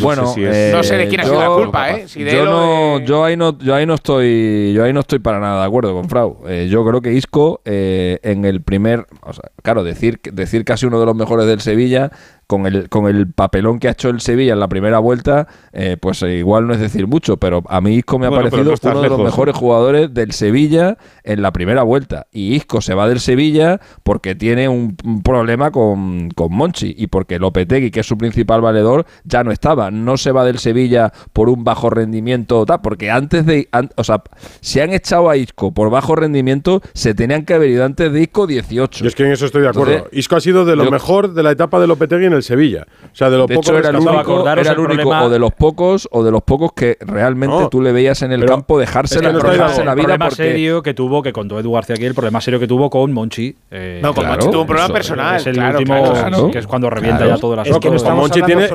bueno, 0.00 0.34
eh, 0.36 0.70
no 0.72 0.84
sé 0.84 0.96
de 0.96 1.08
quién 1.08 1.22
ha 1.22 1.24
sido 1.24 1.40
la 1.40 1.48
culpa, 1.48 1.90
¿eh? 1.90 2.06
yo, 2.06 2.44
no, 2.44 3.00
yo, 3.00 3.24
ahí 3.24 3.36
no, 3.36 3.58
yo 3.58 3.74
ahí 3.74 3.84
no 3.84 3.94
estoy, 3.94 4.72
yo 4.72 4.84
ahí 4.84 4.92
no 4.92 5.00
estoy 5.00 5.18
para 5.18 5.40
nada 5.40 5.62
de 5.62 5.66
acuerdo 5.66 5.92
con 5.94 6.08
Frau. 6.08 6.44
Eh, 6.46 6.68
yo 6.70 6.86
creo 6.86 7.00
que 7.00 7.12
Isco 7.12 7.60
eh, 7.64 8.20
en 8.22 8.44
el 8.44 8.62
primer, 8.62 9.04
o 9.22 9.32
sea, 9.32 9.50
claro, 9.68 9.84
decir, 9.84 10.18
decir 10.32 10.64
casi 10.64 10.86
uno 10.86 10.98
de 10.98 11.04
los 11.04 11.14
mejores 11.14 11.46
del 11.46 11.60
Sevilla 11.60 12.10
con 12.48 12.66
el, 12.66 12.88
con 12.88 13.06
el 13.06 13.30
papelón 13.30 13.78
que 13.78 13.88
ha 13.88 13.90
hecho 13.90 14.08
el 14.08 14.22
Sevilla 14.22 14.54
en 14.54 14.60
la 14.60 14.68
primera 14.68 14.98
vuelta, 14.98 15.46
eh, 15.74 15.98
pues 16.00 16.22
igual 16.22 16.66
no 16.66 16.72
es 16.72 16.80
decir 16.80 17.06
mucho, 17.06 17.36
pero 17.36 17.62
a 17.68 17.82
mí 17.82 17.96
Isco 17.96 18.18
me 18.18 18.26
ha 18.26 18.30
parecido 18.30 18.72
uno 18.82 19.02
de 19.02 19.08
los 19.10 19.20
mejores 19.20 19.54
jugadores 19.54 20.14
del 20.14 20.32
Sevilla 20.32 20.96
en 21.24 21.42
la 21.42 21.52
primera 21.52 21.82
vuelta. 21.82 22.26
Y 22.32 22.54
Isco 22.54 22.80
se 22.80 22.94
va 22.94 23.06
del 23.06 23.20
Sevilla 23.20 23.78
porque 24.02 24.34
tiene 24.34 24.66
un, 24.70 24.96
problema 25.22 25.70
con, 25.70 26.30
con, 26.30 26.54
Monchi 26.54 26.94
y 26.96 27.08
porque 27.08 27.38
Lopetegui, 27.38 27.90
que 27.90 28.00
es 28.00 28.06
su 28.06 28.16
principal 28.16 28.62
valedor, 28.62 29.04
ya 29.24 29.44
no 29.44 29.52
estaba. 29.52 29.90
No 29.90 30.16
se 30.16 30.32
va 30.32 30.46
del 30.46 30.58
Sevilla 30.58 31.12
por 31.34 31.50
un 31.50 31.64
bajo 31.64 31.90
rendimiento, 31.90 32.64
tal, 32.64 32.80
porque 32.80 33.10
antes 33.10 33.44
de. 33.44 33.68
o 33.96 34.04
sea, 34.04 34.22
si 34.62 34.80
han 34.80 34.94
echado 34.94 35.28
a 35.28 35.36
Isco 35.36 35.74
por 35.74 35.90
bajo 35.90 36.16
rendimiento, 36.16 36.80
se 36.94 37.12
tenían 37.12 37.44
que 37.44 37.52
haber 37.52 37.68
ido 37.68 37.84
antes 37.84 38.10
de 38.10 38.22
Isco 38.22 38.46
18. 38.46 39.04
Yo 39.04 39.08
es 39.08 39.14
que 39.14 39.24
en 39.24 39.32
eso 39.32 39.44
estoy 39.44 39.57
de 39.62 39.68
acuerdo. 39.68 40.08
Isco 40.12 40.36
ha 40.36 40.40
sido 40.40 40.64
de 40.64 40.76
lo 40.76 40.90
mejor 40.90 41.32
de 41.34 41.42
la 41.42 41.50
etapa 41.50 41.80
de 41.80 41.86
Lopetegui 41.86 42.26
en 42.26 42.32
el 42.32 42.42
Sevilla. 42.42 42.86
O 43.04 43.16
sea, 43.16 43.30
de 43.30 43.38
los 43.38 43.46
pocos 43.46 43.68
era 43.68 43.90
el 43.90 43.96
único, 43.96 44.48
era 44.48 44.72
el 44.72 44.78
único 44.78 45.08
o 45.08 45.28
de 45.28 45.38
los 45.38 45.52
pocos 45.52 46.08
o 46.10 46.22
de 46.22 46.30
los 46.30 46.42
pocos 46.42 46.72
que 46.72 46.96
realmente 47.00 47.68
tú 47.70 47.80
le 47.80 47.92
veías 47.92 48.22
en 48.22 48.32
el 48.32 48.44
campo 48.44 48.78
dejarse, 48.78 49.20
la, 49.22 49.32
la, 49.32 49.38
vida. 49.38 49.66
El 49.66 49.92
problema 49.94 50.30
serio 50.30 50.82
que 50.82 50.94
tuvo, 50.94 51.22
que 51.22 51.32
contó 51.32 51.58
Edu 51.58 51.72
García 51.72 51.94
aquí, 51.96 52.04
el 52.04 52.14
problema 52.14 52.40
serio 52.40 52.60
que 52.60 52.66
tuvo 52.66 52.90
con 52.90 53.12
Monchi. 53.12 53.54
Eh, 53.70 54.00
no, 54.02 54.14
con 54.14 54.26
Monchi 54.26 54.50
tuvo 54.50 54.62
un 54.62 54.66
problema 54.66 54.92
personal. 54.92 55.36
Es 55.36 55.46
el 55.46 55.58
último, 55.58 56.50
que 56.50 56.58
es 56.58 56.66
cuando 56.66 56.90
revienta 56.90 57.26
ya 57.26 57.36
todo 57.36 57.54
el 57.54 57.60
asunto. 57.60 57.94
Es 57.94 58.02
que 58.02 58.10
Monchi 58.10 58.42
tiene 58.42 58.66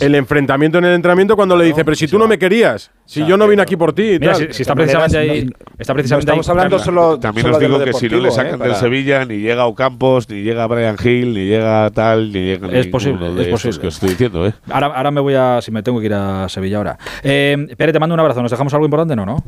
el, 0.00 0.14
enfrentamiento 0.14 0.78
en 0.78 0.84
el 0.84 0.94
entrenamiento 0.94 1.36
cuando 1.36 1.56
le 1.56 1.64
dice, 1.64 1.84
pero 1.84 1.94
si 1.94 2.06
tú 2.06 2.18
no 2.18 2.28
me 2.28 2.38
querías, 2.38 2.90
si 3.12 3.26
yo 3.26 3.36
no 3.36 3.46
vine 3.46 3.60
aquí 3.60 3.76
por 3.76 3.92
ti. 3.92 4.18
Si 4.50 4.62
está 4.62 4.74
precisamente 4.74 5.18
ahí. 5.18 5.50
Está 5.78 5.92
precisamente 5.92 6.30
Estamos 6.30 6.48
hablando 6.48 6.78
solo. 6.78 7.18
También 7.18 7.46
os 7.46 7.58
digo 7.58 7.78
que 7.78 7.92
si 7.92 8.08
no 8.08 8.18
le 8.18 8.30
sacan 8.30 8.58
del 8.58 8.74
Sevilla, 8.74 9.26
ni 9.26 9.38
llega 9.38 9.66
Ocampos, 9.66 10.30
ni 10.30 10.42
llega 10.42 10.66
Brian 10.66 10.96
Hill, 11.02 11.34
ni 11.34 11.44
llega 11.44 11.90
tal, 11.90 12.32
ni 12.32 12.40
llega 12.40 12.68
es 12.68 12.86
posible, 12.86 13.28
es 13.42 13.48
posible. 13.48 13.80
que 13.80 13.88
estoy 13.88 14.10
diciendo, 14.10 14.46
¿eh? 14.46 14.54
Ahora, 14.70 14.86
ahora 14.86 15.10
me 15.10 15.20
voy 15.20 15.34
a, 15.34 15.60
si 15.60 15.70
me 15.70 15.82
tengo 15.82 16.00
que 16.00 16.06
ir 16.06 16.14
a 16.14 16.48
Sevilla 16.48 16.78
ahora. 16.78 16.98
Eh, 17.22 17.74
Pere, 17.76 17.92
te 17.92 18.00
mando 18.00 18.14
un 18.14 18.20
abrazo. 18.20 18.40
¿Nos 18.40 18.50
dejamos 18.50 18.72
algo 18.72 18.86
importante? 18.86 19.14
No, 19.14 19.26
¿no? 19.26 19.44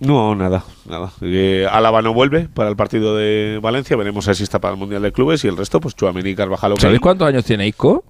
No, 0.00 0.34
nada, 0.34 0.64
nada. 0.88 1.12
Eh, 1.22 1.66
Álava 1.70 2.02
no 2.02 2.12
vuelve 2.12 2.48
para 2.52 2.68
el 2.68 2.76
partido 2.76 3.16
de 3.16 3.60
Valencia. 3.62 3.96
Veremos 3.96 4.24
si 4.24 4.42
está 4.42 4.58
para 4.58 4.74
el 4.74 4.80
Mundial 4.80 5.02
de 5.02 5.12
Clubes 5.12 5.44
y 5.44 5.48
el 5.48 5.56
resto, 5.56 5.80
pues 5.80 5.94
Chuamení 5.94 6.30
y 6.30 6.34
Carvajal. 6.34 6.74
¿Sabéis 6.78 7.00
cuántos 7.00 7.28
años 7.28 7.44
tiene 7.44 7.68
Isco? 7.68 8.04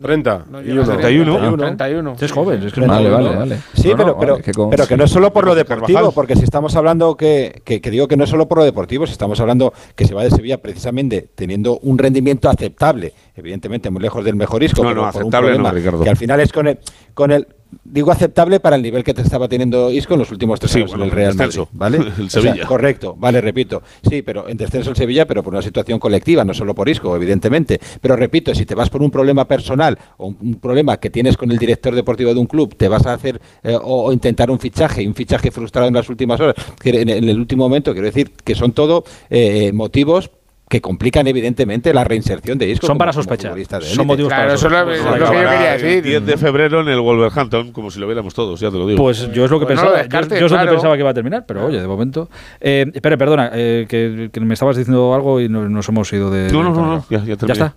30. 0.00 0.44
31. 0.50 1.56
31. 1.56 2.16
Es 2.20 2.32
joven. 2.32 2.62
Es 2.62 2.72
que 2.72 2.80
vale, 2.80 3.08
vale, 3.08 3.36
vale. 3.36 3.58
Sí, 3.74 3.92
pero, 3.96 4.18
pero, 4.18 4.38
pero, 4.70 4.86
que 4.86 4.96
no 4.96 5.04
es 5.04 5.10
solo 5.10 5.32
por 5.32 5.46
lo 5.46 5.54
deportivo, 5.54 6.12
porque 6.12 6.34
si 6.34 6.44
estamos 6.44 6.74
hablando 6.76 7.16
que, 7.16 7.62
que, 7.64 7.78
digo 7.90 8.08
que 8.08 8.16
no 8.16 8.24
es 8.24 8.30
solo 8.30 8.48
por 8.48 8.58
lo 8.58 8.64
deportivo, 8.64 9.06
si 9.06 9.12
estamos 9.12 9.38
hablando 9.40 9.72
que 9.94 10.06
se 10.06 10.14
va 10.14 10.24
de 10.24 10.30
Sevilla 10.30 10.58
precisamente 10.58 11.28
teniendo 11.34 11.78
un 11.78 11.98
rendimiento 11.98 12.48
aceptable, 12.48 13.12
evidentemente 13.36 13.90
muy 13.90 14.02
lejos 14.02 14.24
del 14.24 14.34
mejor 14.34 14.62
isco, 14.62 14.82
no, 14.82 14.94
no, 14.94 15.04
aceptable 15.04 15.56
no, 15.56 15.70
Ricardo. 15.70 16.02
que 16.02 16.10
al 16.10 16.16
final 16.16 16.40
es 16.40 16.52
con 16.52 16.66
el, 16.66 16.78
con 17.14 17.30
el 17.30 17.46
digo 17.84 18.10
aceptable 18.10 18.60
para 18.60 18.76
el 18.76 18.82
nivel 18.82 19.04
que 19.04 19.14
te 19.14 19.22
estaba 19.22 19.48
teniendo 19.48 19.90
Isco 19.90 20.14
en 20.14 20.20
los 20.20 20.30
últimos 20.30 20.60
tres 20.60 20.74
años 20.76 20.92
en 20.94 21.02
el 21.02 21.10
Real 21.10 21.34
Madrid, 21.34 21.60
¿vale? 21.72 21.98
el 22.18 22.30
Sevilla. 22.30 22.66
correcto, 22.66 23.14
vale, 23.18 23.40
repito. 23.40 23.82
Sí, 24.08 24.22
pero 24.22 24.48
en 24.48 24.56
descenso 24.56 24.90
el 24.90 24.96
Sevilla, 24.96 25.26
pero 25.26 25.42
por 25.42 25.52
una 25.52 25.62
situación 25.62 25.98
colectiva, 25.98 26.44
no 26.44 26.54
solo 26.54 26.74
por 26.74 26.88
Isco, 26.88 27.14
evidentemente. 27.16 27.80
Pero 28.00 28.16
repito, 28.16 28.54
si 28.54 28.66
te 28.66 28.74
vas 28.74 28.90
por 28.90 29.02
un 29.02 29.10
problema 29.10 29.46
personal 29.46 29.98
o 30.18 30.28
un, 30.28 30.54
problema 30.56 30.98
que 30.98 31.10
tienes 31.10 31.36
con 31.36 31.50
el 31.50 31.58
director 31.58 31.94
deportivo 31.94 32.32
de 32.32 32.40
un 32.40 32.46
club, 32.46 32.74
te 32.76 32.88
vas 32.88 33.06
a 33.06 33.14
hacer 33.14 33.40
eh, 33.62 33.76
o, 33.80 34.12
intentar 34.12 34.50
un 34.50 34.58
fichaje, 34.58 35.06
un 35.06 35.14
fichaje 35.14 35.50
frustrado 35.50 35.88
en 35.88 35.94
las 35.94 36.08
últimas 36.08 36.40
horas, 36.40 36.54
en, 36.84 37.08
el 37.08 37.38
último 37.38 37.64
momento, 37.64 37.92
quiero 37.92 38.06
decir 38.06 38.32
que 38.44 38.54
son 38.54 38.72
todo 38.72 39.04
eh, 39.30 39.72
motivos 39.72 40.30
que 40.72 40.80
complican 40.80 41.26
evidentemente 41.26 41.92
la 41.92 42.02
reinserción 42.02 42.56
de 42.56 42.66
Isco. 42.70 42.86
Son 42.86 42.96
para 42.96 43.12
sospechar. 43.12 43.54
Son 43.82 44.06
motivos 44.06 44.32
para 44.32 44.56
sospechar. 44.56 44.88
Eso 44.88 45.00
es 45.00 45.04
lo, 45.04 45.12
que 45.12 45.20
yo 45.20 45.30
quería 45.30 45.72
decir. 45.72 46.02
10 46.02 46.24
de 46.24 46.36
febrero 46.38 46.80
en 46.80 46.88
el 46.88 46.98
Wolverhampton, 46.98 47.72
como 47.72 47.90
si 47.90 48.00
lo 48.00 48.06
viéramos 48.06 48.32
todos, 48.32 48.58
ya 48.58 48.70
te 48.70 48.78
lo 48.78 48.86
digo. 48.86 48.96
Pues 48.96 49.30
yo 49.34 49.44
es 49.44 49.50
lo 49.50 49.60
que 49.60 49.66
pues 49.66 49.78
pensaba. 49.78 50.02
yo, 50.08 50.46
es 50.46 50.50
lo 50.50 50.58
que 50.58 50.66
pensaba 50.68 50.94
que 50.94 51.00
iba 51.00 51.10
a 51.10 51.14
terminar, 51.14 51.44
pero 51.46 51.66
oye, 51.66 51.78
de 51.78 51.86
momento. 51.86 52.30
Eh, 52.58 52.90
espera, 52.94 53.18
perdona, 53.18 53.50
eh, 53.52 53.84
que, 53.86 54.40
me 54.40 54.54
estabas 54.54 54.78
diciendo 54.78 55.12
algo 55.14 55.42
y 55.42 55.50
nos, 55.50 55.86
hemos 55.90 56.10
ido 56.10 56.30
de. 56.30 56.50
No, 56.50 56.62
no, 56.62 56.72
no, 56.72 57.04
ya, 57.10 57.22
ya, 57.22 57.36
ya, 57.36 57.52
está. 57.52 57.74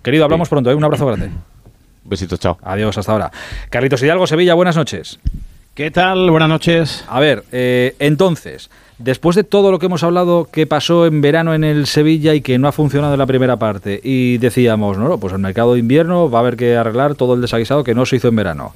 Querido, 0.00 0.22
hablamos 0.22 0.48
pronto, 0.48 0.70
¿eh? 0.70 0.76
un 0.76 0.84
abrazo 0.84 1.04
grande. 1.04 1.28
Besitos, 2.04 2.38
chao. 2.38 2.56
Adiós, 2.62 2.96
hasta 2.96 3.10
ahora. 3.10 3.32
Carlitos 3.68 4.00
Hidalgo, 4.00 4.28
Sevilla, 4.28 4.54
buenas 4.54 4.76
noches. 4.76 5.18
¿Qué 5.74 5.90
tal? 5.90 6.30
Buenas 6.30 6.48
noches. 6.48 7.04
A 7.08 7.18
ver, 7.20 7.44
eh, 7.50 7.94
entonces, 7.98 8.70
Después 9.02 9.34
de 9.34 9.42
todo 9.42 9.72
lo 9.72 9.80
que 9.80 9.86
hemos 9.86 10.04
hablado 10.04 10.48
que 10.52 10.64
pasó 10.64 11.06
en 11.06 11.22
verano 11.22 11.54
en 11.54 11.64
el 11.64 11.86
Sevilla 11.86 12.34
y 12.34 12.40
que 12.40 12.56
no 12.56 12.68
ha 12.68 12.72
funcionado 12.72 13.14
en 13.14 13.18
la 13.18 13.26
primera 13.26 13.56
parte, 13.56 14.00
y 14.00 14.38
decíamos, 14.38 14.96
no, 14.96 15.18
pues 15.18 15.32
el 15.32 15.40
mercado 15.40 15.72
de 15.72 15.80
invierno 15.80 16.30
va 16.30 16.38
a 16.38 16.42
haber 16.42 16.56
que 16.56 16.76
arreglar 16.76 17.16
todo 17.16 17.34
el 17.34 17.40
desaguisado 17.40 17.82
que 17.82 17.96
no 17.96 18.06
se 18.06 18.16
hizo 18.16 18.28
en 18.28 18.36
verano. 18.36 18.74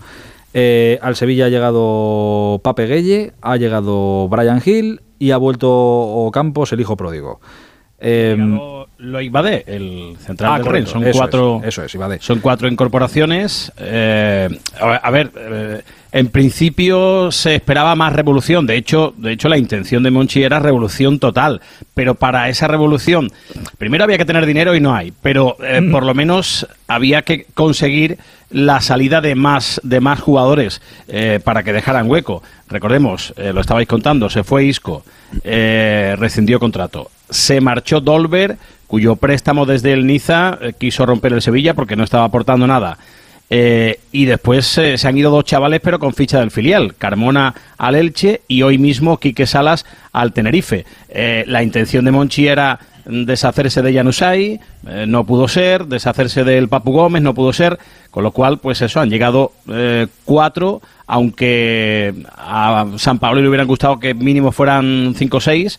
Eh, 0.53 0.99
al 1.01 1.15
Sevilla 1.15 1.45
ha 1.45 1.49
llegado 1.49 2.61
Pape 2.65 2.87
Gueye, 2.87 3.35
ha 3.41 3.57
llegado 3.57 4.27
Brian 4.29 4.61
Hill 4.65 5.01
y 5.21 5.31
ha 5.31 5.37
vuelto 5.37 6.29
Campos, 6.33 6.73
el 6.73 6.81
hijo 6.81 6.97
pródigo. 6.97 7.41
Eh, 8.01 8.37
lo 8.99 9.21
Ibade, 9.21 9.63
el 9.67 10.17
central 10.19 10.61
ah, 10.67 10.73
del 10.73 10.87
Son 10.89 11.05
cuatro. 11.13 11.61
eso 11.65 11.85
es. 11.85 11.97
Son 12.21 12.41
cuatro 12.41 12.67
incorporaciones. 12.67 13.71
Eh, 13.79 14.49
a 14.81 15.11
ver, 15.11 15.31
en 16.19 16.29
principio 16.29 17.31
se 17.31 17.55
esperaba 17.55 17.95
más 17.95 18.13
revolución. 18.13 18.67
De 18.67 18.77
hecho, 18.77 19.15
de 19.17 19.33
hecho, 19.33 19.49
la 19.49 19.59
intención 19.59 20.03
de 20.03 20.11
Monchi 20.11 20.43
era 20.43 20.59
revolución 20.59 21.19
total. 21.19 21.61
Pero 21.95 22.15
para 22.15 22.49
esa 22.49 22.69
revolución, 22.69 23.31
primero 23.79 24.05
había 24.05 24.19
que 24.19 24.25
tener 24.25 24.47
dinero 24.47 24.75
y 24.75 24.81
no 24.81 24.95
hay. 24.95 25.13
Pero 25.23 25.57
eh, 25.63 25.83
por 25.91 26.05
lo 26.05 26.15
menos 26.15 26.67
había 26.89 27.23
que 27.23 27.47
conseguir 27.55 28.19
la 28.51 28.81
salida 28.81 29.21
de 29.21 29.35
más 29.35 29.81
de 29.83 30.01
más 30.01 30.21
jugadores 30.21 30.81
para 31.43 31.65
que 31.65 31.73
dejaran 31.73 32.09
hueco. 32.09 32.45
Recordemos, 32.69 33.35
lo 33.37 33.61
estabais 33.61 33.89
contando, 33.89 34.31
se 34.31 34.45
fue 34.45 34.65
Isco, 34.65 35.05
rescindió 35.43 36.61
contrato 36.61 37.11
se 37.31 37.61
marchó 37.61 38.01
Dolber, 38.01 38.57
cuyo 38.87 39.17
préstamo 39.17 39.67
desde 39.67 39.93
el 39.93 40.07
Niza 40.07 40.59
eh, 40.61 40.73
quiso 40.79 41.07
romper 41.07 41.33
el 41.33 41.43
Sevilla 41.43 41.75
porque 41.75 41.97
no 41.97 42.05
estaba 42.05 42.25
aportando 42.25 42.67
nada. 42.67 42.99
Eh, 43.49 44.01
y 44.11 44.25
después 44.25 44.77
eh, 44.79 44.99
se 44.99 45.07
han 45.09 45.17
ido 45.17 45.31
dos 45.31 45.45
chavales, 45.45 45.81
pero 45.81 45.99
con 45.99 46.15
ficha 46.15 46.41
del 46.41 46.51
filial. 46.51 46.95
Carmona 46.97 47.55
al 47.79 47.95
Elche 47.95 48.43
y 48.49 48.63
hoy 48.63 48.79
mismo 48.79 49.19
Quique 49.19 49.47
Salas 49.47 49.87
al 50.13 50.33
Tenerife. 50.33 50.85
la 51.47 51.63
intención 51.63 52.05
de 52.05 52.11
Monchi 52.11 52.49
era 52.49 52.79
deshacerse 53.05 53.83
de 53.83 53.95
Janusay, 53.95 54.61
no 55.07 55.25
pudo 55.25 55.47
ser, 55.47 55.87
deshacerse 55.87 56.43
del 56.43 56.69
Papu 56.69 56.91
Gómez, 56.91 57.23
no 57.23 57.35
pudo 57.35 57.53
ser, 57.53 57.79
con 58.11 58.25
lo 58.25 58.33
cual, 58.33 58.59
pues 58.59 58.83
eso, 58.83 58.99
han 58.99 59.11
llegado 59.11 59.53
cuatro, 60.25 60.83
aunque 61.07 62.15
a 62.37 62.87
San 62.97 63.21
Pablo 63.21 63.43
le 63.43 63.49
hubieran 63.49 63.69
gustado 63.69 64.01
que 64.01 64.15
mínimo 64.15 64.51
fueran 64.51 65.15
cinco 65.17 65.37
o 65.37 65.41
seis, 65.41 65.79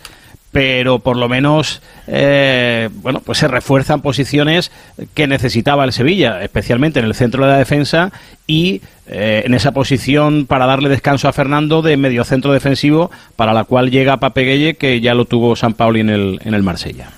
pero 0.52 1.00
por 1.00 1.18
lo 1.18 1.28
menos 1.30 1.82
eh, 2.08 2.89
bueno 3.02 3.22
pues 3.22 3.38
se 3.38 3.48
refuerzan 3.48 4.02
posiciones 4.02 4.72
que 5.14 5.28
necesitaba 5.28 5.84
el 5.84 5.93
Sevilla 5.93 6.41
especialmente 6.43 7.00
en 7.00 7.06
el 7.06 7.16
centro 7.16 7.45
de 7.45 7.52
la 7.52 7.58
defensa 7.58 8.12
y 8.48 8.82
eh, 9.08 9.43
en 9.45 9.54
esa 9.54 9.72
posición 9.72 10.45
para 10.45 10.66
darle 10.66 10.89
descanso 10.89 11.28
a 11.28 11.34
Fernando 11.34 11.82
de 11.82 11.98
medio 11.98 12.24
centro 12.24 12.54
defensivo 12.54 13.12
para 13.36 13.54
la 13.54 13.66
cual 13.66 13.91
llega 13.91 14.18
Papeguelle 14.18 14.76
que 14.76 15.02
ya 15.02 15.14
lo 15.14 15.26
tuvo 15.26 15.56
San 15.56 15.74
Pauli 15.74 16.00
en 16.00 16.10
el 16.10 16.39
en 16.43 16.54
el 16.54 16.64
Marsella 16.64 17.12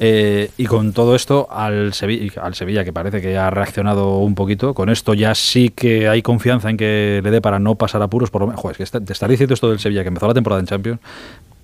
eh, 0.00 0.52
y 0.56 0.66
con 0.66 0.92
todo 0.92 1.16
esto, 1.16 1.48
al 1.50 1.92
Sevilla, 1.92 2.42
al 2.42 2.54
Sevilla, 2.54 2.84
que 2.84 2.92
parece 2.92 3.20
que 3.20 3.36
ha 3.36 3.50
reaccionado 3.50 4.18
un 4.18 4.36
poquito, 4.36 4.72
con 4.72 4.90
esto 4.90 5.12
ya 5.12 5.34
sí 5.34 5.70
que 5.70 6.08
hay 6.08 6.22
confianza 6.22 6.70
en 6.70 6.76
que 6.76 7.20
le 7.22 7.30
dé 7.32 7.40
para 7.40 7.58
no 7.58 7.74
pasar 7.74 8.00
apuros. 8.00 8.30
Por 8.30 8.42
lo 8.42 8.46
menos, 8.46 8.62
que 8.62 8.84
te 8.84 9.12
está 9.12 9.26
diciendo 9.26 9.54
esto 9.54 9.68
del 9.68 9.80
Sevilla, 9.80 10.02
que 10.02 10.08
empezó 10.08 10.28
la 10.28 10.34
temporada 10.34 10.60
en 10.60 10.66
Champions, 10.66 11.00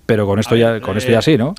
pero 0.05 0.25
con 0.25 0.39
esto 0.39 0.55
ya, 0.55 0.79
con 0.81 0.97
esto 0.97 1.11
ya 1.11 1.19
eh, 1.19 1.23
sí, 1.23 1.37
¿no? 1.37 1.55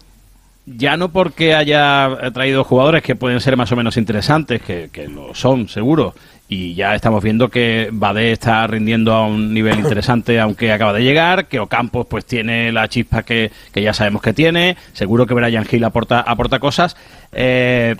Ya 0.66 0.97
no 0.97 1.11
porque 1.11 1.55
haya 1.55 2.11
traído 2.34 2.64
jugadores 2.64 3.03
que 3.03 3.14
pueden 3.14 3.40
ser 3.40 3.57
más 3.57 3.70
o 3.70 3.76
menos 3.76 3.97
interesantes, 3.97 4.61
que, 4.62 5.09
lo 5.09 5.32
son, 5.32 5.68
seguro, 5.68 6.12
y 6.49 6.74
ya 6.74 6.97
estamos 6.97 7.22
viendo 7.22 7.49
que 7.49 7.88
Bade 7.92 8.32
está 8.32 8.66
rindiendo 8.66 9.12
a 9.12 9.26
un 9.26 9.55
nivel 9.55 9.78
interesante 9.78 10.40
aunque 10.40 10.72
acaba 10.72 10.92
de 10.92 11.05
llegar, 11.05 11.47
que 11.47 11.61
Ocampos 11.61 12.07
pues 12.09 12.26
tiene 12.26 12.72
la 12.72 12.88
chispa 12.88 13.22
que, 13.22 13.53
ya 13.74 13.94
sabemos 13.94 14.22
que 14.22 14.32
tiene, 14.32 14.76
seguro 14.92 15.24
que 15.24 15.34
Brian 15.34 15.66
Hill 15.70 15.84
aporta, 15.84 16.20
aporta 16.20 16.59
cosas, 16.59 16.97
eh, 17.30 17.94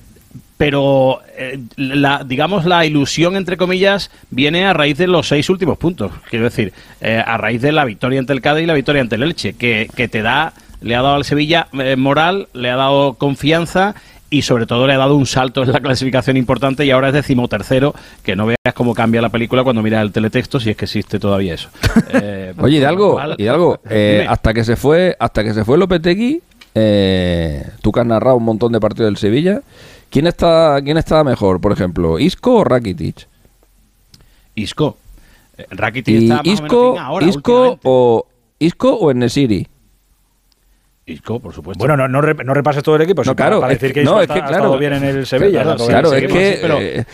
pero 0.57 1.20
eh, 1.36 1.59
la, 1.76 2.24
digamos 2.24 2.64
la 2.64 2.84
ilusión 2.86 3.36
entre 3.36 3.57
comillas 3.57 4.11
viene 4.30 4.66
a 4.66 4.72
raíz 4.72 4.98
de 4.98 5.07
los 5.07 5.28
seis 5.28 5.50
últimos 5.50 5.78
puntos, 5.78 6.12
quiero 6.30 6.46
decir, 6.46 6.72
eh, 7.00 7.22
a 7.24 7.36
raíz 7.36 7.61
de 7.62 7.72
la 7.72 7.84
victoria 7.84 8.20
ante 8.20 8.32
el 8.32 8.40
Cádiz 8.40 8.64
y 8.64 8.66
la 8.66 8.74
victoria 8.74 9.02
ante 9.02 9.16
el 9.16 9.22
Elche, 9.22 9.54
que, 9.54 9.90
que 9.94 10.09
te 10.09 10.22
da, 10.22 10.52
le 10.80 10.94
ha 10.94 11.02
dado 11.02 11.16
al 11.16 11.24
Sevilla 11.24 11.68
moral, 11.96 12.48
le 12.52 12.70
ha 12.70 12.76
dado 12.76 13.14
confianza 13.14 13.94
y 14.30 14.42
sobre 14.42 14.66
todo 14.66 14.86
le 14.86 14.94
ha 14.94 14.98
dado 14.98 15.14
un 15.16 15.26
salto 15.26 15.62
en 15.62 15.72
la 15.72 15.80
clasificación 15.80 16.36
importante 16.36 16.84
y 16.84 16.90
ahora 16.90 17.09
es 17.09 17.14
decimotercero, 17.14 17.94
que 18.22 18.34
no 18.34 18.46
veas 18.46 18.74
cómo 18.74 18.94
cambia 18.94 19.22
la 19.22 19.28
película 19.28 19.62
cuando 19.62 19.82
miras 19.82 20.02
el 20.02 20.12
teletexto, 20.12 20.59
si 20.59 20.70
es 20.70 20.76
que 20.76 20.86
existe 20.86 21.18
todavía 21.18 21.54
eso. 21.54 21.68
Eh, 22.12 22.54
Oye, 22.59 22.78
Hidalgo, 22.78 23.18
Hidalgo 23.36 23.80
eh, 23.90 24.24
hasta 24.28 24.54
que 24.54 24.64
se 24.64 24.76
fue, 24.76 25.16
hasta 25.18 25.42
que 25.44 25.52
se 25.52 25.64
fue 25.64 25.76
Lopetegui, 25.76 26.40
eh, 26.74 27.68
tú 27.82 27.92
que 27.92 28.00
has 28.00 28.07
narrado 28.07 28.36
un 28.36 28.44
montón 28.44 28.72
de 28.72 28.80
partidos 28.80 29.09
del 29.09 29.16
Sevilla, 29.16 29.61
¿quién 30.16 30.26
está, 30.28 30.80
quién 30.82 30.96
está 30.96 31.22
mejor, 31.24 31.60
por 31.60 31.72
ejemplo, 31.72 32.18
Isco 32.18 32.54
o 32.54 32.64
Rakitic? 32.64 33.28
Isco. 34.54 34.96
Rakitic 35.68 36.22
está 36.22 36.36
más 36.36 36.46
Isco, 36.46 36.92
o 36.92 36.98
ahora, 36.98 37.26
Isco 37.26 37.78
o 37.82 38.26
Isco 38.58 38.94
o 38.94 39.10
Enesiri. 39.10 39.66
Isco, 41.04 41.38
por 41.38 41.52
supuesto. 41.52 41.78
Bueno, 41.78 41.98
no, 41.98 42.08
no, 42.08 42.54
repases 42.54 42.82
todo 42.82 42.96
el 42.96 43.02
equipo, 43.02 43.22
no, 43.24 43.36
claro, 43.36 43.60
para 43.60 43.74
decir 43.74 43.92
que, 43.92 44.04
Isco 44.04 44.22
es 44.22 44.28
que, 44.28 44.42
claro, 44.42 44.78
bien 44.78 44.94
en 44.94 45.04
el 45.04 45.26
Sevilla. 45.26 45.76
Claro, 45.76 46.14
es 46.14 46.32
que... 46.32 46.58
Pero, 46.62 46.80
eh, 46.80 47.04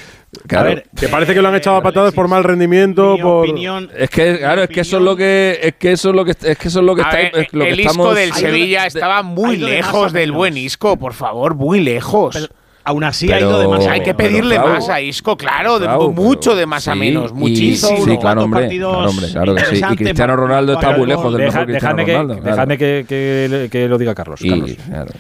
a 0.57 0.63
ver, 0.63 0.87
que 0.97 1.09
parece 1.09 1.35
que 1.35 1.43
lo 1.43 1.49
han 1.49 1.57
echado 1.57 1.79
a 1.79 1.83
patadas 1.83 2.15
por 2.15 2.29
mal 2.29 2.45
rendimiento, 2.45 3.17
por 3.21 3.49
opinión, 3.49 3.91
es 3.97 4.09
que 4.11 4.39
claro, 4.39 4.63
es 4.63 4.71
que 4.71 4.81
eso 4.81 4.99
es 4.99 5.03
lo 5.03 5.15
que 5.15 5.59
es 5.61 5.75
que 5.75 5.93
eso 5.93 6.09
es 6.09 6.17
lo 6.17 6.25
que 6.25 6.31
es 6.31 6.57
que 6.57 6.69
eso 6.69 6.79
es 6.81 6.87
lo 6.87 6.95
que 6.95 7.03
está 7.03 7.19
lo 7.51 7.65
el 7.65 7.81
Isco 7.81 8.15
del 8.15 8.33
Sevilla 8.33 8.87
estaba 8.87 9.23
muy 9.23 9.57
lejos 9.59 10.13
del 10.13 10.33
buen 10.33 10.57
Isco, 10.57 10.97
por 10.97 11.13
favor, 11.13 11.55
muy 11.55 11.81
lejos. 11.81 12.49
Aún 12.85 13.05
así 13.05 13.31
ha 13.31 13.39
ido 13.39 13.61
de 13.61 13.69
más 13.69 13.87
Hay 13.87 14.03
que 14.03 14.15
pedirle 14.15 14.59
más 14.59 14.89
a 14.89 15.01
Isco, 15.01 15.37
claro, 15.37 15.79
de, 15.79 15.89
mucho 16.13 16.57
de 16.57 16.67
más 16.67 16.89
a 16.89 16.95
menos, 16.95 17.33
muchísimo. 17.33 18.05
sí, 18.05 18.19
claro, 18.19 18.45
hombre, 18.45 18.69
claro, 18.69 19.09
hombre, 19.09 19.29
claro 19.31 19.55
que 19.55 19.65
sí. 19.67 19.83
Y 19.91 19.97
Cristiano 19.97 20.37
Ronaldo 20.37 20.75
está 20.75 20.97
muy 20.97 21.07
lejos 21.07 21.33
del 21.33 21.47
mejor 21.47 21.67
Cristiano 21.67 22.05
Ronaldo. 22.05 22.35
Dejadme 22.37 22.79
que, 22.79 23.69
que, 23.71 23.89
lo 23.89 23.99
diga 23.99 24.15
Carlos. 24.15 24.41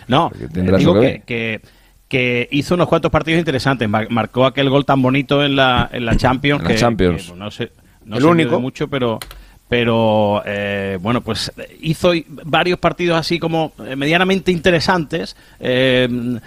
no, 0.09 0.31
digo 0.53 1.01
que, 1.01 1.61
que, 2.09 2.49
hizo 2.51 2.75
unos 2.75 2.89
cuantos 2.89 3.11
partidos 3.11 3.39
interesantes. 3.39 3.89
Marcó 3.89 4.47
aquel 4.47 4.69
gol 4.69 4.85
tan 4.85 5.01
bonito 5.01 5.45
en 5.45 5.57
la, 5.57 5.89
en 5.93 6.05
la 6.05 6.17
Champions. 6.17 6.63
En 6.63 6.69
la 6.69 6.75
Champions. 6.77 7.35
no 7.37 7.51
sé, 7.51 7.71
no 8.05 8.19
el 8.19 8.25
único. 8.25 8.61
mucho, 8.61 8.89
pero 8.89 9.19
pero 9.73 10.43
eh, 10.45 10.99
bueno, 11.01 11.23
pues 11.23 11.51
hizo 11.81 12.13
varios 12.45 12.79
partidos 12.79 13.19
así 13.19 13.39
como 13.39 13.73
eh, 13.87 13.97
medianamente 13.97 14.53
interesantes 14.53 15.35
eh, 15.61 16.39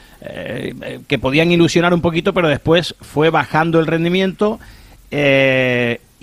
que 1.07 1.17
podían 1.17 1.51
ilusionar 1.51 1.91
un 1.95 2.01
poquito, 2.01 2.35
pero 2.35 2.47
después 2.47 2.93
fue 3.01 3.31
bajando 3.31 3.79
el 3.79 3.87
rendimiento 3.87 4.59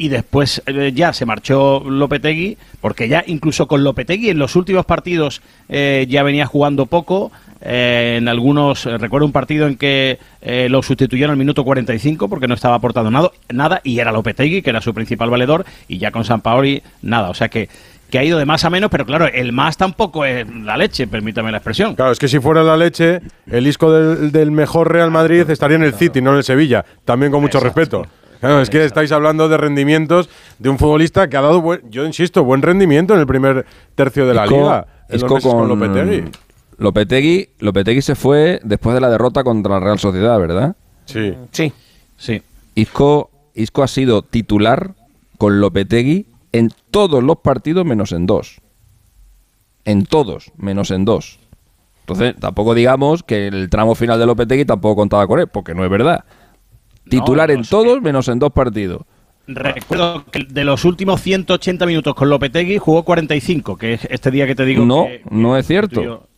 y 0.03 0.09
después 0.09 0.63
ya 0.95 1.13
se 1.13 1.27
marchó 1.27 1.83
Lopetegui, 1.85 2.59
porque 2.81 3.09
ya 3.09 3.23
incluso 3.27 3.69
con 3.69 3.85
Lopetegui 3.85 4.31
en 4.31 4.39
los 4.39 4.57
últimos 4.57 4.85
partidos 4.85 5.43
ya 5.69 6.23
venía 6.23 6.47
jugando 6.47 6.87
poco, 6.87 7.31
eh, 7.65 8.17
en 8.19 8.29
algunos, 8.29 8.87
eh, 8.87 8.99
recuerdo 8.99 9.25
un 9.25 9.33
partido 9.33 9.69
en 9.69 9.77
que 9.77 10.19
eh, 10.41 10.69
lo 10.69 10.83
sustituyeron 10.83 11.31
al 11.31 11.37
minuto 11.37 11.63
45 11.63 12.29
porque 12.29 12.49
no 12.49 12.55
estaba 12.55 12.75
aportando 12.75 13.11
nada, 13.11 13.31
nada 13.51 13.81
y 13.85 14.01
era 14.01 14.11
Lopetegui, 14.11 14.63
que 14.63 14.71
era 14.71 14.81
su 14.81 14.93
principal 14.93 15.31
valedor, 15.31 15.65
y 15.87 15.99
ya 15.99 16.11
con 16.11 16.25
San 16.25 16.41
Paoli 16.41 16.83
nada. 17.03 17.31
O 17.31 17.35
sea 17.35 17.49
que, 17.49 17.69
que 18.11 18.19
ha 18.19 18.25
ido 18.25 18.39
de 18.39 18.47
más 18.47 18.65
a 18.65 18.71
menos, 18.71 18.91
pero 18.91 19.07
claro, 19.07 19.27
el 19.27 19.53
más 19.53 19.77
tampoco 19.77 20.25
es 20.25 20.45
la 20.49 20.77
leche, 20.77 21.07
permítame 21.07 21.53
la 21.53 21.59
expresión. 21.59 21.95
Claro, 21.95 22.11
es 22.11 22.19
que 22.19 22.27
si 22.27 22.41
fuera 22.41 22.65
la 22.65 22.77
leche, 22.77 23.21
el 23.47 23.65
disco 23.65 23.93
del, 23.93 24.51
mejor 24.51 24.93
Real 24.93 25.13
Madrid 25.13 25.49
estaría 25.49 25.77
en 25.77 25.85
el 25.85 25.95
City, 25.95 26.21
no 26.21 26.33
en 26.33 26.39
el 26.39 26.45
Sevilla. 26.45 26.85
También 27.05 27.31
con 27.31 27.41
mucho 27.41 27.61
respeto. 27.61 28.07
Claro, 28.43 28.61
es 28.61 28.71
que 28.71 28.85
estáis 28.85 29.13
hablando 29.13 29.49
de 29.49 29.57
rendimientos 29.57 30.29
de 30.59 30.69
un 30.69 30.77
futbolista 30.77 31.31
que 31.31 31.37
ha 31.37 31.41
dado, 31.41 31.63
yo 31.89 32.05
insisto, 32.05 32.43
buen 32.43 32.61
rendimiento 32.61 33.15
en 33.15 33.21
el 33.21 33.27
primer 33.29 33.65
tercio 33.95 34.27
de 34.27 34.35
la 34.35 34.47
liga. 34.47 34.85
Isco 35.13 35.39
con, 35.39 35.69
Lopetegui. 35.69 36.25
Lopetegui, 36.77 37.51
Lopetegui 37.61 38.03
se 38.03 38.17
fue 38.17 38.59
después 38.65 38.95
de 38.95 39.01
la 39.01 39.11
derrota 39.11 39.45
contra 39.45 39.75
la 39.75 39.79
Real 39.79 40.01
Sociedad, 40.01 40.41
¿verdad? 40.41 40.75
Sí. 41.05 41.37
Sí. 41.53 41.73
Sí. 42.17 42.43
Isco, 42.75 43.31
Isco 43.55 43.85
ha 43.85 43.87
sido 43.87 44.23
titular 44.23 44.91
con 45.39 45.61
Lopetegui 45.61 46.27
en 46.51 46.73
todos 46.91 47.23
los 47.23 47.37
partidos 47.37 47.87
menos 47.87 48.11
en 48.11 48.27
dos. 48.27 48.61
En 49.85 50.05
todos, 50.05 50.51
menos 50.57 50.91
en 50.91 51.05
dos. 51.05 51.39
Entonces, 52.01 52.35
tampoco 52.41 52.75
digamos 52.75 53.23
que 53.23 53.47
el 53.47 53.71
tramo 53.71 53.95
final 53.95 54.19
de 54.19 54.27
Lopetegui 54.27 54.65
tampoco 54.65 54.97
contaba 54.97 55.29
con 55.29 55.39
él, 55.39 55.47
porque 55.47 55.77
no 55.77 55.85
es 55.85 55.91
verdad. 55.91 56.25
Titular 57.09 57.51
en 57.51 57.63
todos 57.63 58.01
menos 58.01 58.29
en 58.29 58.39
dos 58.39 58.53
partidos. 58.53 59.03
Recuerdo 59.47 60.25
que 60.31 60.45
de 60.49 60.65
los 60.65 60.85
últimos 60.85 61.21
180 61.21 61.85
minutos 61.85 62.15
con 62.15 62.29
Lopetegui 62.31 62.79
jugó 62.79 63.03
45, 63.03 63.77
que 63.77 63.95
es 63.95 64.07
este 64.09 64.31
día 64.31 64.47
que 64.47 64.55
te 64.55 64.65
digo. 64.65 64.85
No, 64.85 65.07
no 65.31 65.57
es 65.57 65.67
cierto 65.67 66.29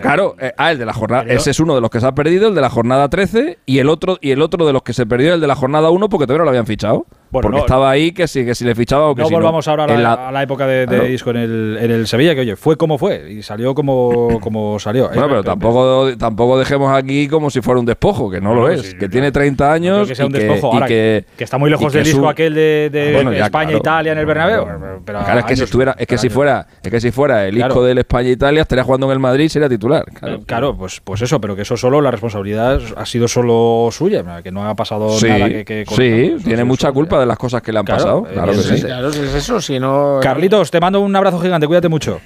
claro, 0.00 0.36
eh, 0.40 0.52
ah, 0.56 0.72
el 0.72 0.78
de 0.78 0.86
la 0.86 0.92
jornada, 0.92 1.24
ese 1.24 1.50
es 1.50 1.60
uno 1.60 1.74
de 1.74 1.80
los 1.80 1.90
que 1.90 2.00
se 2.00 2.06
ha 2.06 2.12
perdido, 2.12 2.48
el 2.48 2.54
de 2.54 2.60
la 2.60 2.70
jornada 2.70 3.08
13, 3.08 3.58
y 3.66 3.78
el 3.78 3.88
otro 3.88 4.18
y 4.20 4.30
el 4.30 4.40
otro 4.42 4.66
de 4.66 4.72
los 4.72 4.82
que 4.82 4.92
se 4.92 5.06
perdió, 5.06 5.34
el 5.34 5.40
de 5.40 5.46
la 5.46 5.54
jornada 5.54 5.90
1, 5.90 6.08
porque 6.08 6.26
todavía 6.26 6.38
no 6.38 6.44
lo 6.44 6.50
habían 6.50 6.66
fichado. 6.66 7.06
Porque 7.30 7.58
estaba 7.58 7.90
ahí 7.90 8.12
que 8.12 8.26
si, 8.26 8.44
que 8.44 8.54
si 8.54 8.64
le 8.64 8.74
fichaba 8.74 9.08
o 9.08 9.14
que 9.14 9.22
no 9.22 9.28
si 9.28 9.34
volvamos 9.34 9.66
ahora 9.68 9.84
a 9.84 10.32
la, 10.32 10.42
época 10.42 10.66
de, 10.66 10.86
de 10.86 11.12
Isco 11.12 11.30
en 11.30 11.36
el, 11.36 11.78
en 11.80 11.90
el, 11.90 12.06
Sevilla, 12.06 12.34
que 12.34 12.40
oye, 12.40 12.56
fue 12.56 12.76
como 12.76 12.98
fue 12.98 13.32
y 13.32 13.42
salió 13.42 13.74
como, 13.74 14.38
como 14.40 14.78
salió. 14.78 15.08
Bueno, 15.08 15.28
pero 15.28 15.44
tampoco, 15.44 16.16
tampoco 16.16 16.58
dejemos 16.58 16.96
aquí 16.96 17.28
como 17.28 17.50
si 17.50 17.60
fuera 17.60 17.80
un 17.80 17.86
despojo, 17.86 18.30
que 18.30 18.40
no, 18.40 18.54
lo 18.54 18.68
es, 18.68 18.94
que 18.94 19.08
tiene 19.08 19.32
30 19.32 19.72
años. 19.72 20.08
Que 20.08 20.14
sea 20.14 20.26
un 20.26 20.32
despojo, 20.32 20.76
y 20.78 20.86
que, 20.86 21.24
que, 21.36 21.44
está 21.44 21.58
muy 21.58 21.70
lejos 21.70 21.92
del 21.92 22.04
disco 22.04 22.28
aquel 22.28 22.54
de, 22.54 22.88
de 22.90 23.38
España-Italia 23.40 24.12
en 24.12 24.18
el 24.18 24.26
Bernabéu. 24.26 24.66
Pero 25.04 25.20
claro, 25.20 25.40
es 25.40 25.44
que 25.46 25.56
si 25.56 25.64
estuviera, 25.64 25.94
es 25.98 26.06
que 26.06 26.18
si 26.18 26.28
fuera, 26.28 26.66
es 26.82 26.90
que 26.90 27.00
si 27.00 27.10
fuera 27.10 27.46
el 27.46 27.54
disco 27.54 27.82
del 27.82 27.98
España-Italia, 27.98 28.62
estaría 28.62 28.84
jugando 28.84 29.06
en 29.06 29.12
el 29.12 29.18
Madrid 29.18 29.48
sería 29.48 29.68
titular. 29.68 30.04
Claro, 30.46 30.76
pues, 30.76 31.00
pues 31.02 31.22
eso, 31.22 31.40
pero 31.40 31.56
que 31.56 31.62
eso 31.62 31.76
solo, 31.76 32.00
la 32.00 32.10
responsabilidad 32.10 32.80
ha 32.96 33.06
sido 33.06 33.28
solo 33.28 33.88
suya, 33.90 34.42
que 34.42 34.50
no 34.50 34.68
ha 34.68 34.74
pasado 34.74 35.08
nada 35.20 35.48
que, 35.64 35.84
Sí, 35.88 36.36
tiene 36.44 36.64
mucha 36.64 36.92
culpa 36.92 37.17
de 37.20 37.26
las 37.26 37.38
cosas 37.38 37.62
que 37.62 37.72
le 37.72 37.78
han 37.78 37.84
pasado. 37.84 38.24
Claro, 38.24 38.52
que 38.52 38.58
sí. 38.58 38.82
Claro, 38.82 39.08
es 39.08 39.16
eso, 39.16 39.60
si 39.60 39.78
no... 39.78 40.20
Carlitos, 40.22 40.70
te 40.70 40.80
mando 40.80 41.00
un 41.00 41.14
abrazo 41.14 41.40
gigante, 41.40 41.66
cuídate 41.66 41.88
mucho. 41.88 42.20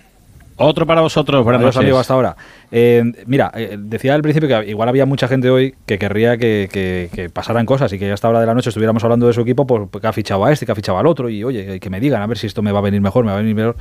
Otro 0.57 0.87
para 0.87 1.01
vosotros, 1.01 1.43
buenas 1.45 1.77
amigos, 1.77 2.01
hasta 2.01 2.15
ahora. 2.15 2.37
Eh, 2.71 3.03
mira, 3.27 3.51
eh, 3.55 3.77
decía 3.79 4.15
al 4.15 4.23
principio 4.23 4.49
que 4.49 4.71
igual 4.71 4.89
había 4.89 5.07
mucha 5.07 5.27
gente 5.27 5.51
hoy 5.51 5.75
que 5.87 5.99
querría 5.99 6.37
que, 6.37 7.31
pasaran 7.33 7.65
cosas 7.65 7.93
y 7.93 7.99
que 7.99 8.07
ya 8.07 8.15
hasta 8.15 8.29
hora 8.29 8.41
de 8.41 8.47
la 8.47 8.55
noche 8.55 8.69
estuviéramos 8.69 9.03
hablando 9.03 9.27
de 9.27 9.33
su 9.33 9.41
equipo, 9.41 9.67
pues 9.67 9.89
que 10.01 10.07
ha 10.07 10.13
fichado 10.13 10.45
a 10.45 10.53
este, 10.53 10.67
que 10.67 10.73
ha 10.73 10.75
fichado 10.75 10.99
al 10.99 11.07
otro, 11.07 11.29
y 11.29 11.43
oye, 11.43 11.81
que 11.81 11.91
me 11.91 12.01
digan 12.01 12.23
a 12.23 12.27
ver 12.27 12.39
si 12.39 12.47
esto 12.47 12.63
me 12.63 12.71
va 12.71 12.81
a 12.81 12.83
venir 12.83 13.01
mejor, 13.01 13.25
me 13.25 13.31
va 13.31 13.39
a 13.39 13.41
venir 13.41 13.55
mejor. 13.55 13.77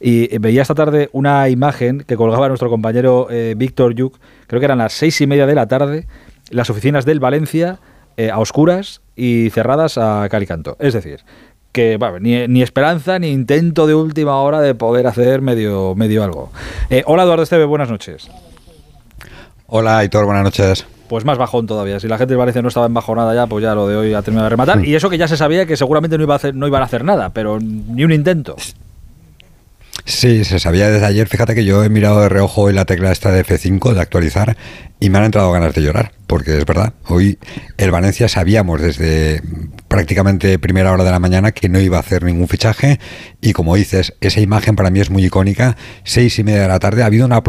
Y 0.00 0.34
eh, 0.34 0.38
veía 0.40 0.62
esta 0.62 0.74
tarde 0.74 1.10
una 1.12 1.48
imagen 1.48 2.04
que 2.06 2.16
colgaba 2.16 2.48
nuestro 2.48 2.70
compañero 2.70 3.28
Víctor 3.56 3.94
Yuk, 3.94 4.18
creo 4.46 4.60
que 4.60 4.64
eran 4.64 4.78
las 4.78 4.92
seis 4.92 5.20
y 5.20 5.26
media 5.26 5.46
de 5.46 5.54
la 5.54 5.66
tarde, 5.66 6.06
las 6.50 6.70
oficinas 6.70 7.04
del 7.04 7.20
Valencia 7.20 7.78
a 8.30 8.38
oscuras 8.38 9.00
y 9.16 9.50
cerradas 9.50 9.98
a 9.98 10.28
calicanto. 10.30 10.76
Es 10.78 10.94
decir, 10.94 11.20
que 11.72 11.98
ni, 12.20 12.62
esperanza 12.62 13.18
ni 13.18 13.28
intento 13.30 13.86
de 13.86 13.94
última 13.94 14.36
hora 14.36 14.60
de 14.60 14.74
poder 14.74 15.06
hacer 15.06 15.40
medio, 15.40 15.94
medio 15.94 16.22
algo. 16.22 16.52
Eh, 16.90 17.02
hola 17.06 17.24
Eduardo 17.24 17.42
Esteve, 17.42 17.64
buenas 17.64 17.90
noches. 17.90 18.28
Hola 19.66 19.98
Aitor, 19.98 20.26
buenas 20.26 20.44
noches. 20.44 20.86
Pues 21.08 21.24
más 21.24 21.38
bajón 21.38 21.66
todavía. 21.66 21.98
Si 21.98 22.08
la 22.08 22.18
gente 22.18 22.34
de 22.34 22.38
Valencia 22.38 22.62
no 22.62 22.68
estaba 22.68 22.86
en 22.86 22.94
bajonada 22.94 23.34
ya, 23.34 23.46
pues 23.46 23.62
ya 23.62 23.74
lo 23.74 23.88
de 23.88 23.96
hoy 23.96 24.14
ha 24.14 24.22
terminado 24.22 24.44
de 24.44 24.50
rematar. 24.50 24.78
Mm. 24.78 24.84
Y 24.84 24.94
eso 24.94 25.08
que 25.08 25.18
ya 25.18 25.28
se 25.28 25.36
sabía 25.36 25.66
que 25.66 25.76
seguramente 25.76 26.18
no, 26.18 26.24
iba 26.24 26.34
a 26.34 26.36
hacer, 26.36 26.54
no 26.54 26.66
iban 26.66 26.82
a 26.82 26.84
hacer 26.84 27.04
nada, 27.04 27.30
pero 27.30 27.58
ni 27.58 28.04
un 28.04 28.12
intento. 28.12 28.56
Sí, 30.04 30.44
se 30.44 30.58
sabía 30.58 30.90
desde 30.90 31.06
ayer. 31.06 31.28
Fíjate 31.28 31.54
que 31.54 31.64
yo 31.64 31.84
he 31.84 31.88
mirado 31.88 32.20
de 32.20 32.28
reojo 32.28 32.62
hoy 32.62 32.72
la 32.72 32.84
tecla 32.84 33.12
esta 33.12 33.30
de 33.30 33.44
F5 33.44 33.94
de 33.94 34.00
actualizar 34.00 34.56
y 35.00 35.10
me 35.10 35.18
han 35.18 35.24
entrado 35.24 35.50
ganas 35.52 35.74
de 35.74 35.82
llorar, 35.82 36.12
porque 36.32 36.56
es 36.56 36.64
verdad, 36.64 36.94
hoy 37.08 37.38
el 37.76 37.90
Valencia 37.90 38.26
sabíamos 38.26 38.80
desde 38.80 39.42
prácticamente 39.86 40.58
primera 40.58 40.90
hora 40.90 41.04
de 41.04 41.10
la 41.10 41.18
mañana 41.18 41.52
que 41.52 41.68
no 41.68 41.78
iba 41.78 41.98
a 41.98 42.00
hacer 42.00 42.22
ningún 42.24 42.48
fichaje 42.48 42.98
y 43.42 43.52
como 43.52 43.76
dices, 43.76 44.14
esa 44.22 44.40
imagen 44.40 44.74
para 44.74 44.88
mí 44.88 44.98
es 44.98 45.10
muy 45.10 45.26
icónica, 45.26 45.76
seis 46.04 46.38
y 46.38 46.42
media 46.42 46.62
de 46.62 46.68
la 46.68 46.78
tarde 46.78 47.02
ha 47.02 47.06
habido 47.06 47.26
una, 47.26 47.42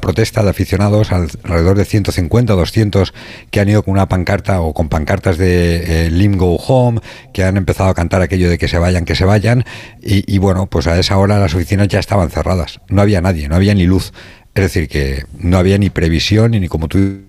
protesta 0.00 0.42
de 0.42 0.50
aficionados 0.50 1.10
alrededor 1.10 1.78
de 1.78 1.86
150 1.86 2.52
200 2.52 3.14
que 3.50 3.60
han 3.60 3.70
ido 3.70 3.82
con 3.82 3.92
una 3.92 4.10
pancarta 4.10 4.60
o 4.60 4.74
con 4.74 4.90
pancartas 4.90 5.38
de 5.38 6.08
eh, 6.08 6.10
Lim 6.10 6.36
Go 6.36 6.56
Home, 6.56 7.00
que 7.32 7.44
han 7.44 7.56
empezado 7.56 7.88
a 7.88 7.94
cantar 7.94 8.20
aquello 8.20 8.50
de 8.50 8.58
que 8.58 8.68
se 8.68 8.76
vayan, 8.76 9.06
que 9.06 9.14
se 9.14 9.24
vayan 9.24 9.64
y, 10.02 10.30
y 10.30 10.36
bueno, 10.36 10.66
pues 10.66 10.86
a 10.86 10.98
esa 10.98 11.16
hora 11.16 11.38
las 11.38 11.54
oficinas 11.54 11.88
ya 11.88 11.98
estaban 11.98 12.28
cerradas, 12.28 12.82
no 12.90 13.00
había 13.00 13.22
nadie, 13.22 13.48
no 13.48 13.56
había 13.56 13.72
ni 13.72 13.86
luz. 13.86 14.12
Es 14.54 14.64
decir, 14.64 14.88
que 14.88 15.24
no 15.38 15.56
había 15.56 15.78
ni 15.78 15.88
previsión 15.88 16.50
ni 16.50 16.68
como 16.68 16.88
tú 16.88 17.27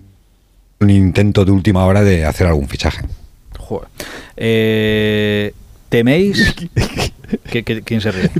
un 0.80 0.88
intento 0.88 1.44
de 1.44 1.50
última 1.52 1.84
hora 1.84 2.02
de 2.02 2.24
hacer 2.24 2.46
algún 2.46 2.66
fichaje. 2.66 3.04
Joder. 3.58 3.88
Eh, 4.36 5.52
¿Teméis? 5.90 6.54
quién 7.84 8.00
se 8.00 8.10
ríe? 8.10 8.30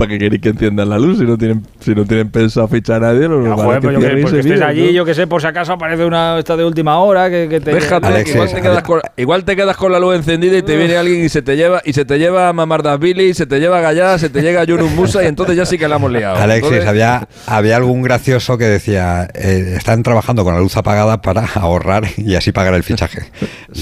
¿Para 0.00 0.12
qué 0.12 0.18
queréis 0.18 0.40
que 0.40 0.48
enciendan 0.48 0.88
la 0.88 0.98
luz 0.98 1.18
si 1.18 1.24
no 1.24 1.36
tienen, 1.36 1.62
si 1.78 1.94
no 1.94 2.06
tienen 2.06 2.30
pensado 2.30 2.66
fichar 2.68 3.04
a 3.04 3.12
nadie? 3.12 3.28
No, 3.28 3.38
no 3.38 3.54
joder, 3.54 3.80
pero 3.82 4.00
que, 4.00 4.16
porque 4.22 4.38
estés 4.38 4.62
allí, 4.62 4.94
yo 4.94 5.04
que 5.04 5.12
sé, 5.12 5.26
por 5.26 5.42
si 5.42 5.46
acaso 5.46 5.74
aparece 5.74 6.06
una 6.06 6.38
esta 6.38 6.56
de 6.56 6.64
última 6.64 6.98
hora 7.00 7.28
que, 7.28 7.48
que 7.50 7.60
te 7.60 7.74
Déjate, 7.74 8.24
igual, 8.30 8.48
te 8.50 8.62
quedas 8.62 8.82
con, 8.82 9.00
igual 9.18 9.44
te 9.44 9.56
quedas 9.56 9.76
con 9.76 9.92
la 9.92 9.98
luz 9.98 10.16
encendida 10.16 10.56
y 10.56 10.62
te 10.62 10.78
viene 10.78 10.96
alguien 10.96 11.22
y 11.22 11.28
se 11.28 11.42
te 11.42 11.54
lleva 11.54 11.82
y 11.84 11.92
se 11.92 12.06
te 12.06 12.18
lleva 12.18 12.48
a 12.48 12.54
Mamar 12.54 12.98
Billy, 12.98 13.34
se 13.34 13.44
te 13.44 13.60
lleva 13.60 13.76
a 13.76 13.80
Gallá, 13.82 14.18
se 14.18 14.30
te 14.30 14.40
llega 14.40 14.62
a 14.62 14.64
Yunus 14.64 14.90
Musa 14.92 15.22
y 15.22 15.26
entonces 15.26 15.54
ya 15.54 15.66
sí 15.66 15.76
que 15.76 15.86
la 15.86 15.96
hemos 15.96 16.10
liado. 16.10 16.36
Alexis, 16.36 16.86
había, 16.86 17.28
había 17.46 17.76
algún 17.76 18.00
gracioso 18.00 18.56
que 18.56 18.64
decía, 18.64 19.28
eh, 19.34 19.74
están 19.76 20.02
trabajando 20.02 20.44
con 20.44 20.54
la 20.54 20.60
luz 20.60 20.78
apagada 20.78 21.20
para 21.20 21.44
ahorrar 21.56 22.04
y 22.16 22.36
así 22.36 22.52
pagar 22.52 22.72
el 22.72 22.84
fichaje. 22.84 23.30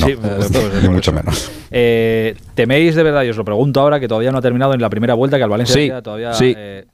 No, 0.00 0.06
sí, 0.08 0.16
ni 0.82 0.88
mucho 0.88 1.12
menos. 1.12 1.48
Eh, 1.70 2.34
¿Teméis 2.54 2.94
de 2.94 3.02
verdad, 3.02 3.22
y 3.22 3.28
os 3.28 3.36
lo 3.36 3.44
pregunto 3.44 3.80
ahora, 3.80 4.00
que 4.00 4.08
todavía 4.08 4.32
no 4.32 4.38
ha 4.38 4.42
terminado 4.42 4.74
en 4.74 4.80
la 4.80 4.90
primera 4.90 5.14
vuelta, 5.14 5.36
que 5.36 5.44
al 5.44 5.50
Valencia 5.50 6.02
todavía 6.08 6.32
eh, 6.40 6.86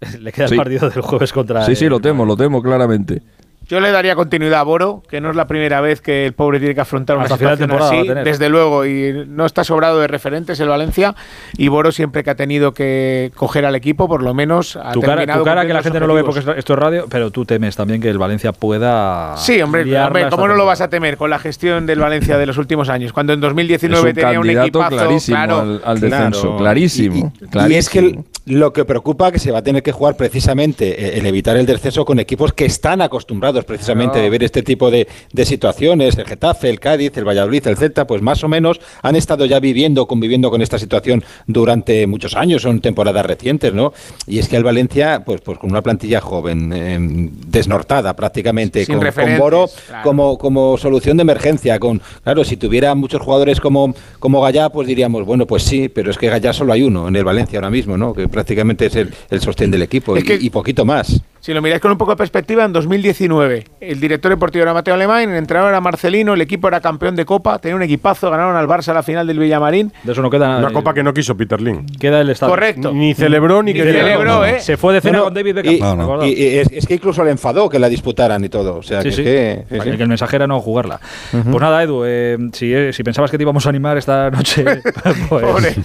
le 0.20 0.32
queda 0.32 0.46
el 0.46 0.56
partido 0.56 0.88
del 0.88 1.02
jueves 1.02 1.32
contra... 1.32 1.66
Sí, 1.66 1.74
sí, 1.74 1.88
lo 1.88 2.00
temo, 2.00 2.24
lo 2.24 2.36
temo 2.36 2.62
claramente. 2.62 3.22
Yo 3.68 3.80
le 3.80 3.90
daría 3.90 4.14
continuidad 4.14 4.60
a 4.60 4.62
Boro, 4.64 5.02
que 5.08 5.20
no 5.20 5.30
es 5.30 5.36
la 5.36 5.46
primera 5.46 5.80
vez 5.80 6.00
que 6.00 6.26
el 6.26 6.32
pobre 6.32 6.58
tiene 6.58 6.74
que 6.74 6.80
afrontar 6.80 7.16
una 7.16 7.28
situación 7.28 7.70
así, 7.72 8.08
desde 8.24 8.48
luego, 8.48 8.84
y 8.84 9.24
no 9.26 9.46
está 9.46 9.64
sobrado 9.64 10.00
de 10.00 10.08
referentes 10.08 10.60
el 10.60 10.68
Valencia, 10.68 11.14
y 11.56 11.68
Boro 11.68 11.92
siempre 11.92 12.24
que 12.24 12.30
ha 12.30 12.34
tenido 12.34 12.74
que 12.74 13.32
coger 13.34 13.64
al 13.64 13.74
equipo, 13.74 14.08
por 14.08 14.22
lo 14.22 14.34
menos 14.34 14.76
ha 14.76 14.92
tu 14.92 15.00
cara, 15.00 15.26
tu 15.26 15.44
cara 15.44 15.66
que 15.66 15.72
la 15.72 15.82
gente 15.82 16.00
no 16.00 16.06
lo 16.06 16.14
ve 16.14 16.24
porque 16.24 16.40
esto 16.40 16.72
es 16.72 16.78
radio, 16.78 17.06
pero 17.08 17.30
tú 17.30 17.44
temes 17.44 17.76
también 17.76 18.00
que 18.00 18.08
el 18.08 18.18
Valencia 18.18 18.52
pueda... 18.52 19.36
Sí, 19.36 19.60
hombre, 19.62 19.84
¿cómo 20.30 20.48
no 20.48 20.54
lo 20.54 20.66
vas 20.66 20.80
a 20.80 20.88
temer 20.88 21.16
con 21.16 21.30
la 21.30 21.38
gestión 21.38 21.86
del 21.86 22.00
Valencia 22.00 22.38
de 22.38 22.46
los 22.46 22.58
últimos 22.58 22.88
años? 22.88 23.12
Cuando 23.12 23.32
en 23.32 23.40
2019 23.40 24.14
tenía 24.14 24.40
un 24.40 24.50
equipazo 24.50 24.96
clarísimo 24.96 25.36
claro, 25.36 25.80
al, 25.84 26.00
descenso, 26.00 26.56
clarísimo, 26.56 27.32
y, 27.68 27.74
es 27.74 27.88
que 27.88 28.18
lo 28.44 28.72
que 28.72 28.84
preocupa 28.84 29.30
que 29.30 29.38
se 29.38 29.52
va 29.52 29.60
a 29.60 29.62
tener 29.62 29.82
que 29.82 29.92
jugar 29.92 30.16
precisamente 30.16 31.18
el 31.18 31.26
evitar 31.26 31.56
el 31.56 31.66
descenso 31.66 32.04
con 32.04 32.18
equipos 32.18 32.52
que 32.52 32.64
están 32.64 33.00
acostumbrados 33.00 33.61
precisamente 33.64 34.18
de 34.18 34.30
ver 34.30 34.42
este 34.42 34.62
tipo 34.62 34.90
de, 34.90 35.06
situaciones, 35.44 36.16
el 36.16 36.24
Getafe, 36.24 36.70
el 36.70 36.80
Cádiz, 36.80 37.16
el 37.16 37.26
Valladolid, 37.26 37.66
el 37.66 37.76
Celta, 37.76 38.06
pues 38.06 38.22
más 38.22 38.42
o 38.44 38.48
menos 38.48 38.80
han 39.02 39.16
estado 39.16 39.44
ya 39.44 39.60
viviendo, 39.60 40.06
conviviendo 40.06 40.50
con 40.50 40.62
esta 40.62 40.78
situación 40.78 41.24
durante 41.46 42.06
muchos 42.06 42.36
años, 42.36 42.62
son 42.62 42.80
temporadas 42.80 43.26
recientes, 43.26 43.74
¿no? 43.74 43.92
Y 44.26 44.38
es 44.38 44.48
que 44.48 44.56
el 44.56 44.64
Valencia, 44.64 45.22
pues, 45.24 45.40
pues 45.40 45.58
con 45.58 45.70
una 45.70 45.82
plantilla 45.82 46.20
joven, 46.20 46.72
em, 46.72 47.30
desnortada 47.46 48.14
prácticamente, 48.14 48.86
con, 48.86 49.00
con, 49.00 49.38
Boro 49.38 49.68
como, 50.02 50.38
como 50.38 50.76
solución 50.78 51.16
de 51.16 51.22
emergencia, 51.22 51.78
con, 51.78 52.00
claro, 52.22 52.44
si 52.44 52.56
tuviera 52.56 52.94
muchos 52.94 53.20
jugadores 53.20 53.60
como, 53.60 53.94
como 54.18 54.40
Gallá, 54.40 54.68
pues 54.70 54.86
diríamos, 54.86 55.24
bueno, 55.24 55.46
pues 55.46 55.62
sí, 55.62 55.88
pero 55.88 56.10
es 56.10 56.18
que 56.18 56.28
Gallá 56.28 56.52
solo 56.52 56.72
hay 56.72 56.82
uno 56.82 57.08
en 57.08 57.16
el 57.16 57.24
Valencia 57.24 57.58
ahora 57.58 57.70
mismo, 57.70 57.96
¿no? 57.96 58.14
Que 58.14 58.28
prácticamente 58.28 58.86
es 58.86 58.96
el, 58.96 59.12
el 59.30 59.40
sostén 59.40 59.70
del 59.70 59.82
equipo 59.82 60.16
y 60.16 60.50
poquito 60.50 60.84
más. 60.84 61.22
Si 61.42 61.52
lo 61.52 61.60
miráis 61.60 61.82
con 61.82 61.90
un 61.90 61.98
poco 61.98 62.12
de 62.12 62.16
perspectiva, 62.16 62.64
en 62.64 62.72
2019 62.72 63.64
el 63.80 63.98
director 63.98 64.30
deportivo 64.30 64.62
era 64.62 64.72
Mateo 64.72 64.94
Alemán, 64.94 65.28
el 65.28 65.34
entrenador 65.34 65.70
era 65.70 65.80
Marcelino, 65.80 66.34
el 66.34 66.40
equipo 66.40 66.68
era 66.68 66.80
campeón 66.80 67.16
de 67.16 67.24
Copa, 67.24 67.58
tenía 67.58 67.74
un 67.74 67.82
equipazo, 67.82 68.30
ganaron 68.30 68.54
al 68.54 68.68
Barça 68.68 68.90
a 68.90 68.94
la 68.94 69.02
final 69.02 69.26
del 69.26 69.40
Villamarín. 69.40 69.92
De 70.04 70.12
eso 70.12 70.22
no 70.22 70.30
queda 70.30 70.58
Una 70.58 70.72
copa 70.72 70.94
que 70.94 71.02
no 71.02 71.12
quiso 71.12 71.36
Peter 71.36 71.60
Lin. 71.60 71.84
Queda 71.98 72.20
el 72.20 72.30
estado. 72.30 72.52
Correcto. 72.52 72.92
Ni 72.92 73.12
celebró 73.14 73.60
ni, 73.60 73.74
que 73.74 73.82
celebró, 73.82 74.44
¿eh? 74.46 74.60
Se 74.60 74.76
fue 74.76 74.94
de 74.94 75.00
cena 75.00 75.18
con 75.18 75.34
David 75.34 75.56
Beckham. 75.56 76.22
Y, 76.22 76.58
es, 76.58 76.86
que 76.86 76.94
incluso 76.94 77.24
le 77.24 77.32
enfadó 77.32 77.68
que 77.68 77.80
la 77.80 77.88
disputaran 77.88 78.44
y 78.44 78.48
todo. 78.48 78.76
O 78.76 78.82
sea, 78.84 79.02
que, 79.02 79.10
Que, 79.10 79.64
el 79.68 80.08
mensajero 80.08 80.46
no 80.46 80.60
jugarla. 80.60 81.00
Pues 81.32 81.60
nada, 81.60 81.82
Edu, 81.82 82.04
eh, 82.04 82.38
eh, 82.60 82.92
si, 82.92 83.02
pensabas 83.02 83.32
que 83.32 83.36
te 83.36 83.42
íbamos 83.42 83.66
a 83.66 83.68
animar 83.68 83.98
esta 83.98 84.30
noche, 84.30 84.64
pues, 85.28 85.76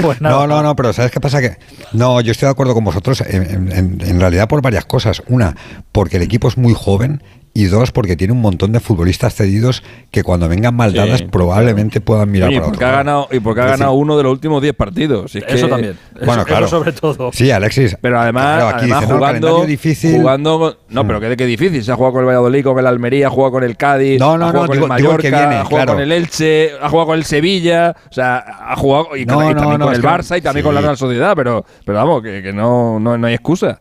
pues, 0.00 0.20
nada. 0.20 0.36
No, 0.36 0.46
no, 0.46 0.62
no, 0.62 0.76
pero 0.76 0.92
¿sabes 0.92 1.10
qué 1.10 1.18
pasa? 1.18 1.40
Que 1.40 1.56
no, 1.94 2.20
yo 2.20 2.30
estoy 2.30 2.46
de 2.46 2.52
acuerdo 2.52 2.74
con 2.74 2.84
vosotros 2.84 3.22
en 3.22 4.20
realidad 4.20 4.46
por 4.46 4.62
varias 4.62 4.84
cosas. 4.84 4.99
Una, 5.28 5.56
porque 5.92 6.16
el 6.16 6.22
equipo 6.22 6.48
es 6.48 6.56
muy 6.56 6.74
joven 6.74 7.22
y 7.52 7.64
dos, 7.64 7.90
porque 7.90 8.16
tiene 8.16 8.32
un 8.32 8.40
montón 8.40 8.70
de 8.70 8.78
futbolistas 8.78 9.34
cedidos 9.34 9.82
que 10.12 10.22
cuando 10.22 10.48
vengan 10.48 10.74
mal 10.74 10.94
dadas 10.94 11.22
probablemente 11.22 12.00
puedan 12.00 12.30
mirar 12.30 12.52
para 12.52 12.66
otro 12.68 12.86
ha 12.86 12.90
ganado 12.90 13.28
Y 13.32 13.40
porque 13.40 13.60
ha 13.60 13.66
ganado 13.66 13.92
uno 13.94 14.16
de 14.16 14.22
los 14.22 14.32
últimos 14.32 14.62
10 14.62 14.74
partidos. 14.76 15.34
eso 15.34 15.68
también. 15.68 15.96
Bueno, 16.24 16.44
claro. 16.46 16.68
sobre 16.68 16.92
todo. 16.92 17.30
Sí, 17.32 17.50
Alexis. 17.50 17.96
Pero 18.00 18.20
además, 18.20 18.74
además 18.74 19.04
jugando, 19.04 19.64
difícil. 19.66 20.16
jugando. 20.16 20.78
No, 20.90 21.06
pero 21.06 21.20
que, 21.20 21.36
que 21.36 21.46
difícil. 21.46 21.82
Se 21.82 21.90
ha 21.90 21.96
jugado 21.96 22.12
con 22.12 22.20
el 22.20 22.28
Valladolid, 22.28 22.62
con 22.62 22.78
el 22.78 22.86
Almería, 22.86 23.26
ha 23.26 23.30
jugado 23.30 23.52
con 23.52 23.64
el 23.64 23.76
Cádiz, 23.76 24.20
no, 24.20 24.38
no, 24.38 24.46
ha 24.46 24.50
jugado 24.50 24.68
con 24.68 24.78
el 24.78 24.88
Mallorca, 24.88 25.60
ha 25.60 25.64
jugado 25.64 25.92
con 25.94 26.02
el 26.02 26.12
Elche, 26.12 26.70
ha 26.80 26.88
jugado 26.88 27.06
con 27.08 27.18
el 27.18 27.24
Sevilla. 27.24 27.96
O 28.10 28.12
sea, 28.12 28.38
ha 28.38 28.76
jugado 28.76 29.16
y, 29.16 29.26
también 29.26 29.56
con 29.58 29.92
el 29.92 30.02
Barça 30.02 30.38
y 30.38 30.40
también 30.40 30.64
con 30.64 30.74
la 30.74 30.80
Real 30.80 30.96
Sociedad. 30.96 31.32
Pero, 31.34 31.64
pero 31.84 31.98
vamos, 31.98 32.22
que, 32.22 32.42
que 32.42 32.52
no, 32.52 33.00
no, 33.00 33.18
no 33.18 33.26
hay 33.26 33.34
excusa. 33.34 33.80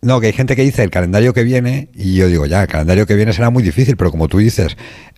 No, 0.00 0.20
que 0.20 0.28
hay 0.28 0.32
gente 0.32 0.54
que 0.54 0.62
dice 0.62 0.84
el 0.84 0.90
calendario 0.90 1.34
que 1.34 1.42
viene, 1.42 1.88
y 1.92 2.14
yo 2.14 2.28
digo, 2.28 2.46
ya, 2.46 2.62
el 2.62 2.68
calendario 2.68 3.06
que 3.06 3.16
viene 3.16 3.32
será 3.32 3.50
muy 3.50 3.64
difícil, 3.64 3.96
pero 3.96 4.12
como 4.12 4.28
tú 4.28 4.38
dices, 4.38 4.76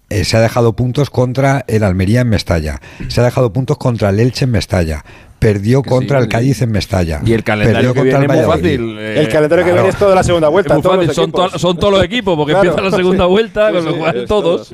eh, 0.08 0.24
se 0.24 0.38
ha 0.38 0.40
dejado 0.40 0.74
puntos 0.74 1.10
contra 1.10 1.64
el 1.68 1.84
Almería 1.84 2.22
en 2.22 2.30
Mestalla, 2.30 2.80
se 3.08 3.20
ha 3.20 3.24
dejado 3.24 3.52
puntos 3.52 3.76
contra 3.76 4.08
el 4.08 4.18
Elche 4.18 4.46
en 4.46 4.52
Mestalla, 4.52 5.04
perdió 5.38 5.82
contra 5.82 6.18
el 6.18 6.28
Cádiz 6.28 6.62
en 6.62 6.70
Mestalla. 6.70 7.20
Y 7.24 7.32
el 7.32 7.42
calendario 7.42 7.92
que 7.92 8.02
viene 8.02 8.24
es 8.24 8.28
muy 8.28 8.44
fácil. 8.44 8.98
el 8.98 9.28
calendario 9.28 9.64
que 9.64 9.72
viene 9.72 9.88
es 9.88 9.96
toda 9.96 10.14
la 10.14 10.22
segunda 10.22 10.48
vuelta. 10.48 10.80
Fácil, 10.80 11.12
son, 11.12 11.32
son, 11.56 11.76
todos 11.78 11.92
los 11.92 12.04
equipos, 12.04 12.36
porque 12.36 12.52
empieza 12.52 12.80
la 12.80 12.90
segunda 12.90 13.26
vuelta, 13.26 13.72
con 13.72 13.84
lo 13.84 13.96
cual 13.96 14.24
todos. 14.28 14.72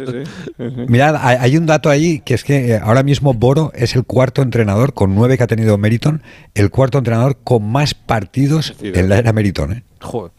Mirad, 0.88 1.16
hay, 1.22 1.56
un 1.56 1.66
dato 1.66 1.88
ahí, 1.88 2.20
que 2.20 2.34
es 2.34 2.44
que 2.44 2.72
eh, 2.72 2.80
ahora 2.82 3.02
mismo 3.02 3.32
Boro 3.32 3.72
es 3.74 3.94
el 3.94 4.04
cuarto 4.04 4.42
entrenador, 4.42 4.92
con 4.92 5.14
nueve 5.14 5.38
que 5.38 5.44
ha 5.44 5.46
tenido 5.46 5.78
Meriton, 5.78 6.22
el 6.54 6.70
cuarto 6.70 6.98
entrenador 6.98 7.38
con 7.42 7.62
más 7.62 7.94
partidos 7.94 8.74
en 8.80 9.08
la 9.08 9.18
era 9.18 9.32
Meriton. 9.32 9.72
¿eh? 9.72 9.82
Joder. 10.06 10.32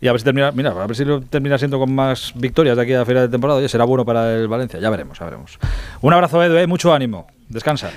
Y 0.00 0.08
a 0.08 0.12
ver 0.12 0.20
si 0.20 0.24
termina, 0.24 0.50
mira, 0.52 0.70
a 0.70 0.86
ver 0.86 0.96
si 0.96 1.04
termina 1.30 1.58
siendo 1.58 1.78
con 1.78 1.94
más 1.94 2.32
victorias 2.34 2.76
de 2.76 2.82
aquí 2.82 2.92
a 2.92 2.98
la 2.98 3.04
feria 3.06 3.22
de 3.22 3.28
temporada. 3.28 3.58
Oye, 3.58 3.68
será 3.68 3.84
bueno 3.84 4.04
para 4.04 4.34
el 4.34 4.48
Valencia, 4.48 4.80
ya 4.80 4.90
veremos, 4.90 5.18
ya 5.18 5.24
veremos. 5.24 5.58
Un 6.02 6.12
abrazo, 6.12 6.42
Edu, 6.42 6.56
¿eh? 6.56 6.66
mucho 6.66 6.92
ánimo. 6.92 7.26
Descansa. 7.48 7.90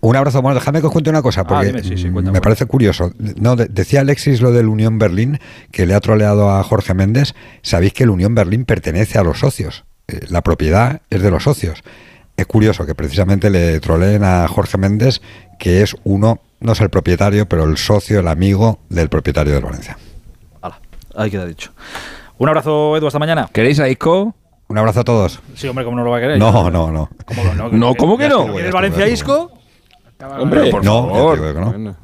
Un 0.00 0.16
abrazo, 0.16 0.42
bueno, 0.42 0.56
déjame 0.56 0.80
que 0.80 0.86
os 0.86 0.92
cuente 0.92 1.10
una 1.10 1.22
cosa, 1.22 1.40
ah, 1.40 1.46
porque 1.46 1.72
me 1.72 2.40
parece 2.40 2.66
curioso. 2.66 3.12
No, 3.18 3.56
decía 3.56 4.00
Alexis 4.00 4.40
lo 4.40 4.52
del 4.52 4.68
Unión 4.68 4.98
Berlín, 4.98 5.40
que 5.72 5.86
le 5.86 5.94
ha 5.94 6.00
troleado 6.00 6.50
a 6.50 6.62
Jorge 6.62 6.94
Méndez. 6.94 7.34
Sabéis 7.62 7.92
que 7.94 8.04
el 8.04 8.10
Unión 8.10 8.34
Berlín 8.34 8.64
pertenece 8.64 9.18
a 9.18 9.24
los 9.24 9.40
socios. 9.40 9.84
Eh, 10.06 10.26
la 10.28 10.42
propiedad 10.42 11.02
es 11.10 11.22
de 11.22 11.30
los 11.30 11.44
socios. 11.44 11.82
Es 12.36 12.46
curioso 12.46 12.86
que 12.86 12.94
precisamente 12.94 13.50
le 13.50 13.80
troleen 13.80 14.22
a 14.22 14.46
Jorge 14.46 14.78
Méndez, 14.78 15.20
que 15.58 15.82
es 15.82 15.96
uno, 16.04 16.40
no 16.60 16.72
es 16.72 16.80
el 16.80 16.90
propietario, 16.90 17.48
pero 17.48 17.64
el 17.64 17.76
socio, 17.76 18.20
el 18.20 18.28
amigo 18.28 18.78
del 18.88 19.08
propietario 19.08 19.54
de 19.54 19.60
Valencia. 19.60 19.98
Ahí 21.18 21.30
queda 21.32 21.44
dicho. 21.46 21.72
Un 22.38 22.48
abrazo, 22.48 22.96
Edu, 22.96 23.08
hasta 23.08 23.18
mañana. 23.18 23.48
¿Queréis 23.52 23.80
a 23.80 23.88
Isco? 23.88 24.36
Un 24.68 24.78
abrazo 24.78 25.00
a 25.00 25.04
todos. 25.04 25.40
Sí, 25.56 25.66
hombre, 25.66 25.84
¿cómo 25.84 25.96
no 25.96 26.04
lo 26.04 26.12
va 26.12 26.18
a 26.18 26.20
querer? 26.20 26.38
No, 26.38 26.70
no, 26.70 26.92
no. 26.92 27.10
¿Cómo, 27.26 27.54
no, 27.54 27.68
no, 27.70 27.94
¿cómo 27.96 28.16
que 28.16 28.28
no? 28.28 28.46
¿Quieres 28.52 28.72
Valencia 28.72 29.08
Isco? 29.08 29.50
Hombre, 30.38 30.70
por 30.70 30.84
no, 30.84 31.08
favor. 31.08 31.38
no. 31.56 31.96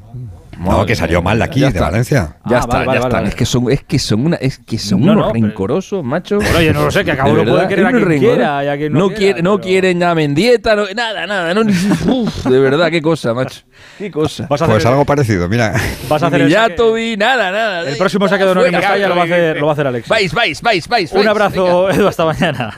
No, 0.59 0.85
que 0.85 0.95
salió 0.95 1.21
mal 1.21 1.37
de 1.37 1.43
aquí, 1.43 1.61
de 1.61 1.79
Valencia. 1.79 2.37
Ya 2.45 2.57
ah, 2.57 2.59
está, 2.59 2.85
ya 2.85 2.99
está. 2.99 3.23
Es 3.23 3.35
que 3.35 3.45
son, 3.45 3.71
es 3.71 3.83
que 3.83 3.99
son 3.99 4.25
una, 4.25 4.35
es 4.37 4.59
que 4.59 4.77
son 4.77 5.07
unos 5.07 5.31
rencorosos, 5.33 6.03
macho. 6.03 6.37
Bueno, 6.37 6.61
yo 6.61 6.73
no 6.73 6.85
lo 6.85 6.91
sé, 6.91 7.03
que 7.03 7.11
acabo 7.11 7.33
no 7.33 7.43
puede 7.43 7.67
querer 7.67 7.85
a 7.85 7.91
quien 7.91 8.19
quiera, 8.19 8.59
a 8.59 8.77
quien 8.77 8.93
no, 8.93 8.99
no, 8.99 9.09
quiere, 9.09 9.41
no 9.41 9.59
quieren 9.59 10.03
a 10.03 10.15
Mendieta, 10.15 10.75
nada, 10.95 11.27
nada. 11.27 11.53
No, 11.53 11.61
uf, 12.13 12.45
de 12.45 12.59
verdad, 12.59 12.89
qué 12.89 13.01
cosa, 13.01 13.33
macho. 13.33 13.61
Qué 13.97 14.11
cosa. 14.11 14.47
Pues 14.47 14.85
algo 14.85 15.05
parecido, 15.05 15.47
mira. 15.49 15.73
Vas 16.07 16.23
a 16.23 16.27
hacer 16.27 16.41
el 16.41 17.17
nada, 17.17 17.51
nada. 17.51 17.89
El 17.89 17.97
próximo 17.97 18.27
saque 18.27 18.45
de 18.45 18.51
honor 18.51 18.65
en 18.67 18.71
Mestalla 18.73 19.07
lo 19.07 19.15
va 19.15 19.21
a 19.21 19.25
hacer, 19.25 19.57
lo 19.57 19.65
va 19.65 19.71
a 19.71 19.73
hacer 19.73 19.87
Alex. 19.87 20.07
Vais, 20.07 20.33
vais, 20.33 20.61
vais, 20.61 20.87
vais. 20.87 21.11
Un 21.11 21.27
abrazo, 21.27 21.89
Edu, 21.89 22.07
hasta 22.07 22.25
mañana. 22.25 22.75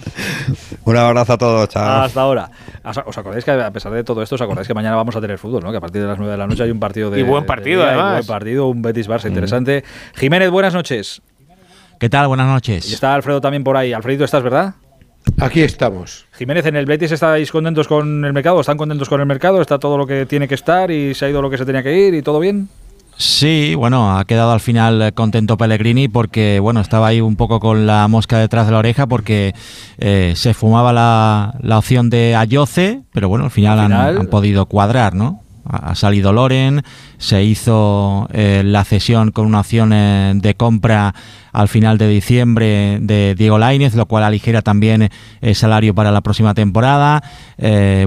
Un 0.84 0.98
abrazo 0.98 1.34
a 1.34 1.38
todos, 1.38 1.70
chao. 1.70 2.04
Hasta 2.04 2.22
ahora. 2.22 2.50
¿Os 3.06 3.18
acordáis 3.18 3.44
que 3.44 3.52
a 3.52 3.72
pesar 3.72 3.92
de 3.92 4.04
todo 4.04 4.24
esto, 4.24 4.36
os 4.36 4.42
acordáis 4.42 4.68
que 4.68 4.74
mañana 4.74 4.96
vamos 4.96 5.16
a 5.16 5.22
tener 5.22 5.38
fútbol, 5.38 5.64
¿no? 5.64 5.72
Que 5.72 5.78
a 5.78 5.82
partir 5.82 6.02
de 6.02 6.08
las 6.08 6.18
9 6.18 6.32
de 6.32 6.38
la 6.38 6.48
noche 6.48 6.64
hay 6.64 6.72
un 6.72 6.80
partido 6.80 7.10
de. 7.10 7.20
Y 7.20 7.24
buen 7.24 7.46
partido, 7.46 7.84
además. 7.84 8.14
buen 8.14 8.28
partido, 8.28 8.68
un 8.68 8.82
Betis 8.82 9.10
Barça 9.10 9.28
interesante. 9.28 9.84
Jiménez, 10.16 10.50
buenas 10.50 10.74
noches. 10.74 11.22
¿Qué 12.00 12.10
tal? 12.10 12.28
Buenas 12.28 12.48
noches. 12.48 12.90
Y 12.90 12.94
está 12.94 13.14
Alfredo 13.16 13.42
también 13.42 13.64
por 13.64 13.76
ahí. 13.76 13.92
Alfredito, 13.92 14.24
¿estás, 14.24 14.44
verdad? 14.44 14.76
Aquí 15.40 15.62
estamos. 15.62 16.26
Jiménez, 16.34 16.66
¿en 16.66 16.76
el 16.76 16.86
Betis 16.86 17.12
estáis 17.12 17.52
contentos 17.52 17.88
con 17.88 18.24
el 18.24 18.34
mercado? 18.34 18.62
¿Están 18.62 18.78
contentos 18.78 19.10
con 19.10 19.20
el 19.20 19.26
mercado? 19.26 19.62
¿Está 19.62 19.80
todo 19.80 19.98
lo 19.98 20.08
que 20.08 20.26
tiene 20.26 20.48
que 20.48 20.56
estar 20.56 20.90
y 20.90 21.14
se 21.14 21.26
ha 21.26 21.30
ido 21.30 21.42
lo 21.42 21.50
que 21.50 21.58
se 21.58 21.66
tenía 21.66 21.84
que 21.84 21.98
ir 21.98 22.14
y 22.14 22.22
todo 22.22 22.40
bien? 22.40 22.70
Sí, 23.18 23.74
bueno, 23.74 24.16
ha 24.16 24.26
quedado 24.26 24.52
al 24.52 24.60
final 24.60 25.12
contento 25.16 25.58
Pellegrini 25.58 26.08
porque, 26.08 26.60
bueno, 26.60 26.82
estaba 26.82 27.08
ahí 27.08 27.20
un 27.20 27.36
poco 27.36 27.60
con 27.60 27.88
la 27.88 28.08
mosca 28.08 28.38
detrás 28.38 28.68
de 28.68 28.74
la 28.74 28.78
oreja 28.78 29.08
porque 29.08 29.56
eh, 29.98 30.34
se 30.36 30.54
fumaba 30.54 30.94
la, 30.94 31.78
opción 31.78 32.12
de 32.12 32.36
Ayoce, 32.36 33.02
pero 33.14 33.28
bueno, 33.28 33.46
al 33.46 33.52
final, 33.52 33.92
Han, 33.92 34.28
podido 34.28 34.68
cuadrar, 34.68 35.16
¿no? 35.16 35.42
Ha 35.70 35.96
salido 35.96 36.34
Loren, 36.34 36.84
se 37.18 37.44
hizo 37.44 38.28
eh, 38.34 38.62
la 38.66 38.84
cesión 38.84 39.32
con 39.32 39.46
una 39.46 39.62
opción 39.62 39.92
eh, 39.94 40.34
de 40.36 40.56
compra 40.56 41.14
al 41.54 41.68
final 41.68 41.98
de 41.98 42.08
diciembre 42.08 43.00
de 43.02 43.34
Diego 43.36 43.58
Lainez, 43.58 43.96
lo 43.96 44.06
cual 44.06 44.24
aligera 44.24 44.62
también 44.62 45.10
el 45.42 45.56
salario 45.56 45.96
para 45.96 46.12
la 46.12 46.22
próxima 46.22 46.54
temporada. 46.54 47.24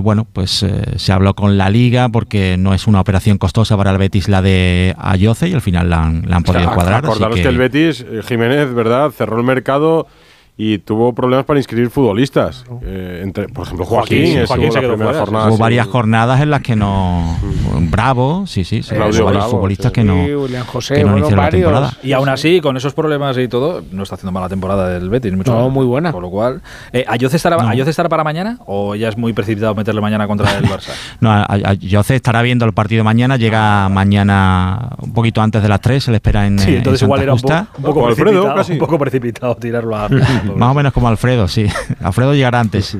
bueno, 0.03 0.25
pues 0.33 0.65
se 0.97 1.13
habló 1.13 1.35
con 1.35 1.59
la 1.59 1.69
liga 1.69 2.09
porque 2.11 2.57
no 2.57 2.75
es 2.75 2.87
una 2.87 3.01
operación 3.01 3.39
costosa 3.39 3.77
para 3.77 3.91
el 3.91 3.99
Betis 3.99 4.29
la 4.29 4.41
de 4.41 4.95
Ayoce 4.99 5.49
y 5.49 5.55
al 5.55 5.63
final 5.63 5.91
la 5.91 6.05
han, 6.05 6.43
podido 6.45 6.71
cuadrar. 6.73 7.05
Acordaros 7.05 7.37
que... 7.37 7.43
que 7.43 7.49
el 7.49 7.59
Betis, 7.59 8.07
Jiménez, 8.29 8.73
¿verdad? 8.73 9.11
Cerró 9.11 9.39
el 9.39 9.45
mercado 9.45 10.07
y 10.63 10.77
tuvo 10.77 11.15
problemas 11.15 11.47
para 11.47 11.59
inscribir 11.59 11.89
futbolistas. 11.89 12.67
Eh, 12.83 13.21
entre, 13.23 13.49
por 13.49 13.65
ejemplo, 13.65 13.87
Joaquín, 13.87 14.45
Joaquín, 14.47 14.71
se 14.71 14.81
quedó 14.81 14.93
Hubo 14.93 15.57
varias 15.57 15.87
jornadas 15.87 16.43
en 16.43 16.51
las 16.51 16.61
que 16.61 16.77
no. 16.77 17.39
Bravo, 17.89 18.47
sí, 18.47 18.65
sí, 18.65 18.83
sí 18.83 18.95
varios 18.95 19.47
futbolistas 19.47 19.93
que 19.93 20.05
no, 20.05 20.27
José, 20.67 21.05
no 21.05 21.19
hicieron 21.19 21.45
la 21.45 21.51
temporada. 21.51 21.93
Y 22.03 22.13
aún 22.13 22.29
así, 22.29 22.61
con 22.61 22.77
esos 22.77 22.95
problemas 22.95 23.37
y 23.39 23.49
todo, 23.49 23.83
no 23.93 24.03
está 24.03 24.17
haciendo 24.17 24.33
mala 24.33 24.49
temporada 24.49 24.89
del 24.89 25.09
Betis. 25.09 25.33
Mucho 25.33 25.55
no, 25.55 25.71
muy 25.71 25.87
buena. 25.87 26.13
Por 26.13 26.23
lo 26.23 26.31
cual, 26.31 26.63
eh, 26.93 27.05
¿Ayoce 27.07 27.37
estará, 27.37 27.57
estará 27.73 28.09
para 28.09 28.25
mañana 28.25 28.59
o 28.67 28.95
ya 28.95 29.09
es 29.09 29.17
muy 29.17 29.33
precipitado 29.33 29.75
meterle 29.75 30.01
mañana 30.01 30.27
contra 30.27 30.57
el 30.57 30.65
Barça? 30.65 30.93
no, 31.21 31.31
Ayoce 31.49 32.17
estará 32.17 32.43
viendo 32.43 32.65
el 32.65 32.73
partido 32.73 33.05
mañana, 33.05 33.37
llega 33.37 33.89
mañana 33.89 34.91
un 34.99 35.13
poquito 35.13 35.41
antes 35.41 35.63
de 35.63 35.69
las 35.69 35.81
3, 35.81 36.05
se 36.05 36.11
le 36.11 36.17
espera 36.19 36.47
en. 36.47 36.59
Sí, 36.59 36.77
entonces 36.77 37.03
igual 37.03 37.23
era 37.23 37.35
un, 37.35 37.41
poco, 37.41 38.07
precipitado, 38.07 38.63
un 38.69 38.79
poco 38.79 38.99
precipitado 38.99 39.57
tirarlo 39.57 39.97
a. 39.97 40.09
Más 40.57 40.71
o 40.71 40.75
menos 40.75 40.93
como 40.93 41.09
Alfredo, 41.09 41.49
sí. 41.49 41.67
Alfredo 42.03 42.35
llegará 42.35 42.61
antes, 42.61 42.97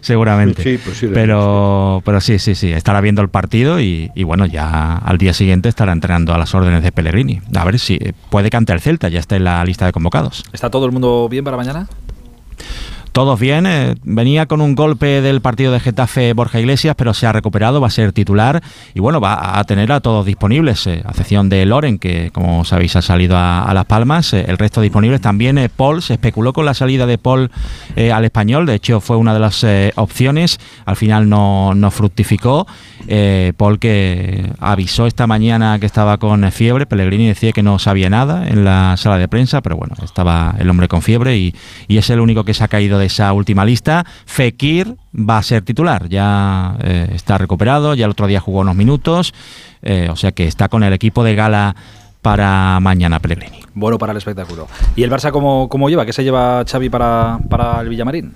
seguramente. 0.00 0.62
Sí, 0.62 1.08
pero, 1.12 2.02
pero 2.04 2.20
sí, 2.20 2.38
sí, 2.38 2.54
sí. 2.54 2.72
Estará 2.72 3.00
viendo 3.00 3.22
el 3.22 3.28
partido 3.28 3.80
y, 3.80 4.10
bueno, 4.24 4.46
ya 4.46 4.96
al 4.96 5.18
día 5.18 5.32
siguiente 5.32 5.68
estará 5.68 5.92
entrenando 5.92 6.34
a 6.34 6.38
las 6.38 6.54
órdenes 6.54 6.82
de 6.82 6.92
Pellegrini. 6.92 7.40
A 7.54 7.64
ver 7.64 7.78
si 7.78 7.98
puede 8.30 8.50
cantar 8.50 8.76
el 8.76 8.82
Celta, 8.82 9.08
ya 9.08 9.20
está 9.20 9.36
en 9.36 9.44
la 9.44 9.64
lista 9.64 9.86
de 9.86 9.92
convocados. 9.92 10.44
¿Está 10.52 10.70
todo 10.70 10.86
el 10.86 10.92
mundo 10.92 11.28
bien 11.28 11.44
para 11.44 11.56
mañana? 11.56 11.86
Todos 13.14 13.38
bien. 13.38 13.64
Eh, 13.64 13.94
venía 14.02 14.46
con 14.46 14.60
un 14.60 14.74
golpe 14.74 15.20
del 15.20 15.40
partido 15.40 15.70
de 15.70 15.78
Getafe 15.78 16.32
Borja 16.32 16.58
Iglesias, 16.58 16.96
pero 16.98 17.14
se 17.14 17.28
ha 17.28 17.32
recuperado, 17.32 17.80
va 17.80 17.86
a 17.86 17.90
ser 17.90 18.12
titular 18.12 18.60
y 18.92 18.98
bueno, 18.98 19.20
va 19.20 19.56
a 19.56 19.62
tener 19.62 19.92
a 19.92 20.00
todos 20.00 20.26
disponibles, 20.26 20.84
eh, 20.88 21.00
a 21.04 21.10
excepción 21.10 21.48
de 21.48 21.64
Loren, 21.64 22.00
que 22.00 22.32
como 22.32 22.64
sabéis 22.64 22.96
ha 22.96 23.02
salido 23.02 23.36
a, 23.38 23.70
Las 23.72 23.84
Palmas. 23.84 24.32
Eh, 24.32 24.46
el 24.48 24.58
resto 24.58 24.80
disponibles 24.80 25.20
también. 25.20 25.70
Paul 25.76 26.02
se 26.02 26.14
especuló 26.14 26.52
con 26.52 26.66
la 26.66 26.74
salida 26.74 27.06
de 27.06 27.16
Paul 27.16 27.52
al 28.12 28.24
español, 28.24 28.66
de 28.66 28.74
hecho 28.74 29.00
fue 29.00 29.16
una 29.16 29.32
de 29.32 29.38
las 29.38 29.64
opciones, 29.94 30.58
al 30.84 30.96
final 30.96 31.28
no, 31.28 31.72
no 31.76 31.92
fructificó. 31.92 32.66
Paul 33.56 33.78
que 33.78 34.50
avisó 34.58 35.06
esta 35.06 35.28
mañana 35.28 35.78
que 35.78 35.86
estaba 35.86 36.18
con 36.18 36.50
fiebre, 36.50 36.86
Pellegrini 36.86 37.28
decía 37.28 37.52
que 37.52 37.62
no 37.62 37.78
sabía 37.78 38.10
nada 38.10 38.48
en 38.48 38.64
la 38.64 38.96
sala 38.96 39.18
de 39.18 39.28
prensa, 39.28 39.60
pero 39.60 39.76
bueno, 39.76 39.94
estaba 40.02 40.56
el 40.58 40.68
hombre 40.68 40.88
con 40.88 41.02
fiebre 41.02 41.36
y, 41.36 41.54
y 41.86 41.98
es 41.98 42.10
el 42.10 42.18
único 42.18 42.44
que 42.44 42.54
se 42.54 42.64
ha 42.64 42.68
caído 42.68 42.98
de 42.98 43.03
esa 43.04 43.32
última 43.32 43.64
lista. 43.64 44.04
Fekir 44.26 44.96
va 45.14 45.38
a 45.38 45.42
ser 45.42 45.62
titular, 45.62 46.08
ya 46.08 46.76
eh, 46.82 47.10
está 47.14 47.38
recuperado, 47.38 47.94
ya 47.94 48.04
el 48.06 48.10
otro 48.10 48.26
día 48.26 48.40
jugó 48.40 48.60
unos 48.60 48.74
minutos, 48.76 49.34
eh, 49.82 50.08
o 50.10 50.16
sea 50.16 50.32
que 50.32 50.46
está 50.46 50.68
con 50.68 50.82
el 50.82 50.92
equipo 50.92 51.24
de 51.24 51.34
gala 51.34 51.76
para 52.22 52.80
mañana 52.80 53.20
Pellegrini. 53.20 53.60
Bueno 53.74 53.98
para 53.98 54.12
el 54.12 54.18
espectáculo. 54.18 54.68
¿Y 54.96 55.02
el 55.02 55.10
Barça 55.10 55.30
cómo, 55.30 55.68
cómo 55.68 55.88
lleva? 55.90 56.06
¿Qué 56.06 56.12
se 56.12 56.24
lleva 56.24 56.64
Xavi 56.64 56.88
para, 56.88 57.38
para 57.50 57.80
el 57.80 57.88
Villamarín? 57.88 58.34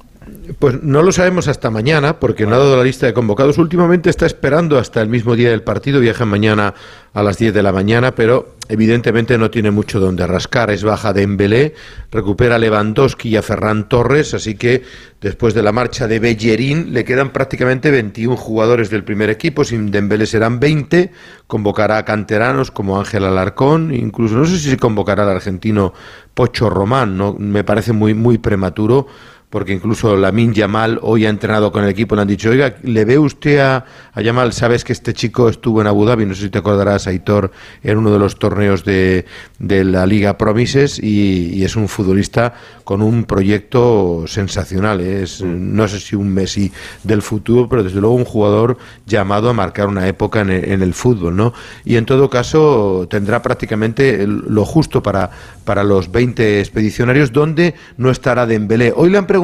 Pues 0.58 0.82
no 0.82 1.02
lo 1.02 1.12
sabemos 1.12 1.46
hasta 1.48 1.70
mañana, 1.70 2.18
porque 2.18 2.46
no 2.46 2.54
ha 2.54 2.58
dado 2.58 2.76
la 2.76 2.84
lista 2.84 3.06
de 3.06 3.12
convocados. 3.12 3.58
Últimamente 3.58 4.10
está 4.10 4.26
esperando 4.26 4.78
hasta 4.78 5.00
el 5.00 5.08
mismo 5.08 5.36
día 5.36 5.50
del 5.50 5.62
partido, 5.62 6.00
viaja 6.00 6.24
mañana 6.24 6.74
a 7.14 7.22
las 7.22 7.38
10 7.38 7.54
de 7.54 7.62
la 7.62 7.72
mañana, 7.72 8.14
pero 8.14 8.56
evidentemente 8.68 9.38
no 9.38 9.50
tiene 9.50 9.70
mucho 9.70 10.00
donde 10.00 10.26
rascar. 10.26 10.70
Es 10.70 10.84
baja 10.84 11.12
de 11.12 11.74
recupera 12.10 12.58
Lewandowski 12.58 13.30
y 13.30 13.36
a 13.36 13.42
Ferran 13.42 13.88
Torres, 13.88 14.34
así 14.34 14.54
que 14.56 14.82
después 15.20 15.54
de 15.54 15.62
la 15.62 15.72
marcha 15.72 16.06
de 16.06 16.18
Bellerín 16.18 16.92
le 16.92 17.04
quedan 17.04 17.30
prácticamente 17.30 17.90
21 17.90 18.36
jugadores 18.36 18.90
del 18.90 19.04
primer 19.04 19.30
equipo. 19.30 19.64
Sin 19.64 19.90
Dembélé 19.90 20.26
serán 20.26 20.60
20, 20.60 21.12
convocará 21.46 21.98
a 21.98 22.04
canteranos 22.04 22.70
como 22.70 22.98
Ángel 22.98 23.24
Alarcón, 23.24 23.94
incluso 23.94 24.36
no 24.36 24.44
sé 24.44 24.58
si 24.58 24.76
convocará 24.76 25.24
al 25.24 25.30
argentino 25.30 25.92
Pocho 26.34 26.70
Román, 26.70 27.16
no 27.16 27.34
me 27.38 27.64
parece 27.64 27.92
muy 27.92 28.14
muy 28.14 28.38
prematuro 28.38 29.08
porque 29.50 29.72
incluso 29.72 30.14
Lamin 30.16 30.52
Yamal 30.52 30.98
hoy 31.02 31.24
ha 31.24 31.30
entrenado 31.30 31.72
con 31.72 31.82
el 31.82 31.88
equipo 31.90 32.14
y 32.14 32.16
le 32.16 32.22
han 32.22 32.28
dicho, 32.28 32.50
oiga, 32.50 32.76
¿le 32.82 33.04
ve 33.06 33.18
usted 33.18 33.60
a, 33.60 33.84
Yamal? 34.14 34.52
Sabes 34.52 34.84
que 34.84 34.92
este 34.92 35.14
chico 35.14 35.48
estuvo 35.48 35.80
en 35.80 35.86
Abu 35.86 36.04
Dhabi, 36.04 36.26
no 36.26 36.34
sé 36.34 36.42
si 36.42 36.50
te 36.50 36.58
acordarás, 36.58 37.06
Aitor, 37.06 37.50
en 37.82 37.96
uno 37.96 38.12
de 38.12 38.18
los 38.18 38.38
torneos 38.38 38.84
de, 38.84 39.24
la 39.58 40.06
Liga 40.06 40.36
Promises 40.36 41.02
y, 41.02 41.64
es 41.64 41.76
un 41.76 41.88
futbolista 41.88 42.54
con 42.84 43.00
un 43.02 43.24
proyecto 43.24 44.24
sensacional. 44.26 45.00
¿eh? 45.00 45.22
Es, 45.22 45.42
no 45.42 45.88
sé 45.88 45.98
si 46.00 46.14
un 46.14 46.28
Messi 46.32 46.70
del 47.02 47.22
futuro, 47.22 47.68
pero 47.68 47.82
desde 47.82 48.00
luego 48.00 48.16
un 48.16 48.24
jugador 48.24 48.76
llamado 49.06 49.48
a 49.48 49.52
marcar 49.54 49.88
una 49.88 50.06
época 50.08 50.40
en 50.40 50.50
el, 50.50 50.94
fútbol, 50.94 51.36
¿no? 51.36 51.52
Y 51.84 51.96
en 51.96 52.06
todo 52.06 52.30
caso 52.30 53.06
tendrá 53.10 53.42
prácticamente 53.42 54.26
lo 54.26 54.64
justo 54.64 55.02
para, 55.02 55.30
para 55.64 55.84
los 55.84 56.10
20 56.10 56.60
expedicionarios, 56.60 57.32
donde 57.32 57.74
no 57.96 58.10
estará 58.10 58.46
Dembélé. 58.46 58.92
Hoy 58.94 59.10
le 59.10 59.18
han 59.18 59.26
preguntado 59.26 59.37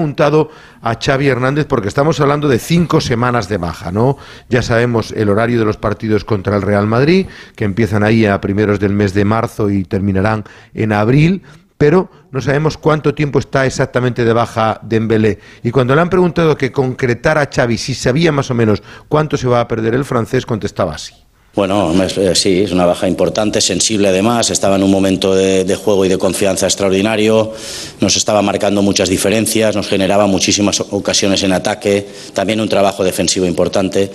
a 0.82 0.98
Xavi 1.00 1.28
Hernández 1.28 1.66
porque 1.66 1.88
estamos 1.88 2.20
hablando 2.20 2.48
de 2.48 2.58
cinco 2.58 3.00
semanas 3.00 3.48
de 3.48 3.58
baja, 3.58 3.92
¿no? 3.92 4.16
Ya 4.48 4.62
sabemos 4.62 5.12
el 5.12 5.28
horario 5.28 5.58
de 5.58 5.64
los 5.64 5.76
partidos 5.76 6.24
contra 6.24 6.56
el 6.56 6.62
Real 6.62 6.86
Madrid, 6.86 7.26
que 7.56 7.64
empiezan 7.64 8.02
ahí 8.02 8.26
a 8.26 8.40
primeros 8.40 8.80
del 8.80 8.92
mes 8.92 9.14
de 9.14 9.24
marzo 9.24 9.70
y 9.70 9.84
terminarán 9.84 10.44
en 10.74 10.92
abril 10.92 11.42
pero 11.76 12.08
no 12.30 12.40
sabemos 12.40 12.78
cuánto 12.78 13.14
tiempo 13.14 13.38
está 13.38 13.66
exactamente 13.66 14.24
de 14.24 14.32
baja 14.32 14.80
Dembélé. 14.82 15.40
Y 15.62 15.70
cuando 15.70 15.94
le 15.94 16.00
han 16.00 16.08
preguntado 16.08 16.56
que 16.56 16.72
concretara 16.72 17.42
a 17.42 17.50
Xavi 17.52 17.76
si 17.76 17.94
sabía 17.94 18.32
más 18.32 18.50
o 18.50 18.54
menos 18.54 18.82
cuánto 19.08 19.36
se 19.36 19.48
va 19.48 19.60
a 19.60 19.68
perder 19.68 19.94
el 19.94 20.04
francés, 20.04 20.46
contestaba 20.46 20.94
así. 20.94 21.23
Bueno, 21.54 21.94
eh, 22.02 22.34
sí, 22.34 22.62
es 22.62 22.72
una 22.72 22.84
baja 22.84 23.06
importante, 23.06 23.60
sensible 23.60 24.08
además, 24.08 24.50
estaba 24.50 24.74
en 24.74 24.82
un 24.82 24.90
momento 24.90 25.36
de, 25.36 25.76
juego 25.76 26.04
y 26.04 26.08
de 26.08 26.18
confianza 26.18 26.66
extraordinario, 26.66 27.52
nos 28.00 28.16
estaba 28.16 28.42
marcando 28.42 28.82
muchas 28.82 29.08
diferencias, 29.08 29.76
nos 29.76 29.86
generaba 29.86 30.26
muchísimas 30.26 30.80
ocasiones 30.80 31.44
en 31.44 31.52
ataque, 31.52 32.08
también 32.32 32.60
un 32.60 32.68
trabajo 32.68 33.04
defensivo 33.04 33.46
importante. 33.46 34.10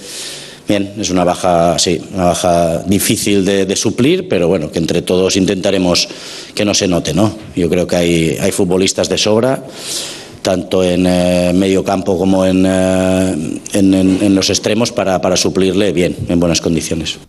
Bien, 0.68 0.94
es 1.00 1.10
una 1.10 1.24
baja, 1.24 1.80
sí, 1.80 2.02
una 2.14 2.26
baja 2.26 2.84
difícil 2.86 3.46
de, 3.46 3.76
suplir, 3.76 4.28
pero 4.28 4.50
bueno, 4.50 4.70
que 4.70 4.78
entre 4.78 5.02
todos 5.02 5.38
intentaremos 5.38 6.10
que 6.54 6.66
no 6.66 6.74
se 6.74 6.90
note, 6.90 7.14
¿no? 7.14 7.34
Yo 7.56 7.70
creo 7.70 7.88
que 7.88 7.96
hay, 7.96 8.38
hay 8.40 8.52
futbolistas 8.52 9.08
de 9.08 9.18
sobra 9.18 9.64
tanto 10.42 10.84
en 10.84 11.06
eh, 11.06 11.52
medio 11.54 11.84
campo 11.84 12.18
como 12.18 12.46
en, 12.46 12.66
eh, 12.66 13.62
en, 13.74 14.36
los 14.36 14.50
extremos 14.50 14.92
para, 14.92 15.22
para, 15.22 15.36
suplirle 15.36 15.92
bien, 15.92 16.16
en 16.28 16.40
buenas 16.40 16.62
condiciones. 16.62 17.20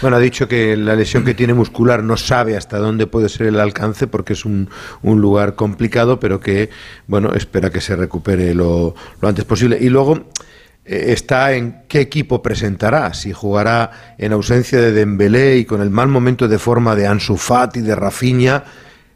Bueno, 0.00 0.16
ha 0.16 0.20
dicho 0.20 0.46
que 0.46 0.76
la 0.76 0.94
lesión 0.94 1.24
que 1.24 1.34
tiene 1.34 1.54
muscular 1.54 2.04
no 2.04 2.16
sabe 2.16 2.56
hasta 2.56 2.78
dónde 2.78 3.06
puede 3.06 3.28
ser 3.28 3.48
el 3.48 3.58
alcance 3.58 4.06
porque 4.06 4.34
es 4.34 4.44
un, 4.44 4.68
un 5.02 5.20
lugar 5.20 5.56
complicado, 5.56 6.20
pero 6.20 6.38
que, 6.38 6.70
bueno, 7.08 7.32
espera 7.34 7.70
que 7.70 7.80
se 7.80 7.96
recupere 7.96 8.54
lo, 8.54 8.94
lo 9.20 9.28
antes 9.28 9.44
posible. 9.44 9.76
Y 9.80 9.88
luego 9.88 10.26
eh, 10.84 11.12
está 11.12 11.52
en 11.52 11.82
qué 11.88 12.00
equipo 12.00 12.42
presentará, 12.42 13.12
si 13.14 13.32
jugará 13.32 14.14
en 14.18 14.32
ausencia 14.32 14.80
de 14.80 14.92
Dembélé 14.92 15.58
y 15.58 15.64
con 15.64 15.80
el 15.82 15.90
mal 15.90 16.08
momento 16.08 16.48
de 16.48 16.58
forma 16.58 16.94
de 16.94 17.06
Ansu 17.06 17.36
Fati, 17.36 17.80
de 17.80 17.94
Rafinha, 17.94 18.64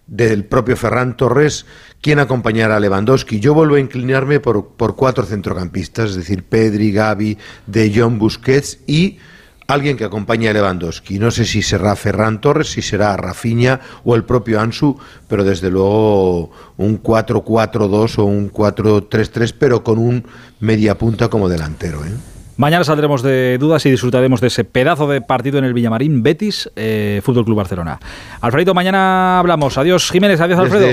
del 0.06 0.44
propio 0.44 0.76
Ferran 0.76 1.16
Torres, 1.16 1.66
¿quién 2.00 2.18
acompañará 2.18 2.76
a 2.76 2.80
Lewandowski? 2.80 3.40
Yo 3.40 3.54
vuelvo 3.54 3.76
a 3.76 3.80
inclinarme 3.80 4.40
por, 4.40 4.68
por 4.68 4.96
cuatro 4.96 5.24
centrocampistas, 5.24 6.10
es 6.10 6.16
decir, 6.16 6.44
Pedri, 6.44 6.92
Gavi, 6.92 7.38
De 7.66 7.92
Jong, 7.94 8.18
Busquets 8.18 8.80
y 8.86 9.18
alguien 9.66 9.96
que 9.96 10.04
acompañe 10.04 10.48
a 10.48 10.52
Lewandowski. 10.52 11.18
No 11.18 11.30
sé 11.30 11.44
si 11.44 11.62
será 11.62 11.96
Ferran 11.96 12.40
Torres, 12.40 12.72
si 12.72 12.82
será 12.82 13.16
Rafinha 13.16 13.80
o 14.04 14.14
el 14.14 14.24
propio 14.24 14.60
Ansu, 14.60 14.98
pero 15.28 15.44
desde 15.44 15.70
luego 15.70 16.50
un 16.76 17.02
4-4-2 17.02 18.18
o 18.18 18.24
un 18.24 18.52
4-3-3, 18.52 19.54
pero 19.58 19.82
con 19.82 19.98
un 19.98 20.26
media 20.60 20.98
punta 20.98 21.28
como 21.28 21.48
delantero. 21.48 22.04
¿eh? 22.04 22.33
Mañana 22.56 22.84
saldremos 22.84 23.22
de 23.22 23.58
dudas 23.58 23.84
y 23.86 23.90
disfrutaremos 23.90 24.40
de 24.40 24.46
ese 24.46 24.64
pedazo 24.64 25.08
de 25.08 25.20
partido 25.20 25.58
en 25.58 25.64
el 25.64 25.74
Villamarín, 25.74 26.22
Betis, 26.22 26.70
eh, 26.76 27.20
Fútbol 27.24 27.44
Club 27.44 27.56
Barcelona. 27.56 27.98
Alfredo, 28.40 28.74
mañana 28.74 29.40
hablamos. 29.40 29.76
Adiós 29.76 30.10
Jiménez, 30.10 30.40
adiós 30.40 30.60
Alfredo. 30.60 30.86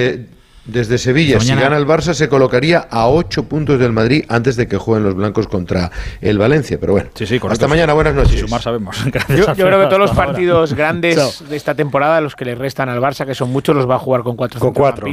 Desde 0.65 0.99
Sevilla, 0.99 1.39
si 1.39 1.55
gana 1.55 1.75
el 1.75 1.87
Barça, 1.87 2.13
se 2.13 2.29
colocaría 2.29 2.77
a 2.77 3.07
ocho 3.07 3.45
puntos 3.45 3.79
del 3.79 3.93
Madrid 3.93 4.25
antes 4.29 4.55
de 4.55 4.67
que 4.67 4.77
jueguen 4.77 5.03
los 5.03 5.15
blancos 5.15 5.47
contra 5.47 5.89
el 6.21 6.37
Valencia. 6.37 6.77
Pero 6.79 6.93
bueno, 6.93 7.09
hasta 7.49 7.67
mañana, 7.67 7.93
buenas 7.93 8.13
noches. 8.13 8.39
Sumar 8.39 8.61
sabemos. 8.61 8.95
Yo, 9.29 9.47
creo 9.55 9.81
que 9.81 9.87
todos 9.87 9.97
los 9.97 10.11
partidos 10.11 10.73
grandes 10.75 11.43
de 11.49 11.57
esta 11.57 11.73
temporada, 11.73 12.21
los 12.21 12.35
que 12.35 12.45
le 12.45 12.53
restan 12.53 12.89
al 12.89 12.99
Barça, 12.99 13.25
que 13.25 13.33
son 13.33 13.51
muchos, 13.51 13.75
los 13.75 13.89
va 13.89 13.95
a 13.95 13.99
jugar 13.99 14.21
con 14.21 14.35
cuatro 14.35 14.59
con 14.59 14.71
cuatro 14.71 15.07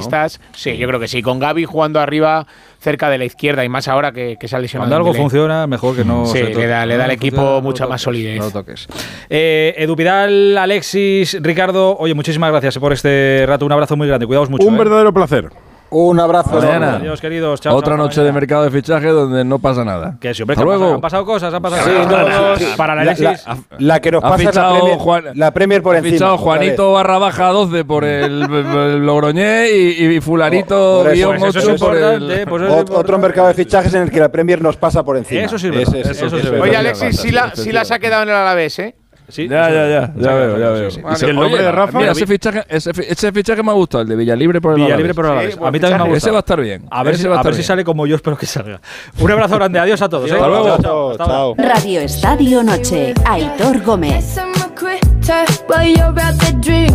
Sí, 0.52 0.76
yo 0.76 0.86
creo 0.86 1.00
que 1.00 1.08
sí. 1.08 1.22
Con 1.22 1.38
Gaby 1.38 1.64
jugando 1.64 1.98
arriba 1.98 2.46
cerca 2.80 3.10
de 3.10 3.18
la 3.18 3.24
izquierda 3.24 3.64
y 3.64 3.68
más 3.68 3.88
ahora 3.88 4.12
que, 4.12 4.36
que 4.38 4.48
se 4.48 4.56
ha 4.56 4.58
lesionado. 4.58 4.90
Cuando 4.90 5.08
algo 5.08 5.14
funciona, 5.14 5.66
mejor 5.66 5.96
que 5.96 6.04
no. 6.04 6.26
Sí, 6.26 6.42
le 6.42 6.66
da, 6.66 6.86
le 6.86 6.96
da 6.96 7.04
al 7.04 7.10
equipo 7.10 7.60
mucha 7.60 7.86
más 7.86 8.02
solidez. 8.02 8.38
No 8.38 8.50
toques. 8.50 8.86
Eh, 9.28 9.74
Edu 9.76 9.96
Pidal, 9.96 10.56
Alexis, 10.56 11.38
Ricardo, 11.40 11.96
oye, 11.98 12.14
muchísimas 12.14 12.50
gracias 12.50 12.78
por 12.78 12.92
este 12.92 13.44
rato. 13.46 13.66
Un 13.66 13.72
abrazo 13.72 13.96
muy 13.96 14.06
grande. 14.08 14.26
Cuidaos 14.26 14.50
mucho. 14.50 14.66
Un 14.66 14.74
¿eh? 14.74 14.78
verdadero 14.78 15.12
placer. 15.12 15.50
Un 15.90 16.20
abrazo. 16.20 16.58
Adiós, 16.60 17.20
queridos. 17.20 17.60
Chao, 17.62 17.74
Otra 17.74 17.94
chao, 17.96 18.04
noche 18.04 18.20
de 18.22 18.30
mercado 18.30 18.64
de 18.64 18.70
fichaje 18.70 19.08
donde 19.08 19.42
no 19.44 19.58
pasa 19.58 19.84
nada. 19.84 20.16
Que 20.20 20.34
sí, 20.34 20.42
hombre, 20.42 20.54
Hasta 20.54 20.64
que 20.66 20.70
han 20.72 20.78
luego. 20.78 20.80
pasado- 20.80 20.94
han 20.94 21.00
pasado 21.00 21.24
cosas, 21.24 21.54
han 21.54 21.62
pasado 21.62 21.82
Sí, 21.84 21.90
cosas. 21.96 22.28
no, 22.28 22.36
Todos 22.36 22.58
sí. 22.58 22.66
Para 22.76 22.94
la 22.94 23.04
La- 23.04 23.10
Alexis. 23.12 23.46
la- 23.46 23.58
la 23.78 24.00
que 24.00 24.10
nos 24.12 24.24
Ha 24.24 24.28
pasa 24.28 24.36
es 24.36 24.44
la 24.44 24.50
fichado 24.52 24.74
Premier, 24.74 24.98
Juan- 24.98 25.24
la 25.34 25.50
Premier 25.52 25.82
por 25.82 25.94
Ha 25.94 25.98
encima. 25.98 26.12
fichado 26.12 26.38
Juanito 26.38 26.92
barra 26.92 27.18
baja 27.18 27.48
12 27.48 27.84
por 27.86 28.04
el, 28.04 28.42
el 28.52 29.06
Logroñé 29.06 29.70
y, 29.70 30.16
y 30.16 30.20
Fulanito 30.20 30.98
Por 31.04 31.06
eso, 31.12 31.14
guion 31.14 31.38
pues 31.38 31.56
eso 31.56 31.66
8 31.66 31.74
es 31.74 31.80
por 31.80 31.96
el. 31.96 32.02
importante, 32.02 32.46
pues 32.46 32.62
eso 32.62 32.78
es 32.80 32.84
Ot- 32.84 32.94
otro 32.94 33.18
mercado 33.18 33.48
de 33.48 33.54
fichajes 33.54 33.94
en 33.94 34.02
el 34.02 34.10
que 34.10 34.20
la 34.20 34.28
Premier 34.28 34.60
nos 34.60 34.76
pasa 34.76 35.02
por 35.02 35.16
encima. 35.16 35.40
Eso 35.42 35.58
sí 35.58 35.70
es 35.72 35.88
eso 35.94 36.28
sí. 36.28 36.48
Oye, 36.60 36.76
Alexis, 36.76 37.18
sí 37.18 37.30
la, 37.30 37.54
sí 37.54 37.72
la 37.72 37.84
se 37.86 37.94
ha 37.94 37.98
quedado 37.98 38.24
en 38.24 38.28
el 38.28 38.34
Alavés, 38.34 38.78
¿eh? 38.78 38.94
Sí, 39.28 39.46
Ya, 39.48 39.68
ya, 39.70 39.86
ya, 39.88 40.12
ya 40.16 40.34
veo, 40.34 40.58
ya 40.58 40.68
veo. 40.70 40.90
sí. 40.90 41.00
Y 41.12 41.16
se- 41.16 41.26
¿Y 41.26 41.30
el 41.30 41.36
nombre 41.36 41.62
de 41.62 41.70
Rafa? 41.70 41.98
Mira, 41.98 42.12
ese 42.12 42.26
fichaje, 42.26 42.64
ese, 42.68 42.94
fi- 42.94 43.04
ese 43.08 43.30
fichaje 43.30 43.62
me 43.62 43.70
ha 43.70 43.74
gustado, 43.74 44.02
el 44.02 44.08
de 44.08 44.16
Villalibre 44.16 44.60
por 44.60 44.72
el 44.72 44.82
Villalibre 44.84 45.12
por 45.14 45.26
el 45.26 45.30
Alavés. 45.32 45.54
Sí, 45.54 45.60
a 45.62 45.70
mí 45.70 45.78
también 45.80 45.98
me 45.98 46.04
ha 46.04 46.08
gustado. 46.08 46.16
Ese 46.16 46.30
va 46.30 46.36
a 46.36 46.40
estar 46.40 46.60
bien. 46.60 46.86
A 46.90 47.02
ver, 47.02 47.16
si, 47.18 47.26
va 47.28 47.38
a 47.38 47.42
ver 47.42 47.54
si 47.54 47.62
sale 47.62 47.84
como 47.84 48.06
yo 48.06 48.16
espero 48.16 48.38
que 48.38 48.46
salga. 48.46 48.80
Un 49.20 49.30
abrazo 49.30 49.56
grande, 49.56 49.78
adiós 49.78 50.00
a 50.00 50.08
todos. 50.08 50.30
¿eh? 50.30 50.34
Hasta 50.34 50.46
luego. 50.48 51.16
Chao. 51.16 51.54
Radio 51.58 52.00
Estadio 52.00 52.62
Noche. 52.62 53.12
Aitor 53.26 53.82
Gómez. 53.82 54.38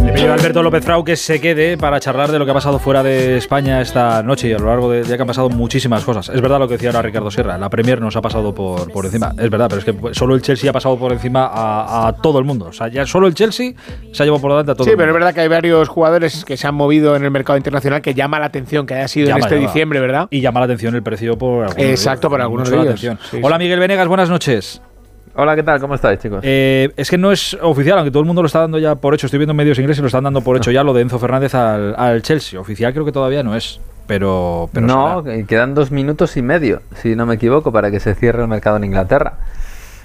Le 0.05 0.13
pido 0.13 0.31
a 0.31 0.33
Alberto 0.35 0.63
López 0.63 0.83
Frau 0.83 1.03
que 1.03 1.15
se 1.15 1.39
quede 1.41 1.77
para 1.77 1.99
charlar 1.99 2.31
de 2.31 2.39
lo 2.39 2.45
que 2.45 2.51
ha 2.51 2.53
pasado 2.53 2.79
fuera 2.79 3.03
de 3.03 3.37
España 3.37 3.81
esta 3.81 4.23
noche 4.23 4.47
y 4.49 4.53
a 4.53 4.57
lo 4.59 4.67
largo 4.67 4.89
de 4.91 5.03
ya 5.03 5.15
que 5.15 5.21
han 5.21 5.27
pasado 5.27 5.49
muchísimas 5.49 6.03
cosas. 6.03 6.29
Es 6.29 6.41
verdad 6.41 6.59
lo 6.59 6.67
que 6.67 6.73
decía 6.75 6.89
ahora 6.89 7.01
Ricardo 7.01 7.29
Sierra, 7.29 7.57
la 7.57 7.69
Premier 7.69 7.99
nos 8.01 8.15
ha 8.15 8.21
pasado 8.21 8.53
por, 8.55 8.91
por 8.91 9.05
encima. 9.05 9.33
Es 9.37 9.49
verdad, 9.49 9.67
pero 9.69 9.79
es 9.79 9.85
que 9.85 10.13
solo 10.13 10.35
el 10.35 10.41
Chelsea 10.41 10.69
ha 10.69 10.73
pasado 10.73 10.97
por 10.97 11.11
encima 11.11 11.45
a, 11.45 12.07
a 12.07 12.13
todo 12.13 12.39
el 12.39 12.45
mundo. 12.45 12.65
O 12.67 12.73
sea, 12.73 12.87
ya 12.87 13.05
solo 13.05 13.27
el 13.27 13.33
Chelsea 13.33 13.73
se 14.11 14.23
ha 14.23 14.25
llevado 14.25 14.41
por 14.41 14.51
delante 14.51 14.71
a 14.71 14.75
todo 14.75 14.85
Sí, 14.85 14.91
el 14.91 14.97
pero 14.97 15.09
es 15.09 15.13
mundo. 15.13 15.25
verdad 15.25 15.35
que 15.35 15.41
hay 15.41 15.47
varios 15.49 15.89
jugadores 15.89 16.45
que 16.45 16.57
se 16.57 16.67
han 16.67 16.75
movido 16.75 17.15
en 17.15 17.23
el 17.25 17.31
mercado 17.31 17.57
internacional 17.57 18.01
que 18.01 18.13
llama 18.13 18.39
la 18.39 18.45
atención 18.45 18.85
que 18.85 18.93
haya 18.95 19.07
sido 19.07 19.29
en 19.29 19.37
este 19.37 19.55
llama. 19.55 19.67
diciembre, 19.67 19.99
¿verdad? 19.99 20.27
Y 20.31 20.41
llama 20.41 20.59
la 20.61 20.65
atención 20.65 20.95
el 20.95 21.03
precio 21.03 21.37
por 21.37 21.65
algunos 21.65 21.89
Exacto, 21.89 22.29
por 22.29 22.39
algunos 22.41 22.69
de 22.69 22.77
ellos. 22.79 22.99
Sí, 22.99 23.39
Hola 23.41 23.57
sí. 23.57 23.63
Miguel 23.63 23.79
Venegas, 23.79 24.07
buenas 24.07 24.29
noches. 24.29 24.81
Hola, 25.35 25.55
¿qué 25.55 25.63
tal? 25.63 25.79
¿Cómo 25.79 25.95
estáis, 25.95 26.19
chicos? 26.19 26.41
Eh, 26.43 26.91
es 26.95 27.09
que 27.09 27.17
no 27.17 27.31
es 27.31 27.57
oficial, 27.59 27.97
aunque 27.97 28.11
todo 28.11 28.21
el 28.21 28.27
mundo 28.27 28.43
lo 28.43 28.45
está 28.45 28.59
dando 28.59 28.77
ya 28.77 28.93
por 28.95 29.15
hecho. 29.15 29.25
Estoy 29.25 29.39
viendo 29.39 29.55
medios 29.55 29.79
ingleses 29.79 29.97
y 29.97 30.01
lo 30.01 30.07
están 30.07 30.23
dando 30.23 30.41
por 30.41 30.57
hecho 30.57 30.69
ya 30.69 30.83
lo 30.83 30.93
de 30.93 31.01
Enzo 31.01 31.17
Fernández 31.17 31.55
al, 31.55 31.95
al 31.97 32.21
Chelsea. 32.21 32.59
Oficial 32.59 32.93
creo 32.93 33.03
que 33.03 33.11
todavía 33.11 33.41
no 33.41 33.55
es, 33.55 33.81
pero, 34.05 34.69
pero 34.71 34.85
no, 34.85 35.23
será. 35.23 35.43
quedan 35.47 35.73
dos 35.73 35.89
minutos 35.89 36.37
y 36.37 36.43
medio, 36.43 36.83
si 36.97 37.15
no 37.15 37.25
me 37.25 37.35
equivoco, 37.35 37.71
para 37.71 37.89
que 37.89 37.99
se 37.99 38.13
cierre 38.13 38.43
el 38.43 38.47
mercado 38.47 38.77
en 38.77 38.83
Inglaterra. 38.83 39.39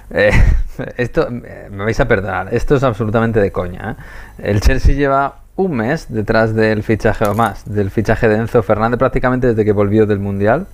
Eh, 0.09 0.31
esto, 0.97 1.27
eh, 1.27 1.67
me 1.69 1.83
vais 1.83 1.99
a 1.99 2.07
perdonar, 2.07 2.51
esto 2.51 2.75
es 2.75 2.83
absolutamente 2.83 3.39
de 3.39 3.51
coña. 3.51 3.97
¿eh? 4.39 4.51
El 4.51 4.61
Chelsea 4.61 4.95
lleva 4.95 5.41
un 5.55 5.75
mes 5.75 6.07
detrás 6.09 6.55
del 6.55 6.81
fichaje 6.81 7.25
o 7.25 7.35
más, 7.35 7.71
del 7.71 7.91
fichaje 7.91 8.27
de 8.27 8.35
Enzo 8.35 8.63
Fernández 8.63 8.97
prácticamente 8.97 9.47
desde 9.47 9.63
que 9.63 9.73
volvió 9.73 10.07
del 10.07 10.19
Mundial. 10.19 10.65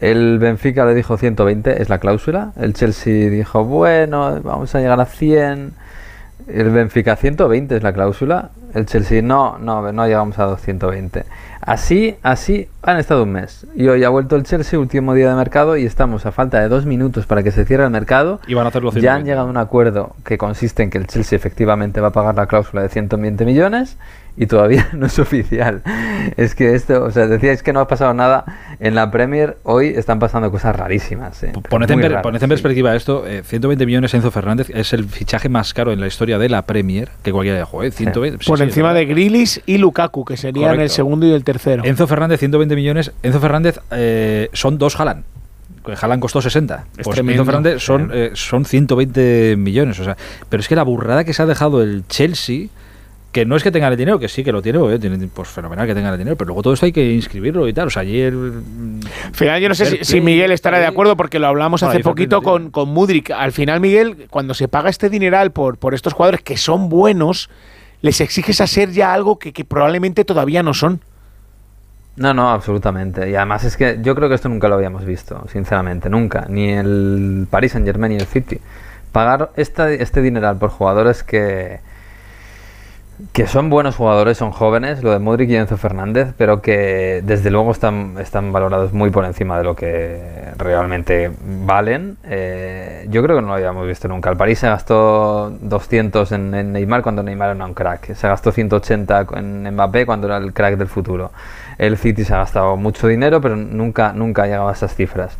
El 0.00 0.38
Benfica 0.38 0.84
le 0.84 0.94
dijo 0.94 1.16
120, 1.16 1.80
es 1.80 1.88
la 1.88 1.98
cláusula. 1.98 2.52
El 2.56 2.74
Chelsea 2.74 3.30
dijo, 3.30 3.64
bueno, 3.64 4.40
vamos 4.42 4.74
a 4.74 4.80
llegar 4.80 5.00
a 5.00 5.06
100. 5.06 5.72
El 6.48 6.70
Benfica 6.70 7.16
120 7.16 7.76
es 7.76 7.82
la 7.82 7.92
cláusula. 7.92 8.50
El 8.74 8.86
Chelsea 8.86 9.22
no, 9.22 9.58
no, 9.58 9.92
no 9.92 10.06
llegamos 10.06 10.38
a 10.38 10.44
220. 10.44 11.24
Así, 11.66 12.16
así 12.22 12.68
han 12.82 12.98
estado 12.98 13.22
un 13.22 13.32
mes. 13.32 13.66
Y 13.74 13.88
hoy 13.88 14.04
ha 14.04 14.10
vuelto 14.10 14.36
el 14.36 14.42
Chelsea, 14.44 14.78
último 14.78 15.14
día 15.14 15.30
de 15.30 15.34
mercado, 15.34 15.76
y 15.78 15.86
estamos 15.86 16.26
a 16.26 16.32
falta 16.32 16.60
de 16.60 16.68
dos 16.68 16.84
minutos 16.84 17.24
para 17.26 17.42
que 17.42 17.50
se 17.52 17.64
cierre 17.64 17.84
el 17.84 17.90
mercado. 17.90 18.40
Y 18.46 18.54
van 18.54 18.66
a 18.66 18.68
hacerlo 18.68 18.90
Ya 18.90 19.14
han 19.14 19.22
120. 19.24 19.30
llegado 19.30 19.46
a 19.46 19.50
un 19.50 19.56
acuerdo 19.56 20.14
que 20.24 20.36
consiste 20.36 20.82
en 20.82 20.90
que 20.90 20.98
el 20.98 21.06
Chelsea 21.06 21.36
efectivamente 21.36 22.00
va 22.00 22.08
a 22.08 22.12
pagar 22.12 22.34
la 22.34 22.46
cláusula 22.46 22.82
de 22.82 22.90
120 22.90 23.44
millones 23.46 23.96
y 24.36 24.46
todavía 24.46 24.88
no 24.92 25.06
es 25.06 25.18
oficial. 25.18 25.80
Es 26.36 26.54
que 26.54 26.74
esto, 26.74 27.04
o 27.04 27.10
sea, 27.10 27.26
decíais 27.28 27.62
que 27.62 27.72
no 27.72 27.80
ha 27.80 27.88
pasado 27.88 28.12
nada 28.12 28.44
en 28.80 28.94
la 28.96 29.10
Premier, 29.10 29.56
hoy 29.62 29.88
están 29.88 30.18
pasando 30.18 30.50
cosas 30.50 30.74
rarísimas. 30.76 31.42
¿eh? 31.44 31.52
Poned 31.70 31.90
en, 31.90 32.00
per- 32.00 32.10
raras, 32.10 32.22
poned 32.24 32.36
en 32.42 32.48
sí. 32.48 32.48
perspectiva 32.48 32.94
esto, 32.96 33.24
eh, 33.26 33.42
120 33.44 33.86
millones 33.86 34.12
Enzo 34.12 34.30
Fernández 34.32 34.68
es 34.74 34.92
el 34.92 35.04
fichaje 35.04 35.48
más 35.48 35.72
caro 35.72 35.92
en 35.92 36.00
la 36.00 36.08
historia 36.08 36.38
de 36.38 36.48
la 36.48 36.62
Premier 36.62 37.08
que 37.22 37.30
cualquiera 37.32 37.58
de 37.58 37.64
juego, 37.64 37.84
¿eh? 37.84 37.90
120, 37.92 38.44
sí, 38.44 38.48
Por 38.50 38.58
sí, 38.58 38.64
encima 38.64 38.88
es 38.90 38.94
de 38.96 39.06
Grilis 39.06 39.62
y 39.66 39.78
Lukaku, 39.78 40.24
que 40.24 40.36
serían 40.36 40.70
el 40.72 40.76
Correcto. 40.76 40.94
segundo 40.94 41.26
y 41.26 41.32
el 41.32 41.44
tercero. 41.54 41.84
Enzo 41.84 42.06
Fernández 42.06 42.40
120 42.40 42.76
millones, 42.76 43.12
Enzo 43.22 43.40
Fernández 43.40 43.80
eh, 43.90 44.48
son 44.52 44.78
dos 44.78 44.98
Haaland. 44.98 45.24
Haaland 46.00 46.20
costó 46.20 46.40
60. 46.40 46.74
Es 46.96 47.04
Pues 47.04 47.14
tremendo. 47.14 47.42
Enzo 47.42 47.44
Fernández 47.44 47.82
son, 47.82 48.10
eh, 48.12 48.30
son 48.34 48.64
120 48.64 49.56
millones. 49.56 49.98
O 50.00 50.04
sea, 50.04 50.16
pero 50.48 50.60
es 50.60 50.68
que 50.68 50.76
la 50.76 50.82
burrada 50.82 51.24
que 51.24 51.34
se 51.34 51.42
ha 51.42 51.46
dejado 51.46 51.82
el 51.82 52.04
Chelsea, 52.08 52.68
que 53.32 53.44
no 53.44 53.56
es 53.56 53.62
que 53.62 53.70
tenga 53.70 53.88
el 53.88 53.96
dinero, 53.96 54.18
que 54.18 54.28
sí 54.28 54.44
que 54.44 54.52
lo 54.52 54.62
tiene, 54.62 54.78
porque 54.78 54.98
tiene, 54.98 55.26
pues 55.26 55.48
fenomenal 55.48 55.86
que 55.86 55.94
tenga 55.94 56.10
el 56.10 56.18
dinero, 56.18 56.36
pero 56.36 56.48
luego 56.48 56.62
todo 56.62 56.72
esto 56.72 56.86
hay 56.86 56.92
que 56.92 57.12
inscribirlo 57.12 57.68
y 57.68 57.72
tal. 57.72 57.88
O 57.88 57.90
sea, 57.90 58.02
ayer. 58.02 58.32
Al 58.32 59.34
final, 59.34 59.60
yo 59.60 59.68
no 59.68 59.74
sé 59.74 60.04
si, 60.04 60.20
Miguel 60.20 60.52
estará 60.52 60.78
de 60.78 60.86
acuerdo 60.86 61.16
porque 61.16 61.38
lo 61.38 61.48
hablamos 61.48 61.82
hace 61.82 62.00
poquito 62.00 62.42
con, 62.42 62.70
con 62.70 62.88
Mudrik. 62.88 63.30
Al 63.32 63.52
final, 63.52 63.80
Miguel, 63.80 64.28
cuando 64.30 64.54
se 64.54 64.68
paga 64.68 64.88
este 64.88 65.10
dineral 65.10 65.50
por, 65.50 65.76
por 65.76 65.94
estos 65.94 66.12
jugadores 66.12 66.40
que 66.42 66.56
son 66.56 66.88
buenos, 66.88 67.50
les 68.00 68.20
exiges 68.20 68.60
a 68.60 68.66
ser 68.66 68.92
ya 68.92 69.12
algo 69.12 69.38
que, 69.38 69.52
que 69.52 69.64
probablemente 69.64 70.24
todavía 70.24 70.62
no 70.62 70.72
son. 70.72 71.00
No, 72.16 72.32
no, 72.32 72.50
absolutamente. 72.50 73.28
Y 73.30 73.34
además 73.34 73.64
es 73.64 73.76
que 73.76 73.98
yo 74.00 74.14
creo 74.14 74.28
que 74.28 74.36
esto 74.36 74.48
nunca 74.48 74.68
lo 74.68 74.76
habíamos 74.76 75.04
visto, 75.04 75.44
sinceramente, 75.48 76.08
nunca. 76.08 76.46
Ni 76.48 76.70
el 76.70 77.46
Paris 77.50 77.72
Saint 77.72 77.86
Germain 77.86 78.12
ni 78.12 78.18
el 78.18 78.26
City. 78.26 78.60
Pagar 79.12 79.50
esta- 79.56 79.90
este 79.90 80.22
dineral 80.22 80.56
por 80.58 80.70
jugadores 80.70 81.24
que, 81.24 81.80
que 83.32 83.46
son 83.46 83.70
buenos 83.70 83.94
jugadores, 83.94 84.36
son 84.38 84.50
jóvenes, 84.50 85.02
lo 85.04 85.12
de 85.12 85.20
Modric 85.20 85.48
y 85.50 85.56
Enzo 85.56 85.76
Fernández, 85.76 86.34
pero 86.36 86.60
que 86.62 87.22
desde 87.24 87.50
luego 87.50 87.70
están, 87.70 88.16
están 88.18 88.52
valorados 88.52 88.92
muy 88.92 89.10
por 89.10 89.24
encima 89.24 89.56
de 89.56 89.64
lo 89.64 89.76
que 89.76 90.20
realmente 90.58 91.30
valen. 91.64 92.16
Eh, 92.24 93.06
yo 93.10 93.22
creo 93.22 93.36
que 93.36 93.42
no 93.42 93.48
lo 93.48 93.54
habíamos 93.54 93.86
visto 93.86 94.08
nunca. 94.08 94.30
El 94.30 94.36
París 94.36 94.58
se 94.58 94.66
gastó 94.68 95.50
200 95.60 96.32
en, 96.32 96.54
en 96.54 96.72
Neymar 96.72 97.02
cuando 97.02 97.22
Neymar 97.22 97.54
era 97.54 97.64
un 97.64 97.74
crack. 97.74 98.14
Se 98.14 98.26
gastó 98.26 98.50
180 98.50 99.26
en 99.34 99.72
Mbappé 99.74 100.06
cuando 100.06 100.26
era 100.26 100.36
el 100.38 100.52
crack 100.52 100.76
del 100.76 100.88
futuro. 100.88 101.30
El 101.78 101.96
City 101.96 102.24
se 102.24 102.34
ha 102.34 102.38
gastado 102.38 102.76
mucho 102.76 103.08
dinero, 103.08 103.40
pero 103.40 103.56
nunca, 103.56 104.12
nunca 104.12 104.42
ha 104.44 104.46
llegado 104.46 104.68
a 104.68 104.72
esas 104.72 104.94
cifras. 104.94 105.36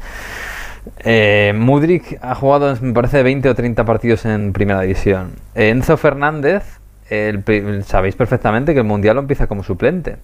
Eh, 0.99 1.53
Mudrik 1.57 2.19
ha 2.23 2.35
jugado, 2.35 2.77
me 2.81 2.93
parece, 2.93 3.23
20 3.23 3.49
o 3.49 3.55
30 3.55 3.85
partidos 3.85 4.25
en 4.27 4.53
primera 4.53 4.81
división. 4.81 5.33
Eh, 5.55 5.71
Enzo 5.71 5.97
Fernández, 5.97 6.63
el 7.09 7.85
sabéis 7.87 8.17
perfectamente 8.17 8.73
que 8.75 8.81
el 8.81 8.87
Mundial 8.87 9.17
lo 9.17 9.23
empieza 9.23 9.47
como 9.47 9.63
suplente. 9.63 10.17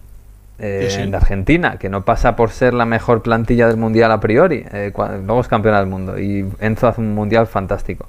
eh, 0.59 0.89
Sí, 0.91 0.97
sí. 0.97 1.03
En 1.03 1.15
Argentina, 1.15 1.79
que 1.79 1.89
no 1.89 2.05
pasa 2.05 2.37
por 2.37 2.51
ser 2.51 2.75
la 2.75 2.85
mejor 2.85 3.23
plantilla 3.23 3.67
del 3.69 3.77
Mundial 3.79 4.13
a 4.13 4.21
priori. 4.21 4.65
eh, 4.73 4.93
luego 4.95 5.41
es 5.41 5.49
campeona 5.49 5.79
del 5.79 5.87
mundo. 5.89 6.19
Y 6.19 6.47
Enzo 6.61 6.89
hace 6.89 7.01
un 7.01 7.15
Mundial 7.15 7.47
fantástico. 7.47 8.07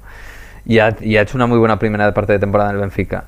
Y 0.65 0.79
ha, 0.79 0.95
y 0.99 1.17
ha 1.17 1.21
hecho 1.21 1.37
una 1.37 1.47
muy 1.47 1.57
buena 1.57 1.79
primera 1.79 2.13
parte 2.13 2.33
de 2.33 2.39
temporada 2.39 2.69
en 2.71 2.75
el 2.75 2.81
Benfica. 2.81 3.23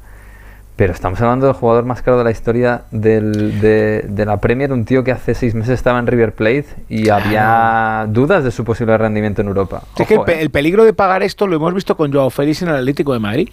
Pero 0.75 0.91
estamos 0.91 1.21
hablando 1.21 1.45
del 1.45 1.53
jugador 1.55 1.85
más 1.85 2.01
caro 2.01 2.17
de 2.17 2.23
la 2.23 2.31
historia 2.31 2.81
del- 2.89 3.61
de, 3.61 4.05
de 4.09 4.25
la 4.25 4.37
Premier, 4.37 4.71
un 4.73 4.85
tío 4.85 5.03
que 5.03 5.11
hace 5.11 5.35
seis 5.35 5.53
meses 5.53 5.75
estaba 5.75 5.99
en 5.99 6.07
River 6.07 6.33
Plate 6.33 6.65
y 6.89 7.09
había 7.09 8.07
dudas 8.09 8.43
de 8.43 8.49
su 8.49 8.63
posible 8.63 8.97
rendimiento 8.97 9.41
en 9.41 9.49
Europa. 9.49 9.83
Es 9.99 10.07
que 10.07 10.15
el, 10.15 10.21
eh. 10.21 10.41
el 10.41 10.49
peligro 10.49 10.83
de 10.83 10.93
pagar 10.93 11.21
esto 11.21 11.45
lo 11.45 11.55
hemos 11.57 11.73
visto 11.75 11.95
con 11.95 12.11
Joao 12.11 12.31
Félix 12.31 12.63
en 12.63 12.69
el 12.69 12.75
Atlético 12.75 13.13
de 13.13 13.19
Madrid. 13.19 13.49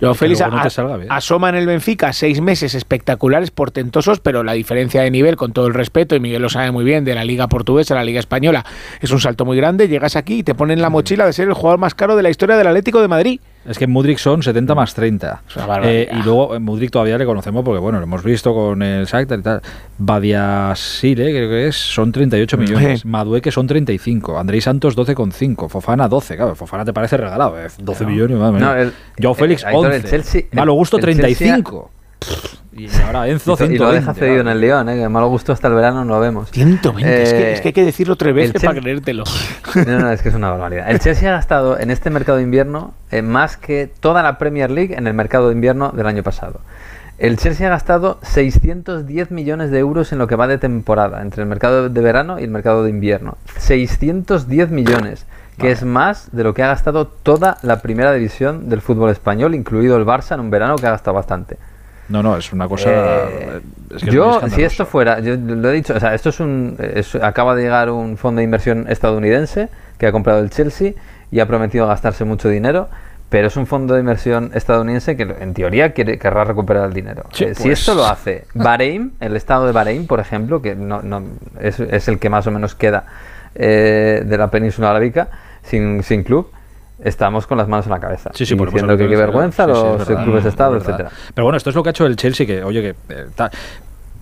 Joao 0.00 0.14
Félix 0.14 0.40
no 0.40 0.56
a- 0.56 0.62
asoma 1.10 1.50
en 1.50 1.56
el 1.56 1.66
Benfica 1.66 2.12
seis 2.14 2.40
meses 2.40 2.74
espectaculares, 2.74 3.50
portentosos, 3.50 4.18
pero 4.20 4.42
la 4.42 4.54
diferencia 4.54 5.02
de 5.02 5.10
nivel, 5.10 5.36
con 5.36 5.52
todo 5.52 5.66
el 5.66 5.74
respeto, 5.74 6.16
y 6.16 6.20
Miguel 6.20 6.40
lo 6.42 6.48
sabe 6.48 6.70
muy 6.72 6.84
bien, 6.84 7.04
de 7.04 7.14
la 7.14 7.22
Liga 7.24 7.46
Portuguesa 7.48 7.92
a 7.94 7.98
la 7.98 8.04
Liga 8.04 8.18
Española, 8.18 8.64
es 9.02 9.10
un 9.12 9.20
salto 9.20 9.44
muy 9.44 9.58
grande. 9.58 9.88
Llegas 9.88 10.16
aquí 10.16 10.38
y 10.38 10.42
te 10.42 10.54
ponen 10.54 10.80
la 10.80 10.88
mochila 10.88 11.26
de 11.26 11.34
ser 11.34 11.48
el 11.48 11.54
jugador 11.54 11.78
más 11.78 11.94
caro 11.94 12.16
de 12.16 12.22
la 12.22 12.30
historia 12.30 12.56
del 12.56 12.66
Atlético 12.66 13.02
de 13.02 13.08
Madrid. 13.08 13.40
Es 13.64 13.78
que 13.78 13.84
en 13.84 13.90
Mudrik 13.92 14.18
son 14.18 14.42
70 14.42 14.74
más 14.74 14.92
30. 14.94 15.42
barbaridad. 15.56 15.92
Eh, 15.92 16.08
y 16.12 16.22
luego 16.24 16.56
en 16.56 16.62
Mudrik 16.64 16.90
todavía 16.90 17.16
le 17.16 17.24
conocemos 17.24 17.64
porque, 17.64 17.78
bueno, 17.78 17.98
lo 17.98 18.04
hemos 18.04 18.24
visto 18.24 18.52
con 18.52 18.82
el 18.82 19.04
Shakhtar 19.06 19.38
y 19.38 19.42
tal. 19.42 19.62
Badiasile, 19.98 21.30
creo 21.30 21.48
que 21.48 21.68
es, 21.68 21.76
son 21.76 22.10
38 22.12 22.56
millones. 22.58 23.04
Madueque 23.04 23.50
son 23.52 23.66
35. 23.66 24.38
Andrei 24.38 24.60
Santos 24.60 24.96
12,5. 24.96 25.68
Fofana 25.68 26.08
12. 26.08 26.36
Claro, 26.36 26.54
Fofana 26.54 26.84
te 26.84 26.92
parece 26.92 27.16
regalado. 27.16 27.58
eh, 27.58 27.68
12 27.78 28.04
millones, 28.06 28.36
madre 28.36 28.58
mía. 28.58 28.66
No, 28.66 28.74
el- 28.74 28.92
Joao 29.20 29.34
Félix 29.34 29.62
eh, 29.62 29.66
Aitor, 29.68 29.86
11. 29.92 29.96
el 29.96 30.02
Chelsea- 30.10 30.40
el- 30.50 30.56
Malo 30.56 30.72
gusto 30.74 30.96
el 30.96 31.04
Chelsea 31.04 31.22
35. 31.36 31.90
Y 32.74 32.88
ahora 33.04 33.28
Enzo 33.28 33.52
Y, 33.52 33.56
to- 33.56 33.64
y 33.64 33.68
120. 33.68 33.78
lo 33.84 33.92
deja 33.92 34.14
cedido 34.14 34.40
en 34.40 34.48
el 34.48 34.60
León, 34.60 34.88
¿eh? 34.88 34.96
que 34.96 35.08
malo 35.08 35.28
gusto 35.28 35.52
hasta 35.52 35.68
el 35.68 35.74
verano 35.74 36.04
no 36.04 36.14
lo 36.14 36.20
vemos. 36.20 36.50
120, 36.50 37.22
es, 37.22 37.32
que, 37.32 37.38
Eh, 37.40 37.52
es 37.52 37.60
que 37.60 37.68
hay 37.68 37.72
que 37.74 37.84
decirlo 37.84 38.16
tres 38.16 38.34
veces 38.34 38.62
para 38.62 38.80
creértelo. 38.80 39.24
No, 39.86 39.98
no, 40.00 40.10
es 40.10 40.22
que 40.22 40.30
es 40.30 40.34
una 40.34 40.50
barbaridad. 40.50 40.90
El 40.90 40.98
Chelsea 40.98 41.28
ha 41.30 41.34
gastado 41.36 41.78
en 41.78 41.90
este 41.90 42.08
mercado 42.10 42.38
de 42.38 42.44
invierno 42.44 42.94
eh, 43.10 43.20
más 43.22 43.56
que 43.56 43.90
toda 44.00 44.22
la 44.22 44.38
Premier 44.38 44.70
League 44.70 44.94
en 44.96 45.06
el 45.06 45.14
mercado 45.14 45.48
de 45.48 45.54
invierno 45.54 45.90
del 45.90 46.06
año 46.06 46.22
pasado. 46.22 46.60
El 47.18 47.36
Chelsea 47.36 47.66
ha 47.66 47.70
gastado 47.70 48.18
610 48.22 49.30
millones 49.30 49.70
de 49.70 49.78
euros 49.78 50.10
en 50.12 50.18
lo 50.18 50.26
que 50.26 50.34
va 50.34 50.46
de 50.48 50.58
temporada, 50.58 51.20
entre 51.22 51.42
el 51.42 51.48
mercado 51.48 51.88
de 51.88 52.00
verano 52.00 52.40
y 52.40 52.44
el 52.44 52.50
mercado 52.50 52.82
de 52.84 52.90
invierno. 52.90 53.36
610 53.58 54.70
millones, 54.70 55.26
que 55.58 55.70
es 55.70 55.84
más 55.84 56.28
de 56.32 56.42
lo 56.42 56.52
que 56.54 56.62
ha 56.62 56.68
gastado 56.68 57.06
toda 57.06 57.58
la 57.62 57.80
primera 57.80 58.12
división 58.12 58.68
del 58.68 58.80
fútbol 58.80 59.10
español, 59.10 59.54
incluido 59.54 59.96
el 59.96 60.04
Barça 60.06 60.34
en 60.34 60.40
un 60.40 60.50
verano 60.50 60.76
que 60.76 60.86
ha 60.86 60.90
gastado 60.90 61.14
bastante. 61.14 61.58
No, 62.08 62.22
no, 62.22 62.36
es 62.36 62.52
una 62.52 62.68
cosa. 62.68 62.90
Eh, 62.90 63.60
yo, 64.10 64.40
si 64.48 64.62
esto 64.62 64.84
fuera, 64.86 65.20
yo 65.20 65.36
lo 65.36 65.70
he 65.70 65.72
dicho, 65.72 65.94
o 65.94 66.00
sea, 66.00 66.14
esto 66.14 66.30
es 66.30 66.40
un. 66.40 66.76
acaba 67.22 67.54
de 67.54 67.62
llegar 67.62 67.90
un 67.90 68.16
fondo 68.16 68.40
de 68.40 68.44
inversión 68.44 68.86
estadounidense 68.88 69.68
que 69.98 70.06
ha 70.06 70.12
comprado 70.12 70.40
el 70.40 70.50
Chelsea 70.50 70.92
y 71.30 71.40
ha 71.40 71.46
prometido 71.46 71.86
gastarse 71.86 72.24
mucho 72.24 72.48
dinero 72.48 72.88
pero 73.32 73.48
es 73.48 73.56
un 73.56 73.66
fondo 73.66 73.94
de 73.94 74.00
inversión 74.00 74.50
estadounidense 74.52 75.16
que 75.16 75.22
en 75.22 75.54
teoría 75.54 75.94
quiere, 75.94 76.18
querrá 76.18 76.44
recuperar 76.44 76.84
el 76.84 76.92
dinero. 76.92 77.24
Eh, 77.40 77.54
si 77.54 77.70
esto 77.70 77.94
lo 77.94 78.04
hace 78.04 78.44
Bahrein, 78.52 79.14
el 79.20 79.36
estado 79.36 79.64
de 79.64 79.72
Bahrein, 79.72 80.06
por 80.06 80.20
ejemplo, 80.20 80.60
que 80.60 80.74
no, 80.74 81.00
no 81.00 81.22
es, 81.58 81.80
es, 81.80 82.08
el 82.08 82.18
que 82.18 82.28
más 82.28 82.46
o 82.46 82.50
menos 82.50 82.74
queda 82.74 83.06
eh, 83.54 84.22
de 84.22 84.36
la 84.36 84.50
península 84.50 84.90
arábica 84.90 85.28
sin, 85.62 86.02
sin 86.02 86.24
club, 86.24 86.50
estamos 87.04 87.46
con 87.46 87.58
las 87.58 87.68
manos 87.68 87.86
en 87.86 87.92
la 87.92 88.00
cabeza. 88.00 88.30
Sí, 88.34 88.46
sí, 88.46 88.54
por 88.54 88.68
diciendo 88.68 88.96
que 88.96 89.08
qué 89.08 89.16
vergüenza 89.16 89.66
los 89.66 90.04
clubes 90.04 90.44
de 90.44 90.50
Estado, 90.50 90.76
etcétera. 90.76 91.10
Pero 91.34 91.44
bueno, 91.44 91.56
esto 91.56 91.70
es 91.70 91.76
lo 91.76 91.82
que 91.82 91.88
ha 91.88 91.92
hecho 91.92 92.06
el 92.06 92.16
Chelsea, 92.16 92.46
que, 92.46 92.62
oye, 92.62 92.82
que 92.82 93.14
eh, 93.14 93.26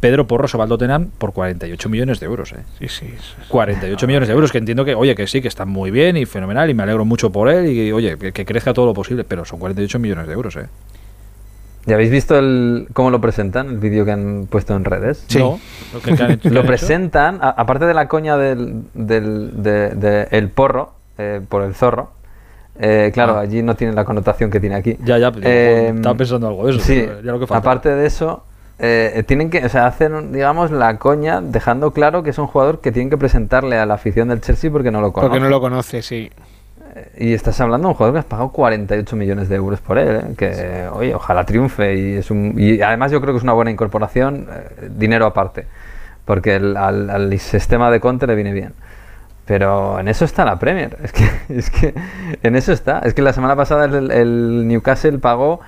Pedro 0.01 0.27
Porro 0.27 0.49
va 0.59 1.01
por 1.19 1.33
48 1.33 1.89
millones 1.89 2.21
de 2.21 2.27
euros. 2.27 2.53
¿eh? 2.53 2.65
Sí, 2.79 2.89
sí. 2.89 3.15
48 3.49 4.07
millones 4.07 4.29
de 4.29 4.35
euros, 4.35 4.51
que 4.51 4.59
entiendo 4.59 4.85
que, 4.85 4.95
oye, 4.95 5.15
que 5.15 5.27
sí, 5.27 5.43
que 5.43 5.49
está 5.49 5.67
muy 5.67 5.91
bien 5.91 6.17
y 6.17 6.25
fenomenal 6.25 6.71
y 6.71 6.75
me 6.75 6.83
alegro 6.83 7.05
mucho 7.05 7.31
por 7.31 7.51
él 7.51 7.71
y, 7.71 7.93
oye, 7.93 8.17
que, 8.17 8.45
crezca 8.45 8.73
todo 8.73 8.87
lo 8.87 8.95
posible, 8.95 9.25
pero 9.25 9.45
son 9.45 9.59
48 9.61 9.99
millones 9.99 10.27
de 10.27 10.33
euros, 10.33 10.57
¿eh? 10.57 10.67
¿Ya 11.87 11.95
habéis 11.95 12.11
visto 12.11 12.39
el, 12.39 12.89
cómo 12.93 13.11
lo 13.11 13.23
presentan, 13.23 13.69
el 13.69 13.79
vídeo 13.79 14.05
que 14.05 14.13
han 14.13 14.47
puesto 14.51 14.77
en 14.77 14.85
redes? 14.85 15.25
Sí. 15.29 15.39
lo, 16.45 16.63
presentan, 16.65 17.39
aparte 17.41 17.87
de 17.87 17.95
la 17.95 18.07
coña 18.07 18.37
del, 18.37 18.85
del 18.93 20.29
el 20.31 20.49
porro, 20.51 20.93
eh, 21.17 21.41
por 21.49 21.63
el 21.63 21.75
zorro, 21.75 22.13
eh, 22.81 23.11
claro, 23.13 23.37
ah. 23.37 23.41
allí 23.41 23.63
no 23.63 23.77
tiene 23.77 23.93
la 23.93 24.05
connotación 24.05 24.51
que 24.51 24.59
tiene 24.59 24.75
aquí. 24.75 24.97
Ya, 25.05 25.19
ya, 25.19 25.33
eh, 25.43 25.93
estaba 25.95 26.17
pensando 26.17 26.49
algo 26.49 26.67
de 26.67 26.73
eso. 26.73 26.81
Sí, 26.81 27.07
aparte 27.51 27.91
de 27.91 28.07
eso, 28.07 28.45
eh, 28.83 29.23
tienen 29.27 29.51
que, 29.51 29.63
o 29.63 29.69
sea, 29.69 29.87
hacen, 29.87 30.33
digamos, 30.33 30.71
la 30.71 30.97
coña 30.97 31.43
dejando 31.43 31.91
claro 31.91 32.23
que 32.23 32.31
es 32.31 32.39
un 32.39 32.47
jugador 32.47 32.81
que 32.81 32.91
tienen 32.91 33.11
que 33.11 33.19
presentarle 33.19 33.77
a 33.77 33.85
la 33.85 33.95
afición 33.95 34.29
del 34.29 34.41
Chelsea 34.41 34.71
porque 34.71 34.91
no 34.91 35.03
lo 35.03 35.13
conoce. 35.13 35.29
Porque 35.29 35.41
no 35.41 35.51
lo 35.51 35.61
conoce, 35.61 36.01
sí. 36.01 36.31
Eh, 36.95 37.13
y 37.19 37.35
estás 37.35 37.61
hablando 37.61 37.89
de 37.89 37.91
un 37.91 37.95
jugador 37.97 38.15
que 38.15 38.21
has 38.21 38.25
pagado 38.25 38.49
48 38.49 39.17
millones 39.17 39.51
de 39.51 39.57
euros 39.57 39.81
por 39.81 39.99
él, 39.99 40.17
¿eh? 40.17 40.35
que, 40.35 40.89
oye, 40.95 41.15
ojalá 41.15 41.45
triunfe. 41.45 41.95
Y, 41.95 42.15
es 42.15 42.31
un, 42.31 42.55
y 42.57 42.81
además 42.81 43.13
yo 43.13 43.21
creo 43.21 43.35
que 43.35 43.39
es 43.39 43.45
una 43.45 43.53
buena 43.53 43.71
incorporación, 43.71 44.49
dinero 44.97 45.27
aparte, 45.27 45.67
porque 46.25 46.55
al, 46.55 47.39
sistema 47.39 47.91
de 47.91 48.01
Conte 48.01 48.27
le 48.27 48.35
viene 48.35 48.55
bien. 48.55 48.73
Pero 49.47 49.99
en 49.99 50.09
eso 50.09 50.25
está 50.25 50.45
la 50.45 50.59
Premier. 50.59 50.97
Es 51.03 51.13
que, 51.13 51.31
es 51.49 51.71
que 51.71 51.95
en 52.43 52.57
eso 52.57 52.73
está. 52.73 53.01
Es 53.01 53.15
que 53.15 53.23
la 53.23 53.33
semana 53.33 53.57
pasada 53.57 53.85
el 53.87 54.69
Newcastle 54.69 55.19
pagó 55.19 55.61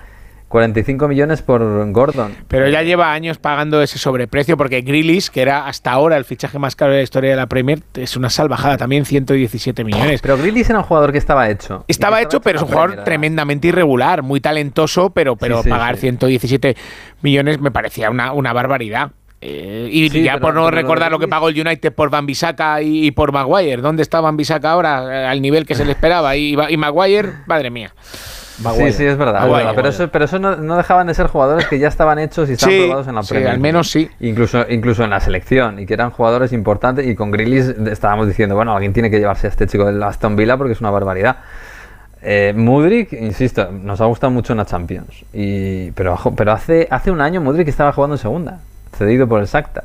45 0.52 1.08
millones 1.08 1.40
por 1.40 1.90
Gordon. 1.92 2.36
Pero 2.46 2.68
ya 2.68 2.82
lleva 2.82 3.10
años 3.10 3.38
pagando 3.38 3.80
ese 3.80 3.98
sobreprecio 3.98 4.58
porque 4.58 4.82
Grillis, 4.82 5.30
que 5.30 5.40
era 5.40 5.66
hasta 5.66 5.90
ahora 5.90 6.18
el 6.18 6.26
fichaje 6.26 6.58
más 6.58 6.76
caro 6.76 6.92
de 6.92 6.98
la 6.98 7.02
historia 7.02 7.30
de 7.30 7.36
la 7.36 7.46
Premier, 7.46 7.80
es 7.94 8.18
una 8.18 8.28
salvajada 8.28 8.76
también, 8.76 9.06
117 9.06 9.82
millones. 9.82 10.20
Pero 10.20 10.36
Grillis 10.36 10.68
era 10.68 10.80
un 10.80 10.84
jugador 10.84 11.10
que 11.10 11.16
estaba 11.16 11.48
hecho. 11.48 11.86
Estaba, 11.88 12.20
hecho, 12.20 12.42
pero 12.42 12.58
es 12.58 12.62
un 12.62 12.68
jugador 12.68 13.02
tremendamente 13.02 13.68
irregular, 13.68 14.22
muy 14.22 14.42
talentoso, 14.42 15.08
pero, 15.08 15.36
pero 15.36 15.62
pagar 15.62 15.96
117 15.96 16.76
millones 17.22 17.58
me 17.58 17.70
parecía 17.70 18.10
una, 18.10 18.32
una 18.32 18.52
barbaridad. 18.52 19.12
Eh, 19.44 19.88
y 19.90 20.22
ya 20.22 20.38
por 20.38 20.54
no 20.54 20.70
recordar 20.70 21.10
lo, 21.10 21.18
que 21.18 21.26
pagó 21.26 21.48
el 21.48 21.60
United 21.60 21.92
por 21.92 22.10
Van 22.10 22.26
Bissaka 22.26 22.80
y, 22.80 23.10
por 23.10 23.32
Maguire. 23.32 23.82
¿Dónde 23.82 24.02
está 24.02 24.20
Van 24.20 24.36
Bissaka 24.36 24.70
ahora? 24.70 25.30
Al 25.30 25.42
nivel 25.42 25.66
que 25.66 25.74
se 25.74 25.84
le 25.84 25.92
esperaba. 25.92 26.36
Y, 26.36 26.56
y 26.68 26.76
Maguire, 26.76 27.32
madre 27.46 27.70
mía. 27.70 27.92
Sí, 28.76 28.92
sí, 28.92 29.04
es 29.04 29.16
verdad. 29.16 29.48
Pero 29.74 29.88
eso, 29.88 30.08
pero 30.08 30.24
eso 30.24 30.38
no, 30.38 30.76
dejaban 30.76 31.06
de 31.06 31.14
ser 31.14 31.26
jugadores 31.26 31.66
que 31.66 31.78
ya 31.78 31.88
estaban 31.88 32.18
hechos 32.18 32.48
y 32.48 32.52
estaban 32.52 32.78
probados 32.78 33.08
en 33.08 33.14
la 33.14 33.22
Premier. 33.22 33.50
al 33.50 33.60
menos 33.60 33.90
sí. 33.90 34.08
Incluso, 34.20 34.64
incluso 34.68 35.04
en 35.04 35.10
la 35.10 35.20
selección, 35.20 35.78
y 35.78 35.86
que 35.86 35.94
eran 35.94 36.10
jugadores 36.10 36.52
importantes. 36.52 37.06
Y 37.06 37.14
con 37.14 37.30
Grillis 37.30 37.74
estábamos 37.90 38.28
diciendo, 38.28 38.54
bueno, 38.54 38.74
alguien 38.74 38.92
tiene 38.92 39.10
que 39.10 39.18
llevarse 39.18 39.46
a 39.46 39.50
este 39.50 39.66
chico 39.66 39.86
del 39.86 40.02
Aston 40.02 40.36
Villa 40.36 40.56
porque 40.56 40.72
es 40.72 40.80
una 40.80 40.90
barbaridad. 40.90 41.38
Eh, 42.22 42.52
Mudrik, 42.54 43.12
insisto, 43.14 43.70
nos 43.72 44.00
ha 44.00 44.04
gustado 44.04 44.30
mucho 44.30 44.52
en 44.52 44.58
la 44.58 44.64
Champions. 44.64 45.24
Y, 45.32 45.90
pero 45.92 46.16
pero 46.36 46.52
hace, 46.52 46.86
hace 46.90 47.10
un 47.10 47.20
año 47.20 47.40
Mudrik 47.40 47.66
estaba 47.66 47.92
jugando 47.92 48.14
en 48.14 48.18
segunda, 48.18 48.60
cedido 48.92 49.28
por 49.28 49.40
el 49.40 49.48
Sacta. 49.48 49.84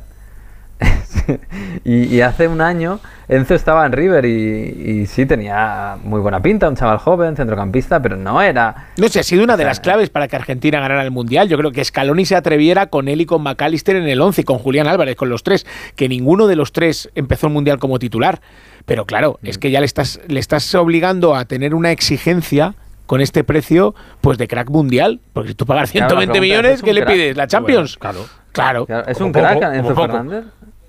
y, 1.84 2.22
hace 2.22 2.48
un 2.48 2.62
año 2.62 3.00
Enzo 3.28 3.56
estaba 3.56 3.86
en 3.86 3.92
River 3.92 4.26
y, 4.26 5.06
sí 5.08 5.26
tenía 5.26 5.98
muy 6.04 6.20
buena 6.20 6.42
pinta, 6.42 6.70
un 6.70 6.76
chaval 6.76 7.00
joven, 7.00 7.36
centrocampista, 7.36 8.02
pero 8.02 8.16
no 8.16 8.42
era. 8.42 8.90
No 8.98 9.08
sé, 9.08 9.20
ha 9.20 9.24
sido 9.24 9.44
una 9.44 9.58
de 9.58 9.66
las 9.66 9.80
claves 9.80 10.10
para 10.10 10.28
que 10.28 10.36
Argentina 10.36 10.80
ganara 10.80 11.04
el 11.04 11.12
Mundial. 11.12 11.50
Yo 11.50 11.58
creo 11.58 11.72
que 11.72 11.84
Scaloni 11.84 12.26
se 12.26 12.36
atreviera 12.36 12.88
con 12.88 13.08
él 13.08 13.22
y 13.22 13.26
con 13.26 13.42
McAllister 13.42 13.96
en 13.96 14.08
el 14.08 14.22
11, 14.22 14.44
con 14.44 14.60
Julián 14.60 14.88
Álvarez, 14.88 15.16
con 15.16 15.30
los 15.30 15.44
tres, 15.44 15.66
que 15.96 16.08
ninguno 16.08 16.48
de 16.48 16.56
los 16.56 16.72
tres 16.72 17.10
empezó 17.16 17.48
el 17.48 17.54
Mundial 17.54 17.80
como 17.80 18.00
titular. 18.00 18.42
Pero 18.86 19.06
claro, 19.06 19.40
es 19.44 19.58
que 19.58 19.72
ya 19.72 19.80
le 19.80 19.86
estás, 19.86 20.22
le 20.28 20.40
estás 20.40 20.74
obligando 20.76 21.36
a 21.36 21.46
tener 21.46 21.74
una 21.74 21.92
exigencia 21.92 22.76
con 23.08 23.22
este 23.22 23.44
precio 23.44 23.96
pues 24.22 24.38
de 24.38 24.48
crack 24.48 24.70
mundial. 24.70 25.20
Porque 25.34 25.50
si 25.50 25.56
tú 25.56 25.66
pagas 25.66 25.92
120 25.92 26.40
millones, 26.40 26.84
¿qué 26.84 26.94
le 26.94 27.06
pides? 27.06 27.36
¿La 27.36 27.48
Champions? 27.48 27.98
claro. 27.98 28.26
Claro. 28.58 28.88
¿Es 29.08 29.22
un 29.22 29.32
crack 29.32 29.62
Enzo 29.74 29.96
Fernández? 29.96 30.46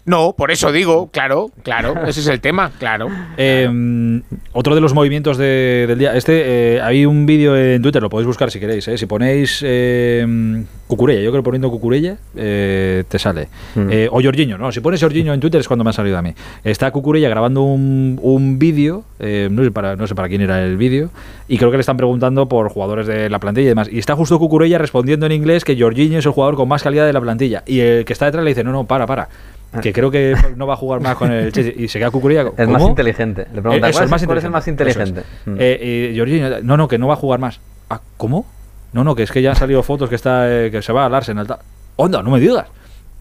No, 0.09 0.33
por 0.33 0.51
eso 0.51 0.73
digo, 0.73 1.11
claro, 1.13 1.51
claro, 1.63 2.07
ese 2.07 2.21
es 2.21 2.27
el 2.29 2.41
tema, 2.41 2.73
claro. 2.79 3.09
Em, 3.37 4.23
otro 4.53 4.75
de 4.75 4.81
los 4.81 4.95
movimientos 4.95 5.37
del 5.37 5.99
día, 5.99 6.17
este, 6.17 6.77
eh, 6.77 6.81
hay 6.81 7.05
un 7.05 7.27
vídeo 7.27 7.55
en 7.55 7.83
Twitter, 7.83 8.01
lo 8.01 8.09
podéis 8.09 8.27
buscar 8.27 8.51
si 8.51 8.59
queréis, 8.59 8.89
eh, 8.89 8.97
si 8.97 9.05
ponéis 9.05 9.63
eh, 9.65 10.65
Cucurella, 10.87 11.21
yo 11.21 11.31
creo 11.31 11.43
que 11.43 11.45
poniendo 11.45 11.71
Cucurella 11.71 12.17
eh, 12.35 13.05
te 13.07 13.19
sale. 13.19 13.49
Mm. 13.75 13.91
o 14.11 14.23
Jorginho, 14.23 14.57
no, 14.57 14.73
si 14.73 14.81
pones 14.81 14.99
Jorginho 15.01 15.35
en 15.35 15.41
Twitter 15.41 15.61
es 15.61 15.69
cuando 15.69 15.85
me 15.85 15.91
ha 15.91 15.93
salido 15.93 16.17
a 16.17 16.23
mí. 16.23 16.33
Está 16.65 16.91
Cucurella 16.91 17.29
grabando 17.29 17.63
un, 17.63 18.19
un 18.23 18.59
vídeo, 18.59 19.05
no, 19.21 19.63
sé 19.63 19.71
para, 19.71 19.95
no 19.95 20.07
sé 20.07 20.15
para 20.15 20.29
quién 20.29 20.41
era 20.41 20.65
el 20.65 20.79
vídeo, 20.79 21.11
y 21.49 21.59
creo 21.59 21.71
que 21.71 21.77
le 21.77 21.83
están 21.83 21.99
preguntando 21.99 22.49
por 22.49 22.71
jugadores 22.71 23.07
de 23.07 23.29
la 23.29 23.41
plantilla 23.41 23.67
y 23.67 23.69
demás. 23.69 23.89
Y 23.93 23.99
está 23.99 24.17
justo 24.17 24.39
Cucurella 24.39 24.79
respondiendo 24.79 25.27
en 25.27 25.33
inglés 25.33 25.65
que 25.65 25.79
Jorginho 25.79 26.19
es 26.19 26.25
el 26.25 26.33
jugador 26.33 26.57
con 26.57 26.67
más 26.67 26.83
calidad 26.83 27.05
de 27.05 27.13
la 27.13 27.21
plantilla. 27.21 27.63
Y 27.67 27.81
el 27.81 28.07
que 28.07 28.15
está 28.15 28.25
detrás 28.25 28.43
le 28.43 28.51
dice, 28.51 28.65
no, 28.65 28.73
no, 28.73 28.85
para, 28.85 29.07
para. 29.07 29.29
Que 29.82 29.93
creo 29.93 30.11
que 30.11 30.35
no 30.57 30.66
va 30.66 30.74
a 30.74 30.77
jugar 30.77 31.01
más 31.01 31.16
con 31.16 31.31
el 31.31 31.53
Chelsea 31.53 31.74
y 31.77 31.89
se 31.89 31.99
queda 31.99 32.11
Cucurella. 32.11 32.51
Es 32.57 32.69
más 32.69 32.82
inteligente. 32.82 33.47
Le 33.53 33.61
pregunta, 33.61 33.90
¿cuál, 33.93 34.05
es, 34.05 34.11
más 34.11 34.23
el 34.23 34.51
más 34.51 34.69
inteligente? 34.69 35.23
Mm. 35.45 35.57
Eh, 35.59 36.12
y 36.15 36.65
no, 36.65 36.77
no, 36.77 36.89
que 36.89 36.99
no 36.99 37.07
va 37.07 37.15
a 37.15 37.19
jugar 37.19 37.39
más. 37.39 37.61
Ah, 37.90 38.01
¿Cómo? 38.16 38.47
No, 38.93 39.05
no, 39.05 39.15
que 39.15 39.23
es 39.23 39.31
que 39.31 39.43
ya 39.43 39.51
han 39.51 39.57
salido 39.57 39.82
fotos 39.82 40.09
que 40.09 40.15
está 40.15 40.51
eh, 40.51 40.70
que 40.70 40.82
se 40.82 40.93
va 40.93 41.07
al 41.07 41.15
Arsenal. 41.15 41.47
Onda, 41.97 42.23
no 42.23 42.31
me 42.31 42.40
digas. 42.40 42.66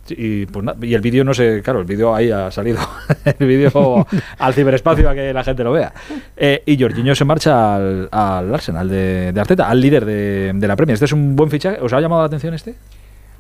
Y, 0.10 0.46
pues, 0.46 0.66
y 0.82 0.94
el 0.94 1.02
vídeo 1.02 1.26
no 1.26 1.34
sé, 1.34 1.62
claro, 1.62 1.82
el 1.82 1.86
vídeo 1.86 2.16
ahí 2.16 2.32
ha 2.32 2.50
salido, 2.50 2.80
el 3.26 3.46
vídeo 3.46 4.08
al 4.38 4.54
ciberespacio 4.54 5.10
a 5.10 5.14
que 5.14 5.34
la 5.34 5.44
gente 5.44 5.66
lo 5.66 5.74
vea. 5.74 5.94
Eh, 6.38 6.64
y 6.66 6.80
Jorginho 6.82 7.14
se 7.14 7.26
marcha 7.26 7.76
al, 7.76 8.54
Arsenal 8.54 8.88
de, 8.88 9.34
Arteta, 9.38 9.68
al 9.68 9.82
líder 9.82 10.06
de, 10.06 10.54
de 10.56 10.68
la 10.68 10.78
Premier. 10.78 10.94
¿Este 10.94 11.06
es 11.06 11.12
un 11.12 11.36
buen 11.36 11.50
fichaje? 11.50 11.80
¿Os 11.82 11.92
ha 11.92 12.00
llamado 12.00 12.22
la 12.22 12.28
atención 12.28 12.54
este? 12.54 12.76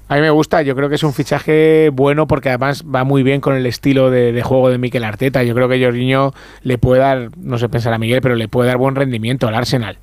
A 0.09 0.15
mí 0.15 0.21
me 0.21 0.29
gusta, 0.29 0.61
yo 0.61 0.75
creo 0.75 0.87
que 0.87 0.95
es 0.95 1.03
un 1.03 1.13
fichaje 1.13 1.89
bueno 1.91 2.27
porque 2.27 2.49
además 2.49 2.83
va 2.83 3.03
muy 3.03 3.23
bien 3.23 3.41
con 3.41 3.55
el 3.55 3.65
estilo 3.65 4.09
de, 4.09 4.41
juego 4.41 4.69
de 4.69 4.77
Mikel 4.77 5.03
Arteta. 5.03 5.43
Yo 5.43 5.53
creo 5.53 5.67
que 5.67 5.83
Jorginho 5.83 6.33
le 6.61 6.77
puede 6.77 7.01
dar, 7.01 7.29
no 7.37 7.57
sé 7.57 7.67
pensar 7.67 7.93
a 7.93 7.97
Miguel, 7.97 8.21
pero 8.21 8.35
le 8.35 8.47
puede 8.47 8.69
dar 8.69 8.77
buen 8.77 8.95
rendimiento 8.95 9.47
al 9.47 9.55
Arsenal. 9.55 9.97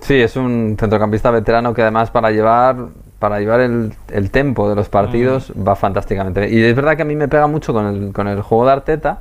Sí, 0.00 0.14
es 0.14 0.36
un 0.36 0.76
centrocampista 0.78 1.32
veterano 1.32 1.74
que 1.74 1.82
además 1.82 2.10
para 2.10 2.30
llevar 2.30 2.76
para 3.18 3.40
llevar 3.40 3.60
el, 3.60 3.92
el 4.12 4.30
tempo 4.30 4.68
de 4.68 4.76
los 4.76 4.88
partidos 4.88 5.52
va 5.56 5.74
fantásticamente. 5.74 6.48
Y 6.48 6.62
es 6.62 6.76
verdad 6.76 6.96
que 6.96 7.02
a 7.02 7.04
mí 7.04 7.16
me 7.16 7.26
pega 7.26 7.48
mucho 7.48 7.72
con 7.72 7.86
el, 7.86 8.12
con 8.12 8.28
el 8.28 8.42
juego 8.42 8.66
de 8.66 8.72
Arteta, 8.72 9.18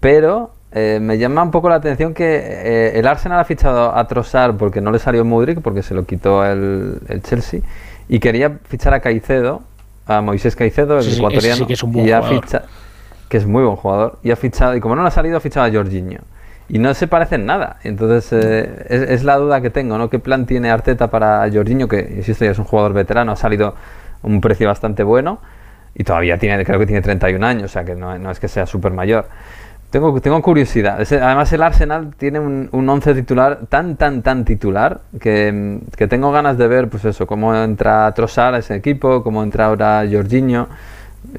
pero 0.00 0.50
eh, 0.72 0.98
me 1.00 1.18
llama 1.18 1.44
un 1.44 1.52
poco 1.52 1.68
la 1.68 1.76
atención 1.76 2.14
que 2.14 2.24
eh, 2.24 2.98
el 2.98 3.06
Arsenal 3.06 3.38
ha 3.38 3.44
fichado 3.44 3.96
a 3.96 4.08
Trossard 4.08 4.56
porque 4.56 4.80
no 4.80 4.90
le 4.90 4.98
salió 4.98 5.24
Mudrik, 5.24 5.60
porque 5.60 5.84
se 5.84 5.94
lo 5.94 6.04
quitó 6.04 6.44
el, 6.44 6.98
el 7.08 7.22
Chelsea 7.22 7.60
y 8.12 8.20
quería 8.20 8.58
fichar 8.64 8.92
a 8.92 9.00
Caicedo, 9.00 9.62
a 10.06 10.20
Moisés 10.20 10.54
Caicedo, 10.54 10.98
el 10.98 11.14
ecuatoriano, 11.14 11.66
que 11.66 11.72
es 11.72 11.82
un 11.82 11.92
buen 11.92 12.06
y 12.06 12.12
Ficha, 12.28 12.64
que 13.30 13.38
es 13.38 13.46
muy 13.46 13.64
buen 13.64 13.76
jugador, 13.76 14.18
y 14.22 14.30
ha 14.30 14.36
fichado, 14.36 14.76
y 14.76 14.80
como 14.80 14.94
no 14.94 15.00
le 15.00 15.08
ha 15.08 15.10
salido, 15.10 15.38
ha 15.38 15.40
fichado 15.40 15.64
a 15.64 15.72
Jorginho. 15.72 16.20
Y 16.68 16.78
no 16.78 16.92
se 16.92 17.06
parecen 17.06 17.46
nada. 17.46 17.78
Entonces, 17.84 18.30
eh, 18.34 19.06
es, 19.08 19.24
la 19.24 19.38
duda 19.38 19.62
que 19.62 19.70
tengo, 19.70 19.96
¿no? 19.96 20.10
¿Qué 20.10 20.18
plan 20.18 20.44
tiene 20.44 20.70
Arteta 20.70 21.08
para 21.08 21.50
Jorginho, 21.50 21.88
que, 21.88 22.00
insisto, 22.18 22.44
ya 22.44 22.50
es 22.50 22.58
un 22.58 22.66
jugador 22.66 22.92
veterano, 22.92 23.32
ha 23.32 23.36
salido 23.36 23.76
un 24.22 24.42
precio 24.42 24.68
bastante 24.68 25.02
bueno, 25.02 25.38
y 25.94 26.04
todavía 26.04 26.36
tiene, 26.36 26.62
creo 26.66 26.78
que 26.78 26.84
tiene 26.84 27.00
31 27.00 27.46
años, 27.46 27.64
o 27.64 27.68
sea 27.68 27.82
que 27.82 27.94
no, 27.94 28.18
no 28.18 28.30
es 28.30 28.38
que 28.38 28.48
sea 28.48 28.66
súper 28.66 28.92
mayor. 28.92 29.26
Tengo, 29.92 30.18
tengo 30.22 30.40
curiosidad. 30.40 31.00
Además, 31.00 31.52
el 31.52 31.62
Arsenal 31.62 32.14
tiene 32.16 32.40
un, 32.40 32.70
un 32.72 32.88
once 32.88 33.12
titular 33.12 33.66
tan, 33.68 33.96
tan, 33.96 34.22
tan 34.22 34.46
titular 34.46 35.02
que, 35.20 35.80
que, 35.94 36.08
tengo 36.08 36.32
ganas 36.32 36.56
de 36.56 36.66
ver, 36.66 36.88
pues 36.88 37.04
eso, 37.04 37.26
cómo 37.26 37.54
entra 37.54 38.10
Trossard 38.14 38.54
a 38.54 38.58
ese 38.60 38.74
equipo, 38.74 39.22
cómo 39.22 39.42
entra 39.42 39.66
ahora 39.66 40.02
Jorginho. 40.10 40.68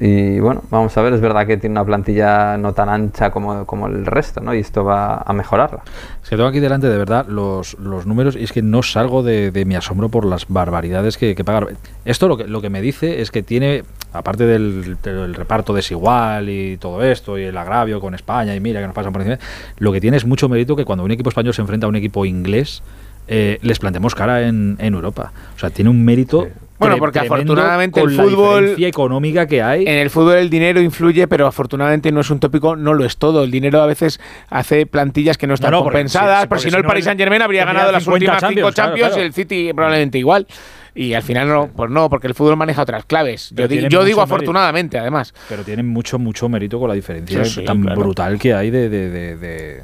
Y 0.00 0.40
bueno, 0.40 0.62
vamos 0.70 0.96
a 0.96 1.02
ver, 1.02 1.12
es 1.12 1.20
verdad 1.20 1.46
que 1.46 1.56
tiene 1.56 1.74
una 1.74 1.84
plantilla 1.84 2.56
no 2.56 2.72
tan 2.72 2.88
ancha 2.88 3.30
como, 3.30 3.64
como 3.66 3.86
el 3.86 4.06
resto, 4.06 4.40
¿no? 4.40 4.54
Y 4.54 4.58
esto 4.58 4.82
va 4.82 5.18
a 5.18 5.32
mejorarla. 5.32 5.82
Es 6.22 6.30
que 6.30 6.36
tengo 6.36 6.48
aquí 6.48 6.58
delante 6.58 6.88
de 6.88 6.98
verdad 6.98 7.26
los, 7.28 7.78
los 7.78 8.06
números 8.06 8.34
y 8.34 8.42
es 8.42 8.52
que 8.52 8.62
no 8.62 8.82
salgo 8.82 9.22
de, 9.22 9.50
de 9.50 9.64
mi 9.64 9.76
asombro 9.76 10.08
por 10.08 10.24
las 10.24 10.48
barbaridades 10.48 11.16
que, 11.16 11.34
que 11.34 11.44
pagar. 11.44 11.68
Esto 12.04 12.28
lo 12.28 12.36
que, 12.36 12.48
lo 12.48 12.60
que 12.60 12.70
me 12.70 12.80
dice 12.80 13.20
es 13.20 13.30
que 13.30 13.42
tiene, 13.42 13.84
aparte 14.12 14.46
del, 14.46 14.96
del, 15.02 15.34
reparto 15.34 15.72
desigual 15.74 16.48
y 16.48 16.76
todo 16.78 17.02
esto, 17.02 17.38
y 17.38 17.44
el 17.44 17.56
agravio 17.56 18.00
con 18.00 18.14
España, 18.14 18.54
y 18.54 18.60
mira 18.60 18.80
que 18.80 18.86
nos 18.86 18.96
pasa 18.96 19.10
por 19.10 19.20
encima, 19.20 19.38
lo 19.78 19.92
que 19.92 20.00
tiene 20.00 20.16
es 20.16 20.24
mucho 20.24 20.48
mérito 20.48 20.74
que 20.74 20.84
cuando 20.84 21.04
un 21.04 21.10
equipo 21.10 21.28
español 21.28 21.54
se 21.54 21.60
enfrenta 21.60 21.86
a 21.86 21.88
un 21.88 21.96
equipo 21.96 22.24
inglés, 22.24 22.82
eh, 23.28 23.58
les 23.62 23.78
planteemos 23.78 24.14
cara 24.14 24.48
en, 24.48 24.76
en, 24.80 24.94
Europa. 24.94 25.32
O 25.54 25.58
sea, 25.58 25.70
tiene 25.70 25.90
un 25.90 26.04
mérito 26.04 26.48
bueno, 26.84 26.98
porque 26.98 27.18
afortunadamente 27.20 28.00
el 28.00 28.10
fútbol. 28.10 28.74
La 28.78 28.88
económica 28.88 29.46
que 29.46 29.62
hay. 29.62 29.82
En 29.82 29.98
el 29.98 30.10
fútbol 30.10 30.36
el 30.36 30.50
dinero 30.50 30.80
influye, 30.80 31.26
pero 31.26 31.46
afortunadamente 31.46 32.12
no 32.12 32.20
es 32.20 32.30
un 32.30 32.40
tópico, 32.40 32.76
no 32.76 32.94
lo 32.94 33.04
es 33.04 33.16
todo. 33.16 33.44
El 33.44 33.50
dinero 33.50 33.82
a 33.82 33.86
veces 33.86 34.20
hace 34.48 34.86
plantillas 34.86 35.38
que 35.38 35.46
no 35.46 35.54
están 35.54 35.72
compensadas. 35.72 36.46
Porque, 36.46 36.64
si, 36.64 36.70
no, 36.70 36.78
el 36.78 36.84
Paris 36.84 37.04
Saint 37.04 37.18
Germain 37.18 37.42
habría 37.42 37.64
ganado 37.64 37.92
las 37.92 38.06
últimas 38.06 38.42
cinco 38.46 38.70
Champions 38.70 39.16
y 39.16 39.20
el 39.20 39.32
City 39.32 39.72
probablemente 39.72 40.18
igual. 40.18 40.46
Y 40.96 41.14
al 41.14 41.22
final 41.24 41.48
no, 41.48 41.70
pues 41.74 41.90
no, 41.90 42.08
porque 42.08 42.28
el 42.28 42.34
fútbol 42.34 42.56
maneja 42.56 42.82
otras 42.82 43.04
claves. 43.04 43.52
yo, 43.52 44.04
digo 44.04 44.20
afortunadamente, 44.20 44.98
además. 44.98 45.34
Pero 45.48 45.64
tiene 45.64 45.82
mucho, 45.82 46.18
mucho 46.18 46.48
mérito 46.48 46.78
con 46.78 46.88
la 46.88 46.94
diferencia 46.94 47.42
tan 47.64 47.82
brutal 47.82 48.38
que 48.38 48.54
hay 48.54 48.70
de, 48.70 48.88
de 48.88 49.36
de, 49.36 49.82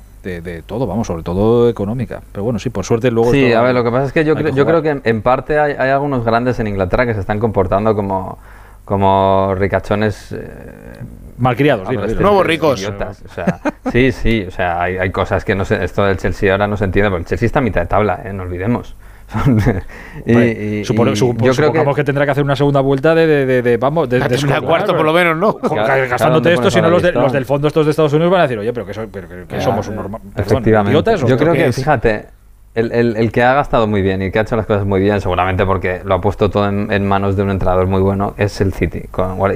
todo, 0.67 0.87
vamos, 0.87 1.07
sobre 1.07 1.23
todo 1.23 1.69
económica. 1.69 2.23
Pero 2.33 2.45
bueno, 2.45 2.59
sí, 2.59 2.71
por 2.71 2.85
suerte 2.85 3.11
luego... 3.11 3.33
Sí, 3.33 3.53
a 3.53 3.63
ver, 3.63 3.75
lo 3.75 3.85
que 3.85 3.91
pasa 3.91 4.07
es 4.07 4.13
que 4.13 4.25
yo, 4.25 4.35
creo, 4.35 4.55
yo 4.55 4.67
creo 4.67 4.83
que 4.83 5.01
en, 5.03 5.23
parte 5.23 5.59
hay, 5.59 5.75
hay, 5.79 5.91
algunos 5.91 6.25
grandes 6.25 6.59
en 6.61 6.67
Inglaterra 6.67 7.07
que 7.07 7.15
se 7.15 7.21
están 7.21 7.39
comportando 7.39 7.95
como, 7.95 8.39
como 8.85 9.55
ricachones... 9.57 10.33
Eh, 10.33 11.01
Malcriados, 11.39 11.89
nuevos 12.21 12.47
ricos. 12.47 12.87
O 12.87 13.35
sea, 13.35 13.61
sí, 13.91 14.13
sí, 14.13 14.45
o 14.47 14.51
sea, 14.51 14.83
hay, 14.83 14.99
hay, 14.99 15.11
cosas 15.11 15.43
que 15.43 15.55
no 15.55 15.65
sé, 15.65 15.83
esto 15.83 16.05
del 16.05 16.19
Chelsea 16.19 16.53
ahora 16.53 16.67
no 16.67 16.77
se 16.77 16.85
entiende, 16.85 17.09
porque 17.09 17.23
el 17.23 17.27
Chelsea 17.29 17.47
está 17.47 17.61
a 17.61 17.63
mitad 17.63 17.81
de 17.81 17.87
tabla, 17.87 18.21
¿eh? 18.25 18.33
no 18.35 18.43
olvidemos. 18.43 18.95
y, 20.27 20.83
yo 20.83 20.95
creo 20.95 21.73
que, 21.73 21.95
que, 21.95 22.05
tendrá 22.05 22.25
que 22.25 22.33
hacer 22.33 22.43
una 22.43 22.57
segunda 22.57 22.81
vuelta 22.81 23.15
de, 23.15 23.27
de, 23.27 23.63
de, 23.63 23.77
vamos 23.77 24.09
de, 24.09 24.19
de 24.19 24.45
una 24.45 24.61
cuarto 24.61 24.97
por 24.97 25.05
lo 25.05 25.13
menos 25.13 25.37
no 25.37 25.57
gastándote 25.71 26.53
esto 26.53 26.71
si 26.71 26.81
no 26.81 26.91
los, 26.91 27.03
los, 27.03 27.33
del 27.33 27.45
fondo 27.45 27.69
estos 27.69 27.87
de 27.87 27.91
Estados 27.91 28.13
Unidos 28.13 28.33
van 28.33 28.41
a 28.41 28.45
decir 28.45 28.59
oye 28.59 28.73
pero 28.73 28.87
que, 28.87 28.93
pero 29.13 29.29
que, 29.47 29.61
somos 29.61 29.87
un 29.89 29.97
normal 29.97 30.21
efectivamente. 30.37 31.17
yo 31.27 31.37
creo 31.37 31.53
que 31.53 31.73
fíjate 31.73 32.27
el, 32.75 32.93
el, 32.93 33.17
el, 33.17 33.33
que 33.33 33.43
ha 33.43 33.55
gastado 33.55 33.87
muy 33.87 34.01
bien 34.01 34.23
y 34.23 34.31
que 34.31 34.39
ha 34.39 34.43
hecho 34.43 34.57
las 34.57 34.67
cosas 34.67 34.87
muy 34.87 35.01
bien, 35.01 35.21
seguramente 35.21 35.67
porque 35.67 36.03
lo 36.05 36.15
ha 36.15 36.21
puesto 36.21 36.51
todo 36.51 36.69
en, 36.69 36.91
en 36.93 37.07
manos 37.07 37.37
de 37.37 37.43
un 37.43 37.51
entrenador 37.51 37.89
muy 37.89 38.01
bueno, 38.01 38.35
es 38.37 38.61
el 38.61 38.73
City. 38.73 39.03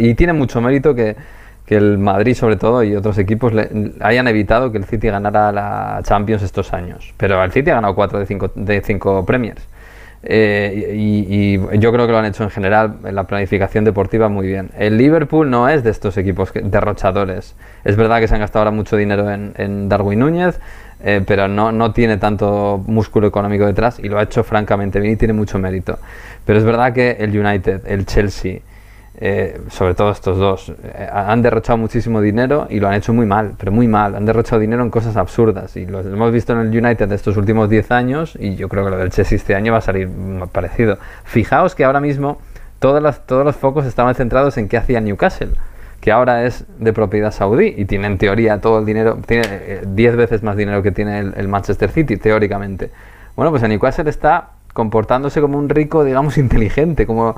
y 0.00 0.14
tiene 0.14 0.32
mucho 0.32 0.60
mérito 0.60 0.94
que, 0.94 1.16
que 1.66 1.76
el 1.76 1.98
Madrid 1.98 2.34
sobre 2.34 2.56
todo 2.56 2.82
y 2.82 2.94
otros 2.94 3.16
equipos 3.18 3.52
le, 3.52 3.92
hayan 4.00 4.28
evitado 4.28 4.70
que 4.70 4.78
el 4.78 4.84
City 4.84 5.08
ganara 5.08 5.50
la 5.52 6.00
Champions 6.02 6.42
estos 6.42 6.72
años. 6.72 7.14
Pero 7.16 7.42
el 7.42 7.52
City 7.52 7.70
ha 7.70 7.74
ganado 7.74 7.94
4 7.94 8.18
de 8.18 8.26
5 8.26 8.52
de 8.54 8.82
cinco 8.82 9.24
Premiers. 9.24 9.66
Eh, 10.26 10.94
y, 10.96 11.58
yo 11.78 11.92
creo 11.92 12.06
que 12.06 12.12
lo 12.12 12.18
han 12.18 12.24
hecho 12.24 12.44
en 12.44 12.50
general 12.50 12.96
en 13.04 13.14
la 13.14 13.24
planificación 13.24 13.84
deportiva 13.84 14.28
muy 14.28 14.46
bien. 14.46 14.70
El 14.78 14.96
Liverpool 14.96 15.50
no 15.50 15.68
es 15.68 15.84
de 15.84 15.90
estos 15.90 16.16
equipos 16.16 16.50
derrochadores. 16.54 17.54
Es 17.84 17.96
verdad 17.96 18.20
que 18.20 18.28
se 18.28 18.34
han 18.34 18.40
gastado 18.40 18.60
ahora 18.60 18.70
mucho 18.70 18.96
dinero 18.96 19.30
en, 19.30 19.52
en 19.56 19.88
Darwin 19.88 20.20
Núñez, 20.20 20.58
eh, 21.02 21.22
pero 21.26 21.48
no, 21.48 21.72
no 21.72 21.92
tiene 21.92 22.16
tanto 22.16 22.82
músculo 22.86 23.26
económico 23.26 23.66
detrás 23.66 23.98
y 23.98 24.08
lo 24.08 24.18
ha 24.18 24.22
hecho 24.22 24.42
francamente 24.42 25.00
bien 25.00 25.12
y 25.12 25.16
tiene 25.16 25.34
mucho 25.34 25.58
mérito. 25.58 25.98
Pero 26.46 26.58
es 26.58 26.64
verdad 26.64 26.94
que 26.94 27.16
el 27.20 27.38
United, 27.38 27.82
el 27.86 28.06
Chelsea, 28.06 28.60
eh, 29.16 29.60
sobre 29.70 29.94
todo 29.94 30.10
estos 30.10 30.38
dos, 30.38 30.72
eh, 30.82 31.08
han 31.12 31.40
derrochado 31.40 31.78
muchísimo 31.78 32.20
dinero 32.20 32.66
y 32.68 32.80
lo 32.80 32.88
han 32.88 32.94
hecho 32.94 33.12
muy 33.12 33.26
mal, 33.26 33.54
pero 33.56 33.70
muy 33.70 33.86
mal. 33.86 34.16
Han 34.16 34.24
derrochado 34.24 34.60
dinero 34.60 34.82
en 34.82 34.90
cosas 34.90 35.16
absurdas 35.16 35.76
y 35.76 35.86
lo 35.86 36.00
hemos 36.00 36.32
visto 36.32 36.52
en 36.52 36.60
el 36.60 36.68
United 36.84 37.08
de 37.08 37.14
estos 37.14 37.36
últimos 37.36 37.70
10 37.70 37.90
años 37.92 38.36
y 38.38 38.56
yo 38.56 38.68
creo 38.68 38.84
que 38.84 38.90
lo 38.90 38.98
del 38.98 39.10
Chelsea 39.10 39.36
este 39.36 39.54
año 39.54 39.72
va 39.72 39.78
a 39.78 39.82
salir 39.82 40.10
parecido. 40.50 40.98
Fijaos 41.24 41.74
que 41.76 41.84
ahora 41.84 42.00
mismo 42.00 42.38
todos 42.80 43.00
los 43.02 43.56
focos 43.56 43.86
estaban 43.86 44.14
centrados 44.16 44.58
en 44.58 44.68
qué 44.68 44.76
hacía 44.76 45.00
Newcastle, 45.00 45.50
que 46.00 46.10
ahora 46.10 46.44
es 46.44 46.64
de 46.78 46.92
propiedad 46.92 47.30
saudí 47.30 47.72
y 47.76 47.84
tiene 47.84 48.08
en 48.08 48.18
teoría 48.18 48.60
todo 48.60 48.80
el 48.80 48.84
dinero, 48.84 49.18
tiene 49.26 49.80
10 49.86 50.12
eh, 50.12 50.16
veces 50.16 50.42
más 50.42 50.56
dinero 50.56 50.82
que 50.82 50.90
tiene 50.90 51.20
el, 51.20 51.34
el 51.36 51.48
Manchester 51.48 51.90
City, 51.90 52.16
teóricamente. 52.16 52.90
Bueno, 53.36 53.52
pues 53.52 53.62
el 53.62 53.70
Newcastle 53.70 54.10
está 54.10 54.50
comportándose 54.72 55.40
como 55.40 55.56
un 55.56 55.68
rico, 55.68 56.04
digamos, 56.04 56.36
inteligente, 56.38 57.06
como 57.06 57.36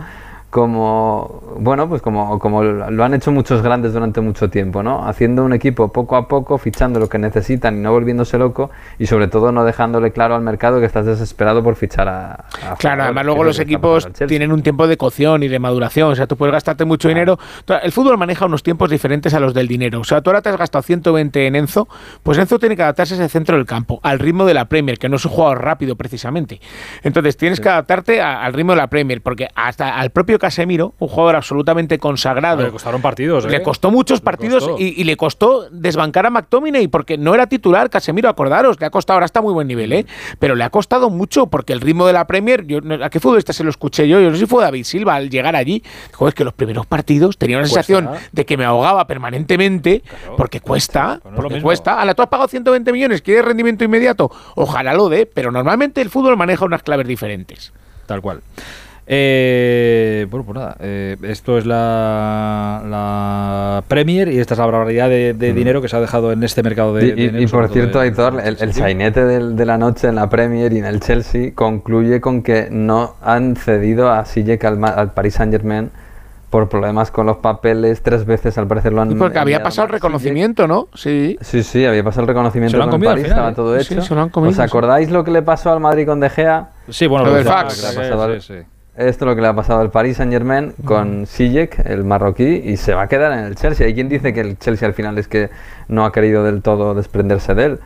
como 0.56 1.42
bueno 1.58 1.86
pues 1.86 2.00
como, 2.00 2.38
como 2.38 2.62
lo 2.62 3.04
han 3.04 3.12
hecho 3.12 3.30
muchos 3.30 3.60
grandes 3.60 3.92
durante 3.92 4.22
mucho 4.22 4.48
tiempo 4.48 4.82
no 4.82 5.06
haciendo 5.06 5.44
un 5.44 5.52
equipo 5.52 5.92
poco 5.92 6.16
a 6.16 6.28
poco 6.28 6.56
fichando 6.56 6.98
lo 6.98 7.10
que 7.10 7.18
necesitan 7.18 7.76
y 7.76 7.80
no 7.80 7.92
volviéndose 7.92 8.38
loco 8.38 8.70
y 8.98 9.04
sobre 9.04 9.28
todo 9.28 9.52
no 9.52 9.64
dejándole 9.64 10.12
claro 10.12 10.34
al 10.34 10.40
mercado 10.40 10.80
que 10.80 10.86
estás 10.86 11.04
desesperado 11.04 11.62
por 11.62 11.76
fichar 11.76 12.08
a, 12.08 12.46
claro 12.78 13.02
además 13.02 13.26
luego 13.26 13.44
los 13.44 13.58
equipos 13.58 14.08
tienen 14.26 14.50
un 14.50 14.62
tiempo 14.62 14.86
de 14.86 14.96
cocción 14.96 15.42
y 15.42 15.48
de 15.48 15.58
maduración 15.58 16.12
o 16.12 16.14
sea 16.14 16.26
tú 16.26 16.38
puedes 16.38 16.54
gastarte 16.54 16.86
mucho 16.86 17.08
dinero. 17.08 17.38
El 17.82 17.92
fútbol 17.92 18.16
maneja 18.16 18.46
unos 18.46 18.62
tiempos 18.62 18.88
diferentes 18.88 19.34
a 19.34 19.40
los 19.40 19.52
del 19.52 19.68
dinero. 19.68 20.00
O 20.00 20.04
sea 20.04 20.22
tú 20.22 20.30
ahora 20.30 20.40
te 20.40 20.48
has 20.48 20.56
gastado 20.56 20.82
120 20.82 21.46
en 21.46 21.56
Enzo 21.56 21.86
pues 22.22 22.38
Enzo 22.38 22.58
tiene 22.58 22.76
que 22.76 22.82
adaptarse 22.82 23.12
a 23.14 23.18
ese 23.18 23.28
centro 23.28 23.56
del 23.58 23.66
campo 23.66 24.00
al 24.02 24.18
ritmo 24.18 24.46
de 24.46 24.54
la 24.54 24.64
Premier 24.64 24.98
que 24.98 25.10
no 25.10 25.16
es 25.16 25.24
un 25.26 25.32
jugador 25.32 25.62
rápido 25.62 25.96
precisamente. 25.96 26.62
Entonces 27.02 27.36
tienes 27.36 27.60
que 27.60 27.68
adaptarte 27.68 28.22
al 28.22 28.54
ritmo 28.54 28.72
de 28.72 28.78
la 28.78 28.86
Premier 28.86 29.20
porque 29.20 29.48
hasta 29.54 29.96
al 29.98 30.10
propio 30.10 30.38
Casemiro, 30.46 30.94
un 31.00 31.08
jugador 31.08 31.34
absolutamente 31.34 31.98
consagrado. 31.98 32.62
Le 32.62 32.70
costaron 32.70 33.02
partidos, 33.02 33.46
Le 33.46 33.56
¿eh? 33.56 33.62
costó 33.62 33.90
muchos 33.90 34.20
partidos 34.20 34.70
Y, 34.78 35.02
le 35.02 35.16
costó 35.16 35.68
desbancar 35.70 36.24
a 36.26 36.30
McTominay 36.30 36.86
porque 36.86 37.18
no 37.18 37.34
era 37.34 37.48
titular. 37.48 37.90
Casemiro, 37.90 38.28
acordaros, 38.28 38.78
le 38.78 38.86
ha 38.86 38.90
costado, 38.90 39.16
ahora 39.16 39.26
está 39.26 39.42
muy 39.42 39.52
buen 39.52 39.66
nivel, 39.66 39.92
¿eh? 39.92 40.06
Pero 40.38 40.54
le 40.54 40.62
ha 40.62 40.70
costado 40.70 41.10
mucho 41.10 41.48
porque 41.48 41.72
el 41.72 41.80
ritmo 41.80 42.06
de 42.06 42.12
la 42.12 42.28
Premier, 42.28 42.64
yo, 42.64 42.78
¿a 43.02 43.10
qué 43.10 43.18
futbolista 43.18 43.52
se 43.52 43.64
lo 43.64 43.70
escuché 43.70 44.06
yo? 44.06 44.20
Yo 44.20 44.28
no 44.28 44.36
sé 44.36 44.42
si 44.42 44.46
fue 44.46 44.62
David 44.62 44.84
Silva 44.84 45.16
al 45.16 45.30
llegar 45.30 45.56
allí. 45.56 45.82
Dijo, 46.08 46.28
es 46.28 46.34
que 46.34 46.44
los 46.44 46.54
primeros 46.54 46.86
partidos 46.86 47.36
tenía 47.38 47.56
una 47.56 47.66
sensación 47.66 48.08
de 48.30 48.46
que 48.46 48.56
me 48.56 48.64
ahogaba 48.64 49.08
permanentemente 49.08 50.04
porque 50.36 50.60
cuesta, 50.60 51.20
porque 51.34 51.60
cuesta. 51.60 52.00
A 52.00 52.04
la 52.04 52.14
tú 52.14 52.22
has 52.22 52.28
pagado 52.28 52.46
120 52.46 52.92
millones, 52.92 53.20
¿quieres 53.20 53.44
rendimiento 53.44 53.82
inmediato? 53.82 54.30
Ojalá 54.54 54.94
lo 54.94 55.08
dé, 55.08 55.26
pero 55.26 55.50
normalmente 55.50 56.00
el 56.02 56.08
fútbol 56.08 56.36
maneja 56.36 56.64
unas 56.64 56.84
claves 56.84 57.08
diferentes. 57.08 57.72
Tal 58.06 58.22
cual. 58.22 58.42
Eh, 59.08 60.26
bueno, 60.30 60.44
pues 60.44 60.58
nada, 60.58 60.76
eh, 60.80 61.16
esto 61.22 61.58
es 61.58 61.64
la, 61.64 62.82
la, 62.84 63.84
Premier 63.86 64.26
y 64.28 64.40
esta 64.40 64.54
es 64.54 64.58
la 64.58 64.66
barbaridad 64.66 65.08
de, 65.08 65.32
dinero 65.32 65.80
que 65.80 65.88
se 65.88 65.96
ha 65.96 66.00
dejado 66.00 66.32
en 66.32 66.42
este 66.42 66.64
mercado 66.64 66.92
de, 66.92 67.14
y, 67.16 67.42
y, 67.44 67.46
por 67.46 67.68
cierto, 67.68 68.00
Aitor, 68.00 68.40
el, 68.44 68.56
el 68.60 68.72
sainete 68.72 69.24
de, 69.24 69.64
la 69.64 69.78
noche 69.78 70.08
en 70.08 70.16
la 70.16 70.28
Premier 70.28 70.72
y 70.72 70.78
en 70.78 70.86
el 70.86 70.98
Chelsea 70.98 71.52
concluye 71.54 72.20
con 72.20 72.42
que 72.42 72.66
no 72.70 73.14
han 73.22 73.54
cedido 73.54 74.10
a 74.10 74.24
Sijek 74.24 74.64
al, 74.64 74.84
al 74.84 75.14
Paris 75.14 75.34
Saint 75.34 75.52
Germain 75.52 75.90
por 76.50 76.68
problemas 76.68 77.12
con 77.12 77.26
los 77.26 77.36
papeles, 77.36 78.02
tres 78.02 78.24
veces 78.24 78.58
al 78.58 78.66
parecer 78.66 78.92
lo 78.92 79.02
han... 79.02 79.16
porque 79.18 79.38
había 79.38 79.62
pasado 79.62 79.86
el 79.86 79.92
reconocimiento, 79.92 80.66
¿no? 80.66 80.88
Sí. 80.94 81.36
Sí, 81.40 81.62
sí, 81.62 81.84
había 81.84 82.02
pasado 82.02 82.22
el 82.22 82.28
reconocimiento 82.28 82.78
con 82.88 83.00
París, 83.00 83.26
estaba 83.26 83.54
todo 83.54 83.76
hecho. 83.76 84.00
Sí, 84.00 84.08
se 84.08 84.14
lo 84.14 84.22
han 84.22 84.30
comido, 84.30 84.50
¿Os 84.50 84.58
acordáis 84.58 85.10
lo 85.10 85.22
que 85.22 85.30
le 85.30 85.42
pasó 85.42 85.70
al 85.70 85.80
Madrid 85.80 86.06
con 86.06 86.18
De 86.18 86.30
Gea? 86.30 86.70
Sí, 86.88 87.06
bueno, 87.06 87.26
lo, 87.26 87.34
del 87.34 87.44
fax. 87.44 87.74
Sí, 87.74 88.40
sí, 88.40 88.54
esto 88.96 89.24
es 89.24 89.28
lo 89.28 89.34
que 89.34 89.42
le 89.42 89.48
ha 89.48 89.54
pasado 89.54 89.80
al 89.80 89.90
Paris 89.90 90.16
Saint 90.16 90.32
Germain 90.32 90.72
con 90.84 91.26
Sijek, 91.26 91.86
el 91.86 92.04
marroquí, 92.04 92.62
y 92.64 92.76
se 92.76 92.94
va 92.94 93.02
a 93.02 93.08
quedar 93.08 93.32
en 93.32 93.40
el 93.40 93.54
Chelsea. 93.54 93.86
Hay 93.86 93.94
quien 93.94 94.08
dice 94.08 94.32
que 94.32 94.40
el 94.40 94.58
Chelsea 94.58 94.88
al 94.88 94.94
final 94.94 95.18
es 95.18 95.28
que 95.28 95.50
no 95.88 96.04
ha 96.04 96.12
querido 96.12 96.42
del 96.44 96.62
todo 96.62 96.94
desprenderse 96.94 97.54
de 97.54 97.64
él. 97.64 97.80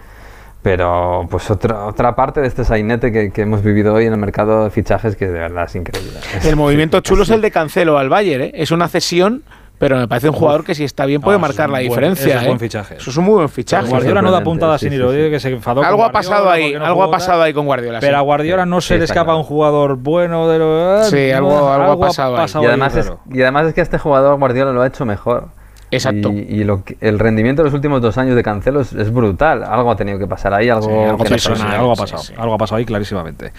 Pero 0.63 1.27
pues 1.31 1.51
otra, 1.51 1.87
otra 1.87 2.15
parte 2.15 2.41
de 2.41 2.47
este 2.47 2.65
sainete 2.65 3.11
que, 3.11 3.31
que, 3.31 3.43
hemos 3.43 3.63
vivido 3.63 3.95
hoy 3.95 4.05
en 4.05 4.13
el 4.13 4.19
mercado 4.19 4.65
de 4.65 4.71
fichajes 4.71 5.17
que 5.17 5.27
de 5.27 5.39
verdad 5.39 5.65
es 5.65 5.75
increíble. 5.75 6.21
El 6.45 6.55
movimiento 6.55 7.01
chulo 7.01 7.23
es 7.23 7.31
el 7.31 7.41
de 7.41 7.51
Cancelo 7.51 7.97
al 7.99 8.11
Bayern, 8.11 8.45
¿eh? 8.45 8.53
es 8.55 8.71
una 8.71 8.87
cesión 8.89 9.43
pero 9.81 9.97
me 9.97 10.07
parece 10.07 10.29
un 10.29 10.35
jugador 10.35 10.63
que 10.63 10.75
si 10.75 10.85
está 10.85 11.07
bien 11.07 11.23
puede 11.23 11.39
marcar 11.39 11.71
la 11.71 11.79
diferencia. 11.79 12.27
Eso 12.27 12.37
es 12.37 12.45
¿eh? 12.45 12.47
buen 12.49 12.61
fichaje. 12.61 12.97
Eso 12.97 13.09
es 13.09 13.17
un 13.17 13.25
muy 13.25 13.35
buen 13.37 13.49
fichaje. 13.49 13.89
Guardiola 13.89 14.21
no 14.21 14.31
da 14.31 14.43
puntada 14.43 14.77
sin 14.77 14.93
hilo, 14.93 15.11
que 15.11 15.41
se 15.41 15.49
enfadó 15.49 15.83
Algo 15.83 16.05
ha 16.05 16.13
pasado 16.13 16.51
ahí, 16.51 16.75
algo 16.75 17.03
ha 17.03 17.11
pasado 17.11 17.41
ahí 17.41 17.55
con 17.55 17.65
Guardiola. 17.65 17.99
Pero 17.99 18.19
a 18.19 18.21
Guardiola 18.21 18.67
no 18.67 18.83
se 18.83 18.99
le 18.99 19.05
escapa 19.05 19.35
un 19.35 19.43
jugador 19.43 19.97
bueno 19.97 20.49
de 20.49 20.59
lo 20.59 21.05
Sí, 21.05 21.31
algo, 21.31 21.71
algo, 21.71 21.93
ha 21.93 21.99
pasado, 21.99 22.37
ahí. 22.37 22.47
y, 22.63 22.67
además 22.67 22.95
es, 22.95 23.11
y 23.33 23.41
además 23.41 23.69
es 23.69 23.75
que 23.75 23.81
este 23.81 23.97
jugador 23.97 24.39
Guardiola 24.39 24.71
lo 24.73 24.83
ha 24.83 24.87
hecho 24.87 25.07
mejor. 25.07 25.49
Exacto. 25.91 26.33
Y, 26.33 26.65
lo 26.65 26.83
el 27.01 27.19
rendimiento 27.19 27.63
de 27.63 27.67
los 27.67 27.75
últimos 27.75 28.01
dos 28.01 28.17
años 28.19 28.37
de 28.37 28.43
Cancelo 28.43 28.81
es, 28.81 29.13
brutal. 29.13 29.65
Algo 29.65 29.91
ha 29.91 29.97
tenido 29.97 30.19
que 30.19 30.27
pasar 30.27 30.55
ahí, 30.55 30.69
algo, 30.69 30.89
algo, 30.89 31.25
algo 31.25 31.93
ha 31.93 31.97
pasado. 31.97 32.23
Algo 32.37 32.55
ha 32.55 32.59
pasado 32.59 32.79
ahí 32.79 32.85
clarísimamente. 32.85 33.53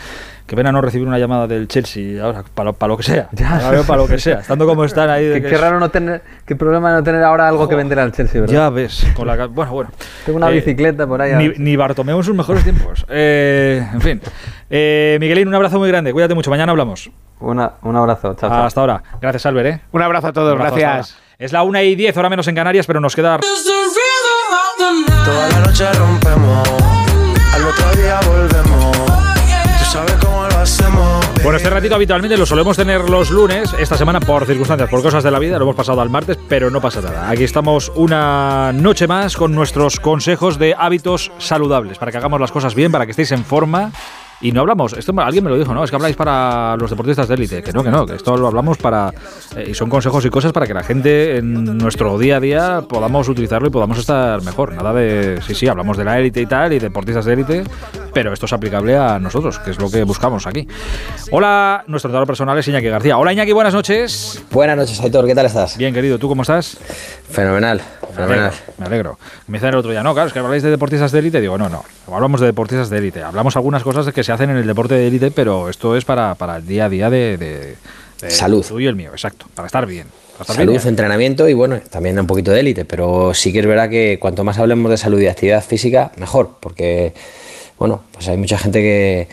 Qué 0.45 0.55
pena 0.55 0.71
no 0.71 0.81
recibir 0.81 1.07
una 1.07 1.17
llamada 1.17 1.47
del 1.47 1.67
Chelsea 1.67 2.21
ahora, 2.23 2.43
para 2.53 2.89
lo, 2.89 2.97
que 2.97 3.03
sea. 3.03 3.29
para 3.87 4.01
lo 4.01 4.07
que 4.07 4.17
sea, 4.19 4.39
estando 4.39 4.65
como 4.65 4.83
están 4.83 5.09
ahí. 5.09 5.41
qué, 5.41 5.57
raro 5.57 5.79
no 5.79 5.89
tener, 5.89 6.21
qué 6.45 6.55
problema 6.55 6.91
no 6.91 7.03
tener 7.03 7.23
ahora 7.23 7.47
algo 7.47 7.69
que 7.69 7.75
vender 7.75 7.99
al 7.99 8.11
Chelsea, 8.11 8.41
¿verdad? 8.41 8.53
Ya 8.53 8.69
ves, 8.69 9.07
con 9.15 9.27
la, 9.27 9.47
bueno, 9.47 9.71
bueno. 9.71 9.91
Tengo 10.25 10.37
una 10.37 10.49
eh, 10.49 10.55
bicicleta 10.55 11.07
por 11.07 11.21
ahí. 11.21 11.35
Ni, 11.35 11.53
ni 11.57 11.75
Bartomeu 11.75 12.17
en 12.17 12.23
sus 12.23 12.35
mejores 12.35 12.63
tiempos. 12.63 13.05
Eh, 13.07 13.87
en 13.93 14.01
fin. 14.01 14.21
Eh, 14.69 15.17
Miguelín, 15.19 15.47
un 15.47 15.55
abrazo 15.55 15.79
muy 15.79 15.89
grande. 15.89 16.11
Cuídate 16.11 16.33
mucho. 16.33 16.49
Mañana 16.49 16.71
hablamos. 16.71 17.09
Una, 17.39 17.73
un 17.81 17.95
abrazo. 17.95 18.35
Chao, 18.35 18.49
chao. 18.49 18.63
Hasta 18.63 18.81
ahora. 18.81 19.03
Gracias, 19.21 19.45
Albert. 19.45 19.67
¿eh? 19.67 19.81
Un 19.91 20.01
abrazo 20.01 20.27
a 20.27 20.33
todos. 20.33 20.57
Gracias. 20.57 21.17
Es 21.41 21.51
la 21.51 21.63
1 21.63 21.81
y 21.81 21.95
10, 21.95 22.15
hora 22.17 22.29
menos 22.29 22.47
en 22.47 22.53
Canarias, 22.53 22.85
pero 22.85 22.99
nos 22.99 23.15
queda. 23.15 23.39
Toda 25.25 25.49
la 25.49 25.59
noche 25.61 25.91
rompemos, 25.93 26.69
al 27.55 27.65
otro 27.65 27.95
día 27.99 28.19
volvemos. 28.27 28.95
Tú 28.95 29.85
sabes 29.91 30.13
cómo 30.23 30.47
lo 30.47 30.57
hacemos. 30.59 31.25
Bueno, 31.41 31.57
este 31.57 31.71
ratito 31.71 31.95
habitualmente 31.95 32.37
lo 32.37 32.45
solemos 32.45 32.77
tener 32.77 33.09
los 33.09 33.31
lunes. 33.31 33.73
Esta 33.79 33.97
semana, 33.97 34.19
por 34.19 34.45
circunstancias, 34.45 34.87
por 34.87 35.01
cosas 35.01 35.23
de 35.23 35.31
la 35.31 35.39
vida, 35.39 35.57
lo 35.57 35.63
hemos 35.63 35.75
pasado 35.75 35.99
al 35.99 36.11
martes, 36.11 36.37
pero 36.47 36.69
no 36.69 36.79
pasa 36.79 37.01
nada. 37.01 37.27
Aquí 37.27 37.43
estamos 37.43 37.91
una 37.95 38.71
noche 38.71 39.07
más 39.07 39.35
con 39.35 39.55
nuestros 39.55 39.99
consejos 39.99 40.59
de 40.59 40.75
hábitos 40.77 41.31
saludables 41.39 41.97
para 41.97 42.11
que 42.11 42.19
hagamos 42.19 42.39
las 42.39 42.51
cosas 42.51 42.75
bien, 42.75 42.91
para 42.91 43.07
que 43.07 43.11
estéis 43.13 43.31
en 43.31 43.43
forma 43.43 43.91
y 44.41 44.51
no 44.51 44.61
hablamos, 44.61 44.93
esto 44.93 45.13
alguien 45.19 45.43
me 45.43 45.49
lo 45.51 45.57
dijo, 45.57 45.73
¿no? 45.73 45.83
Es 45.83 45.89
que 45.91 45.95
habláis 45.95 46.15
para 46.15 46.75
los 46.77 46.89
deportistas 46.89 47.27
de 47.27 47.35
élite. 47.35 47.61
Que 47.61 47.71
no, 47.71 47.83
que 47.83 47.91
no, 47.91 48.05
que 48.05 48.15
esto 48.15 48.35
lo 48.37 48.47
hablamos 48.47 48.77
para. 48.77 49.13
Eh, 49.55 49.67
y 49.69 49.73
son 49.75 49.89
consejos 49.89 50.25
y 50.25 50.29
cosas 50.29 50.51
para 50.51 50.65
que 50.65 50.73
la 50.73 50.83
gente 50.83 51.37
en 51.37 51.77
nuestro 51.77 52.17
día 52.17 52.37
a 52.37 52.39
día 52.39 52.81
podamos 52.87 53.29
utilizarlo 53.29 53.67
y 53.67 53.71
podamos 53.71 53.99
estar 53.99 54.41
mejor. 54.41 54.73
Nada 54.73 54.93
de. 54.93 55.39
Sí, 55.45 55.53
sí, 55.53 55.67
hablamos 55.67 55.97
de 55.97 56.05
la 56.05 56.17
élite 56.19 56.41
y 56.41 56.47
tal, 56.47 56.73
y 56.73 56.79
deportistas 56.79 57.25
de 57.25 57.33
élite, 57.33 57.63
pero 58.13 58.33
esto 58.33 58.47
es 58.47 58.53
aplicable 58.53 58.97
a 58.97 59.19
nosotros, 59.19 59.59
que 59.59 59.71
es 59.71 59.79
lo 59.79 59.91
que 59.91 60.03
buscamos 60.03 60.47
aquí. 60.47 60.67
Hola, 61.31 61.83
nuestro 61.87 62.09
entrenador 62.09 62.27
personal 62.27 62.57
es 62.57 62.67
Iñaki 62.67 62.87
García. 62.87 63.17
Hola, 63.17 63.33
Iñaki, 63.33 63.51
buenas 63.51 63.73
noches. 63.73 64.43
Buenas 64.49 64.75
noches, 64.75 64.99
Aitor, 65.01 65.27
¿qué 65.27 65.35
tal 65.35 65.45
estás? 65.45 65.77
Bien, 65.77 65.93
querido, 65.93 66.17
¿tú 66.17 66.27
cómo 66.27 66.41
estás? 66.41 66.77
Fenomenal. 67.29 67.81
Me 68.17 68.23
alegro, 68.23 68.51
me 68.77 68.85
alegro. 68.85 69.19
Me 69.47 69.57
decían 69.57 69.73
el 69.73 69.79
otro 69.79 69.91
día, 69.91 70.03
no, 70.03 70.13
claro, 70.13 70.27
es 70.27 70.33
que 70.33 70.39
habláis 70.39 70.63
de 70.63 70.69
deportistas 70.69 71.11
de 71.11 71.19
élite. 71.19 71.39
Digo, 71.39 71.57
no, 71.57 71.69
no, 71.69 71.83
hablamos 72.11 72.41
de 72.41 72.47
deportistas 72.47 72.89
de 72.89 72.97
élite. 72.97 73.23
Hablamos 73.23 73.55
algunas 73.55 73.83
cosas 73.83 74.11
que 74.13 74.23
se 74.23 74.30
hacen 74.31 74.49
en 74.49 74.57
el 74.57 74.67
deporte 74.67 74.95
de 74.95 75.07
élite, 75.07 75.31
pero 75.31 75.69
esto 75.69 75.95
es 75.95 76.05
para, 76.05 76.35
para 76.35 76.57
el 76.57 76.67
día 76.67 76.85
a 76.85 76.89
día 76.89 77.09
de, 77.09 77.37
de, 77.37 78.29
salud. 78.29 78.65
Tuyo 78.65 78.85
y 78.85 78.87
el 78.87 78.95
mío, 78.95 79.11
exacto, 79.11 79.47
para 79.53 79.67
estar 79.67 79.85
bien. 79.85 80.07
salud, 80.45 80.79
entrenamiento 80.85 81.47
y 81.47 81.53
bueno, 81.53 81.79
también 81.89 82.19
un 82.19 82.27
poquito 82.27 82.51
de 82.51 82.59
élite, 82.59 82.85
pero 82.85 83.33
sí 83.33 83.51
que 83.51 83.59
es 83.59 83.65
verdad 83.65 83.89
que 83.89 84.17
cuanto 84.19 84.43
más 84.43 84.57
hablemos 84.57 84.89
de 84.91 84.97
salud 84.97 85.19
y 85.19 85.27
actividad 85.27 85.63
física, 85.63 86.11
mejor, 86.17 86.57
porque 86.59 87.13
bueno, 87.77 88.03
pues 88.11 88.27
hay 88.27 88.37
mucha 88.37 88.57
gente 88.57 88.79
que, 88.79 89.27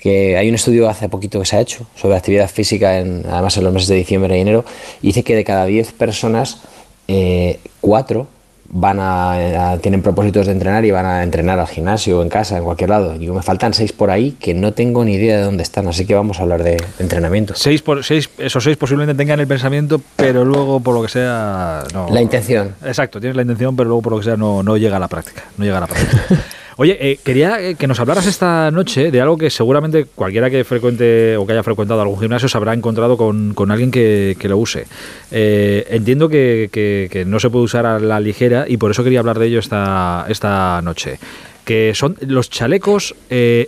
que 0.00 0.36
hay 0.36 0.48
un 0.48 0.54
estudio 0.54 0.88
hace 0.88 1.08
poquito 1.08 1.38
que 1.40 1.46
se 1.46 1.56
ha 1.56 1.60
hecho 1.60 1.86
sobre 1.94 2.16
actividad 2.16 2.48
física, 2.48 2.98
en, 2.98 3.24
además 3.28 3.56
en 3.56 3.64
los 3.64 3.72
meses 3.72 3.88
de 3.88 3.96
diciembre 3.96 4.36
y 4.36 4.40
enero, 4.40 4.64
y 5.02 5.08
dice 5.08 5.22
que 5.22 5.36
de 5.36 5.44
cada 5.44 5.66
10 5.66 5.92
personas, 5.92 6.62
eh, 7.08 7.60
4 7.80 8.39
van 8.70 8.98
a, 9.00 9.78
tienen 9.80 10.02
propósitos 10.02 10.46
de 10.46 10.52
entrenar 10.52 10.84
y 10.84 10.90
van 10.90 11.06
a 11.06 11.22
entrenar 11.22 11.58
al 11.58 11.66
gimnasio, 11.66 12.22
en 12.22 12.28
casa, 12.28 12.56
en 12.56 12.64
cualquier 12.64 12.90
lado. 12.90 13.16
Y 13.16 13.28
me 13.28 13.42
faltan 13.42 13.74
seis 13.74 13.92
por 13.92 14.10
ahí 14.10 14.32
que 14.32 14.54
no 14.54 14.72
tengo 14.72 15.04
ni 15.04 15.14
idea 15.14 15.38
de 15.38 15.42
dónde 15.42 15.62
están, 15.62 15.88
así 15.88 16.06
que 16.06 16.14
vamos 16.14 16.38
a 16.38 16.42
hablar 16.42 16.62
de, 16.62 16.76
entrenamiento. 16.98 17.54
Seis 17.56 17.82
por 17.82 18.04
seis, 18.04 18.30
esos 18.38 18.62
seis 18.62 18.76
posiblemente 18.76 19.14
tengan 19.14 19.40
el 19.40 19.46
pensamiento, 19.46 20.00
pero 20.16 20.44
luego 20.44 20.80
por 20.80 20.94
lo 20.94 21.02
que 21.02 21.08
sea 21.08 21.84
no. 21.92 22.08
La 22.10 22.22
intención. 22.22 22.74
Exacto, 22.84 23.20
tienes 23.20 23.36
la 23.36 23.42
intención, 23.42 23.76
pero 23.76 23.88
luego 23.88 24.02
por 24.02 24.12
lo 24.12 24.18
que 24.18 24.24
sea 24.24 24.36
no, 24.36 24.62
no 24.62 24.76
llega 24.76 24.96
a 24.96 25.00
la 25.00 25.08
práctica, 25.08 25.44
no 25.56 25.64
llega 25.64 25.78
a 25.78 25.80
la 25.80 25.86
práctica. 25.86 26.24
Oye, 26.82 26.96
eh, 26.98 27.18
quería 27.22 27.60
eh, 27.60 27.74
que 27.74 27.86
nos 27.86 28.00
hablaras 28.00 28.24
esta 28.24 28.70
noche 28.70 29.10
de 29.10 29.20
algo 29.20 29.36
que 29.36 29.50
seguramente 29.50 30.06
cualquiera 30.06 30.48
que 30.48 30.64
frecuente 30.64 31.36
o 31.36 31.46
que 31.46 31.52
haya 31.52 31.62
frecuentado 31.62 32.00
algún 32.00 32.18
gimnasio 32.18 32.48
se 32.48 32.56
habrá 32.56 32.72
encontrado 32.72 33.18
con, 33.18 33.70
alguien 33.70 33.90
que, 33.90 34.34
lo 34.44 34.56
use. 34.56 34.86
Eh, 35.30 35.86
entiendo 35.90 36.30
que, 36.30 37.24
no 37.26 37.38
se 37.38 37.50
puede 37.50 37.66
usar 37.66 37.84
a 37.84 37.98
la 37.98 38.18
ligera 38.18 38.64
y 38.66 38.78
por 38.78 38.92
eso 38.92 39.04
quería 39.04 39.20
hablar 39.20 39.38
de 39.38 39.48
ello 39.48 39.58
esta, 39.58 40.24
esta 40.30 40.80
noche. 40.80 41.18
Que 41.66 41.92
son 41.94 42.16
los 42.22 42.48
chalecos 42.48 43.14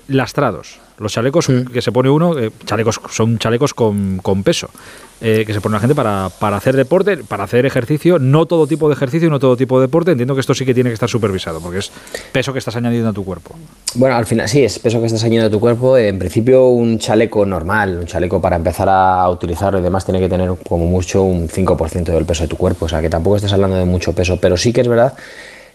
lastrados. 0.08 0.80
Los 0.98 1.12
chalecos 1.12 1.48
que 1.70 1.82
se 1.82 1.92
pone 1.92 2.08
uno, 2.08 2.34
chalecos 2.64 2.98
son 3.10 3.38
chalecos 3.38 3.74
con, 3.74 4.20
con 4.22 4.42
peso. 4.42 4.70
Eh, 5.24 5.44
que 5.46 5.54
se 5.54 5.60
pone 5.60 5.74
la 5.74 5.80
gente 5.80 5.94
para, 5.94 6.30
para, 6.40 6.56
hacer 6.56 6.74
deporte, 6.74 7.18
para 7.18 7.44
hacer 7.44 7.64
ejercicio, 7.64 8.18
no 8.18 8.46
todo 8.46 8.66
tipo 8.66 8.88
de 8.88 8.94
ejercicio 8.94 9.30
no 9.30 9.38
todo 9.38 9.56
tipo 9.56 9.78
de 9.78 9.86
deporte. 9.86 10.10
Entiendo 10.10 10.34
que 10.34 10.40
esto 10.40 10.52
sí 10.52 10.64
que 10.64 10.74
tiene 10.74 10.90
que 10.90 10.94
estar 10.94 11.08
supervisado, 11.08 11.60
porque 11.60 11.78
es 11.78 11.92
peso 12.32 12.52
que 12.52 12.58
estás 12.58 12.74
añadiendo 12.74 13.10
a 13.10 13.12
tu 13.12 13.24
cuerpo. 13.24 13.54
Bueno, 13.94 14.16
al 14.16 14.26
final 14.26 14.48
sí, 14.48 14.64
es 14.64 14.80
peso 14.80 14.98
que 14.98 15.06
estás 15.06 15.22
añadiendo 15.22 15.46
a 15.46 15.50
tu 15.50 15.60
cuerpo. 15.60 15.96
En 15.96 16.18
principio, 16.18 16.66
un 16.66 16.98
chaleco 16.98 17.46
normal, 17.46 17.98
un 18.00 18.06
chaleco 18.06 18.40
para 18.40 18.56
empezar 18.56 18.88
a 18.88 19.30
utilizarlo 19.30 19.78
y 19.78 19.82
demás, 19.82 20.04
tiene 20.04 20.18
que 20.18 20.28
tener 20.28 20.50
como 20.68 20.86
mucho 20.86 21.22
un 21.22 21.48
5% 21.48 22.04
del 22.04 22.24
peso 22.24 22.42
de 22.42 22.48
tu 22.48 22.56
cuerpo. 22.56 22.86
O 22.86 22.88
sea, 22.88 23.00
que 23.00 23.08
tampoco 23.08 23.36
estás 23.36 23.52
hablando 23.52 23.76
de 23.76 23.84
mucho 23.84 24.12
peso, 24.12 24.38
pero 24.40 24.56
sí 24.56 24.72
que 24.72 24.80
es 24.80 24.88
verdad 24.88 25.14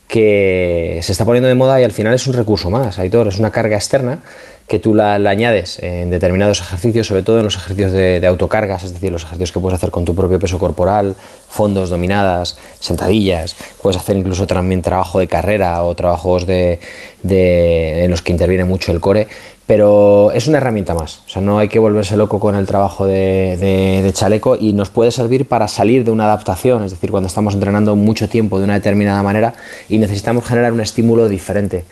que 0.08 1.00
se 1.04 1.12
está 1.12 1.26
poniendo 1.26 1.50
de 1.50 1.56
moda 1.56 1.82
y 1.82 1.84
al 1.84 1.92
final 1.92 2.14
es 2.14 2.28
un 2.28 2.34
recurso 2.34 2.70
más, 2.70 2.98
Aitor, 3.00 3.28
es 3.28 3.40
una 3.40 3.52
carga 3.52 3.76
externa 3.76 4.20
que 4.68 4.80
tú 4.80 4.94
la, 4.94 5.16
añades 5.16 5.80
en 5.80 6.10
determinados 6.10 6.60
ejercicios, 6.60 7.08
sobre 7.08 7.24
todo 7.24 7.38
en 7.38 7.46
los 7.46 7.56
ejercicios 7.56 7.94
de, 7.94 8.26
autocargas, 8.28 8.84
es 8.84 8.94
decir, 8.94 9.12
los 9.12 9.24
ejercicios 9.24 9.54
que 9.54 9.60
puedes 9.62 9.78
hacer 9.78 9.92
con 9.92 10.04
tu 10.04 10.14
propio 10.14 10.40
peso 10.40 10.60
corporal, 10.60 11.16
fondos, 11.48 11.90
dominadas, 11.90 12.58
sentadillas, 12.80 13.56
puedes 13.82 13.98
hacer 13.98 14.18
incluso 14.18 14.46
también 14.46 14.82
trabajo 14.82 15.20
de 15.20 15.28
carrera 15.28 15.82
o 15.84 15.96
trabajos 15.96 16.46
de, 16.46 16.80
en 17.24 18.12
los 18.12 18.22
que 18.22 18.34
interviene 18.34 18.66
mucho 18.66 18.92
el 18.92 19.00
core, 19.00 19.30
pero 19.68 20.32
es 20.32 20.48
una 20.48 20.58
herramienta 20.58 20.96
más, 20.96 21.22
o 21.28 21.30
sea, 21.30 21.42
no 21.42 21.60
hay 21.60 21.68
que 21.68 21.78
volverse 21.78 22.18
loco 22.18 22.40
con 22.40 22.56
el 22.56 22.66
trabajo 22.66 23.06
de, 23.06 23.58
de 24.02 24.14
chaleco 24.14 24.58
y 24.60 24.74
nos 24.74 24.90
puede 24.90 25.12
servir 25.12 25.46
para 25.48 25.68
salir 25.68 26.04
de 26.06 26.12
una 26.12 26.24
adaptación, 26.24 26.84
es 26.84 26.92
decir, 26.92 27.12
cuando 27.12 27.28
estamos 27.28 27.54
entrenando 27.54 27.96
mucho 27.96 28.30
tiempo 28.30 28.58
de 28.58 28.64
una 28.64 28.76
determinada 28.76 29.22
manera 29.22 29.54
y 29.90 29.98
necesitamos 29.98 30.46
generar 30.46 30.72
un 30.72 30.80
estímulo 30.80 31.28
diferente 31.28 31.84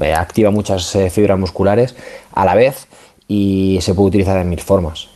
eh, 0.00 0.14
activa 0.14 0.50
muchas 0.50 0.94
eh, 0.94 1.10
fibras 1.10 1.38
musculares 1.38 1.94
a 2.32 2.44
la 2.44 2.54
vez 2.54 2.86
y 3.28 3.78
se 3.82 3.94
puede 3.94 4.08
utilizar 4.08 4.38
de 4.38 4.44
mil 4.44 4.60
formas. 4.60 5.08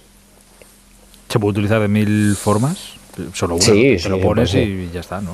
¿Se 1.29 1.39
puede 1.39 1.53
utilizar 1.53 1.81
de 1.81 1.89
mil 1.89 2.37
formas? 2.37 2.95
Solo 3.33 3.55
una, 3.55 3.65
sí, 3.65 3.97
te 4.03 4.09
lo 4.09 4.21
pones 4.21 4.55
y 4.55 4.91
ya 4.93 5.01
está, 5.01 5.21
¿no? 5.21 5.33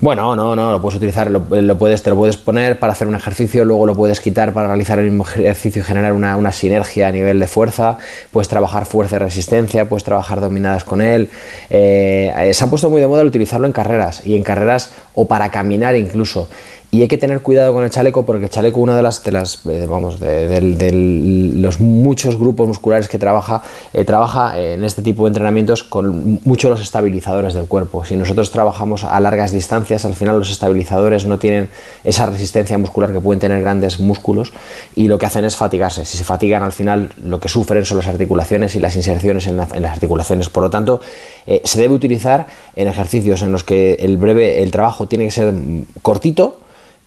Bueno, 0.00 0.36
no, 0.36 0.54
no, 0.54 0.72
lo 0.72 0.80
puedes 0.80 0.96
utilizar, 0.96 1.30
lo, 1.30 1.42
puedes, 1.78 2.02
te 2.02 2.10
lo 2.10 2.16
puedes 2.16 2.36
poner 2.36 2.78
para 2.78 2.92
hacer 2.92 3.08
un 3.08 3.14
ejercicio, 3.14 3.64
luego 3.64 3.86
lo 3.86 3.94
puedes 3.94 4.20
quitar 4.20 4.52
para 4.52 4.68
realizar 4.68 4.98
el 4.98 5.06
mismo 5.06 5.24
ejercicio 5.24 5.82
y 5.82 5.84
generar 5.84 6.12
una, 6.12 6.52
sinergia 6.52 7.08
a 7.08 7.12
nivel 7.12 7.40
de 7.40 7.46
fuerza, 7.46 7.98
puedes 8.30 8.48
trabajar 8.48 8.86
fuerza 8.86 9.16
y 9.16 9.18
resistencia, 9.18 9.88
puedes 9.88 10.04
trabajar 10.04 10.40
dominadas 10.40 10.84
con 10.84 11.00
él. 11.00 11.30
Eh, 11.70 12.50
se 12.52 12.64
ha 12.64 12.66
puesto 12.68 12.90
muy 12.90 13.00
de 13.00 13.06
moda 13.06 13.22
el 13.22 13.28
utilizarlo 13.28 13.66
en 13.66 13.72
carreras 13.72 14.22
y 14.24 14.36
en 14.36 14.42
carreras 14.42 14.92
o 15.14 15.26
para 15.26 15.50
caminar 15.50 15.96
incluso. 15.96 16.48
Y 16.94 17.02
hay 17.02 17.08
que 17.08 17.18
tener 17.18 17.40
cuidado 17.40 17.72
con 17.72 17.82
el 17.82 17.90
chaleco 17.90 18.24
porque 18.24 18.44
el 18.44 18.50
chaleco, 18.50 18.78
una 18.78 18.96
de 18.96 19.02
las, 19.02 19.20
de 19.24 19.32
las 19.32 19.66
eh, 19.66 19.84
vamos, 19.90 20.20
de, 20.20 21.52
los 21.56 21.80
muchos 21.80 22.38
grupos 22.38 22.68
musculares 22.68 23.08
que 23.08 23.18
trabaja, 23.18 23.64
eh, 23.92 24.04
trabaja 24.04 24.56
en 24.56 24.84
este 24.84 25.02
tipo 25.02 25.24
de 25.24 25.30
entrenamientos 25.30 25.82
con 25.82 26.38
muchos 26.44 26.70
los 26.70 26.80
estabilizadores 26.80 27.52
del 27.52 27.66
cuerpo. 27.66 28.04
Si 28.04 28.14
nosotros 28.14 28.52
trabajamos 28.52 29.02
a 29.02 29.18
largas 29.18 29.50
distancias, 29.50 30.04
al 30.04 30.14
final 30.14 30.38
los 30.38 30.52
estabilizadores 30.52 31.26
no 31.26 31.36
tienen 31.36 31.68
esa 32.04 32.26
resistencia 32.26 32.78
muscular 32.78 33.12
que 33.12 33.20
pueden 33.20 33.40
tener 33.40 33.60
grandes 33.60 33.98
músculos 33.98 34.52
y 34.94 35.08
lo 35.08 35.18
que 35.18 35.26
hacen 35.26 35.44
es 35.44 35.56
fatigarse. 35.56 36.04
Si 36.04 36.16
se 36.16 36.22
fatigan, 36.22 36.62
al 36.62 36.70
final 36.70 37.10
lo 37.24 37.40
que 37.40 37.48
sufren 37.48 37.84
son 37.84 37.98
las 37.98 38.06
articulaciones 38.06 38.76
y 38.76 38.78
las 38.78 38.94
inserciones 38.94 39.48
en, 39.48 39.56
las 39.56 39.72
articulaciones. 39.74 40.48
Por 40.48 40.62
lo 40.62 40.70
tanto, 40.70 41.00
eh, 41.44 41.60
se 41.64 41.80
debe 41.80 41.92
utilizar 41.92 42.46
en 42.76 42.86
ejercicios 42.86 43.42
en 43.42 43.50
los 43.50 43.64
que 43.64 43.94
el 43.94 44.16
breve, 44.16 44.62
el 44.62 44.70
trabajo 44.70 45.08
tiene 45.08 45.24
que 45.24 45.32
ser 45.32 45.52
cortito 46.00 46.60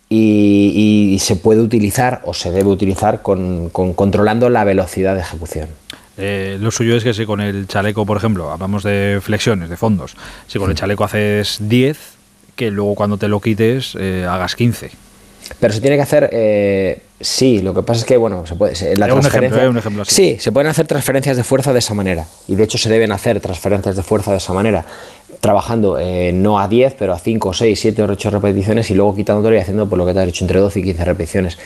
y, 0.09 1.17
se 1.19 1.35
puede 1.35 1.61
utilizar 1.61 2.21
o 2.25 2.33
se 2.33 2.51
debe 2.51 2.69
utilizar 2.69 3.21
con, 3.21 3.69
controlando 3.69 4.49
la 4.49 4.63
velocidad 4.63 5.15
de 5.15 5.21
ejecución. 5.21 5.69
Eh, 6.17 6.57
lo 6.59 6.71
suyo 6.71 6.95
es 6.95 7.03
que 7.03 7.13
si 7.13 7.25
con 7.25 7.41
el 7.41 7.67
chaleco, 7.67 8.05
por 8.05 8.17
ejemplo, 8.17 8.51
hablamos 8.51 8.83
de 8.83 9.19
flexiones, 9.21 9.69
de 9.69 9.77
fondos, 9.77 10.15
si 10.47 10.57
con 10.57 10.69
el 10.69 10.75
chaleco 10.75 11.03
haces 11.03 11.57
10, 11.61 11.97
que 12.55 12.71
luego 12.71 12.95
cuando 12.95 13.17
te 13.17 13.27
lo 13.27 13.39
quites 13.39 13.95
eh, 13.99 14.25
hagas 14.27 14.55
15. 14.55 14.91
Pero 15.59 15.73
se 15.73 15.81
tiene 15.81 15.95
que 15.95 16.01
hacer, 16.01 16.29
eh, 16.31 17.01
Sí, 17.19 17.61
lo 17.61 17.73
que 17.73 17.81
pasa 17.81 18.01
es 18.01 18.05
que, 18.05 18.15
bueno, 18.15 18.45
se 18.45 18.55
puede, 18.55 18.95
la 18.95 19.07
transferencia, 19.07 19.67
un 19.67 19.77
ejemplo, 19.77 20.05
Sí, 20.05 20.37
se 20.39 20.51
pueden 20.51 20.69
hacer 20.69 20.85
transferencias 20.85 21.35
de 21.35 21.43
fuerza 21.43 21.73
de 21.73 21.79
esa 21.79 21.95
manera. 21.95 22.27
Y 22.47 22.55
de 22.55 22.63
hecho 22.63 22.77
se 22.77 22.89
deben 22.89 23.11
hacer 23.11 23.39
transferencias 23.39 23.95
de 23.95 24.03
fuerza 24.03 24.31
de 24.31 24.37
esa 24.37 24.53
manera. 24.53 24.85
Trabajando 25.39 25.97
eh, 25.99 26.31
no 26.31 26.59
a 26.59 26.67
10, 26.67 26.95
pero 26.97 27.13
a 27.13 27.19
5, 27.19 27.53
6, 27.53 27.79
7 27.79 28.03
o 28.03 28.05
8 28.05 28.29
repeticiones 28.29 28.91
y 28.91 28.93
luego 28.93 29.15
quitándolo 29.15 29.55
y 29.55 29.59
haciendo 29.59 29.89
por 29.89 29.97
lo 29.97 30.05
que 30.05 30.13
te 30.13 30.19
has 30.19 30.27
hecho 30.27 30.43
entre 30.43 30.59
12 30.59 30.79
y 30.79 30.83
15 30.83 31.05
repeticiones. 31.05 31.57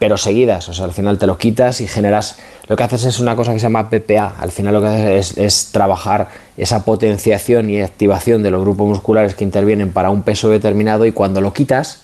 pero 0.00 0.16
seguidas, 0.16 0.68
o 0.68 0.74
sea, 0.74 0.84
al 0.84 0.92
final 0.92 1.16
te 1.16 1.28
lo 1.28 1.38
quitas 1.38 1.80
y 1.80 1.86
generas. 1.86 2.38
Lo 2.66 2.74
que 2.74 2.82
haces 2.82 3.04
es 3.04 3.20
una 3.20 3.36
cosa 3.36 3.52
que 3.52 3.60
se 3.60 3.64
llama 3.64 3.88
PPA. 3.88 4.34
Al 4.38 4.50
final 4.50 4.74
lo 4.74 4.80
que 4.80 4.88
haces 4.88 5.36
es, 5.36 5.38
es 5.38 5.72
trabajar 5.72 6.28
esa 6.56 6.84
potenciación 6.84 7.70
y 7.70 7.80
activación 7.80 8.42
de 8.42 8.50
los 8.50 8.60
grupos 8.60 8.88
musculares 8.88 9.36
que 9.36 9.44
intervienen 9.44 9.92
para 9.92 10.10
un 10.10 10.22
peso 10.22 10.48
determinado 10.48 11.06
y 11.06 11.12
cuando 11.12 11.40
lo 11.40 11.52
quitas, 11.52 12.02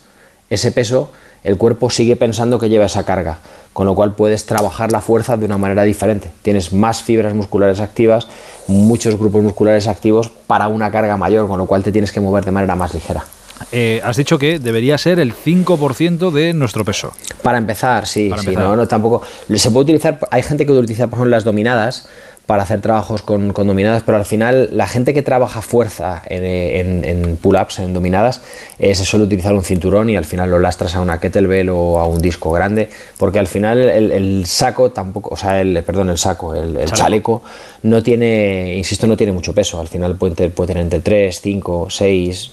ese 0.49 0.71
peso 0.71 1.11
el 1.49 1.57
cuerpo 1.57 1.89
sigue 1.89 2.15
pensando 2.15 2.59
que 2.59 2.69
lleva 2.69 2.85
esa 2.85 3.05
carga, 3.05 3.39
con 3.73 3.87
lo 3.87 3.95
cual 3.95 4.15
puedes 4.15 4.45
trabajar 4.45 4.93
la 4.93 5.01
fuerza 5.01 5.39
de 5.39 5.47
una 5.47 5.57
manera 5.57 5.83
diferente. 5.85 6.31
Tienes 6.43 6.75
más 6.75 7.03
fibras 7.03 7.33
musculares 7.33 7.81
activas, 7.81 8.29
muchos 8.67 9.19
grupos 9.19 9.43
musculares 9.43 9.89
activos 9.89 10.31
para 10.47 10.69
una 10.69 10.91
carga 10.91 11.17
mayor, 11.17 11.49
con 11.49 11.57
lo 11.57 11.65
cual 11.65 11.83
te 11.83 11.91
tienes 11.91 12.13
que 12.13 12.21
mover 12.21 12.45
de 12.45 12.51
manera 12.51 12.77
más 12.77 12.93
ligera. 12.93 13.25
Eh, 13.73 13.99
has 14.05 14.19
dicho 14.19 14.39
que 14.39 14.59
debería 14.59 14.99
ser 14.99 15.19
el 15.19 15.35
5% 15.35 16.31
de 16.31 16.53
nuestro 16.53 16.85
peso. 16.85 17.15
Para 17.43 17.57
empezar, 17.57 18.07
sí, 18.07 18.31
sí 18.43 18.55
No, 18.55 18.77
no, 18.77 18.87
tampoco. 18.87 19.23
Se 19.55 19.71
puede 19.71 19.85
utilizar, 19.85 20.19
hay 20.31 20.43
gente 20.43 20.67
que 20.67 20.73
utiliza, 20.73 21.07
por 21.07 21.17
ejemplo, 21.17 21.31
las 21.31 21.45
dominadas, 21.45 22.11
para 22.49 22.63
hacer 22.63 22.81
trabajos 22.81 23.21
con, 23.21 23.53
dominadas, 23.53 24.03
pero 24.05 24.17
al 24.17 24.25
final 24.25 24.71
la 24.73 24.87
gente 24.87 25.13
que 25.13 25.21
trabaja 25.21 25.61
fuerza 25.61 26.23
en, 26.25 27.37
pull-ups, 27.37 27.81
en 27.81 27.93
dominadas, 27.93 28.41
eh, 28.79 28.95
se 28.95 29.05
suele 29.05 29.27
utilizar 29.27 29.53
un 29.53 29.63
cinturón 29.63 30.09
y 30.09 30.17
al 30.17 30.25
final 30.25 30.49
lo 30.49 30.59
lastras 30.59 30.95
a 30.95 31.03
una 31.03 31.21
kettlebell 31.21 31.69
o 31.69 31.99
a 31.99 32.07
un 32.07 32.23
disco 32.23 32.51
grande, 32.51 32.89
porque 33.19 33.39
al 33.39 33.49
final 33.49 33.79
el, 33.79 34.47
saco 34.47 34.93
tampoco, 34.93 35.35
o 35.35 35.37
sea, 35.37 35.61
el, 35.61 35.83
perdón, 35.85 36.09
el 36.09 36.17
saco, 36.17 36.55
el, 36.55 36.91
chaleco. 36.91 37.43
no 37.83 38.03
tiene, 38.03 38.77
insisto, 38.79 39.07
no 39.07 39.15
tiene 39.15 39.35
mucho 39.35 39.53
peso, 39.53 39.79
al 39.79 39.89
final 39.89 40.17
puede, 40.17 40.49
puede 40.49 40.69
tener 40.69 40.85
entre 40.85 41.01
3, 41.01 41.41
5, 41.43 41.89
6, 41.91 42.53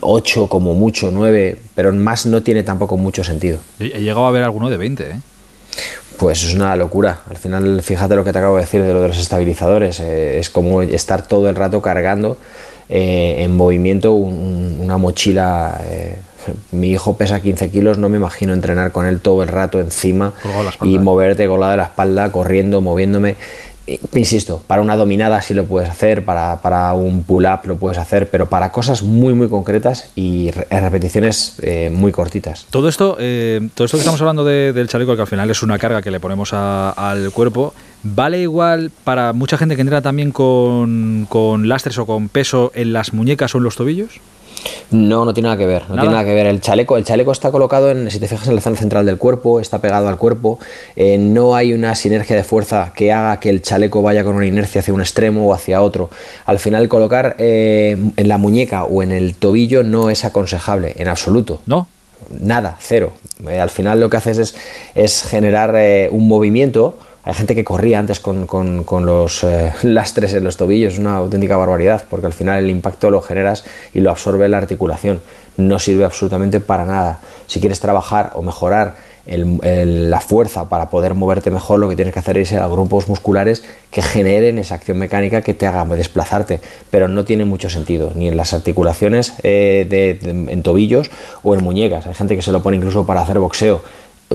8 0.00 0.48
como 0.48 0.72
mucho, 0.72 1.10
9, 1.12 1.58
pero 1.74 1.92
más 1.92 2.24
no 2.24 2.42
tiene 2.42 2.62
tampoco 2.62 2.96
mucho 2.96 3.22
sentido. 3.22 3.58
He 3.78 4.00
llegado 4.00 4.24
a 4.24 4.30
ver 4.30 4.42
alguno 4.42 4.70
de 4.70 4.78
20, 4.78 5.04
¿eh? 5.04 5.20
Pues 6.22 6.44
es 6.44 6.54
una 6.54 6.76
locura. 6.76 7.18
Al 7.28 7.36
final, 7.36 7.82
fíjate 7.82 8.14
lo 8.14 8.22
que 8.22 8.32
te 8.32 8.38
acabo 8.38 8.54
de 8.54 8.60
decir 8.60 8.80
de 8.80 8.92
lo 8.92 9.02
de 9.02 9.08
los 9.08 9.18
estabilizadores. 9.18 9.98
Eh, 9.98 10.38
es 10.38 10.50
como 10.50 10.80
estar 10.80 11.26
todo 11.26 11.48
el 11.48 11.56
rato 11.56 11.82
cargando 11.82 12.36
eh, 12.88 13.38
en 13.38 13.56
movimiento 13.56 14.12
una 14.12 14.98
mochila. 14.98 15.80
Eh, 15.84 16.18
mi 16.70 16.90
hijo 16.90 17.16
pesa 17.16 17.40
15 17.40 17.70
kilos, 17.70 17.98
no 17.98 18.08
me 18.08 18.18
imagino 18.18 18.52
entrenar 18.52 18.92
con 18.92 19.04
él 19.06 19.20
todo 19.20 19.42
el 19.42 19.48
rato 19.48 19.80
encima 19.80 20.32
y 20.82 20.96
moverte 21.00 21.48
colado 21.48 21.72
de 21.72 21.78
la 21.78 21.84
espalda, 21.84 22.30
corriendo, 22.30 22.80
moviéndome. 22.80 23.34
Eh, 23.92 24.00
insisto, 24.14 24.62
para 24.66 24.80
una 24.80 24.96
dominada 24.96 25.42
sí 25.42 25.52
lo 25.52 25.66
puedes 25.66 25.90
hacer, 25.90 26.24
para, 26.24 26.94
un 26.94 27.24
pull-up 27.24 27.60
lo 27.64 27.76
puedes 27.76 27.98
hacer, 27.98 28.30
pero 28.30 28.48
para 28.48 28.72
cosas 28.72 29.02
muy, 29.02 29.34
muy 29.34 29.48
concretas 29.48 30.10
y 30.14 30.50
repeticiones 30.50 31.56
eh, 31.62 31.90
muy 31.92 32.10
cortitas. 32.10 32.66
Todo 32.70 32.88
esto, 32.88 33.16
eh, 33.20 33.68
todo 33.74 33.84
esto 33.84 33.98
que 33.98 34.00
estamos 34.00 34.20
hablando 34.20 34.44
del 34.44 34.88
chaleco, 34.88 35.14
que 35.14 35.22
al 35.22 35.28
final 35.28 35.50
es 35.50 35.62
una 35.62 35.78
carga 35.78 36.00
que 36.00 36.10
le 36.10 36.20
ponemos 36.20 36.52
al 36.54 37.30
cuerpo, 37.32 37.74
¿vale 38.02 38.40
igual 38.40 38.90
para 39.04 39.34
mucha 39.34 39.58
gente 39.58 39.76
que 39.76 39.82
entra 39.82 40.00
también 40.00 40.32
con, 40.32 41.26
con 41.28 41.68
lastres 41.68 41.98
o 41.98 42.06
con 42.06 42.28
peso 42.30 42.72
en 42.74 42.94
las 42.94 43.12
muñecas 43.12 43.54
o 43.54 43.58
en 43.58 43.64
los 43.64 43.76
tobillos? 43.76 44.20
No, 44.90 45.24
no 45.24 45.32
tiene 45.32 45.48
nada 45.48 45.56
que 45.56 45.66
ver. 45.66 45.88
No 45.88 45.94
tiene 45.94 46.10
nada 46.10 46.24
que 46.24 46.34
ver. 46.34 46.46
El 46.46 46.60
chaleco, 46.60 46.96
el 46.96 47.04
chaleco 47.04 47.32
está 47.32 47.50
colocado 47.50 47.90
en, 47.90 48.10
si 48.10 48.20
te 48.20 48.28
fijas, 48.28 48.46
en 48.48 48.54
la 48.54 48.60
zona 48.60 48.76
central 48.76 49.06
del 49.06 49.16
cuerpo, 49.18 49.58
está 49.58 49.80
pegado 49.80 50.08
al 50.08 50.18
cuerpo. 50.18 50.58
Eh, 50.96 51.18
no 51.18 51.54
hay 51.54 51.72
una 51.72 51.94
sinergia 51.94 52.36
de 52.36 52.44
fuerza 52.44 52.92
que 52.94 53.12
haga 53.12 53.40
que 53.40 53.48
el 53.48 53.62
chaleco 53.62 54.02
vaya 54.02 54.22
con 54.22 54.36
una 54.36 54.46
inercia 54.46 54.80
hacia 54.80 54.92
un 54.92 55.00
extremo 55.00 55.46
o 55.46 55.54
hacia 55.54 55.80
otro. 55.82 56.10
Al 56.44 56.58
final, 56.58 56.88
colocar 56.88 57.36
eh, 57.38 57.96
en 58.16 58.28
la 58.28 58.38
muñeca 58.38 58.84
o 58.84 59.02
en 59.02 59.12
el 59.12 59.34
tobillo 59.34 59.82
no 59.82 60.10
es 60.10 60.24
aconsejable, 60.24 60.94
en 60.96 61.08
absoluto. 61.08 61.62
¿No? 61.66 61.88
Nada, 62.30 62.76
cero. 62.80 63.14
Eh, 63.48 63.58
al 63.58 63.70
final 63.70 63.98
lo 63.98 64.10
que 64.10 64.18
haces 64.18 64.38
es, 64.38 64.54
es 64.94 65.22
generar 65.22 65.74
un 66.10 66.28
movimiento 66.28 66.98
hay 67.24 67.34
gente 67.34 67.54
que 67.54 67.64
corría 67.64 67.98
antes 68.00 68.18
con, 68.20 68.46
los 69.06 69.44
eh, 69.44 69.72
lastres 69.82 70.34
en 70.34 70.44
los 70.44 70.56
tobillos, 70.56 70.94
es 70.94 70.98
una 70.98 71.16
auténtica 71.16 71.56
barbaridad, 71.56 72.04
porque 72.10 72.26
al 72.26 72.32
final 72.32 72.64
el 72.64 72.70
impacto 72.70 73.10
lo 73.10 73.22
generas 73.22 73.64
y 73.94 74.00
lo 74.00 74.10
absorbe 74.10 74.48
la 74.48 74.58
articulación. 74.58 75.20
No 75.56 75.78
sirve 75.78 76.04
absolutamente 76.04 76.60
para 76.60 76.84
nada. 76.84 77.20
Si 77.46 77.60
quieres 77.60 77.78
trabajar 77.78 78.32
o 78.34 78.42
mejorar 78.42 79.12
la 79.24 80.20
fuerza 80.20 80.68
para 80.68 80.90
poder 80.90 81.14
moverte 81.14 81.52
mejor, 81.52 81.78
lo 81.78 81.88
que 81.88 81.94
tienes 81.94 82.12
que 82.12 82.18
hacer 82.18 82.38
es 82.38 82.50
ir 82.50 82.58
a 82.58 82.66
grupos 82.66 83.06
musculares 83.08 83.62
que 83.90 84.02
generen 84.02 84.58
esa 84.58 84.74
acción 84.74 84.98
mecánica 84.98 85.42
que 85.42 85.54
te 85.54 85.66
haga 85.66 85.84
desplazarte, 85.84 86.60
pero 86.90 87.06
no 87.06 87.24
tiene 87.24 87.44
mucho 87.44 87.70
sentido, 87.70 88.10
ni 88.16 88.26
en 88.26 88.36
las 88.36 88.52
articulaciones 88.52 89.34
eh, 89.44 90.18
en 90.24 90.62
tobillos 90.64 91.10
o 91.44 91.54
en 91.54 91.62
muñecas. 91.62 92.06
Hay 92.06 92.14
gente 92.14 92.34
que 92.34 92.42
se 92.42 92.50
lo 92.50 92.62
pone 92.64 92.78
incluso 92.78 93.06
para 93.06 93.20
hacer 93.20 93.38
boxeo 93.38 93.82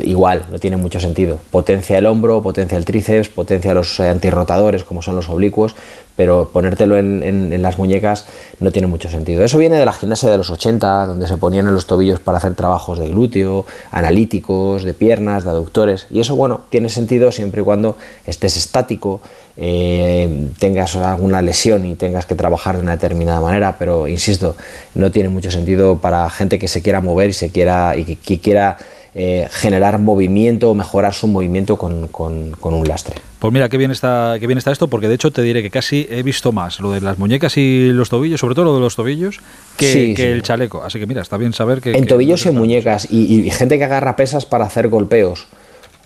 igual, 0.01 0.45
no 0.51 0.59
tiene 0.59 0.77
mucho 0.77 0.99
sentido. 0.99 1.39
Potencia 1.51 1.97
el 1.97 2.05
hombro, 2.05 2.41
potencia 2.41 2.77
el 2.77 2.85
tríceps, 2.85 3.29
potencia 3.29 3.73
los 3.73 3.99
eh, 3.99 4.09
antirrotadores, 4.09 4.83
como 4.83 5.01
son 5.01 5.15
los 5.15 5.29
oblicuos, 5.29 5.75
pero 6.17 6.49
ponértelo 6.51 6.97
en, 6.97 7.61
las 7.61 7.77
muñecas 7.77 8.25
no 8.59 8.71
tiene 8.71 8.87
mucho 8.87 9.07
sentido. 9.07 9.43
Eso 9.43 9.59
viene 9.59 9.77
de 9.77 9.85
la 9.85 9.93
gimnasia 9.93 10.29
de 10.29 10.37
los 10.37 10.49
80, 10.49 11.05
donde 11.05 11.27
se 11.27 11.37
ponían 11.37 11.67
en 11.67 11.75
los 11.75 11.85
tobillos 11.85 12.19
para 12.19 12.39
hacer 12.39 12.55
trabajos 12.55 12.97
de 12.97 13.07
glúteo, 13.07 13.65
analíticos, 13.91 14.83
de 14.83 14.93
piernas, 14.95 15.43
de 15.43 15.51
aductores, 15.51 16.07
y 16.09 16.19
eso, 16.19 16.35
bueno, 16.35 16.61
tiene 16.69 16.89
sentido 16.89 17.31
siempre 17.31 17.61
y 17.61 17.63
cuando 17.63 17.97
estés 18.25 18.57
estático, 18.57 19.21
eh, 19.57 20.49
tengas 20.59 20.95
alguna 20.95 21.41
lesión 21.41 21.85
y 21.85 21.95
tengas 21.95 22.25
que 22.25 22.35
trabajar 22.35 22.75
de 22.75 22.81
una 22.81 22.91
determinada 22.91 23.39
manera, 23.39 23.75
pero 23.77 24.07
insisto, 24.07 24.55
no 24.95 25.11
tiene 25.11 25.29
mucho 25.29 25.51
sentido 25.51 25.99
para 25.99 26.27
gente 26.31 26.57
que 26.57 26.67
se 26.67 26.81
quiera 26.81 26.99
mover 26.99 27.29
y 27.29 27.33
se 27.33 27.51
quiera 27.51 27.95
y 27.95 28.15
que 28.15 28.39
quiera 28.39 28.77
eh, 29.19 29.47
generar 29.49 29.97
movimiento 29.97 30.69
o 30.69 30.75
mejorar 30.75 31.11
su 31.11 31.25
movimiento 31.25 31.75
con, 31.75 32.07
un 32.13 32.87
lastre. 32.87 33.15
Pues 33.39 33.51
mira, 33.51 33.67
qué 33.67 33.75
bien, 33.75 33.89
está, 33.89 34.35
qué 34.39 34.45
bien 34.45 34.59
está 34.59 34.71
esto, 34.71 34.89
porque 34.89 35.07
de 35.07 35.15
hecho 35.15 35.31
te 35.31 35.41
diré 35.41 35.63
que 35.63 35.71
casi 35.71 36.05
he 36.11 36.21
visto 36.21 36.51
más 36.51 36.79
lo 36.79 36.91
de 36.91 37.01
las 37.01 37.17
muñecas 37.17 37.57
y 37.57 37.89
los 37.93 38.09
tobillos, 38.09 38.39
sobre 38.39 38.53
todo 38.53 38.65
lo 38.65 38.75
de 38.75 38.81
los 38.81 38.95
tobillos, 38.95 39.39
que, 39.75 40.13
el 40.13 40.43
chaleco. 40.43 40.83
Así 40.83 40.99
que 40.99 41.07
mira, 41.07 41.23
está 41.23 41.35
bien 41.37 41.51
saber 41.53 41.81
que... 41.81 41.93
En 41.93 42.05
tobillos 42.05 42.45
y 42.45 42.49
en 42.49 42.57
muñecas, 42.57 43.07
y, 43.09 43.49
gente 43.49 43.79
que 43.79 43.85
agarra 43.85 44.15
pesas 44.15 44.45
para 44.45 44.65
hacer 44.65 44.87
golpeos 44.87 45.47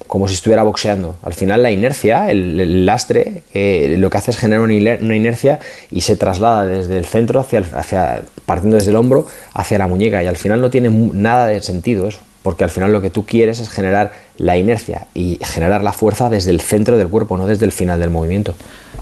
como 0.07 0.29
si 0.29 0.35
estuviera 0.35 0.63
boxeando. 0.63 1.17
Al 1.21 1.33
final 1.33 1.63
la 1.63 1.71
inercia, 1.71 2.31
el, 2.31 2.85
lastre, 2.85 3.43
lo 3.53 4.09
que 4.09 4.17
hace 4.17 4.31
es 4.31 4.37
generar 4.37 4.63
una, 4.63 4.73
inercia 4.73 5.59
y 5.89 5.99
se 5.99 6.15
traslada 6.15 6.65
desde 6.65 6.97
el 6.97 7.03
centro 7.03 7.41
hacia, 7.41 7.59
hacia, 7.73 8.21
partiendo 8.45 8.77
desde 8.77 8.91
el 8.91 8.95
hombro 8.95 9.27
hacia 9.53 9.77
la 9.77 9.87
muñeca 9.87 10.23
y 10.23 10.27
al 10.27 10.37
final 10.37 10.61
no 10.61 10.69
tiene 10.69 10.89
nada 10.89 11.47
de 11.47 11.61
sentido 11.61 12.07
eso 12.07 12.19
porque 12.43 12.63
al 12.63 12.69
final 12.69 12.91
lo 12.91 13.01
que 13.01 13.09
tú 13.09 13.25
quieres 13.25 13.59
es 13.59 13.69
generar 13.69 14.13
la 14.37 14.57
inercia 14.57 15.07
y 15.13 15.39
generar 15.43 15.83
la 15.83 15.93
fuerza 15.93 16.29
desde 16.29 16.51
el 16.51 16.61
centro 16.61 16.97
del 16.97 17.07
cuerpo, 17.07 17.37
no 17.37 17.47
desde 17.47 17.65
el 17.65 17.71
final 17.71 17.99
del 17.99 18.09
movimiento. 18.09 18.55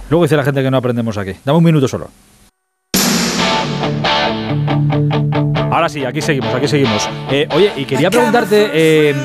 Luego 0.10 0.24
dice 0.24 0.36
la 0.36 0.44
gente 0.44 0.62
que 0.62 0.72
no 0.72 0.78
aprendemos 0.78 1.18
aquí. 1.18 1.34
Dame 1.46 1.58
un 1.58 1.64
minuto 1.64 1.88
solo. 1.88 2.10
Ahora 5.72 5.88
sí, 5.88 6.04
aquí 6.04 6.22
seguimos, 6.22 6.54
aquí 6.54 6.68
seguimos. 6.68 7.08
Eh, 7.32 7.48
oye, 7.56 7.72
y 7.78 7.86
quería 7.86 8.10
preguntarte, 8.10 8.70
eh, 8.74 9.16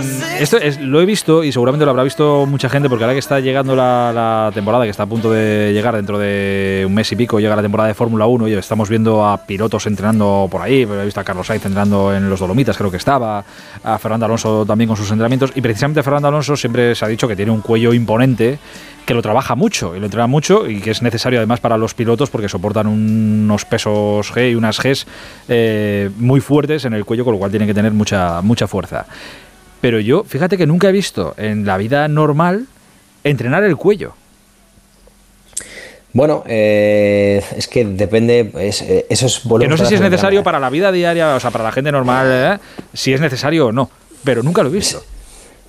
esto 0.41 0.57
es, 0.57 0.81
lo 0.81 1.01
he 1.01 1.07
visto 1.07 1.45
y 1.45 1.53
seguramente 1.53 1.85
lo 1.85 1.91
habrá 1.91 2.03
visto 2.03 2.45
mucha 2.47 2.69
gente 2.69 2.89
porque 2.89 3.05
ahora 3.05 3.15
que 3.15 3.21
está 3.21 3.41
llegando 3.41 3.77
la, 3.77 4.51
temporada, 4.53 4.85
que 4.85 4.91
está 4.91 5.05
a 5.05 5.07
punto 5.07 5.31
de 5.31 5.73
llegar 5.73 5.95
dentro 5.95 6.19
de 6.19 6.85
un 6.87 6.95
mes 6.95 7.11
y 7.13 7.17
pico, 7.17 7.39
llega 7.39 7.55
la 7.55 7.63
temporada 7.63 7.89
de 7.89 7.95
Fórmula 7.95 8.27
1 8.27 8.49
y 8.49 8.55
estamos 8.55 8.89
viendo 8.89 9.25
a 9.25 9.47
pilotos 9.47 9.87
entrenando 9.87 10.49
por 10.51 10.63
ahí, 10.63 10.83
he 10.83 11.05
visto 11.05 11.21
a 11.21 11.25
Carlos 11.25 11.47
Sainz 11.47 11.65
entrenando 11.65 12.15
en 12.15 12.29
los 12.29 12.41
Dolomitas, 12.41 12.77
creo 12.77 12.91
que 12.91 12.97
estaba, 12.97 13.45
a 13.83 13.99
Fernando 13.99 14.27
Alonso 14.27 14.67
también 14.67 14.89
con 14.89 14.97
sus 14.97 15.11
entrenamientos 15.11 15.53
y 15.55 15.61
precisamente 15.61 16.03
Fernando 16.03 16.29
Alonso 16.29 16.57
siempre 16.57 16.95
se 16.95 17.05
ha 17.05 17.09
dicho 17.09 17.29
que 17.29 17.37
tiene 17.37 17.53
un 17.53 17.61
cuello 17.61 17.95
imponente 17.95 18.59
que 19.05 19.15
lo 19.15 19.23
trabaja 19.23 19.55
mucho 19.55 19.95
y 19.95 20.01
lo 20.01 20.07
entrena 20.07 20.27
mucho 20.27 20.69
y 20.69 20.81
que 20.81 20.91
es 20.91 21.03
necesario 21.03 21.39
además 21.39 21.61
para 21.61 21.77
los 21.77 21.95
pilotos 21.95 22.31
porque 22.31 22.49
soportan 22.49 22.87
unos 22.87 23.65
pesos 23.65 24.33
G 24.33 24.53
y 24.53 24.55
unas 24.55 24.81
Gs 24.81 25.07
eh, 25.49 26.11
muy 26.17 26.41
fuertes 26.41 26.85
en 26.85 26.95
el 26.95 27.05
cuello, 27.05 27.25
con 27.25 27.35
lo 27.35 27.39
cual 27.39 27.51
tienen 27.51 27.69
que 27.69 27.75
tener 27.75 27.93
mucha, 27.93 28.41
mucha 28.41 28.67
fuerza. 28.67 29.07
Pero 29.85 30.01
yo, 30.01 30.25
fíjate 30.25 30.57
que 30.57 30.65
nunca 30.65 30.89
he 30.89 30.93
visto 30.93 31.35
en 31.37 31.67
la 31.67 31.77
vida 31.77 32.09
normal 32.09 32.65
entrenar 33.23 33.65
el 33.65 33.77
cuello. 33.77 34.15
Bueno, 36.15 36.43
eh, 36.47 37.45
es 37.55 37.69
que 37.69 37.85
depende, 37.85 38.51
eh, 38.55 39.07
eso 39.11 39.27
es 39.27 39.43
Que 39.61 39.69
no 39.69 39.77
sé 39.77 39.85
si 39.85 39.97
es 39.97 40.01
necesario 40.01 40.43
para 40.43 40.59
la 40.59 40.71
vida 40.71 40.91
diaria, 40.91 41.35
o 41.35 41.41
sea, 41.41 41.51
para 41.51 41.65
la 41.65 41.71
gente 41.71 41.93
normal, 41.93 42.59
si 42.95 43.13
es 43.13 43.21
necesario 43.21 43.67
o 43.67 43.73
no, 43.73 43.91
pero 44.25 44.43
nunca 44.43 44.63
lo 44.63 44.71
he 44.71 44.73
visto. 44.73 45.03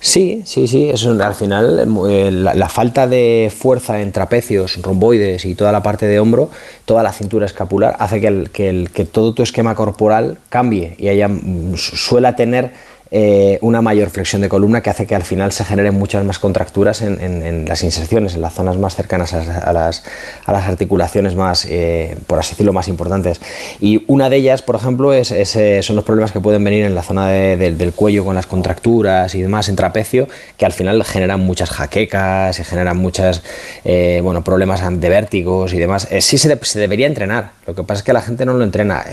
Sí, 0.00 0.42
sí, 0.46 0.66
sí. 0.66 0.88
Es 0.88 1.04
al 1.04 1.34
final 1.34 1.86
eh, 2.08 2.30
la, 2.30 2.68
falta 2.70 3.06
de 3.06 3.52
fuerza 3.54 4.00
en 4.00 4.12
trapecios, 4.12 4.80
romboides 4.80 5.44
y 5.44 5.54
toda 5.54 5.72
la 5.72 5.82
parte 5.82 6.06
de 6.06 6.20
hombro, 6.20 6.50
toda 6.86 7.02
la 7.02 7.12
cintura 7.12 7.44
escapular, 7.44 7.96
hace 7.98 8.22
que, 8.22 8.28
el, 8.68 8.90
que, 8.90 9.04
todo 9.04 9.34
tu 9.34 9.42
esquema 9.42 9.74
corporal 9.74 10.38
cambie 10.48 10.94
y 10.96 11.08
haya, 11.08 11.28
mm, 11.28 11.76
suela 11.76 12.34
tener 12.34 12.72
eh, 13.12 13.58
una 13.60 13.82
mayor 13.82 14.10
flexión 14.10 14.42
de 14.42 14.48
columna 14.48 14.80
que 14.80 14.90
hace 14.90 15.06
que 15.06 15.14
al 15.14 15.22
final 15.22 15.52
se 15.52 15.64
generen 15.64 15.94
muchas 15.94 16.24
más 16.24 16.40
contracturas 16.40 17.02
en, 17.02 17.64
las 17.68 17.84
inserciones, 17.84 18.34
en 18.34 18.40
las 18.40 18.54
zonas 18.54 18.78
más 18.78 18.96
cercanas 18.96 19.32
a, 19.32 19.72
las, 19.72 20.02
articulaciones 20.46 21.36
más, 21.36 21.66
eh, 21.66 22.16
por 22.26 22.40
así 22.40 22.50
decirlo, 22.50 22.72
más 22.72 22.88
importantes. 22.88 23.40
Y 23.80 24.04
una 24.08 24.28
de 24.28 24.38
ellas, 24.38 24.62
por 24.62 24.74
ejemplo, 24.74 25.12
es, 25.12 25.30
eh, 25.30 25.82
son 25.84 25.94
los 25.94 26.04
problemas 26.04 26.32
que 26.32 26.40
pueden 26.40 26.64
venir 26.64 26.84
en 26.84 26.96
la 26.96 27.02
zona 27.02 27.28
del 27.28 27.92
cuello 27.92 28.24
con 28.24 28.34
las 28.34 28.46
contracturas 28.46 29.34
y 29.36 29.42
demás 29.42 29.68
en 29.68 29.76
trapecio, 29.76 30.26
que 30.56 30.66
al 30.66 30.72
final 30.72 31.04
generan 31.04 31.40
muchas 31.40 31.70
jaquecas, 31.70 32.58
y 32.58 32.64
generan 32.64 32.96
muchos 32.96 33.42
bueno, 33.84 34.42
problemas 34.42 34.82
de 35.00 35.08
vértigos 35.08 35.72
y 35.72 35.78
demás. 35.78 36.08
sí 36.20 36.38
se, 36.38 36.58
se, 36.60 36.78
debería 36.80 37.06
entrenar, 37.06 37.52
lo 37.66 37.74
que 37.74 37.84
pasa 37.84 38.00
es 38.00 38.04
que 38.04 38.12
la 38.12 38.22
gente 38.22 38.44
no 38.44 38.54
lo 38.54 38.64
entrena. 38.64 39.04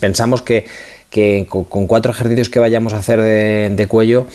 pensamos 0.00 0.42
que 0.42 0.66
que 1.16 1.46
con, 1.48 1.86
cuatro 1.86 2.12
ejercicios 2.12 2.50
que 2.50 2.58
vayamos 2.58 2.92
a 2.92 2.98
hacer 2.98 3.22
de, 3.22 3.86
cuello, 3.88 4.26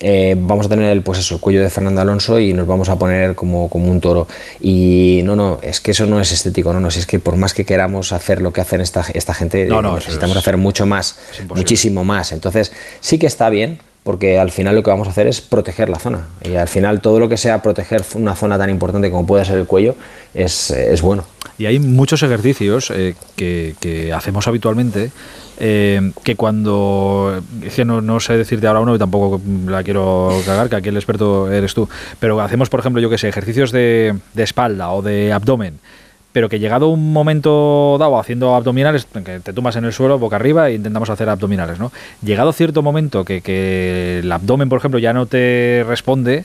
eh, 0.00 0.36
vamos 0.38 0.66
a 0.66 0.68
tener 0.68 0.92
el, 0.92 1.00
pues 1.00 1.18
eso, 1.18 1.40
cuello 1.40 1.62
de 1.62 1.70
Fernando 1.70 2.02
Alonso 2.02 2.38
y 2.38 2.52
nos 2.52 2.66
vamos 2.66 2.90
a 2.90 2.98
poner 2.98 3.34
como, 3.34 3.70
como, 3.70 3.90
un 3.90 4.02
toro. 4.02 4.28
Y 4.60 5.22
no, 5.24 5.34
no, 5.34 5.58
es 5.62 5.80
que 5.80 5.92
eso 5.92 6.04
no 6.04 6.20
es 6.20 6.32
estético, 6.32 6.74
no, 6.74 6.80
no, 6.80 6.88
es 6.88 7.06
que 7.06 7.18
por 7.20 7.36
más 7.36 7.54
que 7.54 7.64
queramos 7.64 8.12
hacer 8.12 8.42
lo 8.42 8.52
que 8.52 8.60
hacen 8.60 8.82
esta, 8.82 9.02
esta 9.14 9.32
gente, 9.32 9.66
necesitamos 9.66 10.36
hacer 10.36 10.58
mucho 10.58 10.84
más, 10.84 11.18
muchísimo 11.48 12.04
más. 12.04 12.32
Entonces, 12.32 12.70
sí 13.00 13.18
que 13.18 13.26
está 13.26 13.48
bien, 13.48 13.78
porque 14.02 14.38
al 14.38 14.50
final 14.50 14.74
lo 14.74 14.82
que 14.82 14.90
vamos 14.90 15.08
a 15.08 15.12
hacer 15.12 15.26
es 15.28 15.40
proteger 15.40 15.88
la 15.88 15.98
zona. 15.98 16.28
Y 16.44 16.56
al 16.56 16.68
final 16.68 17.00
todo 17.00 17.18
lo 17.18 17.30
que 17.30 17.38
sea 17.38 17.62
proteger 17.62 18.04
una 18.14 18.36
zona 18.36 18.58
tan 18.58 18.68
importante 18.68 19.10
como 19.10 19.26
puede 19.26 19.46
ser 19.46 19.56
el 19.56 19.66
cuello 19.66 19.96
es, 20.34 20.70
es 20.70 21.00
bueno. 21.00 21.24
Y 21.58 21.66
hay 21.66 21.78
muchos 21.78 22.22
ejercicios 22.22 22.90
eh, 22.90 23.14
que, 23.36 24.12
hacemos 24.14 24.46
habitualmente 24.46 25.10
eh, 25.58 26.12
que 26.22 26.36
cuando, 26.36 27.42
es 27.62 27.74
que 27.74 27.84
no, 27.84 28.20
sé 28.20 28.36
decirte 28.36 28.66
ahora 28.66 28.80
uno 28.80 28.94
y 28.94 28.98
tampoco 28.98 29.40
la 29.66 29.82
quiero 29.82 30.40
cagar, 30.44 30.68
que 30.68 30.76
aquí 30.76 30.88
el 30.90 30.96
experto 30.96 31.50
eres 31.50 31.72
tú, 31.74 31.88
pero 32.20 32.40
hacemos, 32.40 32.68
por 32.68 32.80
ejemplo, 32.80 33.00
yo 33.00 33.08
que 33.08 33.18
sé, 33.18 33.28
ejercicios 33.28 33.72
de, 33.72 34.14
espalda 34.36 34.90
o 34.90 35.00
de 35.00 35.32
abdomen, 35.32 35.78
pero 36.32 36.50
que 36.50 36.58
llegado 36.58 36.88
un 36.88 37.14
momento 37.14 37.96
dado 37.98 38.18
haciendo 38.18 38.54
abdominales, 38.54 39.06
que 39.24 39.40
te 39.40 39.54
tumbas 39.54 39.76
en 39.76 39.86
el 39.86 39.94
suelo 39.94 40.18
boca 40.18 40.36
arriba 40.36 40.68
e 40.68 40.74
intentamos 40.74 41.08
hacer 41.08 41.30
abdominales, 41.30 41.78
¿no? 41.78 41.90
Llegado 42.22 42.52
cierto 42.52 42.82
momento 42.82 43.24
que, 43.24 43.40
que 43.40 44.18
el 44.18 44.30
abdomen, 44.30 44.68
por 44.68 44.78
ejemplo, 44.78 44.98
ya 44.98 45.14
no 45.14 45.24
te 45.24 45.82
responde, 45.88 46.44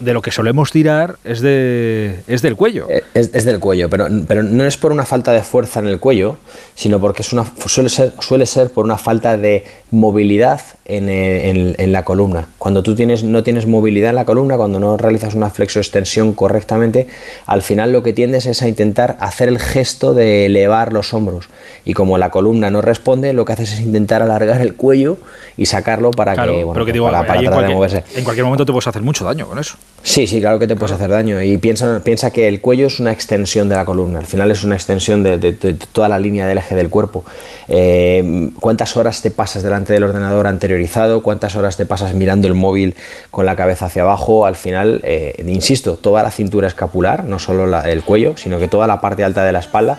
de 0.00 0.14
lo 0.14 0.22
que 0.22 0.30
solemos 0.30 0.72
tirar 0.72 1.16
es, 1.24 1.40
de, 1.40 2.20
es 2.26 2.42
del 2.42 2.56
cuello. 2.56 2.86
Eh, 2.88 3.04
es, 3.14 3.44
del 3.44 3.60
cuello, 3.60 3.88
pero, 3.88 4.08
pero 4.26 4.42
no 4.42 4.64
es 4.64 4.76
por 4.76 4.92
una 4.92 5.04
falta 5.04 5.32
de 5.32 5.42
fuerza 5.42 5.80
en 5.80 5.86
el 5.86 6.00
cuello, 6.00 6.38
sino 6.74 7.00
porque 7.00 7.22
es 7.22 7.32
una, 7.32 7.44
suele, 7.66 7.90
ser, 7.90 8.12
suele 8.20 8.46
ser 8.46 8.70
por 8.70 8.84
una 8.84 8.98
falta 8.98 9.36
de 9.36 9.64
movilidad 9.90 10.60
en, 10.84 11.08
en, 11.08 11.92
la 11.92 12.04
columna. 12.04 12.48
Cuando 12.58 12.82
tú 12.82 12.94
tienes, 12.94 13.22
no 13.22 13.42
tienes 13.42 13.66
movilidad 13.66 14.10
en 14.10 14.16
la 14.16 14.24
columna, 14.24 14.56
cuando 14.56 14.80
no 14.80 14.96
realizas 14.96 15.34
una 15.34 15.50
flexo-extensión 15.50 16.32
correctamente, 16.32 17.06
al 17.46 17.62
final 17.62 17.92
lo 17.92 18.02
que 18.02 18.12
tiendes 18.12 18.46
es 18.46 18.62
a 18.62 18.68
intentar 18.68 19.16
hacer 19.20 19.48
el 19.48 19.58
gesto 19.58 20.14
de 20.14 20.46
elevar 20.46 20.92
los 20.92 21.12
hombros. 21.12 21.48
Y 21.84 21.94
como 21.94 22.18
la 22.18 22.30
columna 22.30 22.70
no 22.70 22.82
responde, 22.82 23.32
lo 23.32 23.44
que 23.44 23.52
haces 23.52 23.74
es 23.74 23.80
intentar 23.80 24.22
alargar 24.22 24.60
el 24.60 24.74
cuello 24.74 25.18
y 25.56 25.66
sacarlo 25.66 26.10
para 26.10 26.34
que, 26.34 26.64
bueno, 26.64 26.84
para, 27.04 27.26
para 27.26 27.40
en, 27.40 27.50
cualquier, 27.50 27.74
moverse. 27.74 28.04
en 28.14 28.24
cualquier 28.24 28.44
momento 28.44 28.64
te 28.64 28.72
puedes 28.72 28.86
hacer 28.86 29.02
mucho 29.02 29.24
daño 29.24 29.46
con 29.46 29.58
eso. 29.58 29.76
Sí, 30.02 30.26
sí, 30.26 30.40
claro 30.40 30.58
que 30.58 30.66
te 30.66 30.76
puedes 30.76 30.94
hacer 30.94 31.10
daño. 31.10 31.42
Y 31.42 31.58
piensa, 31.58 32.00
piensa 32.02 32.30
que 32.30 32.48
el 32.48 32.60
cuello 32.60 32.86
es 32.86 33.00
una 33.00 33.12
extensión 33.12 33.68
de 33.68 33.76
la 33.76 33.84
columna. 33.84 34.18
Al 34.18 34.26
final 34.26 34.50
es 34.50 34.64
una 34.64 34.74
extensión 34.74 35.22
de, 35.22 35.52
toda 35.92 36.08
la 36.08 36.18
línea 36.18 36.46
del 36.46 36.58
eje 36.58 36.74
del 36.74 36.88
cuerpo. 36.88 37.24
Eh, 37.68 38.50
¿Cuántas 38.60 38.96
horas 38.96 39.20
te 39.20 39.30
pasas 39.30 39.62
delante 39.62 39.92
del 39.92 40.04
ordenador 40.04 40.46
anteriorizado? 40.46 41.22
¿Cuántas 41.22 41.54
horas 41.54 41.76
te 41.76 41.84
pasas 41.84 42.14
mirando 42.14 42.48
el 42.48 42.54
móvil 42.54 42.94
con 43.30 43.44
la 43.44 43.56
cabeza 43.56 43.86
hacia 43.86 44.02
abajo? 44.02 44.46
Al 44.46 44.56
final, 44.56 45.00
eh, 45.04 45.44
insisto, 45.46 45.96
toda 45.96 46.22
la 46.22 46.30
cintura 46.30 46.66
escapular, 46.66 47.24
no 47.24 47.38
solo 47.38 47.80
el 47.82 48.02
cuello, 48.02 48.36
sino 48.36 48.58
que 48.58 48.68
toda 48.68 48.86
la 48.86 49.00
parte 49.00 49.22
alta 49.22 49.44
de 49.44 49.52
la 49.52 49.58
espalda 49.58 49.98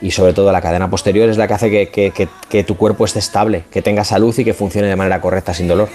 y 0.00 0.10
sobre 0.10 0.32
todo 0.32 0.50
la 0.50 0.60
cadena 0.60 0.90
posterior 0.90 1.28
es 1.28 1.36
la 1.36 1.46
que 1.46 1.54
hace 1.54 1.70
que, 1.90 2.28
que 2.48 2.64
tu 2.64 2.76
cuerpo 2.76 3.04
esté 3.04 3.20
estable, 3.20 3.64
que 3.70 3.82
tenga 3.82 4.02
salud 4.02 4.36
y 4.36 4.44
que 4.44 4.54
funcione 4.54 4.88
de 4.88 4.96
manera 4.96 5.20
correcta 5.20 5.54
sin 5.54 5.68
dolor. 5.68 5.88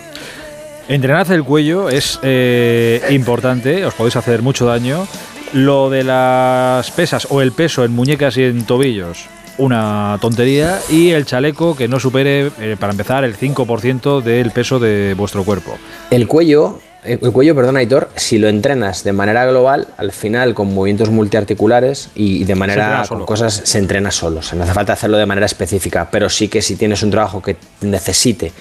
Entrenar 0.90 1.30
el 1.34 1.44
cuello 1.44 1.90
es 1.90 2.18
eh, 2.24 3.02
importante, 3.10 3.86
os 3.86 3.94
podéis 3.94 4.16
hacer 4.16 4.42
mucho 4.42 4.66
daño. 4.66 5.06
Lo 5.52 5.90
de 5.90 6.06
las 6.06 6.92
pesas 6.92 7.28
o 7.30 7.42
el 7.42 7.52
peso 7.52 7.84
en 7.84 7.92
muñecas 7.92 8.38
y 8.38 8.44
en 8.44 8.64
tobillos, 8.66 9.26
una 9.58 10.18
tontería. 10.22 10.80
Y 10.90 11.10
el 11.10 11.26
chaleco 11.26 11.76
que 11.76 11.90
no 11.90 12.00
supere, 12.00 12.52
eh, 12.62 12.78
para 12.80 12.92
empezar, 12.92 13.26
el 13.26 13.36
5% 13.36 14.22
del 14.22 14.52
peso 14.52 14.80
de 14.80 15.14
vuestro 15.14 15.44
cuerpo. 15.44 15.78
El 16.10 16.26
cuello, 16.26 16.80
el 17.04 17.20
cuello, 17.20 17.54
perdón, 17.54 17.76
Aitor, 17.76 18.10
si 18.16 18.38
lo 18.38 18.48
entrenas 18.48 19.04
de 19.04 19.12
manera 19.12 19.46
global, 19.46 19.90
al 19.98 20.14
final 20.14 20.54
con 20.54 20.74
movimientos 20.74 21.10
multiarticulares 21.10 22.12
y 22.16 22.46
de 22.46 22.56
manera 22.56 23.04
con 23.10 23.26
cosas 23.26 23.62
se 23.66 23.78
entrena 23.78 24.12
solo. 24.12 24.40
no 24.56 24.64
hace 24.64 24.74
falta 24.74 24.94
hacerlo 24.94 25.18
de 25.18 25.26
manera 25.26 25.48
específica, 25.48 26.08
pero 26.10 26.30
sí 26.30 26.48
que 26.48 26.62
si 26.62 26.78
tienes 26.78 27.04
un 27.04 27.12
trabajo 27.12 27.42
que 27.42 27.58
necesite 27.82 28.54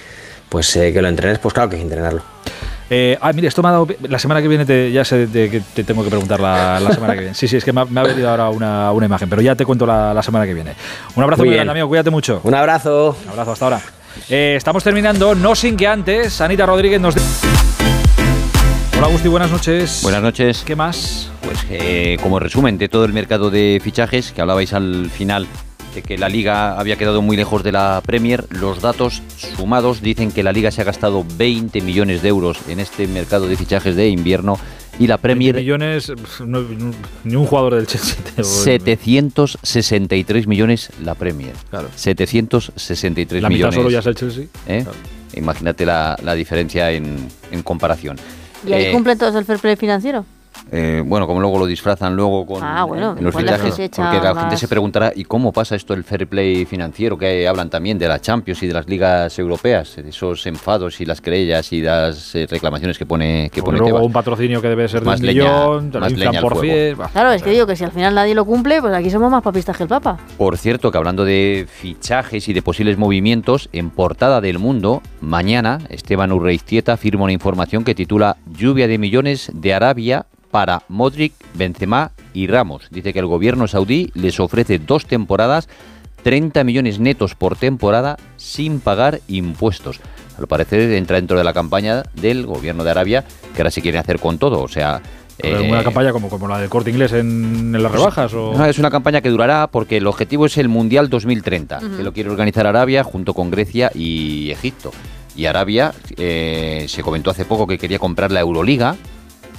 pues 0.49 0.75
eh, 0.77 0.93
que 0.93 1.03
lo 1.03 1.09
entrenes, 1.09 1.39
pues 1.39 1.55
claro 1.55 1.71
que 1.71 1.77
hay 1.77 1.81
que 1.81 1.87
entrenarlo. 1.87 2.23
Eh, 2.89 3.19
ah, 3.21 3.33
mire, 3.33 3.49
esto 3.49 3.63
me 3.63 3.69
ha 3.69 3.73
dado. 3.73 3.89
La 4.09 4.19
semana 4.19 4.41
que 4.41 4.49
viene 4.49 4.65
te, 4.65 4.93
ya 4.93 5.05
sé 5.05 5.27
de 5.27 5.51
que 5.51 5.61
te 5.61 5.83
tengo 5.83 6.05
que 6.05 6.11
preguntar 6.11 6.39
la, 6.39 6.79
semana 6.93 7.15
que 7.15 7.21
viene. 7.21 7.35
Sí, 7.35 7.49
sí, 7.49 7.57
es 7.57 7.65
que 7.65 7.73
me 7.73 7.81
ha, 7.81 8.05
venido 8.05 8.31
ahora 8.31 8.49
una, 8.51 8.93
una, 8.93 9.07
imagen, 9.07 9.29
pero 9.29 9.43
ya 9.43 9.57
te 9.57 9.65
cuento 9.65 9.87
la, 9.87 10.23
semana 10.23 10.47
que 10.47 10.55
viene. 10.55 10.75
Un 11.17 11.25
abrazo 11.25 11.45
muy, 11.45 11.55
grande, 11.55 11.73
amigo, 11.73 11.89
cuídate 11.89 12.11
mucho. 12.11 12.41
Un 12.45 12.55
abrazo. 12.55 13.17
Un 13.25 13.31
abrazo, 13.31 13.53
hasta 13.53 13.65
ahora. 13.65 13.81
Eh, 14.31 14.55
estamos 14.57 14.85
terminando, 14.85 15.35
no 15.35 15.55
sin 15.55 15.77
que 15.77 15.87
antes 15.87 16.41
Anita 16.41 16.65
Rodríguez 16.65 17.01
nos. 17.01 17.17
Hola 18.97 19.09
Agustín, 19.09 19.31
buenas 19.31 19.51
noches. 19.51 20.01
Buenas 20.03 20.23
noches. 20.23 20.63
¿Qué 20.65 20.77
más? 20.77 21.31
Pues 21.43 21.59
como 22.23 22.39
resumen 22.39 22.79
de 22.79 22.89
todo 22.89 23.05
el 23.05 23.13
mercado 23.13 23.51
de 23.51 23.81
fichajes 23.83 24.33
que 24.33 24.41
hablabais 24.41 24.73
al 24.73 25.11
final 25.11 25.47
que 26.03 26.19
la 26.19 26.29
liga 26.29 26.79
había 26.79 26.97
quedado 26.97 27.23
muy 27.23 27.37
lejos 27.37 27.63
de 27.63 27.73
la 27.73 28.03
Premier, 28.05 28.45
los 28.51 28.81
datos 28.81 29.23
sumados 29.37 30.03
dicen 30.03 30.33
que 30.33 30.43
la 30.43 30.53
liga 30.53 30.71
se 30.71 30.83
ha 30.83 30.85
gastado 30.85 31.25
20 31.37 31.81
millones 31.81 32.23
de 32.23 32.29
euros 32.29 32.59
en 32.69 32.81
este 32.81 33.07
mercado 33.07 33.49
de 33.49 33.57
fichajes 33.57 33.97
de 33.97 34.09
invierno 34.09 34.59
y 34.99 35.07
la 35.07 35.19
Premier... 35.19 35.55
20 35.55 35.65
millones, 35.65 36.13
ni 37.25 37.37
un 37.37 37.47
jugador 37.47 37.75
del 37.75 37.87
Chelsea. 37.87 38.17
763 38.43 40.47
millones 40.47 40.91
la 41.03 41.15
Premier. 41.15 41.55
Claro. 41.71 41.89
763 41.95 43.43
la 43.43 43.49
millones. 43.49 43.75
Mitad 43.75 43.83
solo 43.83 43.91
ya 43.91 44.01
es 44.01 44.07
el 44.07 44.15
Chelsea. 44.15 44.47
¿Eh? 44.67 44.85
Imagínate 45.35 45.85
la, 45.85 46.17
diferencia 46.35 46.91
en, 46.93 47.29
comparación. 47.63 48.17
¿Y 48.67 48.73
ahí 48.73 48.87
eh, 48.87 48.93
cumplen 48.93 49.19
todos 49.19 49.35
el 49.35 49.45
fair 49.45 49.59
play 49.59 49.77
financiero? 49.77 50.25
Eh, 50.73 51.03
bueno, 51.07 51.27
como 51.27 51.41
luego 51.41 51.59
lo 51.59 51.67
disfrazan 51.67 52.17
luego 52.17 52.45
con 52.45 52.63
ah, 52.63 52.87
los 53.21 53.35
fichajes, 53.35 53.75
porque 53.75 54.21
la 54.21 54.35
gente 54.35 54.57
se 54.57 54.67
preguntará 54.67 55.13
¿y 55.15 55.25
cómo 55.25 55.53
pasa 55.53 55.77
esto 55.77 55.95
el 55.95 56.03
fair 56.03 56.27
play 56.27 56.65
financiero? 56.65 57.17
Que 57.17 57.47
hablan 57.47 57.71
también 57.71 57.99
de 57.99 58.09
la 58.09 58.21
Champions 58.21 58.63
y 58.65 58.67
de 58.67 58.75
las 58.75 58.89
ligas 58.89 59.39
europeas, 59.39 59.97
esos 59.99 60.45
enfados 60.47 61.01
y 61.01 61.05
las 61.05 61.21
querellas 61.21 61.73
y 61.73 61.83
las 61.83 62.35
eh, 62.35 62.47
reclamaciones 62.51 62.99
que 62.99 63.07
pone 63.07 63.49
que 63.51 63.63
pone 63.63 63.79
luego 63.79 64.05
un 64.05 64.13
patrocinio 64.13 64.61
que 64.61 64.69
debe 64.69 64.89
ser 64.89 65.01
de 65.01 65.07
más 65.07 65.21
un 65.21 65.27
millón, 65.27 65.93
más 66.01 66.13
leña 66.13 66.41
por 66.41 66.57
Claro, 66.57 67.33
es 67.33 67.43
que 67.43 67.51
digo 67.51 67.67
que 67.67 67.77
si 67.77 67.85
al 67.85 67.93
final 67.93 68.15
nadie 68.15 68.35
lo 68.35 68.45
cumple, 68.45 68.81
pues 68.81 68.93
aquí 68.95 69.11
somos 69.11 69.31
más 69.31 69.43
papistas 69.43 69.77
que 69.77 69.85
el 69.85 69.89
Papa. 69.89 70.19
Por 70.37 70.57
cierto, 70.59 70.91
que 70.91 70.99
hablando 70.99 71.25
de 71.25 71.67
fichajes 71.69 72.49
y 72.49 72.53
de 72.53 72.63
posibles 72.63 72.99
movimientos, 72.99 73.69
en 73.73 73.91
portada 73.91 74.41
del 74.41 74.59
Mundo, 74.59 75.03
mañana 75.21 75.79
Esteban 75.91 76.33
Urreiztieta 76.33 76.97
firma 76.97 77.25
una 77.25 77.33
información 77.33 77.85
que 77.85 77.95
titula 77.95 78.37
Lluvia 78.47 78.89
de 78.89 78.99
millones 78.99 79.51
de 79.55 79.75
Arabia 79.75 80.27
para 80.51 80.83
Modric, 80.89 81.33
Benzema 81.55 82.13
y 82.33 82.47
Ramos. 82.47 82.89
Dice 82.91 83.13
que 83.13 83.19
el 83.19 83.27
gobierno 83.27 83.67
saudí 83.69 84.11
les 84.15 84.41
ofrece 84.41 84.79
dos 84.79 85.07
temporadas, 85.07 85.69
30 86.23 86.65
millones 86.65 86.99
netos 86.99 87.35
por 87.35 87.57
temporada 87.57 88.17
sin 88.37 88.81
pagar 88.81 89.21
impuestos. 89.29 90.01
Al 90.39 90.47
parecer 90.47 90.93
entra 90.93 91.17
dentro 91.17 91.39
de 91.39 91.45
la 91.45 91.53
campaña 91.53 92.03
del 92.15 92.47
gobierno 92.47 92.85
de 92.85 92.91
Arabia, 92.91 93.25
que 93.55 93.63
ahora 93.63 93.71
se 93.71 93.81
quiere 93.81 93.99
hacer 93.99 94.21
con 94.21 94.39
todo. 94.39 94.63
O 94.63 94.69
sea, 94.69 95.01
¿Una 95.43 95.81
eh, 95.81 95.85
campaña 95.85 96.13
como, 96.13 96.31
como 96.31 96.49
la 96.49 96.59
del 96.59 96.71
corte 96.71 96.91
inglés 96.91 97.13
en, 97.13 97.71
las 97.73 97.93
rebajas? 97.93 98.33
O? 98.33 98.55
No, 98.57 98.65
es 98.65 98.79
una 98.79 98.91
campaña 98.91 99.21
que 99.21 99.29
durará 99.29 99.67
porque 99.67 99.99
el 99.99 100.07
objetivo 100.07 100.47
es 100.47 100.57
el 100.57 100.69
Mundial 100.69 101.11
2030, 101.11 101.81
que 101.97 102.03
lo 102.03 102.13
quiere 102.13 102.31
organizar 102.31 102.67
Arabia 102.67 103.05
junto 103.05 103.35
con 103.35 103.51
Grecia 103.51 103.91
y 103.95 104.51
Egipto. 104.51 104.93
Y 105.37 105.45
Arabia 105.45 105.93
eh, 106.17 106.87
se 106.89 107.03
comentó 107.03 107.31
hace 107.31 107.45
poco 107.45 107.67
que 107.67 107.77
quería 107.77 107.99
comprar 107.99 108.33
la 108.33 108.41
Euroliga, 108.41 108.97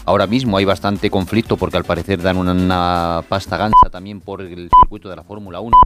Ahora 0.08 0.26
mismo 0.26 0.56
hay 0.56 0.64
bastante 0.64 1.10
conflicto 1.10 1.58
porque 1.58 1.76
al 1.76 1.84
parecer 1.84 2.22
dan 2.22 2.38
una, 2.38 3.26
pasta 3.28 3.58
gansa 3.58 3.90
también 3.92 4.22
por 4.22 4.42
el 4.42 4.70
circuito 4.82 5.10
de 5.10 5.18
la 5.18 5.24
Fórmula 5.24 5.60
1 5.60 5.78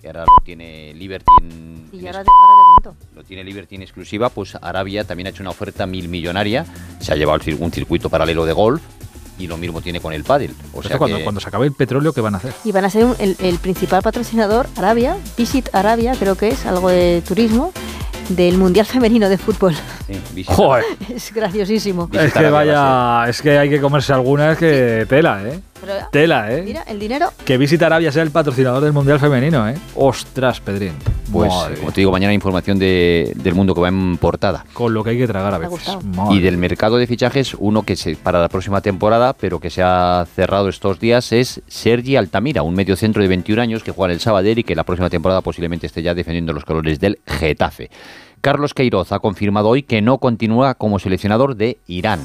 que 0.00 0.08
ahora 0.08 0.24
lo 0.24 0.44
tiene 0.44 0.92
Liberty 0.94 1.30
en, 1.40 1.88
y 1.92 2.04
ahora, 2.08 2.24
ahora 2.24 2.96
lo 3.14 3.22
tiene 3.22 3.44
Liberty 3.44 3.76
en 3.76 3.82
exclusiva, 3.82 4.30
pues 4.30 4.56
Arabia 4.60 5.04
también 5.04 5.28
ha 5.28 5.30
hecho 5.30 5.44
una 5.44 5.50
oferta 5.50 5.86
mil 5.86 6.08
millonaria, 6.08 6.66
se 6.98 7.12
ha 7.12 7.14
llevado 7.14 7.38
un 7.60 7.70
circuito 7.70 8.10
paralelo 8.10 8.44
de 8.44 8.52
golf 8.52 8.82
y 9.38 9.46
lo 9.46 9.56
mismo 9.56 9.80
tiene 9.80 10.00
con 10.00 10.12
el 10.12 10.24
pádel. 10.24 10.56
O 10.74 10.82
sea 10.82 10.98
cuando, 10.98 11.22
cuando 11.22 11.40
se 11.40 11.46
acabe 11.46 11.66
el 11.66 11.72
petróleo, 11.72 12.12
¿qué 12.12 12.20
van 12.20 12.34
a 12.34 12.38
hacer? 12.38 12.52
Y 12.64 12.72
van 12.72 12.84
a 12.84 12.90
ser 12.90 13.06
el, 13.20 13.36
el, 13.38 13.58
principal 13.58 14.02
patrocinador, 14.02 14.66
Arabia, 14.74 15.16
Visit 15.38 15.72
Arabia, 15.72 16.14
creo 16.18 16.34
que 16.34 16.48
es, 16.48 16.66
algo 16.66 16.88
de 16.88 17.22
turismo, 17.24 17.72
del 18.28 18.58
Mundial 18.58 18.86
Femenino 18.86 19.28
de 19.28 19.38
Fútbol. 19.38 19.74
Joder. 20.46 20.84
Es 21.14 21.32
graciosísimo. 21.32 22.08
Es 22.12 22.32
que 22.32 22.48
vaya, 22.48 23.28
es 23.28 23.42
que 23.42 23.58
hay 23.58 23.68
que 23.68 23.80
comerse 23.80 24.12
algunas 24.12 24.56
que 24.56 25.06
tela, 25.08 25.42
¿eh? 25.44 25.60
Tela, 26.10 26.52
¿eh? 26.52 26.62
Mira, 26.62 26.82
el 26.82 26.98
dinero. 26.98 27.30
Que 27.44 27.58
Visit 27.58 27.82
Arabia 27.82 28.12
sea 28.12 28.22
el 28.22 28.30
patrocinador 28.30 28.82
del 28.82 28.92
Mundial 28.92 29.18
Femenino, 29.18 29.68
¿eh? 29.68 29.74
Ostras, 29.94 30.60
Pedrín. 30.60 30.92
Pues, 31.32 31.52
como 31.78 31.92
te 31.92 32.02
digo, 32.02 32.12
mañana 32.12 32.30
hay 32.30 32.34
información 32.34 32.78
de, 32.78 33.32
del 33.36 33.54
mundo 33.54 33.74
que 33.74 33.80
va 33.80 33.88
en 33.88 34.18
portada. 34.18 34.66
Con 34.74 34.92
lo 34.92 35.02
que 35.02 35.10
hay 35.10 35.18
que 35.18 35.26
tragar 35.26 35.54
a 35.54 35.58
veces. 35.58 35.96
Y 36.30 36.40
del 36.40 36.58
mercado 36.58 36.98
de 36.98 37.06
fichajes, 37.06 37.56
uno 37.58 37.82
que 37.82 37.96
se 37.96 38.16
para 38.16 38.40
la 38.40 38.48
próxima 38.48 38.82
temporada, 38.82 39.32
pero 39.32 39.58
que 39.58 39.70
se 39.70 39.82
ha 39.82 40.26
cerrado 40.34 40.68
estos 40.68 41.00
días, 41.00 41.32
es 41.32 41.62
Sergi 41.66 42.16
Altamira, 42.16 42.62
un 42.62 42.74
medio 42.74 42.96
centro 42.96 43.22
de 43.22 43.28
21 43.28 43.62
años 43.62 43.82
que 43.82 43.92
juega 43.92 44.12
en 44.12 44.16
el 44.16 44.20
Sabadell 44.20 44.58
y 44.58 44.64
que 44.64 44.74
la 44.74 44.84
próxima 44.84 45.08
temporada 45.08 45.40
posiblemente 45.40 45.86
esté 45.86 46.02
ya 46.02 46.14
defendiendo 46.14 46.52
los 46.52 46.64
colores 46.64 47.00
del 47.00 47.20
Getafe. 47.26 47.90
Carlos 48.42 48.74
Queiroz 48.74 49.12
ha 49.12 49.20
confirmado 49.20 49.68
hoy 49.68 49.84
que 49.84 50.02
no 50.02 50.18
continúa 50.18 50.74
como 50.74 50.98
seleccionador 50.98 51.54
de 51.54 51.78
Irán. 51.86 52.20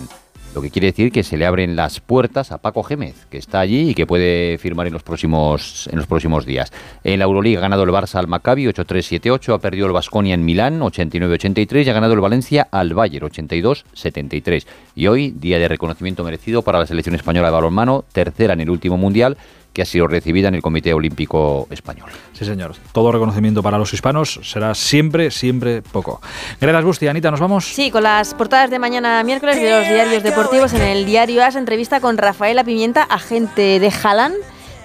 Lo 0.57 0.63
que 0.63 0.71
quiere 0.71 0.87
decir 0.87 1.11
que 1.11 1.21
se 1.21 1.37
le 1.37 1.45
abren 1.45 1.75
las 1.75 1.99
puertas 1.99 2.51
a 2.51 2.57
Paco 2.57 2.81
Gémez, 2.81 3.27
que 3.29 3.37
está 3.37 3.59
allí 3.59 3.91
y 3.91 3.93
que 3.93 4.07
puede 4.07 4.57
firmar 4.57 4.87
en 4.87 4.93
los 4.93 5.03
próximos, 5.03 5.87
en 5.91 5.97
los 5.97 6.07
próximos 6.07 6.47
días. 6.47 6.73
En 7.03 7.19
la 7.19 7.25
Euroliga 7.25 7.59
ha 7.59 7.61
ganado 7.61 7.83
el 7.83 7.91
Barça 7.91 8.15
al 8.15 8.27
Maccabi 8.27 8.65
8-3-7-8, 8.65 9.53
ha 9.53 9.59
perdido 9.59 9.85
el 9.85 9.93
Basconia 9.93 10.33
en 10.33 10.43
Milán 10.43 10.79
89-83 10.79 11.85
y 11.85 11.89
ha 11.91 11.93
ganado 11.93 12.13
el 12.13 12.21
Valencia 12.21 12.67
al 12.71 12.95
Bayern 12.95 13.29
82-73. 13.29 14.65
Y 14.95 15.05
hoy, 15.05 15.29
día 15.29 15.59
de 15.59 15.67
reconocimiento 15.67 16.23
merecido 16.23 16.63
para 16.63 16.79
la 16.79 16.87
selección 16.87 17.13
española 17.13 17.49
de 17.49 17.53
balonmano, 17.53 18.03
tercera 18.11 18.53
en 18.53 18.61
el 18.61 18.71
último 18.71 18.97
mundial 18.97 19.37
que 19.77 19.83
ha 19.83 19.85
sido 19.85 20.07
recibida 20.07 20.47
en 20.47 20.55
el 20.55 20.63
Comité 20.63 20.91
Olímpico 20.91 21.67
Español. 21.69 22.09
Sí, 22.33 22.45
señor. 22.45 22.73
Todo 22.93 23.11
reconocimiento 23.11 23.61
para 23.61 23.77
los 23.77 23.93
hispanos 23.93 24.39
será 24.41 24.73
siempre, 24.73 25.29
siempre 25.29 25.83
poco. 25.83 26.19
Gracias, 26.59 26.83
Busti. 26.83 27.07
Anita, 27.07 27.29
¿nos 27.29 27.39
vamos? 27.39 27.65
Sí, 27.65 27.91
con 27.91 28.01
las 28.01 28.33
portadas 28.33 28.71
de 28.71 28.79
mañana 28.79 29.23
miércoles 29.23 29.61
de 29.61 29.69
los 29.69 29.87
diarios 29.87 30.23
deportivos. 30.23 30.73
En 30.73 30.81
el 30.81 31.05
diario 31.05 31.45
AS, 31.45 31.55
entrevista 31.55 31.99
con 31.99 32.17
Rafaela 32.17 32.63
Pimienta, 32.63 33.03
agente 33.03 33.79
de 33.79 33.91
Jalan 33.91 34.33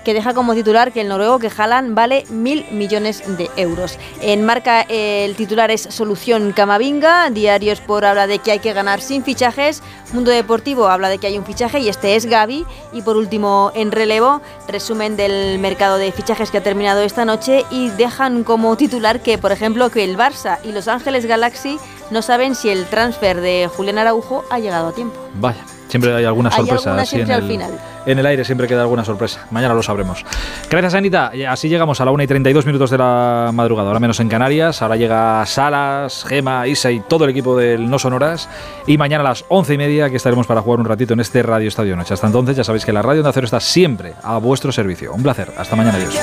que 0.04 0.14
deja 0.14 0.34
como 0.34 0.54
titular 0.54 0.92
que 0.92 1.00
el 1.00 1.08
noruego 1.08 1.38
que 1.38 1.50
jalan 1.50 1.94
vale 1.94 2.24
mil 2.30 2.66
millones 2.70 3.22
de 3.38 3.50
euros. 3.56 3.98
En 4.20 4.44
marca 4.44 4.82
el 4.82 5.34
titular 5.36 5.70
es 5.70 5.82
Solución 5.82 6.52
Camavinga, 6.52 7.30
Diarios 7.30 7.80
por 7.80 8.04
habla 8.04 8.26
de 8.26 8.38
que 8.38 8.52
hay 8.52 8.58
que 8.58 8.72
ganar 8.72 9.00
sin 9.00 9.24
fichajes, 9.24 9.82
Mundo 10.12 10.30
Deportivo 10.30 10.88
habla 10.88 11.08
de 11.08 11.18
que 11.18 11.26
hay 11.26 11.38
un 11.38 11.44
fichaje 11.44 11.80
y 11.80 11.88
este 11.88 12.16
es 12.16 12.26
Gaby. 12.26 12.66
Y 12.92 13.02
por 13.02 13.16
último, 13.16 13.72
en 13.74 13.92
relevo, 13.92 14.42
resumen 14.68 15.16
del 15.16 15.58
mercado 15.58 15.96
de 15.96 16.12
fichajes 16.12 16.50
que 16.50 16.58
ha 16.58 16.62
terminado 16.62 17.00
esta 17.00 17.24
noche 17.24 17.64
y 17.70 17.88
dejan 17.90 18.44
como 18.44 18.76
titular 18.76 19.20
que, 19.20 19.38
por 19.38 19.52
ejemplo, 19.52 19.90
que 19.90 20.04
el 20.04 20.16
Barça 20.16 20.58
y 20.64 20.72
Los 20.72 20.88
Ángeles 20.88 21.26
Galaxy 21.26 21.78
no 22.10 22.22
saben 22.22 22.54
si 22.54 22.68
el 22.68 22.86
transfer 22.86 23.40
de 23.40 23.70
Julián 23.74 23.98
Araujo 23.98 24.44
ha 24.50 24.58
llegado 24.58 24.88
a 24.88 24.92
tiempo. 24.92 25.18
Vaya. 25.34 25.64
Siempre 25.92 26.14
hay 26.14 26.24
alguna 26.24 26.50
sorpresa. 26.50 26.96
Hay 26.98 27.20
en, 27.20 27.30
el, 27.30 27.42
final. 27.42 27.70
en 28.06 28.18
el 28.18 28.24
aire 28.24 28.46
siempre 28.46 28.66
queda 28.66 28.80
alguna 28.80 29.04
sorpresa. 29.04 29.46
Mañana 29.50 29.74
lo 29.74 29.82
sabremos. 29.82 30.24
Gracias, 30.70 30.94
Anita. 30.94 31.32
Así 31.50 31.68
llegamos 31.68 32.00
a 32.00 32.06
la 32.06 32.12
1 32.12 32.22
y 32.22 32.26
32 32.26 32.64
minutos 32.64 32.88
de 32.88 32.96
la 32.96 33.50
madrugada, 33.52 33.88
ahora 33.88 34.00
menos 34.00 34.18
en 34.18 34.30
Canarias. 34.30 34.80
Ahora 34.80 34.96
llega 34.96 35.44
Salas, 35.44 36.24
Gema, 36.26 36.66
Isa 36.66 36.90
y 36.90 37.00
todo 37.00 37.24
el 37.24 37.30
equipo 37.32 37.58
del 37.58 37.90
No 37.90 37.98
Sonoras. 37.98 38.48
Y 38.86 38.96
mañana 38.96 39.20
a 39.20 39.28
las 39.28 39.44
11 39.48 39.74
y 39.74 39.76
media 39.76 40.08
que 40.08 40.16
estaremos 40.16 40.46
para 40.46 40.62
jugar 40.62 40.80
un 40.80 40.86
ratito 40.86 41.12
en 41.12 41.20
este 41.20 41.42
Radio 41.42 41.68
Estadio 41.68 41.94
Noche. 41.94 42.14
Hasta 42.14 42.26
entonces, 42.26 42.56
ya 42.56 42.64
sabéis 42.64 42.86
que 42.86 42.92
la 42.94 43.02
radio 43.02 43.22
de 43.22 43.28
Acero 43.28 43.44
está 43.44 43.60
siempre 43.60 44.14
a 44.22 44.38
vuestro 44.38 44.72
servicio. 44.72 45.12
Un 45.12 45.22
placer. 45.22 45.52
Hasta 45.58 45.76
mañana. 45.76 45.98
Adiós. 45.98 46.18